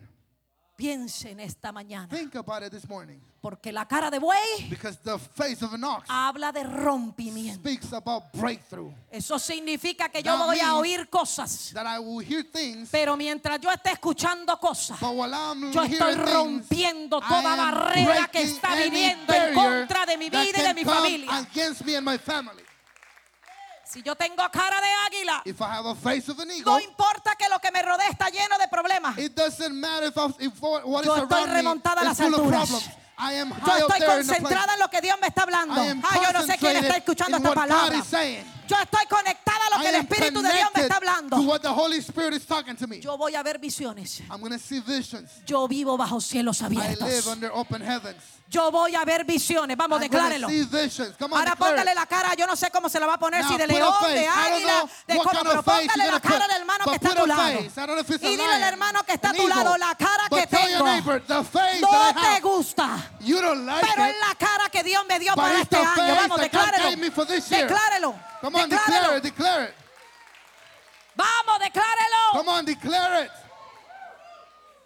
Piense 0.80 1.32
en 1.32 1.42
esta 1.42 1.74
mañana. 1.74 2.08
Think 2.08 2.36
about 2.36 2.64
it 2.64 2.72
this 2.72 2.88
morning. 2.88 3.20
Porque 3.42 3.70
la 3.74 3.86
cara 3.86 4.10
de 4.10 4.18
buey 4.18 4.70
Because 4.70 4.98
the 5.04 5.18
face 5.20 5.62
of 5.62 5.74
an 5.74 5.84
ox 5.84 6.08
habla 6.10 6.54
de 6.54 6.64
rompimiento. 6.64 7.56
speaks 7.60 7.92
about 7.92 8.32
breakthrough. 8.34 8.90
Eso 9.12 9.38
significa 9.40 10.08
que 10.08 10.24
yo 10.24 10.38
That 10.38 10.46
voy 10.46 10.60
a 10.62 10.76
oír 10.76 11.10
cosas. 11.10 11.72
That 11.74 11.86
I 11.86 12.00
will 12.00 12.20
hear 12.26 12.44
things, 12.50 12.88
Pero 12.92 13.18
mientras 13.18 13.60
yo 13.60 13.70
esté 13.70 13.92
escuchando 13.92 14.58
cosas, 14.58 14.98
but 15.02 15.12
while 15.12 15.34
I'm 15.34 15.70
yo 15.70 15.84
estoy 15.84 16.14
things, 16.16 16.32
rompiendo 16.34 17.18
I 17.18 17.28
toda 17.28 17.56
barrera 17.58 18.28
que 18.32 18.42
está 18.44 18.76
viniendo 18.76 19.34
en 19.34 19.54
contra 19.54 20.06
de 20.06 20.18
mi 20.18 20.30
vida 20.30 20.44
y 20.46 20.52
de 20.64 20.74
mi 20.74 20.86
familia. 20.86 21.40
against 21.40 21.84
me 21.84 21.96
and 21.98 22.06
my 22.06 22.18
family. 22.18 22.64
Si 23.92 24.04
yo 24.04 24.16
tengo 24.16 24.48
cara 24.52 24.80
de 24.80 24.88
águila, 25.08 25.42
If 25.46 25.60
I 25.62 25.66
have 25.66 25.88
a 25.88 25.96
face 25.96 26.30
of 26.30 26.38
an 26.40 26.52
eagle, 26.52 26.74
no 26.74 26.80
importa 26.80 27.36
que 27.36 27.50
lo 27.50 27.58
que 27.58 27.72
me 27.72 27.82
rodea 27.82 28.10
está 28.10 28.30
lleno 28.30 28.56
de 28.60 28.68
problemas. 28.68 29.18
it 29.18 29.34
doesn't 29.34 29.74
matter 29.74 30.10
if, 30.10 30.16
I, 30.16 30.46
if 30.46 30.62
what 30.62 30.88
what 30.88 31.04
Yo 31.04 31.16
is 31.16 31.24
estoy 31.24 31.46
remontada 31.46 32.02
a 32.02 32.12
is 32.12 32.20
las 32.20 32.20
alturas. 32.20 32.88
I 33.18 33.34
am 33.34 33.50
Yo 33.50 33.88
estoy 33.88 34.00
concentrada 34.06 34.74
en 34.74 34.80
lo 34.80 34.90
que 34.90 35.02
Dios 35.02 35.18
me 35.20 35.28
está 35.28 35.42
hablando. 35.42 35.82
Ah, 36.04 36.22
yo 36.24 36.40
no 36.40 36.46
sé 36.46 36.58
quién 36.60 36.78
está 36.78 36.98
escuchando 36.98 37.38
esta 37.38 37.54
palabra. 37.54 37.98
is. 37.98 38.46
Yo 38.68 38.78
estoy 38.80 39.08
conectada 39.08 39.66
a 39.66 39.78
lo 39.78 39.82
que 39.82 39.90
el 39.90 39.96
Espíritu 39.96 40.42
de 40.44 40.54
Dios 40.54 40.70
me 40.76 40.82
está 40.84 40.98
hablando. 40.98 41.38
what 41.42 41.62
the 41.62 41.74
Holy 41.74 41.98
Spirit 41.98 42.34
is 42.34 42.46
talking 42.46 42.76
to 42.76 42.88
me. 42.88 43.00
Yo 43.00 43.18
voy 43.18 43.34
a 43.34 43.42
ver 43.42 43.58
visiones. 43.58 44.22
Yo 45.48 45.68
vivo 45.68 45.98
bajo 45.98 46.22
cielos 46.22 46.62
abiertos. 46.62 47.10
Yo 48.50 48.72
voy 48.72 48.96
a 48.96 49.06
ver 49.06 49.26
visiones. 49.26 49.78
Vamos, 49.78 50.00
declárelo. 50.00 50.48
Ahora 51.32 51.56
póngale 51.56 51.94
la 51.94 52.08
cara, 52.08 52.34
yo 52.34 52.48
no 52.48 52.56
sé 52.56 52.72
cómo 52.72 52.90
se 52.90 53.00
la 53.00 53.06
va 53.06 53.14
a 53.14 53.20
poner, 53.20 53.42
Now, 53.42 53.52
si 53.52 53.58
de 53.58 53.68
león, 53.68 53.94
de 54.12 54.28
águila, 54.28 54.86
de 55.06 55.18
cómo, 55.18 55.40
pero 55.44 55.62
póngale 55.64 56.12
la 56.12 56.20
cara 56.20 56.48
del 56.48 56.58
hermano 56.58 56.86
que 56.86 56.96
está 56.96 57.12
a 57.12 57.16
tu 57.16 57.28
lado. 57.28 57.60
Y 58.22 58.28
dile 58.28 58.44
al 58.46 58.64
hermano 58.64 59.04
que 59.04 59.14
está 59.14 59.30
a 59.30 59.34
tu 59.34 59.48
lado, 59.48 59.78
la 59.78 59.94
cara 59.94 60.24
que 60.30 60.48
tengo 60.48 60.84
no 60.84 62.14
te 62.16 62.42
gusta. 62.42 63.12
Pero 63.20 64.06
es 64.06 64.16
la 64.20 64.36
cara 64.36 64.70
que 64.72 64.84
Dios 64.84 65.06
me 65.08 65.20
dio 65.20 65.36
para 65.36 65.62
este 65.62 65.78
año. 65.78 66.16
Vamos, 66.16 66.40
declárelo. 66.40 66.90
Declárelo. 67.52 68.16
Vamos, 71.16 71.60
declárelo. 71.60 72.18
Come 72.32 72.50
on, 72.50 72.66
declare 72.66 73.26
it. 73.26 73.32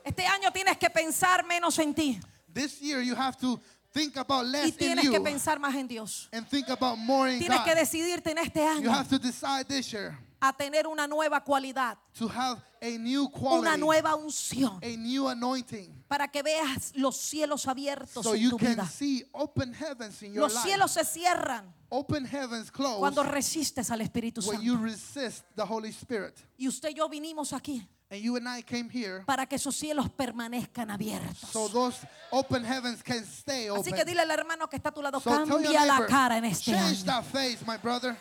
Este 0.04 0.26
año 0.26 0.52
tienes 0.52 0.78
que 0.78 0.90
pensar 0.90 1.46
menos 1.46 1.80
en 1.80 1.94
ti 1.94 2.20
This 2.54 2.82
year 2.82 3.02
you 3.02 3.16
have 3.16 3.38
to 3.40 3.60
think 3.94 4.16
about 4.18 4.46
y 4.46 4.50
less 4.52 4.66
in 4.70 4.78
tienes 4.78 5.10
que 5.10 5.14
you 5.18 5.24
pensar 5.24 5.60
más 5.60 5.76
en 5.76 5.88
Dios. 5.88 6.30
and 6.32 6.48
think 6.48 6.70
about 6.70 6.98
more 6.98 7.30
in 7.32 7.40
Tienes 7.40 7.62
que 7.64 7.74
God. 7.74 7.80
decidirte 7.80 8.32
en 8.32 8.38
este 8.40 8.60
You 8.60 8.68
año 8.90 8.92
have 8.92 9.08
to 9.10 9.20
decide 9.20 9.66
this 9.68 9.92
year 9.92 10.18
a 10.42 10.52
tener 10.52 10.88
una 10.88 11.08
nueva 11.08 11.40
cualidad, 11.42 11.98
to 12.18 12.28
have 12.28 12.62
a 12.82 12.98
new 12.98 13.22
una 13.22 13.30
quality, 13.32 13.80
nueva 13.80 14.16
unción, 14.16 14.78
a 14.84 14.98
new 14.98 15.28
anointing, 15.30 16.04
para 16.10 16.28
que 16.28 16.44
veas 16.44 16.92
los 16.96 17.16
cielos 17.16 17.66
abiertos 17.66 18.24
so 18.24 18.34
en 18.34 18.42
you 18.42 18.50
tu 18.50 18.58
can 18.58 18.76
vida. 18.76 18.86
see 18.86 19.24
open 19.34 19.74
heavens 19.74 20.22
in 20.22 20.34
your 20.34 20.44
Los 20.44 20.54
life. 20.56 20.68
cielos 20.68 20.92
se 20.92 21.06
cierran 21.06 21.64
Open 21.90 22.26
heavens 22.26 22.70
close 22.72 23.00
cuando 23.00 23.24
resistes 23.24 23.90
al 23.92 24.02
Espíritu 24.02 24.42
when 24.46 24.60
you 24.62 24.74
Santo. 24.74 24.84
resist 24.84 25.44
the 25.56 25.64
Holy 25.64 25.90
Spirit. 25.92 26.34
Y 26.58 26.68
usted 26.68 26.90
y 26.90 26.96
yo 26.96 27.08
vinimos 27.08 27.54
aquí 27.54 27.88
And 28.14 28.22
you 28.22 28.36
and 28.36 28.48
I 28.48 28.62
came 28.62 28.90
here 28.92 29.24
para 29.26 29.48
que 29.48 29.56
esos 29.56 29.76
cielos 29.76 30.08
permanezcan 30.08 30.92
abiertos. 30.92 31.50
so 31.52 31.68
those 31.68 31.98
open 32.32 32.64
heavens 32.64 33.02
can 33.02 33.26
stay 33.26 33.66
Así 33.70 33.80
open. 33.90 33.94
que 33.96 34.06
dile 34.06 34.22
al 34.22 34.30
hermano 34.30 34.68
que 34.70 34.78
está 34.78 34.90
a 34.90 34.94
tu 34.94 35.02
lado, 35.02 35.20
So 35.20 35.32
cambia 35.32 35.72
la 35.84 35.98
neighbor, 35.98 36.08
cara 36.08 36.38
en 36.38 36.46
este 36.46 36.66
change 36.72 37.00
año. 37.00 37.06
that 37.06 37.24
face, 37.26 37.58
my 37.66 37.76
brother. 37.78 38.16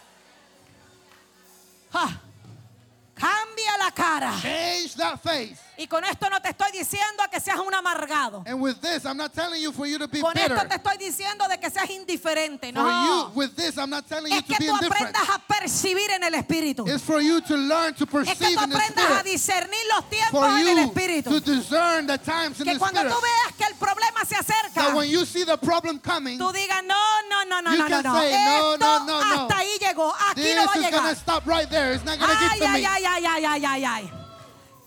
Ja. 1.93 2.23
Cambia 3.73 3.85
la 3.85 3.91
cara. 3.91 4.33
Change 4.41 4.95
that 4.97 5.19
face. 5.23 5.57
Y 5.79 5.87
con 5.87 6.05
esto 6.05 6.29
no 6.31 6.41
te 6.41 6.51
estoy 6.51 6.71
diciendo 6.71 7.25
que 7.31 7.41
seas 7.41 7.59
un 7.59 7.75
amargado. 7.75 8.45
And 8.47 8.61
with 8.61 8.77
this, 8.81 9.05
I'm 9.05 9.17
not 9.17 9.33
telling 9.33 9.61
you 9.61 9.73
for 9.73 9.87
you 9.87 9.99
to 9.99 10.07
be 10.07 10.21
Con 10.21 10.33
bitter. 10.35 10.53
esto 10.57 10.69
te 10.69 10.75
estoy 10.77 10.97
diciendo 10.99 11.49
de 11.49 11.59
que 11.59 11.71
seas 11.71 11.89
indiferente. 11.91 12.73
For 12.73 12.83
No. 12.83 13.31
you, 13.33 13.33
with 13.35 13.57
this, 13.57 13.79
I'm 13.79 13.91
not 13.91 14.07
telling 14.07 14.31
you 14.33 14.39
Es 14.39 14.45
to 14.45 14.53
que 14.55 14.59
be 14.59 14.67
tú 14.67 14.77
aprendas 14.77 15.29
a 15.29 15.39
percibir 15.39 16.11
en 16.11 16.23
el 16.25 16.35
Espíritu. 16.35 16.87
It's 16.87 17.03
for 17.03 17.21
you 17.21 17.41
to 17.41 17.57
learn 17.57 17.95
to 17.95 18.05
Es 18.05 18.39
que 18.39 18.55
tú 18.55 18.61
aprendas 18.61 19.11
a 19.19 19.23
discernir 19.23 19.81
los 19.97 20.09
tiempos 20.11 20.31
For 20.41 20.51
en 20.51 20.69
el 20.69 20.79
Espíritu. 20.79 21.31
to 21.31 21.41
discern 21.41 22.07
the 22.07 22.19
times 22.19 22.61
in 22.61 22.67
Que 22.67 22.75
the 22.75 22.79
cuando 22.79 23.01
Spirit. 23.01 23.15
tú 23.17 23.21
veas 23.23 23.57
que 23.57 23.65
el 23.65 23.75
problema 23.75 24.25
se 24.27 24.37
acerca, 24.37 24.75
That 24.75 24.95
when 24.95 25.09
you 25.11 25.25
see 25.25 25.45
the 25.45 25.57
problem 25.57 25.99
coming, 25.99 26.39
tú 26.39 26.53
digas, 26.53 26.83
no, 26.85 26.95
no, 27.31 27.45
no, 27.45 27.61
no, 27.61 27.73
You 27.73 27.79
no, 27.79 27.89
no, 27.89 27.89
can 27.89 28.03
no. 28.05 28.15
say, 28.21 28.31
no, 28.31 28.73
Esto 28.75 28.79
no, 28.79 28.99
no, 29.07 29.25
no. 29.25 29.43
hasta 29.43 29.57
ahí 29.59 29.79
llegó. 29.93 30.13
Aquí 30.31 30.43
this 30.43 30.57
no 30.57 30.67
va 30.67 30.73
a 30.73 30.79
llegar. 30.79 31.17
stop 31.17 31.47
right 31.47 31.69
there. 31.71 31.93
It's 31.95 32.05
not 32.05 32.19
Ay, 32.21 32.49
ay, 32.53 32.61
me. 32.61 32.67
ay, 32.87 33.05
ay, 33.05 33.25
ay, 33.27 33.45
ay, 33.45 33.65
ay, 33.65 33.85
ay. 33.85 34.11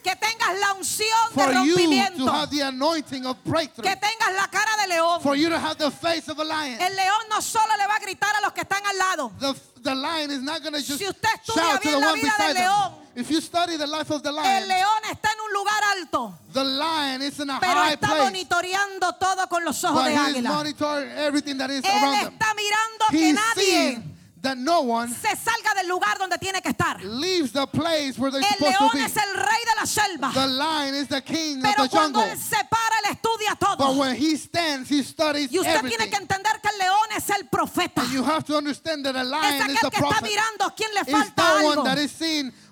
Que 0.03 0.15
tengas 0.17 0.59
la 0.59 0.73
unción 0.73 1.31
For 1.33 1.47
de 1.47 1.65
you 1.65 1.75
to 1.75 1.81
rompimiento. 1.81 2.31
have 2.31 2.49
the 2.51 2.61
anointing 2.61 3.25
of 3.25 3.37
breakthrough. 3.43 3.83
Que 3.89 3.95
tengas 3.95 4.35
la 4.35 4.47
cara 4.49 4.77
de 4.83 4.87
león. 4.93 5.19
For 5.21 5.35
you 5.35 5.49
to 5.49 5.57
have 5.57 5.77
the 5.79 5.89
face 5.89 6.27
of 6.29 6.37
a 6.37 6.43
lion. 6.43 6.79
El 6.79 6.95
león 6.95 7.25
no 7.29 7.41
solo 7.41 7.75
le 7.75 7.87
va 7.87 7.95
a 7.95 7.99
gritar 7.99 8.35
a 8.35 8.41
los 8.41 8.53
que 8.53 8.61
están 8.61 8.85
al 8.85 8.97
lado. 8.99 9.31
The, 9.39 9.55
the 9.81 9.95
lion 9.95 10.29
is 10.29 10.43
not 10.43 10.61
going 10.61 10.73
to 10.73 10.79
just 10.79 10.99
Si 10.99 11.07
usted 11.07 11.27
estudia 11.33 11.55
shout 11.71 11.81
to 11.81 11.89
the 11.89 11.97
la 11.97 12.07
one 12.11 12.21
vida 12.21 12.33
del 12.37 12.47
beside 12.53 12.53
león, 12.53 12.91
If 13.15 13.31
you 13.31 13.39
study 13.41 13.77
the 13.77 13.87
life 13.87 14.11
of 14.11 14.21
the 14.21 14.29
El 14.29 14.35
lion, 14.35 14.67
león 14.67 15.01
está 15.09 15.29
en 15.31 15.39
un 15.39 15.53
lugar 15.53 15.81
alto, 15.97 16.37
the 16.53 16.63
lion 16.63 17.21
is 17.23 17.39
in 17.39 17.49
a 17.49 17.59
pero 17.59 17.73
high 17.79 17.93
está 17.93 18.07
place. 18.09 18.23
monitoreando 18.25 19.13
todo 19.13 19.47
con 19.47 19.63
los 19.65 19.83
ojos 19.85 20.03
But 20.03 20.05
de 20.09 20.13
he 20.13 20.17
águila. 20.17 20.49
monitoring 20.49 21.09
everything 21.17 21.57
that 21.57 21.71
is 21.71 21.83
Él 21.83 21.89
around 22.03 22.33
está 22.33 22.53
mirando 22.53 23.05
que 23.09 23.17
He's 23.17 23.33
nadie 23.33 24.03
that 24.45 24.57
no 24.57 24.81
one 24.81 25.09
se 25.13 25.35
salga 25.35 25.73
del 25.75 25.87
lugar 25.87 26.17
donde 26.17 26.37
tiene 26.37 26.61
que 26.61 26.69
estar. 26.69 27.03
leaves 27.03 27.51
the 27.51 27.67
place 27.67 28.17
where 28.17 28.31
they're 28.31 28.41
El 28.41 28.57
supposed 28.57 28.77
to 28.77 28.83
león 28.85 28.91
be. 28.93 29.03
es 29.03 29.17
el 29.17 29.33
rey 29.33 29.61
de 29.65 29.75
la 29.79 29.85
selva. 29.85 30.31
The 30.33 30.47
lion 30.47 30.95
is 30.95 31.07
the 31.09 31.21
king 31.21 31.61
Pero 31.61 31.83
of 31.83 31.89
the 31.89 31.97
cuando 31.97 32.19
jungle. 32.21 32.31
él 32.33 32.39
se 32.39 32.63
para, 32.69 32.95
él 33.03 33.11
estudia 33.11 33.57
But 33.59 33.77
todo. 33.77 33.93
when 33.99 34.15
he 34.15 34.37
stands, 34.37 34.89
he 34.89 35.03
studies 35.03 35.51
Y 35.51 35.59
usted 35.59 35.81
tiene 35.81 36.09
que 36.09 36.15
entender 36.17 36.59
que 36.61 36.69
el 36.69 36.77
león 36.77 37.09
es 37.17 37.29
el 37.29 37.47
profeta. 37.47 38.01
And 38.01 38.11
you 38.11 38.23
have 38.23 38.43
to 38.45 38.55
understand 38.57 39.05
that 39.05 39.15
a 39.15 39.21
Es 39.21 39.27
lion 39.27 39.69
is 39.71 39.79
the 39.81 39.89
que 39.89 39.97
está 39.97 40.09
prophet. 40.09 40.23
mirando 40.29 40.73
quién 40.75 40.93
le 40.93 41.01
It's 41.01 41.11
falta 41.11 41.33
that 41.35 41.55
algo. 41.57 41.81
one 41.81 41.83
that 41.89 41.97
is 41.97 42.11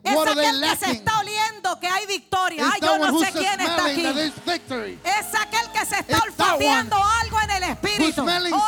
Es 0.04 0.14
what 0.16 0.28
aquel 0.28 0.60
que 0.62 0.76
se 0.86 0.92
está 0.92 1.20
oliendo 1.20 1.80
que 1.80 1.88
hay 1.88 2.06
victoria. 2.06 2.70
Ay, 2.74 2.80
yo 2.82 2.88
that 2.88 3.00
one 3.00 3.12
no 3.12 3.20
sé 3.20 3.32
quién 3.32 3.60
está 3.62 3.86
aquí. 3.86 4.06
Es 5.04 5.34
aquel 5.36 5.72
que 5.72 5.86
se 5.86 6.00
está 6.00 6.20
olfateando 6.24 6.98
algo 7.22 7.40
en 7.42 7.52
el 7.52 7.64
espíritu. 7.64 8.22
smelling 8.22 8.54
Oh, 8.54 8.60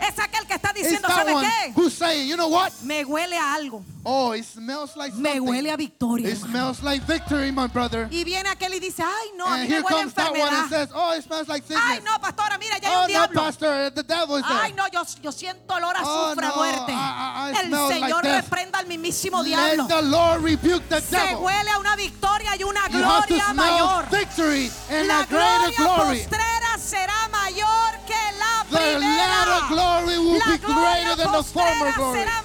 Es 0.00 0.18
aquel 0.18 0.46
que 0.46 0.54
está 0.54 0.72
diciendo, 0.72 1.08
¿sabe 1.08 1.32
qué? 1.40 1.72
who's 1.74 1.94
saying, 1.94 2.28
you 2.28 2.36
know 2.36 2.48
what? 2.48 2.72
Me 2.82 3.04
huele 3.04 3.36
a 3.36 3.54
algo. 3.54 3.82
Oh, 4.10 4.32
it 4.32 4.44
smells 4.46 4.96
like 4.96 5.12
Me 5.14 5.34
something. 5.34 5.46
huele 5.46 5.70
a 5.70 5.76
victoria. 5.76 6.28
It 6.30 6.38
smells 6.38 6.82
like 6.82 7.02
victory, 7.02 7.50
my 7.50 7.66
brother. 7.66 8.08
Y 8.10 8.24
viene 8.24 8.48
aquel 8.48 8.72
y 8.72 8.78
dice, 8.80 9.02
ay, 9.02 9.32
no, 9.36 9.44
a 9.44 9.50
mí 9.50 9.60
And 9.60 9.62
me 9.62 9.66
here 9.68 9.82
huele 9.82 9.96
a 9.98 10.00
comes 10.00 10.14
that 10.14 10.30
one 10.32 10.40
and 10.40 10.48
enfermedad. 10.48 10.68
says, 10.70 10.88
oh, 10.94 11.12
it 11.14 11.24
smells 11.24 11.46
like 11.48 11.62
sickness. 11.64 11.84
Ay, 11.84 12.00
no, 12.02 12.16
pastora, 12.18 12.56
mira, 12.58 12.78
ya 12.80 12.88
hay 12.88 12.96
oh, 12.96 13.00
un 13.00 13.02
no, 13.02 13.08
diablo. 13.08 13.42
pastor, 13.42 13.90
the 13.90 14.02
devil 14.02 14.36
is 14.36 14.44
there. 14.48 14.60
Ay, 14.62 14.72
no, 14.72 14.84
yo, 14.90 15.02
yo 15.22 15.30
siento 15.30 15.74
olor 15.74 15.94
a 15.94 16.00
Oh, 16.02 16.26
azufre, 16.32 16.46
a 16.46 16.48
no, 16.48 16.56
muerte. 16.56 16.92
I- 16.92 16.94
I- 16.94 17.50
I 17.50 17.50
El 17.60 17.66
smell 17.66 17.88
like 17.88 18.00
Señor 18.06 18.22
death. 18.22 18.44
reprenda 18.44 18.78
al 18.78 18.86
mismísimo 18.86 19.42
Let 19.42 19.46
diablo. 19.76 19.86
the 19.88 20.02
Lord 20.02 20.42
rebuke 20.42 20.88
the 20.88 21.00
Se 21.02 21.16
devil. 21.16 21.36
huele 21.44 21.70
a 21.70 21.78
una 21.78 21.94
victoria 21.96 22.56
y 22.56 22.62
una 22.64 22.88
You 22.88 23.02
have 23.04 23.26
to 23.26 23.34
gloria 23.34 23.44
smell 23.52 23.56
mayor. 23.56 24.06
victory 24.10 24.70
and 24.88 25.06
La 25.08 25.20
a 25.20 25.26
greater 25.26 25.70
gloria 25.76 25.76
glory. 25.76 26.18
postrera 26.24 26.78
será 26.80 27.28
mayor 27.30 27.92
que 28.06 28.16
la 28.38 28.64
The 28.70 28.98
latter 28.98 28.98
primera. 28.98 29.68
glory 29.68 30.18
will 30.18 30.38
La 30.38 30.46
be 30.46 30.58
gloria 30.58 31.04
greater 31.04 31.16
than 31.16 31.32
the 31.32 31.42
former 31.44 31.92
postrera 31.92 31.92
glory. 31.96 32.18
será 32.20 32.42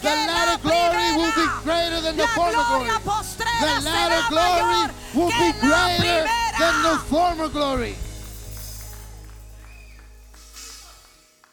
The 0.00 0.08
latter 0.08 0.62
glory 0.62 1.16
will 1.16 1.32
be 1.34 1.46
greater 1.62 2.00
than 2.00 2.16
the 2.16 2.26
former 2.28 2.62
glory. 2.68 2.90
The 3.60 3.80
latter 3.84 4.22
glory 4.28 4.94
will 5.14 5.30
be 5.30 5.52
greater 5.60 6.26
than 6.58 6.82
the 6.82 6.98
former 7.08 7.48
glory. 7.48 7.94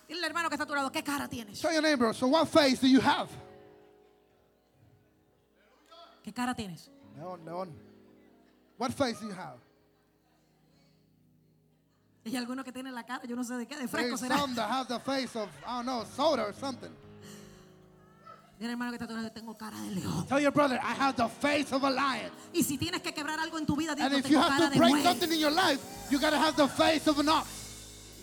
Dile 0.07 0.27
hermano 0.27 0.49
que 0.49 0.55
está 0.55 0.63
a 0.63 0.67
tu 0.67 0.75
lado, 0.75 0.91
¿qué 0.91 1.03
cara 1.03 1.27
tienes? 1.27 1.59
Tell 1.59 1.73
your 1.73 1.81
neighbor, 1.81 2.13
so 2.13 2.27
what 2.27 2.47
face 2.47 2.79
do 2.79 2.87
you 2.87 2.99
have? 3.01 3.29
¿Qué 6.23 6.33
cara 6.33 6.53
tienes? 6.55 6.89
Leon, 7.17 7.39
Leon. 7.45 7.73
What 8.77 8.93
face 8.93 9.19
do 9.19 9.27
you 9.27 9.33
have? 9.33 9.59
Hay 12.25 12.35
algunos 12.35 12.63
que 12.65 12.71
tienen 12.71 12.93
la 12.93 13.03
cara, 13.03 13.21
yo 13.27 13.35
no 13.35 13.43
sé 13.43 13.55
de 13.57 13.67
qué, 13.67 13.75
de 13.77 13.87
fresco 13.87 14.17
There's 14.17 14.21
será. 14.21 14.37
some 14.39 14.55
that 14.55 14.67
have 14.69 14.87
the 14.87 14.99
face 14.99 15.35
of, 15.35 15.49
I 15.67 15.77
don't 15.77 15.85
know, 15.85 16.03
soda 16.15 16.43
or 16.43 16.53
something. 16.53 16.91
Dile 18.59 18.71
hermano 18.71 18.91
que 18.91 19.03
está 19.03 19.13
lado, 19.13 19.29
tengo 19.31 19.57
cara 19.57 19.77
de 19.81 19.91
león. 19.95 20.25
Tell 20.27 20.39
your 20.39 20.51
brother, 20.53 20.79
I 20.81 20.93
have 20.97 21.15
the 21.17 21.27
face 21.27 21.73
of 21.73 21.83
a 21.83 21.89
lion. 21.89 22.31
Y 22.53 22.63
si 22.63 22.77
tienes 22.77 23.01
que 23.01 23.13
quebrar 23.13 23.37
algo 23.39 23.57
en 23.57 23.65
tu 23.65 23.75
vida, 23.75 23.91
And 23.91 23.99
digo, 24.13 24.17
if 24.19 24.29
you 24.29 24.39
have 24.39 24.71
to 24.71 24.77
break 24.79 25.03
something 25.03 25.31
in 25.31 25.39
your 25.39 25.51
life, 25.51 25.79
you 26.09 26.19
gotta 26.19 26.37
have 26.39 26.55
the 26.55 26.67
face 26.67 27.05
of 27.07 27.19
an 27.19 27.27
ox. 27.27 27.47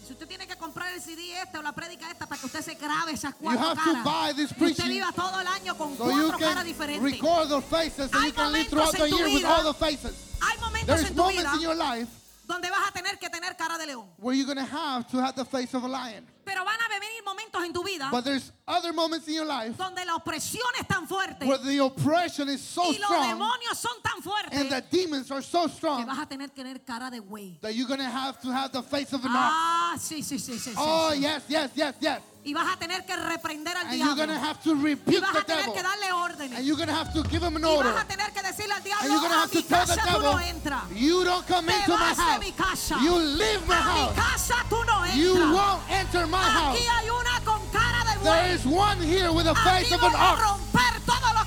Si 0.06 0.12
usted 0.14 0.26
tiene 0.26 0.46
que 0.46 0.56
comprar 0.56 0.90
el 0.94 1.00
CD 1.02 1.38
este 1.40 1.58
o 1.58 1.62
la 1.62 1.72
prédica 1.72 2.10
esta 2.10 2.26
para 2.26 2.40
que 2.40 2.46
usted 2.46 2.62
se 2.62 2.74
grabe 2.74 3.12
esas 3.12 3.32
You 3.34 3.44
cuatro 3.44 3.60
have 3.68 3.78
to 3.78 3.92
caras. 3.92 4.04
buy 4.04 4.32
this 4.34 4.50
y 4.58 4.64
usted 4.64 4.86
viva 4.88 5.12
todo 5.12 5.40
el 5.40 5.46
año 5.46 5.76
con 5.76 5.96
So 5.96 6.10
you 6.10 6.28
cuatro 6.28 6.38
caras 6.38 6.64
diferentes. 6.64 7.12
record 7.12 7.48
the 7.48 7.60
faces 7.62 8.10
so 8.10 8.18
Hay 8.18 8.28
you 8.28 8.32
can 8.34 8.52
live 8.52 8.68
throughout 8.68 8.92
the 8.92 9.08
year 9.08 9.26
with 9.28 9.44
all 9.44 9.64
the 9.64 9.74
faces. 9.74 10.14
Hay 10.40 10.58
momentos 10.60 10.86
There's 10.86 11.08
en 11.10 11.14
tu 11.14 11.22
moments 11.22 11.42
vida 11.42 11.54
in 11.56 11.60
your 11.60 11.74
life 11.76 12.08
donde 12.46 12.68
vas 12.70 12.88
a 12.88 12.92
tener 12.92 13.18
que 13.18 13.28
tener 13.30 13.54
cara 13.56 13.78
de 13.78 13.86
león. 13.86 14.06
where 14.18 14.34
you're 14.34 14.46
gonna 14.46 14.64
have 14.66 15.06
to 15.08 15.18
have 15.18 15.34
the 15.36 15.44
face 15.44 15.72
of 15.74 15.84
a 15.84 15.88
lion. 15.88 16.26
Pero 16.44 16.64
van 16.64 16.80
a 16.80 16.88
venir 16.88 17.22
momentos 17.24 17.62
en 17.64 17.72
tu 17.72 17.82
vida 17.84 18.08
But 18.10 18.24
there's 18.24 18.52
other 18.66 18.92
moments 18.92 19.28
in 19.28 19.34
your 19.34 19.46
life 19.46 19.76
donde 19.76 20.04
la 20.04 20.16
opresión 20.16 20.66
es 20.80 20.86
tan 20.86 21.06
fuerte 21.06 21.46
where 21.46 21.58
the 21.58 21.78
oppression 21.78 22.48
is 22.48 22.60
so 22.60 22.82
y 22.82 22.98
los 22.98 23.06
strong 23.08 23.28
demonios 23.28 23.76
son 23.78 23.92
tan 24.02 24.22
fuertes 24.22 24.58
and 24.58 24.70
the 24.70 24.82
demons 24.90 25.30
are 25.30 25.42
so 25.42 25.66
que 25.66 25.74
strong 25.74 26.06
vas 26.06 26.18
a 26.18 26.26
tener 26.26 26.48
que 26.48 26.62
tener 26.62 26.78
cara 26.84 27.10
de 27.10 27.20
güey. 27.20 27.58
that 27.60 27.74
you're 27.74 27.88
gonna 27.88 28.08
have 28.08 28.40
to 28.40 28.48
have 28.52 28.72
the 28.72 28.82
face 28.82 29.12
of 29.12 29.24
an 29.24 29.30
ox. 29.30 29.36
Ah, 29.38 29.94
sí, 29.98 30.22
sí, 30.22 30.38
sí, 30.38 30.58
sí. 30.58 30.70
sí, 30.70 30.74
Oh, 30.76 31.10
sí. 31.12 31.20
yes, 31.22 31.42
yes, 31.48 31.70
yes, 31.74 31.94
yes. 32.00 32.20
Y 32.44 32.54
vas 32.54 32.72
a 32.74 32.76
tener 32.76 33.06
que 33.06 33.14
reprender 33.16 33.76
al 33.76 33.86
And 33.86 33.94
you're 33.98 34.14
diablo. 34.16 34.26
gonna 34.26 34.40
have 34.40 34.60
to 34.64 34.74
Y 34.74 34.96
vas 35.20 35.36
a 35.36 35.44
tener 35.44 35.72
que 35.72 35.80
darle 35.82 36.12
órdenes. 36.12 36.58
And 36.58 36.66
you're 36.66 36.76
gonna 36.76 36.92
have 36.92 37.12
to 37.12 37.22
give 37.30 37.40
him 37.40 37.54
an 37.56 37.62
Y 37.62 37.68
order. 37.68 37.92
vas 37.92 38.02
a 38.02 38.08
tener 38.08 38.32
que 38.32 38.42
decirle 38.42 38.72
al 38.72 38.78
And 38.78 38.84
diablo, 38.84 39.08
you're 39.08 39.20
gonna 39.22 39.40
have 39.40 39.54
mi 39.54 39.62
to 39.62 39.68
tell 39.68 39.86
the 39.86 39.94
casa 39.94 40.10
devil, 40.12 40.32
no 40.32 40.96
you 40.96 41.24
don't 41.24 41.46
come 41.46 41.66
Te 41.68 41.74
into 41.78 41.92
my 41.96 42.14
house. 42.14 42.40
mi 42.40 42.52
casa. 42.52 42.98
You 43.00 43.14
leave 43.16 43.62
my 43.68 43.74
A 43.78 43.84
mi 43.94 44.00
house. 44.00 44.14
casa 44.16 44.64
tú 44.68 44.84
no 44.84 45.04
You 45.14 45.36
entras. 45.36 45.52
won't 45.54 45.82
enter 45.90 46.26
my 46.26 46.42
house. 46.42 46.76
Aquí 46.76 46.84
hay 46.86 47.10
una 47.10 47.40
con 47.44 47.60
cara 47.70 48.04
de 48.10 48.18
There 48.24 48.54
is 48.54 48.66
one 48.66 48.98
here 49.00 49.30
with 49.30 49.44
the 49.46 49.54
face 49.54 49.92
of 49.92 50.02
an 50.02 50.14
ox. 50.16 50.42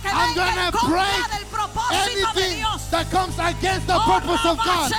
I'm 0.07 0.33
gonna 0.35 0.71
break 0.71 1.23
anything 1.91 2.63
that 2.91 3.09
comes 3.11 3.35
against 3.39 3.87
the 3.87 3.99
purpose 3.99 4.45
of 4.45 4.57
God. 4.63 4.91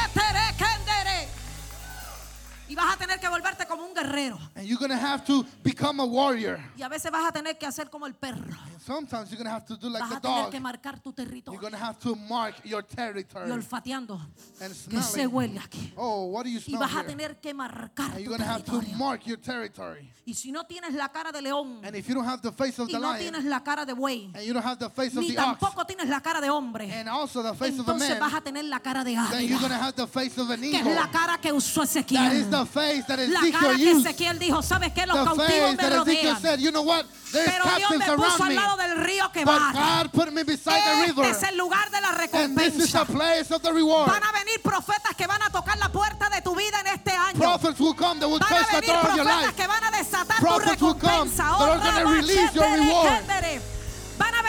Y 2.76 2.78
vas 2.78 2.92
a 2.92 2.98
tener 2.98 3.18
que 3.18 3.26
volverte 3.26 3.66
como 3.66 3.84
un 3.86 3.94
guerrero. 3.94 4.38
And 4.54 4.66
you're 4.66 4.78
gonna 4.78 4.98
have 4.98 5.24
to 5.24 5.46
become 5.64 5.98
a 6.02 6.04
warrior. 6.04 6.60
Y 6.76 6.82
a 6.82 6.88
veces 6.88 7.10
vas 7.10 7.24
a 7.26 7.32
tener 7.32 7.56
que 7.56 7.64
hacer 7.64 7.88
como 7.88 8.04
el 8.06 8.14
perro. 8.14 8.44
And 8.44 8.78
sometimes 8.84 9.30
you're 9.30 9.42
gonna 9.42 9.50
have 9.50 9.64
to 9.64 9.76
do 9.76 9.88
like 9.88 10.00
Vas 10.02 10.10
the 10.10 10.16
a 10.16 10.20
tener 10.20 10.50
que 10.50 10.60
marcar 10.60 11.00
tu 11.00 11.08
You're 11.08 11.24
territorio. 11.24 11.58
gonna 11.58 11.78
have 11.78 11.98
to 12.00 12.14
mark 12.14 12.54
your 12.64 12.82
Y 12.82 12.94
territory 12.94 13.50
olfateando. 13.50 14.20
and 14.60 14.74
Que 14.90 15.00
se 15.00 15.26
huele 15.26 15.58
aquí. 15.58 15.94
Oh, 15.96 16.26
what 16.26 16.44
do 16.44 16.50
you 16.50 16.58
Y 16.58 16.62
smell 16.64 16.80
vas 16.80 16.96
a 16.96 17.04
tener 17.04 17.40
que 17.40 17.54
marcar 17.54 18.10
And 18.10 18.16
tu 18.16 18.20
you're 18.24 18.36
gonna 18.36 18.52
have 18.52 18.64
to 18.64 18.82
mark 18.98 19.24
your 19.24 19.38
territory. 19.40 20.12
Y 20.26 20.34
si 20.34 20.52
no 20.52 20.64
tienes 20.64 20.92
la 20.92 21.08
cara 21.08 21.30
de 21.32 21.40
león 21.40 21.80
And 21.84 21.94
if 21.94 22.06
you 22.08 22.14
don't 22.14 22.26
have 22.26 22.42
the 22.42 22.52
face 22.52 22.78
of 22.80 22.88
y 22.88 22.92
the 22.92 22.98
no 22.98 23.12
lion, 23.12 23.20
tienes 23.20 23.44
la 23.44 23.62
cara 23.62 23.86
de 23.86 23.94
buey, 23.94 24.30
and 24.34 24.44
you 24.44 24.52
don't 24.52 24.64
have 24.64 24.78
the 24.78 24.90
face 24.90 25.16
of 25.16 25.22
ni 25.22 25.30
the 25.30 25.38
ox, 25.38 25.60
tampoco 25.60 25.86
tienes 25.86 26.08
la 26.08 26.20
cara 26.20 26.40
de 26.40 26.50
hombre, 26.50 26.92
and 26.92 27.08
also 27.08 27.42
the 27.42 27.54
face 27.54 27.78
of 27.78 27.88
a 27.88 27.92
entonces 27.92 28.10
man, 28.10 28.20
vas 28.20 28.34
a 28.34 28.40
tener 28.42 28.64
la 28.64 28.80
cara 28.80 29.02
de 29.04 29.14
then 29.14 29.46
you're 29.48 29.56
águila, 29.60 29.78
have 29.80 29.94
the 29.94 30.06
face 30.06 30.36
of 30.38 30.50
an 30.50 30.60
que 30.60 30.76
es 30.76 30.84
la 30.84 31.08
cara 31.10 31.38
que 31.38 31.52
usó 31.52 31.84
Ezequiel. 31.84 32.65
The 32.66 32.80
face 32.80 33.04
that 33.06 33.18
La 33.18 33.40
cara 33.50 33.74
used. 33.74 34.06
Ezequiel 34.06 34.38
dijo, 34.38 34.62
¿sabes 34.62 34.92
qué? 34.92 35.06
Los 35.06 35.16
cautivos 35.16 35.76
me 35.76 35.90
rodean. 35.90 36.40
said, 36.40 36.60
you 36.60 36.70
know 36.70 36.82
what? 36.82 37.04
Pero 37.32 37.64
Dios 37.76 37.90
me 37.90 38.06
puso 38.06 38.12
around 38.12 38.40
al 38.42 38.48
me. 38.48 38.54
lado 38.54 38.76
del 38.76 38.96
río 39.04 39.30
que 39.32 39.44
But 39.44 39.58
va. 39.60 39.72
God 39.72 40.12
put 40.12 40.32
me 40.32 40.42
beside 40.44 40.80
the 40.82 40.90
Este 40.92 41.06
river. 41.06 41.24
es 41.30 41.42
el 41.42 41.56
lugar 41.58 41.90
de 41.90 42.00
la 42.00 42.08
And 42.32 42.56
this 42.56 42.74
is 42.76 42.92
recompensa. 42.94 43.06
the 43.06 43.12
place 43.12 43.50
of 43.50 43.62
the 43.62 43.72
reward. 43.72 44.08
Van 44.10 44.22
a 44.22 44.32
venir 44.32 44.60
profetas 44.62 45.14
que 45.16 45.26
van 45.26 45.42
a 45.42 45.50
tocar 45.50 45.76
la 45.78 45.88
puerta 45.90 46.28
de 46.30 46.40
tu 46.42 46.54
vida 46.54 46.78
en 46.80 46.86
este 46.94 47.10
año. 47.12 47.38
Prophets 47.38 47.80
will 47.80 47.94
come 47.94 48.20
that 48.20 48.28
will 48.28 48.38
Van 48.38 48.48
touch 48.48 48.80
the 48.80 48.86
door 48.86 48.96
of 48.96 49.16
your 49.16 49.24
profetas 49.26 49.42
life. 49.46 49.56
que 49.56 49.66
van 49.66 49.84
a 49.84 49.90
desatar 49.90 50.36
tu 50.38 50.44
Prophets 50.46 50.82
will 50.82 50.94
come 50.94 51.28
recompensa. 51.28 51.58
that 51.58 51.68
are 51.68 51.78
gonna 51.78 52.10
release 52.12 52.54
your 52.54 52.64
Rabba, 52.64 52.82
reward. 52.82 53.75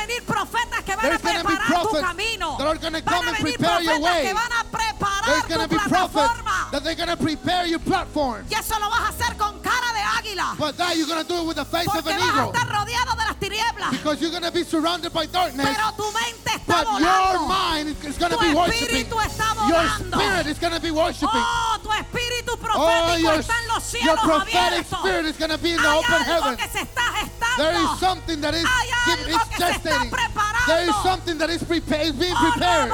A 0.08 0.10
venir 0.10 0.24
profetas 0.24 0.84
que 0.86 0.96
van 0.96 1.06
a 1.06 1.10
There's 1.10 1.22
gonna 1.22 1.44
be 1.44 1.56
preparar 1.56 1.82
tu 1.84 2.00
camino. 2.00 2.56
that 2.58 2.68
are 2.68 2.76
gonna 2.80 3.02
Van 3.02 3.14
come 3.14 3.28
a 3.28 3.30
and 3.32 3.38
prepare 3.44 3.82
your 3.84 4.00
way. 4.00 4.22
que 4.24 4.34
van 4.34 4.52
a 4.54 4.64
preparar 4.64 5.26
There's 5.28 5.42
tu 5.44 5.48
going 5.50 5.62
to 5.62 5.68
be 5.68 5.76
plataforma. 5.76 6.72
that 6.72 6.84
they're 6.84 6.96
going 6.96 7.10
to 7.10 7.18
prepare 7.18 7.66
your 7.68 7.80
platform. 7.80 8.46
Y 8.50 8.56
eso 8.56 8.80
lo 8.80 8.90
vas 8.90 9.02
a 9.02 9.08
hacer 9.10 9.36
con 9.38 9.60
cara 9.60 9.92
de 9.92 10.00
águila. 10.00 10.56
But 10.58 10.78
that 10.78 10.96
you're 10.96 11.08
going 11.08 11.22
to 11.22 11.28
do 11.28 11.42
it 11.42 11.46
with 11.48 11.58
the 11.58 11.66
face 11.66 11.88
of 11.88 12.08
an 12.08 12.16
vas 12.18 12.24
a 12.24 12.26
eagle. 12.26 12.54
estar 12.54 12.68
rodeado 12.72 13.12
de 13.20 13.26
las 13.28 13.36
tinieblas. 13.40 13.92
Because 13.92 14.22
you're 14.22 14.32
going 14.32 14.44
to 14.44 14.52
be 14.52 14.64
surrounded 14.64 15.12
by 15.12 15.26
darkness. 15.26 15.68
Pero 15.68 15.92
tu 15.98 16.08
mente 16.16 16.56
está 16.56 16.84
But 16.88 17.02
your 17.02 17.48
mind 17.48 17.90
is 18.08 18.18
going 18.18 18.32
to 18.32 18.38
Tu 18.38 18.48
be 18.48 18.54
worshiping. 18.56 19.06
está 19.12 19.68
Your 19.68 19.84
volando. 19.84 20.18
spirit 20.18 20.48
is 20.48 20.60
going 20.60 20.74
to 20.74 20.80
be 20.80 20.92
worshiping. 20.92 21.44
Oh, 21.44 21.80
tu 21.84 21.90
espíritu 21.92 22.56
Oh, 22.80 23.16
your, 23.18 23.40
está 23.40 23.54
en 23.60 23.68
los 23.68 23.94
your 23.94 24.02
cielos 24.16 24.20
prophetic 24.24 24.86
abiertos. 24.88 25.00
spirit 25.00 25.26
is 25.26 25.38
going 25.38 25.52
to 25.52 25.58
be 25.58 25.72
in 25.72 25.82
the 25.82 25.90
Hay 25.90 25.98
open 26.00 26.24
heaven. 26.24 26.56
que 26.58 26.68
se 26.70 26.80
está 26.80 27.02
gestando. 27.20 27.37
There 27.58 27.74
is 27.74 28.00
something 28.00 28.42
that 28.42 28.54
is 28.54 28.64
Hay 28.66 28.90
algo 28.92 29.36
it's 29.36 29.50
que 29.50 29.58
se 29.58 29.72
está 29.72 29.90
gestating. 29.90 30.10
preparando. 30.12 30.66
There 30.68 30.90
is 30.90 30.96
something 31.04 31.38
that 31.40 31.50
is, 31.50 31.64
prepa- 31.64 32.04
is 32.06 32.12
being 32.14 32.36
prepared. 32.36 32.92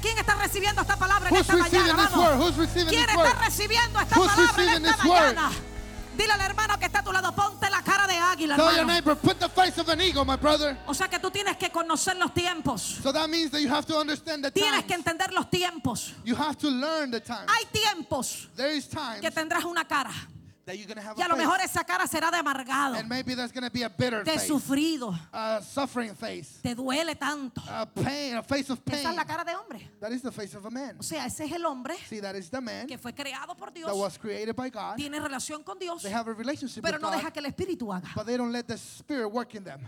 ¿Quién 0.00 0.16
está 0.18 0.34
recibiendo 0.36 0.80
esta 0.80 0.96
palabra 0.96 1.28
en 1.28 1.34
Who's 1.34 1.40
esta 1.42 1.56
receiving 1.56 1.92
mañana? 1.94 2.08
this 2.08 2.16
word? 2.16 2.36
Who's 2.40 2.56
receiving 2.56 2.88
¿Quién 2.88 3.06
this 3.06 3.14
está 3.14 3.18
word? 3.18 3.38
recibiendo 3.44 4.00
esta 4.00 4.16
Who's 4.18 4.28
palabra 4.28 4.42
en 4.50 4.56
receiving 4.56 4.86
esta 4.86 5.02
this 5.02 5.10
word? 5.10 5.34
mañana? 5.36 5.50
Dile 6.16 6.32
al 6.32 6.40
hermano 6.40 6.78
que 6.78 6.86
está 6.86 6.98
a 7.00 7.02
tu 7.04 7.12
lado, 7.12 7.32
ponte 7.34 7.70
la 7.70 7.82
cara 7.82 8.06
de 8.06 8.16
águila, 8.18 8.56
Tell 8.56 8.64
your 8.64 8.72
hermano. 8.80 8.92
neighbor, 8.92 9.14
put 9.16 9.38
the 9.38 9.48
face 9.48 9.78
of 9.78 9.88
an 9.88 10.00
eagle, 10.00 10.24
my 10.24 10.36
brother. 10.36 10.76
O 10.86 10.92
sea 10.94 11.08
que 11.08 11.18
tú 11.18 11.30
tienes 11.30 11.56
que 11.56 11.70
conocer 11.70 12.16
los 12.16 12.32
tiempos. 12.34 12.80
So 13.02 13.12
that 13.12 13.28
means 13.28 13.50
that 13.52 13.60
you 13.60 13.68
have 13.68 13.86
to 13.86 13.96
understand 13.98 14.42
the 14.44 14.50
Tienes 14.50 14.82
que 14.84 14.88
times. 14.94 15.06
entender 15.06 15.32
los 15.32 15.46
tiempos. 15.50 16.12
You 16.24 16.34
have 16.34 16.56
to 16.58 16.68
learn 16.70 17.10
the 17.10 17.20
times. 17.20 17.48
Hay 17.50 17.66
tiempos 17.72 18.48
There 18.56 18.74
is 18.76 18.86
times 18.88 19.20
que 19.20 19.30
tendrás 19.30 19.64
una 19.64 19.84
cara. 19.86 20.10
That 20.66 20.76
you're 20.76 20.86
have 21.00 21.16
Y 21.16 21.22
a 21.22 21.26
a 21.26 21.28
lo 21.28 21.34
face. 21.36 21.38
mejor 21.46 21.60
esa 21.60 21.84
cara 21.84 22.06
será 22.06 22.30
de 22.30 22.36
amargado, 22.38 22.96
And 22.96 23.08
maybe 23.08 23.34
there's 23.34 23.50
to 23.52 23.70
be 23.70 23.82
a 23.82 23.88
bitter 23.88 24.22
de 24.24 24.32
face, 24.32 24.46
sufrido. 24.48 25.18
a 25.32 25.60
suffering 25.62 26.14
face, 26.14 26.58
Te 26.62 26.74
duele 26.74 27.14
tanto. 27.16 27.60
a 27.68 27.86
pain, 27.86 28.36
a 28.36 28.42
face 28.42 28.70
of 28.70 28.84
pain. 28.84 29.00
Esa 29.00 29.10
es 29.10 29.16
la 29.16 29.24
cara 29.24 29.44
de 29.44 29.54
hombre. 29.54 29.90
That 30.00 30.12
is 30.12 30.22
the 30.22 30.30
face 30.32 30.54
of 30.54 30.64
a 30.66 30.70
man. 30.70 30.96
O 30.98 31.02
sea, 31.02 31.24
ese 31.26 31.40
es 31.44 31.52
el 31.52 31.64
hombre 31.66 31.96
See, 32.08 32.20
that 32.20 32.34
is 32.36 32.50
the 32.50 32.60
man 32.60 32.86
que 32.86 32.98
fue 32.98 33.12
creado 33.12 33.56
por 33.56 33.70
Dios, 33.72 33.86
that 33.90 33.96
was 33.96 34.18
created 34.18 34.54
by 34.54 34.68
God. 34.70 34.96
tiene 34.96 35.18
relación 35.18 35.64
con 35.64 35.78
Dios, 35.78 36.02
They 36.02 36.12
have 36.12 36.28
a 36.28 36.34
relationship 36.34 36.82
pero 36.82 36.96
with 36.98 37.02
no 37.02 37.08
God, 37.10 37.16
deja 37.16 37.30
que 37.30 37.40
el 37.40 37.46
espíritu 37.46 37.92
haga. 37.94 38.10
but 38.14 38.26
they 38.26 38.36
don't 38.36 38.52
let 38.52 38.66
the 38.66 38.76
spirit 38.76 39.28
work 39.28 39.54
in 39.54 39.64
them. 39.64 39.80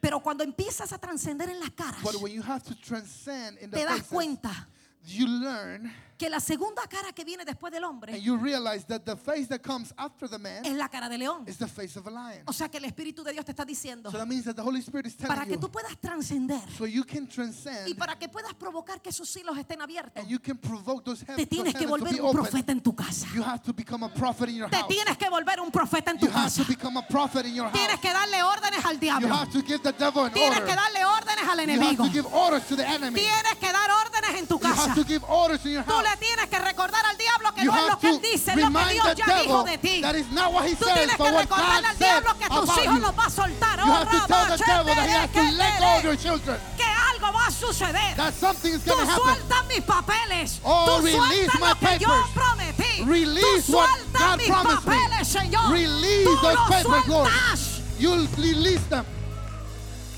Pero 0.00 0.20
cuando 0.20 0.44
empiezas 0.44 0.92
a 0.92 0.98
trascender 0.98 1.48
en 1.48 1.58
las 1.60 1.70
caras, 1.70 2.02
But 2.02 2.16
when 2.20 2.30
you 2.32 2.42
have 2.42 2.62
to 2.64 2.74
transcend 2.74 3.56
in 3.58 3.70
the 3.70 3.78
te 3.78 3.84
das 3.84 4.00
faces, 4.00 4.08
cuenta 4.08 4.68
you 5.06 5.26
learn 5.26 5.92
que 6.16 6.30
la 6.30 6.38
segunda 6.38 6.82
cara 6.88 7.12
que 7.12 7.24
viene 7.24 7.44
después 7.44 7.72
del 7.72 7.82
hombre 7.82 8.12
and 8.14 8.22
you 8.22 8.36
realize 8.36 8.84
that 8.86 9.00
the 9.04 9.16
face 9.16 9.48
that 9.48 9.58
comes 9.62 9.92
after 9.98 10.28
the 10.28 10.38
man 10.38 10.64
es 10.64 10.72
la 10.76 10.88
cara 10.88 11.08
de 11.08 11.18
león. 11.18 11.42
is 11.48 11.58
the 11.58 11.66
face 11.66 11.96
of 11.98 12.06
a 12.06 12.10
lion. 12.10 12.40
O 12.46 12.52
sea 12.52 12.68
que 12.68 12.78
el 12.78 12.84
Espíritu 12.84 13.24
de 13.24 13.32
Dios 13.32 13.44
te 13.44 13.50
está 13.50 13.64
diciendo, 13.64 14.12
So 14.12 14.18
that 14.18 14.26
means 14.28 14.44
that 14.44 14.54
the 14.54 14.62
Holy 14.62 14.78
Spirit 14.80 15.06
is 15.06 15.14
para 15.16 15.34
telling 15.42 15.48
que 15.48 15.54
you, 15.56 15.60
tú 15.60 15.70
puedas 15.72 15.96
trascender 16.00 16.60
so 16.78 16.86
you 16.86 17.02
can 17.04 17.24
y 17.24 17.26
transcend 17.26 17.96
para 17.98 18.16
que 18.16 18.28
puedas 18.28 18.54
provocar 18.54 19.02
que 19.02 19.10
esos 19.10 19.34
hilos 19.36 19.58
estén 19.58 19.82
abiertos, 19.82 20.22
and 20.22 20.28
you 20.30 20.38
can 20.38 20.56
provoke 20.56 21.04
those, 21.04 21.24
te 21.24 21.46
tienes 21.46 21.74
que 21.74 21.84
volver 21.84 22.12
be 22.14 22.20
un 22.20 22.28
open. 22.28 22.42
profeta 22.42 22.70
en 22.70 22.80
tu 22.80 22.94
casa. 22.94 23.26
You 23.34 23.42
have 23.42 23.60
to 23.64 23.72
become 23.74 24.04
a 24.04 24.08
prophet 24.08 24.48
in 24.48 24.54
your 24.54 24.70
Te 24.70 24.76
house. 24.76 24.88
tienes 24.88 25.18
que 25.18 25.28
volver 25.28 25.60
un 25.60 25.72
profeta 25.72 26.12
en 26.12 26.18
tu 26.18 26.26
You 26.26 26.32
have 26.32 26.44
casa. 26.44 26.62
to 26.62 26.68
become 26.68 26.96
a 26.96 27.02
prophet 27.08 27.44
in 27.44 27.54
your 27.56 27.70
Tienes 27.72 27.90
house. 27.90 28.00
que 28.00 28.12
darle 28.12 28.40
órdenes 28.44 28.84
al 28.84 28.94
You 28.94 29.00
diablo. 29.00 29.34
have 29.34 29.50
to 29.50 29.62
give 29.62 29.82
the 29.82 29.92
devil 29.92 30.24
an 30.26 30.32
Tienes 30.32 30.60
order. 30.60 30.64
que 30.70 30.76
darle 30.76 31.04
órdenes 31.04 31.42
al 31.44 31.56
You 31.58 31.60
have 31.60 31.72
enemigo. 31.72 32.04
to 32.04 32.10
give 32.12 32.26
orders 32.32 32.68
to 32.68 32.76
the 32.76 32.86
enemy. 32.86 33.18
Tienes 33.20 33.56
que 33.58 33.72
dar 33.72 33.90
en 34.38 34.46
tu 34.46 34.58
You 34.58 34.66
have 34.66 34.76
casa. 34.76 34.94
to 34.94 35.04
give 35.04 35.22
orders 35.28 35.64
in 35.64 35.72
your 35.72 35.84
Tú 35.84 35.94
le 36.00 36.16
tienes 36.18 36.46
que 36.48 36.58
recordar 36.58 37.04
al 37.06 37.16
diablo 37.16 37.54
que 37.54 37.64
You 37.64 37.72
no 37.72 37.78
es 37.78 37.90
lo 37.90 37.98
que 37.98 38.08
él 38.10 38.20
dice, 38.20 38.54
lo 38.56 38.70
que 38.70 38.92
Dios 38.94 39.14
ya 39.16 39.26
dijo 39.42 39.62
de 39.64 39.78
ti. 39.78 40.00
that 40.02 40.14
is 40.16 40.30
not 40.32 40.52
what 40.52 40.64
he 40.66 40.74
Tú 40.74 40.84
tienes 40.86 41.16
que 41.16 41.30
recordarle 41.30 41.88
al 41.88 41.96
said 41.96 42.06
diablo 42.22 42.38
que 42.38 42.48
tus 42.48 42.68
hijos 42.78 42.94
you. 42.96 43.00
los 43.00 43.12
va 43.18 43.24
a 43.26 43.30
soltar. 43.30 43.78
You 43.84 43.92
have 43.92 44.10
to 44.10 44.26
tell 44.26 44.46
the 44.46 44.56
Rabba, 44.56 44.66
devil 44.66 44.94
that 44.94 45.06
he 45.06 45.12
has 45.12 45.30
to 45.30 45.38
Shetere, 45.40 45.56
let 45.58 45.78
go 45.80 45.96
of 45.96 46.04
your 46.04 46.12
Ketere, 46.16 46.22
children. 46.22 46.60
que 46.76 46.84
algo 46.84 47.32
va 47.32 47.46
a 47.46 47.50
suceder. 47.50 48.16
That 48.16 48.34
something 48.34 48.72
is 48.74 48.82
Tú 48.82 48.90
going 48.94 49.06
to 49.06 49.12
happen. 49.12 49.24
sueltas 49.34 49.66
mis 49.68 49.80
papeles. 49.82 50.60
Oh, 50.64 50.86
Tú 50.98 51.04
release 51.04 51.50
sueltas 51.50 51.60
lo 51.60 51.88
que 51.88 51.98
yo 51.98 52.24
prometí. 52.34 53.04
Release 53.04 53.66
Tú 53.66 53.72
what 53.76 53.88
sueltas 53.88 54.20
God 54.20 54.36
mis 54.38 54.46
promised 54.48 54.86
me. 54.86 54.96
papeles, 54.96 55.28
Señor. 55.28 55.70
Release 55.72 56.24
Tú 56.24 56.32
los 56.42 56.56
papers, 56.68 57.04
sueltas. 57.06 57.80
You'll 57.98 58.26
release 58.38 58.82
them. 58.88 59.04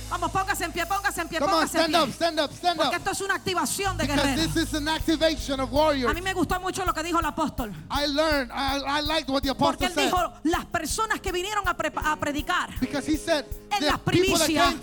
Vamos, 0.09 0.31
póngase 0.31 0.65
en 0.65 0.73
pie, 0.73 0.87
póngase 0.87 1.21
en 1.23 1.29
pie, 1.29 1.41
Come 1.41 1.53
on, 1.53 1.59
póngase 1.61 1.79
en 1.79 1.85
stand 1.91 1.97
up, 1.97 2.07
pie. 2.07 2.15
stand 2.15 2.41
up, 2.41 2.51
stand 2.53 2.77
Porque 2.77 2.97
up. 2.97 3.01
esto 3.01 3.11
es 3.11 3.21
una 3.23 3.35
activación 3.35 3.97
de 3.97 4.05
Because 4.05 4.23
guerreros. 4.29 4.55
this 4.55 4.63
is 4.69 4.75
an 4.75 4.89
activation 4.89 5.59
of 5.61 5.69
A 5.75 6.15
mí 6.15 6.23
me 6.23 6.33
gustó 6.33 6.61
mucho 6.61 6.85
lo 6.85 6.95
que 6.95 7.03
dijo 7.03 7.19
el 7.19 7.27
apóstol. 7.27 7.73
I 7.91 8.07
learned, 8.07 8.51
I, 8.53 8.79
I 8.87 9.01
liked 9.03 9.29
what 9.29 9.43
the 9.43 9.53
Porque 9.55 9.85
apostle 9.85 9.87
él 9.89 9.95
said. 9.95 10.05
dijo, 10.05 10.33
las 10.45 10.65
personas 10.67 11.21
que 11.21 11.33
vinieron 11.33 11.67
a, 11.67 11.77
prepa- 11.77 12.03
a 12.05 12.17
predicar 12.17 12.71
Because 12.81 13.05
he 13.11 13.17
said, 13.17 13.45
En 13.71 13.81
the 13.81 13.87
las 13.87 13.99
primicias 14.01 14.75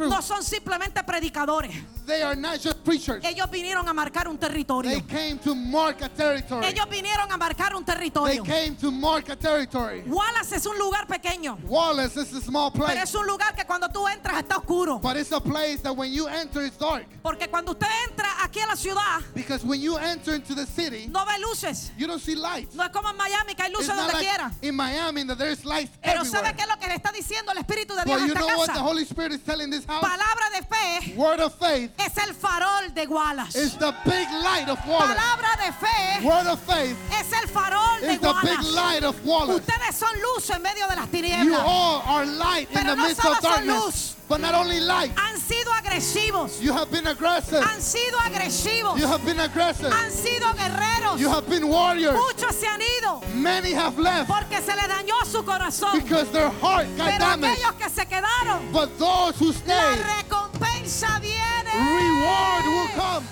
no 0.00 0.22
son 0.22 0.42
simplemente 0.42 1.02
predicadores. 1.04 1.72
they 2.06 2.22
are 2.22 2.34
not 2.36 2.58
just 2.58 2.82
preachers. 2.84 3.22
Ellos 3.24 3.50
vinieron 3.50 3.86
a 3.88 3.92
marcar 3.92 4.28
un 4.28 4.38
They 4.38 4.48
territorio. 4.48 5.06
came 5.06 5.38
to 5.38 5.54
mark 5.54 6.00
a 6.02 6.08
territory. 6.08 6.66
Ellos 6.66 6.86
vinieron 6.88 7.30
a 7.30 7.36
marcar 7.36 7.74
un 7.74 7.84
They 7.84 7.94
territorio. 7.94 8.44
came 8.44 8.76
to 8.76 8.90
mark 8.90 9.28
a 9.28 9.36
territory. 9.36 10.02
Wallace 10.06 10.52
es 10.56 10.64
un 10.66 10.78
lugar 10.78 11.06
pequeño, 11.06 11.58
Wallace 11.66 12.16
is 12.16 12.32
a 12.32 12.40
small 12.40 12.70
pero 12.72 12.86
place, 12.86 13.02
es 13.02 13.14
un 13.14 13.26
lugar 13.26 13.54
que 13.54 13.64
cuando 13.66 13.88
tú 13.88 14.06
entras 14.08 14.38
está 14.38 14.56
oscuro. 14.56 14.98
but 15.00 15.16
it's 15.16 15.32
a 15.32 15.40
place 15.40 15.82
that 15.82 15.92
when 15.94 16.10
you 16.12 16.26
enter, 16.28 16.62
it's 16.64 16.78
dark. 16.78 17.06
Porque 17.22 17.48
cuando 17.48 17.72
usted 17.72 17.88
entra 18.08 18.28
aquí 18.42 18.60
a 18.60 18.66
la 18.68 18.76
ciudad, 18.76 19.20
Because 19.34 19.64
when 19.66 19.80
you 19.80 19.98
enter 19.98 20.34
into 20.34 20.54
the 20.54 20.64
city, 20.66 21.08
no 21.08 21.26
ve 21.26 21.38
luces. 21.40 21.90
you 21.98 22.06
don't 22.06 22.22
see 22.22 22.34
lights. 22.34 22.74
No 22.74 22.84
es 22.84 22.90
como 22.90 23.10
en 23.10 23.16
Miami 23.16 23.54
que 23.54 23.64
hay 23.64 23.70
luces 23.72 23.88
donde 23.94 24.12
like 24.14 24.24
quiera. 24.26 24.50
in 24.62 24.74
Miami 24.74 25.24
that 25.24 25.36
there's 25.36 25.62
lights 25.66 25.90
Pero 26.02 26.20
everywhere. 26.22 26.30
¿sabe 26.30 26.56
qué 26.56 26.62
es 26.62 26.68
lo 26.68 26.78
que 26.78 26.86
le 26.88 26.94
está 26.94 27.12
diciendo 27.12 27.52
el 27.52 27.58
Espíritu 27.58 27.87
de 27.96 28.04
Dios 28.04 28.20
But 28.20 28.28
you 28.28 28.34
know 28.34 28.56
what 28.56 28.66
the? 28.72 28.78
Holy 28.80 29.04
Spirit 29.04 29.32
is 29.32 29.40
telling 29.40 29.70
this 29.70 29.84
house? 29.84 30.02
Palabra 30.04 30.46
de 30.56 30.62
fe 30.66 31.14
Word 31.16 31.40
of 31.40 31.54
faith 31.54 31.90
es 31.98 32.16
el 32.18 32.34
farol 32.34 32.94
de 32.94 33.06
Wallace. 33.06 33.56
is 33.56 33.74
the 33.76 33.94
big 34.04 34.28
light 34.42 34.68
of 34.68 34.78
Wallace. 34.86 35.16
Palabra 35.16 35.56
de 35.66 35.72
fe 35.72 36.26
Word 36.26 36.46
of 36.46 36.60
faith 36.60 36.96
es 37.12 37.32
el 37.32 37.48
farol 37.48 38.00
de 38.00 38.12
is 38.12 38.20
the 38.20 38.34
big 38.42 38.58
Wallace. 38.58 38.74
light 38.74 39.02
of 39.04 39.24
Wallace. 39.24 39.60
Ustedes 39.60 39.94
son 39.94 40.14
luz 40.20 40.50
en 40.50 40.62
medio 40.62 40.86
de 40.88 40.96
las 40.96 41.06
You 41.06 41.22
tinieblas. 41.22 41.62
all 41.64 42.02
are 42.06 42.26
light 42.26 42.70
in 42.70 42.86
the 42.86 42.96
midst 42.96 43.24
of 43.24 43.36
son 43.38 43.66
darkness. 43.66 44.16
But 44.28 44.40
not 44.40 44.54
only 44.54 44.78
light, 44.80 45.10
Han 45.16 45.40
sido 45.40 45.72
agresivos. 45.72 46.60
you 46.60 46.72
have 46.74 46.90
been 46.90 47.06
aggressive. 47.06 47.62
Han 47.64 47.80
sido 47.80 48.18
agresivos. 48.20 48.98
You 49.00 49.06
have 49.06 49.24
been 49.24 49.40
aggressive. 49.40 49.90
Han 49.90 50.10
sido 50.12 50.52
guerreros. 50.54 51.18
You 51.18 51.30
have 51.30 51.48
been 51.48 51.64
warriors. 51.68 52.14
Muchos 52.14 52.54
se 52.54 52.66
han 52.66 52.80
ido 53.00 53.20
Many 53.34 53.72
have 53.72 53.98
left 53.98 54.28
porque 54.28 54.60
se 54.60 54.76
le 54.76 54.86
dañó 54.86 55.14
su 55.24 55.42
corazón. 55.44 55.98
because 56.02 56.30
their 56.30 56.50
heart 56.60 56.86
got 56.98 57.06
Pero 57.08 57.18
damaged. 57.24 57.52
aquellos 57.54 57.74
que 57.78 57.88
se 57.88 58.06
quedaron, 58.06 58.70
But 58.72 58.98
those 58.98 59.38
who 59.40 59.46
la 59.46 59.54
stayed, 59.54 60.04
recompensa 60.18 61.18
viene. 61.20 61.72
reward 61.72 62.66
will 62.66 62.90
come. 62.96 63.26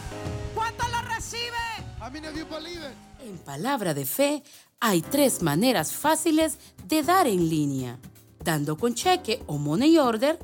¿Cuántos 0.55 0.90
lo 0.90 1.03
reciben? 1.14 1.84
How 2.01 2.09
many 2.11 2.26
of 2.26 2.34
you 2.36 2.47
believe 2.47 2.80
it? 2.82 2.97
En 3.20 3.36
Palabra 3.38 3.92
de 3.92 4.07
Fe 4.07 4.42
hay 4.80 5.03
tres 5.03 5.42
maneras 5.42 5.92
fáciles 5.92 6.57
de 6.86 7.03
dar 7.03 7.26
en 7.26 7.51
línea, 7.51 7.99
dando 8.42 8.76
con 8.78 8.94
cheque 8.94 9.42
o 9.47 9.59
money 9.59 9.99
order, 9.99 10.38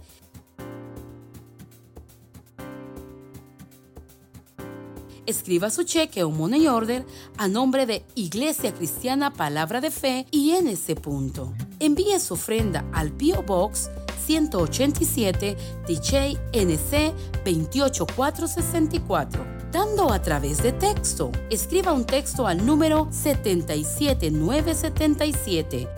Escriba 5.24 5.70
su 5.70 5.84
cheque 5.84 6.24
o 6.24 6.30
money 6.30 6.66
order 6.66 7.06
a 7.36 7.46
nombre 7.46 7.86
de 7.86 8.04
Iglesia 8.16 8.74
Cristiana 8.74 9.32
Palabra 9.32 9.80
de 9.80 9.92
Fe 9.92 10.26
y 10.32 10.50
en 10.52 10.66
ese 10.66 10.96
punto. 10.96 11.54
Envíe 11.78 12.18
su 12.18 12.34
ofrenda 12.34 12.84
al 12.92 13.12
P.O. 13.12 13.42
Box 13.42 13.88
187 14.26 15.56
DJ 15.86 16.36
NC 16.52 17.12
28464, 17.44 19.46
dando 19.70 20.12
a 20.12 20.20
través 20.20 20.60
de 20.62 20.72
texto. 20.72 21.30
Escriba 21.50 21.92
un 21.92 22.04
texto 22.04 22.48
al 22.48 22.66
número 22.66 23.06
77977 23.10 25.88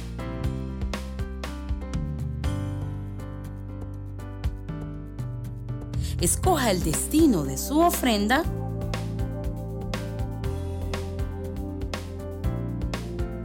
escoja 6.22 6.72
el 6.72 6.84
destino 6.84 7.44
de 7.44 7.58
su 7.58 7.80
ofrenda, 7.80 8.44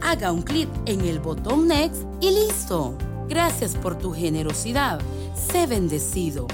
haga 0.01 0.31
un 0.31 0.41
clic 0.41 0.69
en 0.85 1.01
el 1.01 1.19
botón 1.19 1.67
Next 1.67 2.03
y 2.21 2.31
listo. 2.31 2.97
Gracias 3.29 3.75
por 3.75 3.97
tu 3.97 4.11
generosidad. 4.11 4.99
Sé 5.35 5.65
bendecido. 5.65 6.47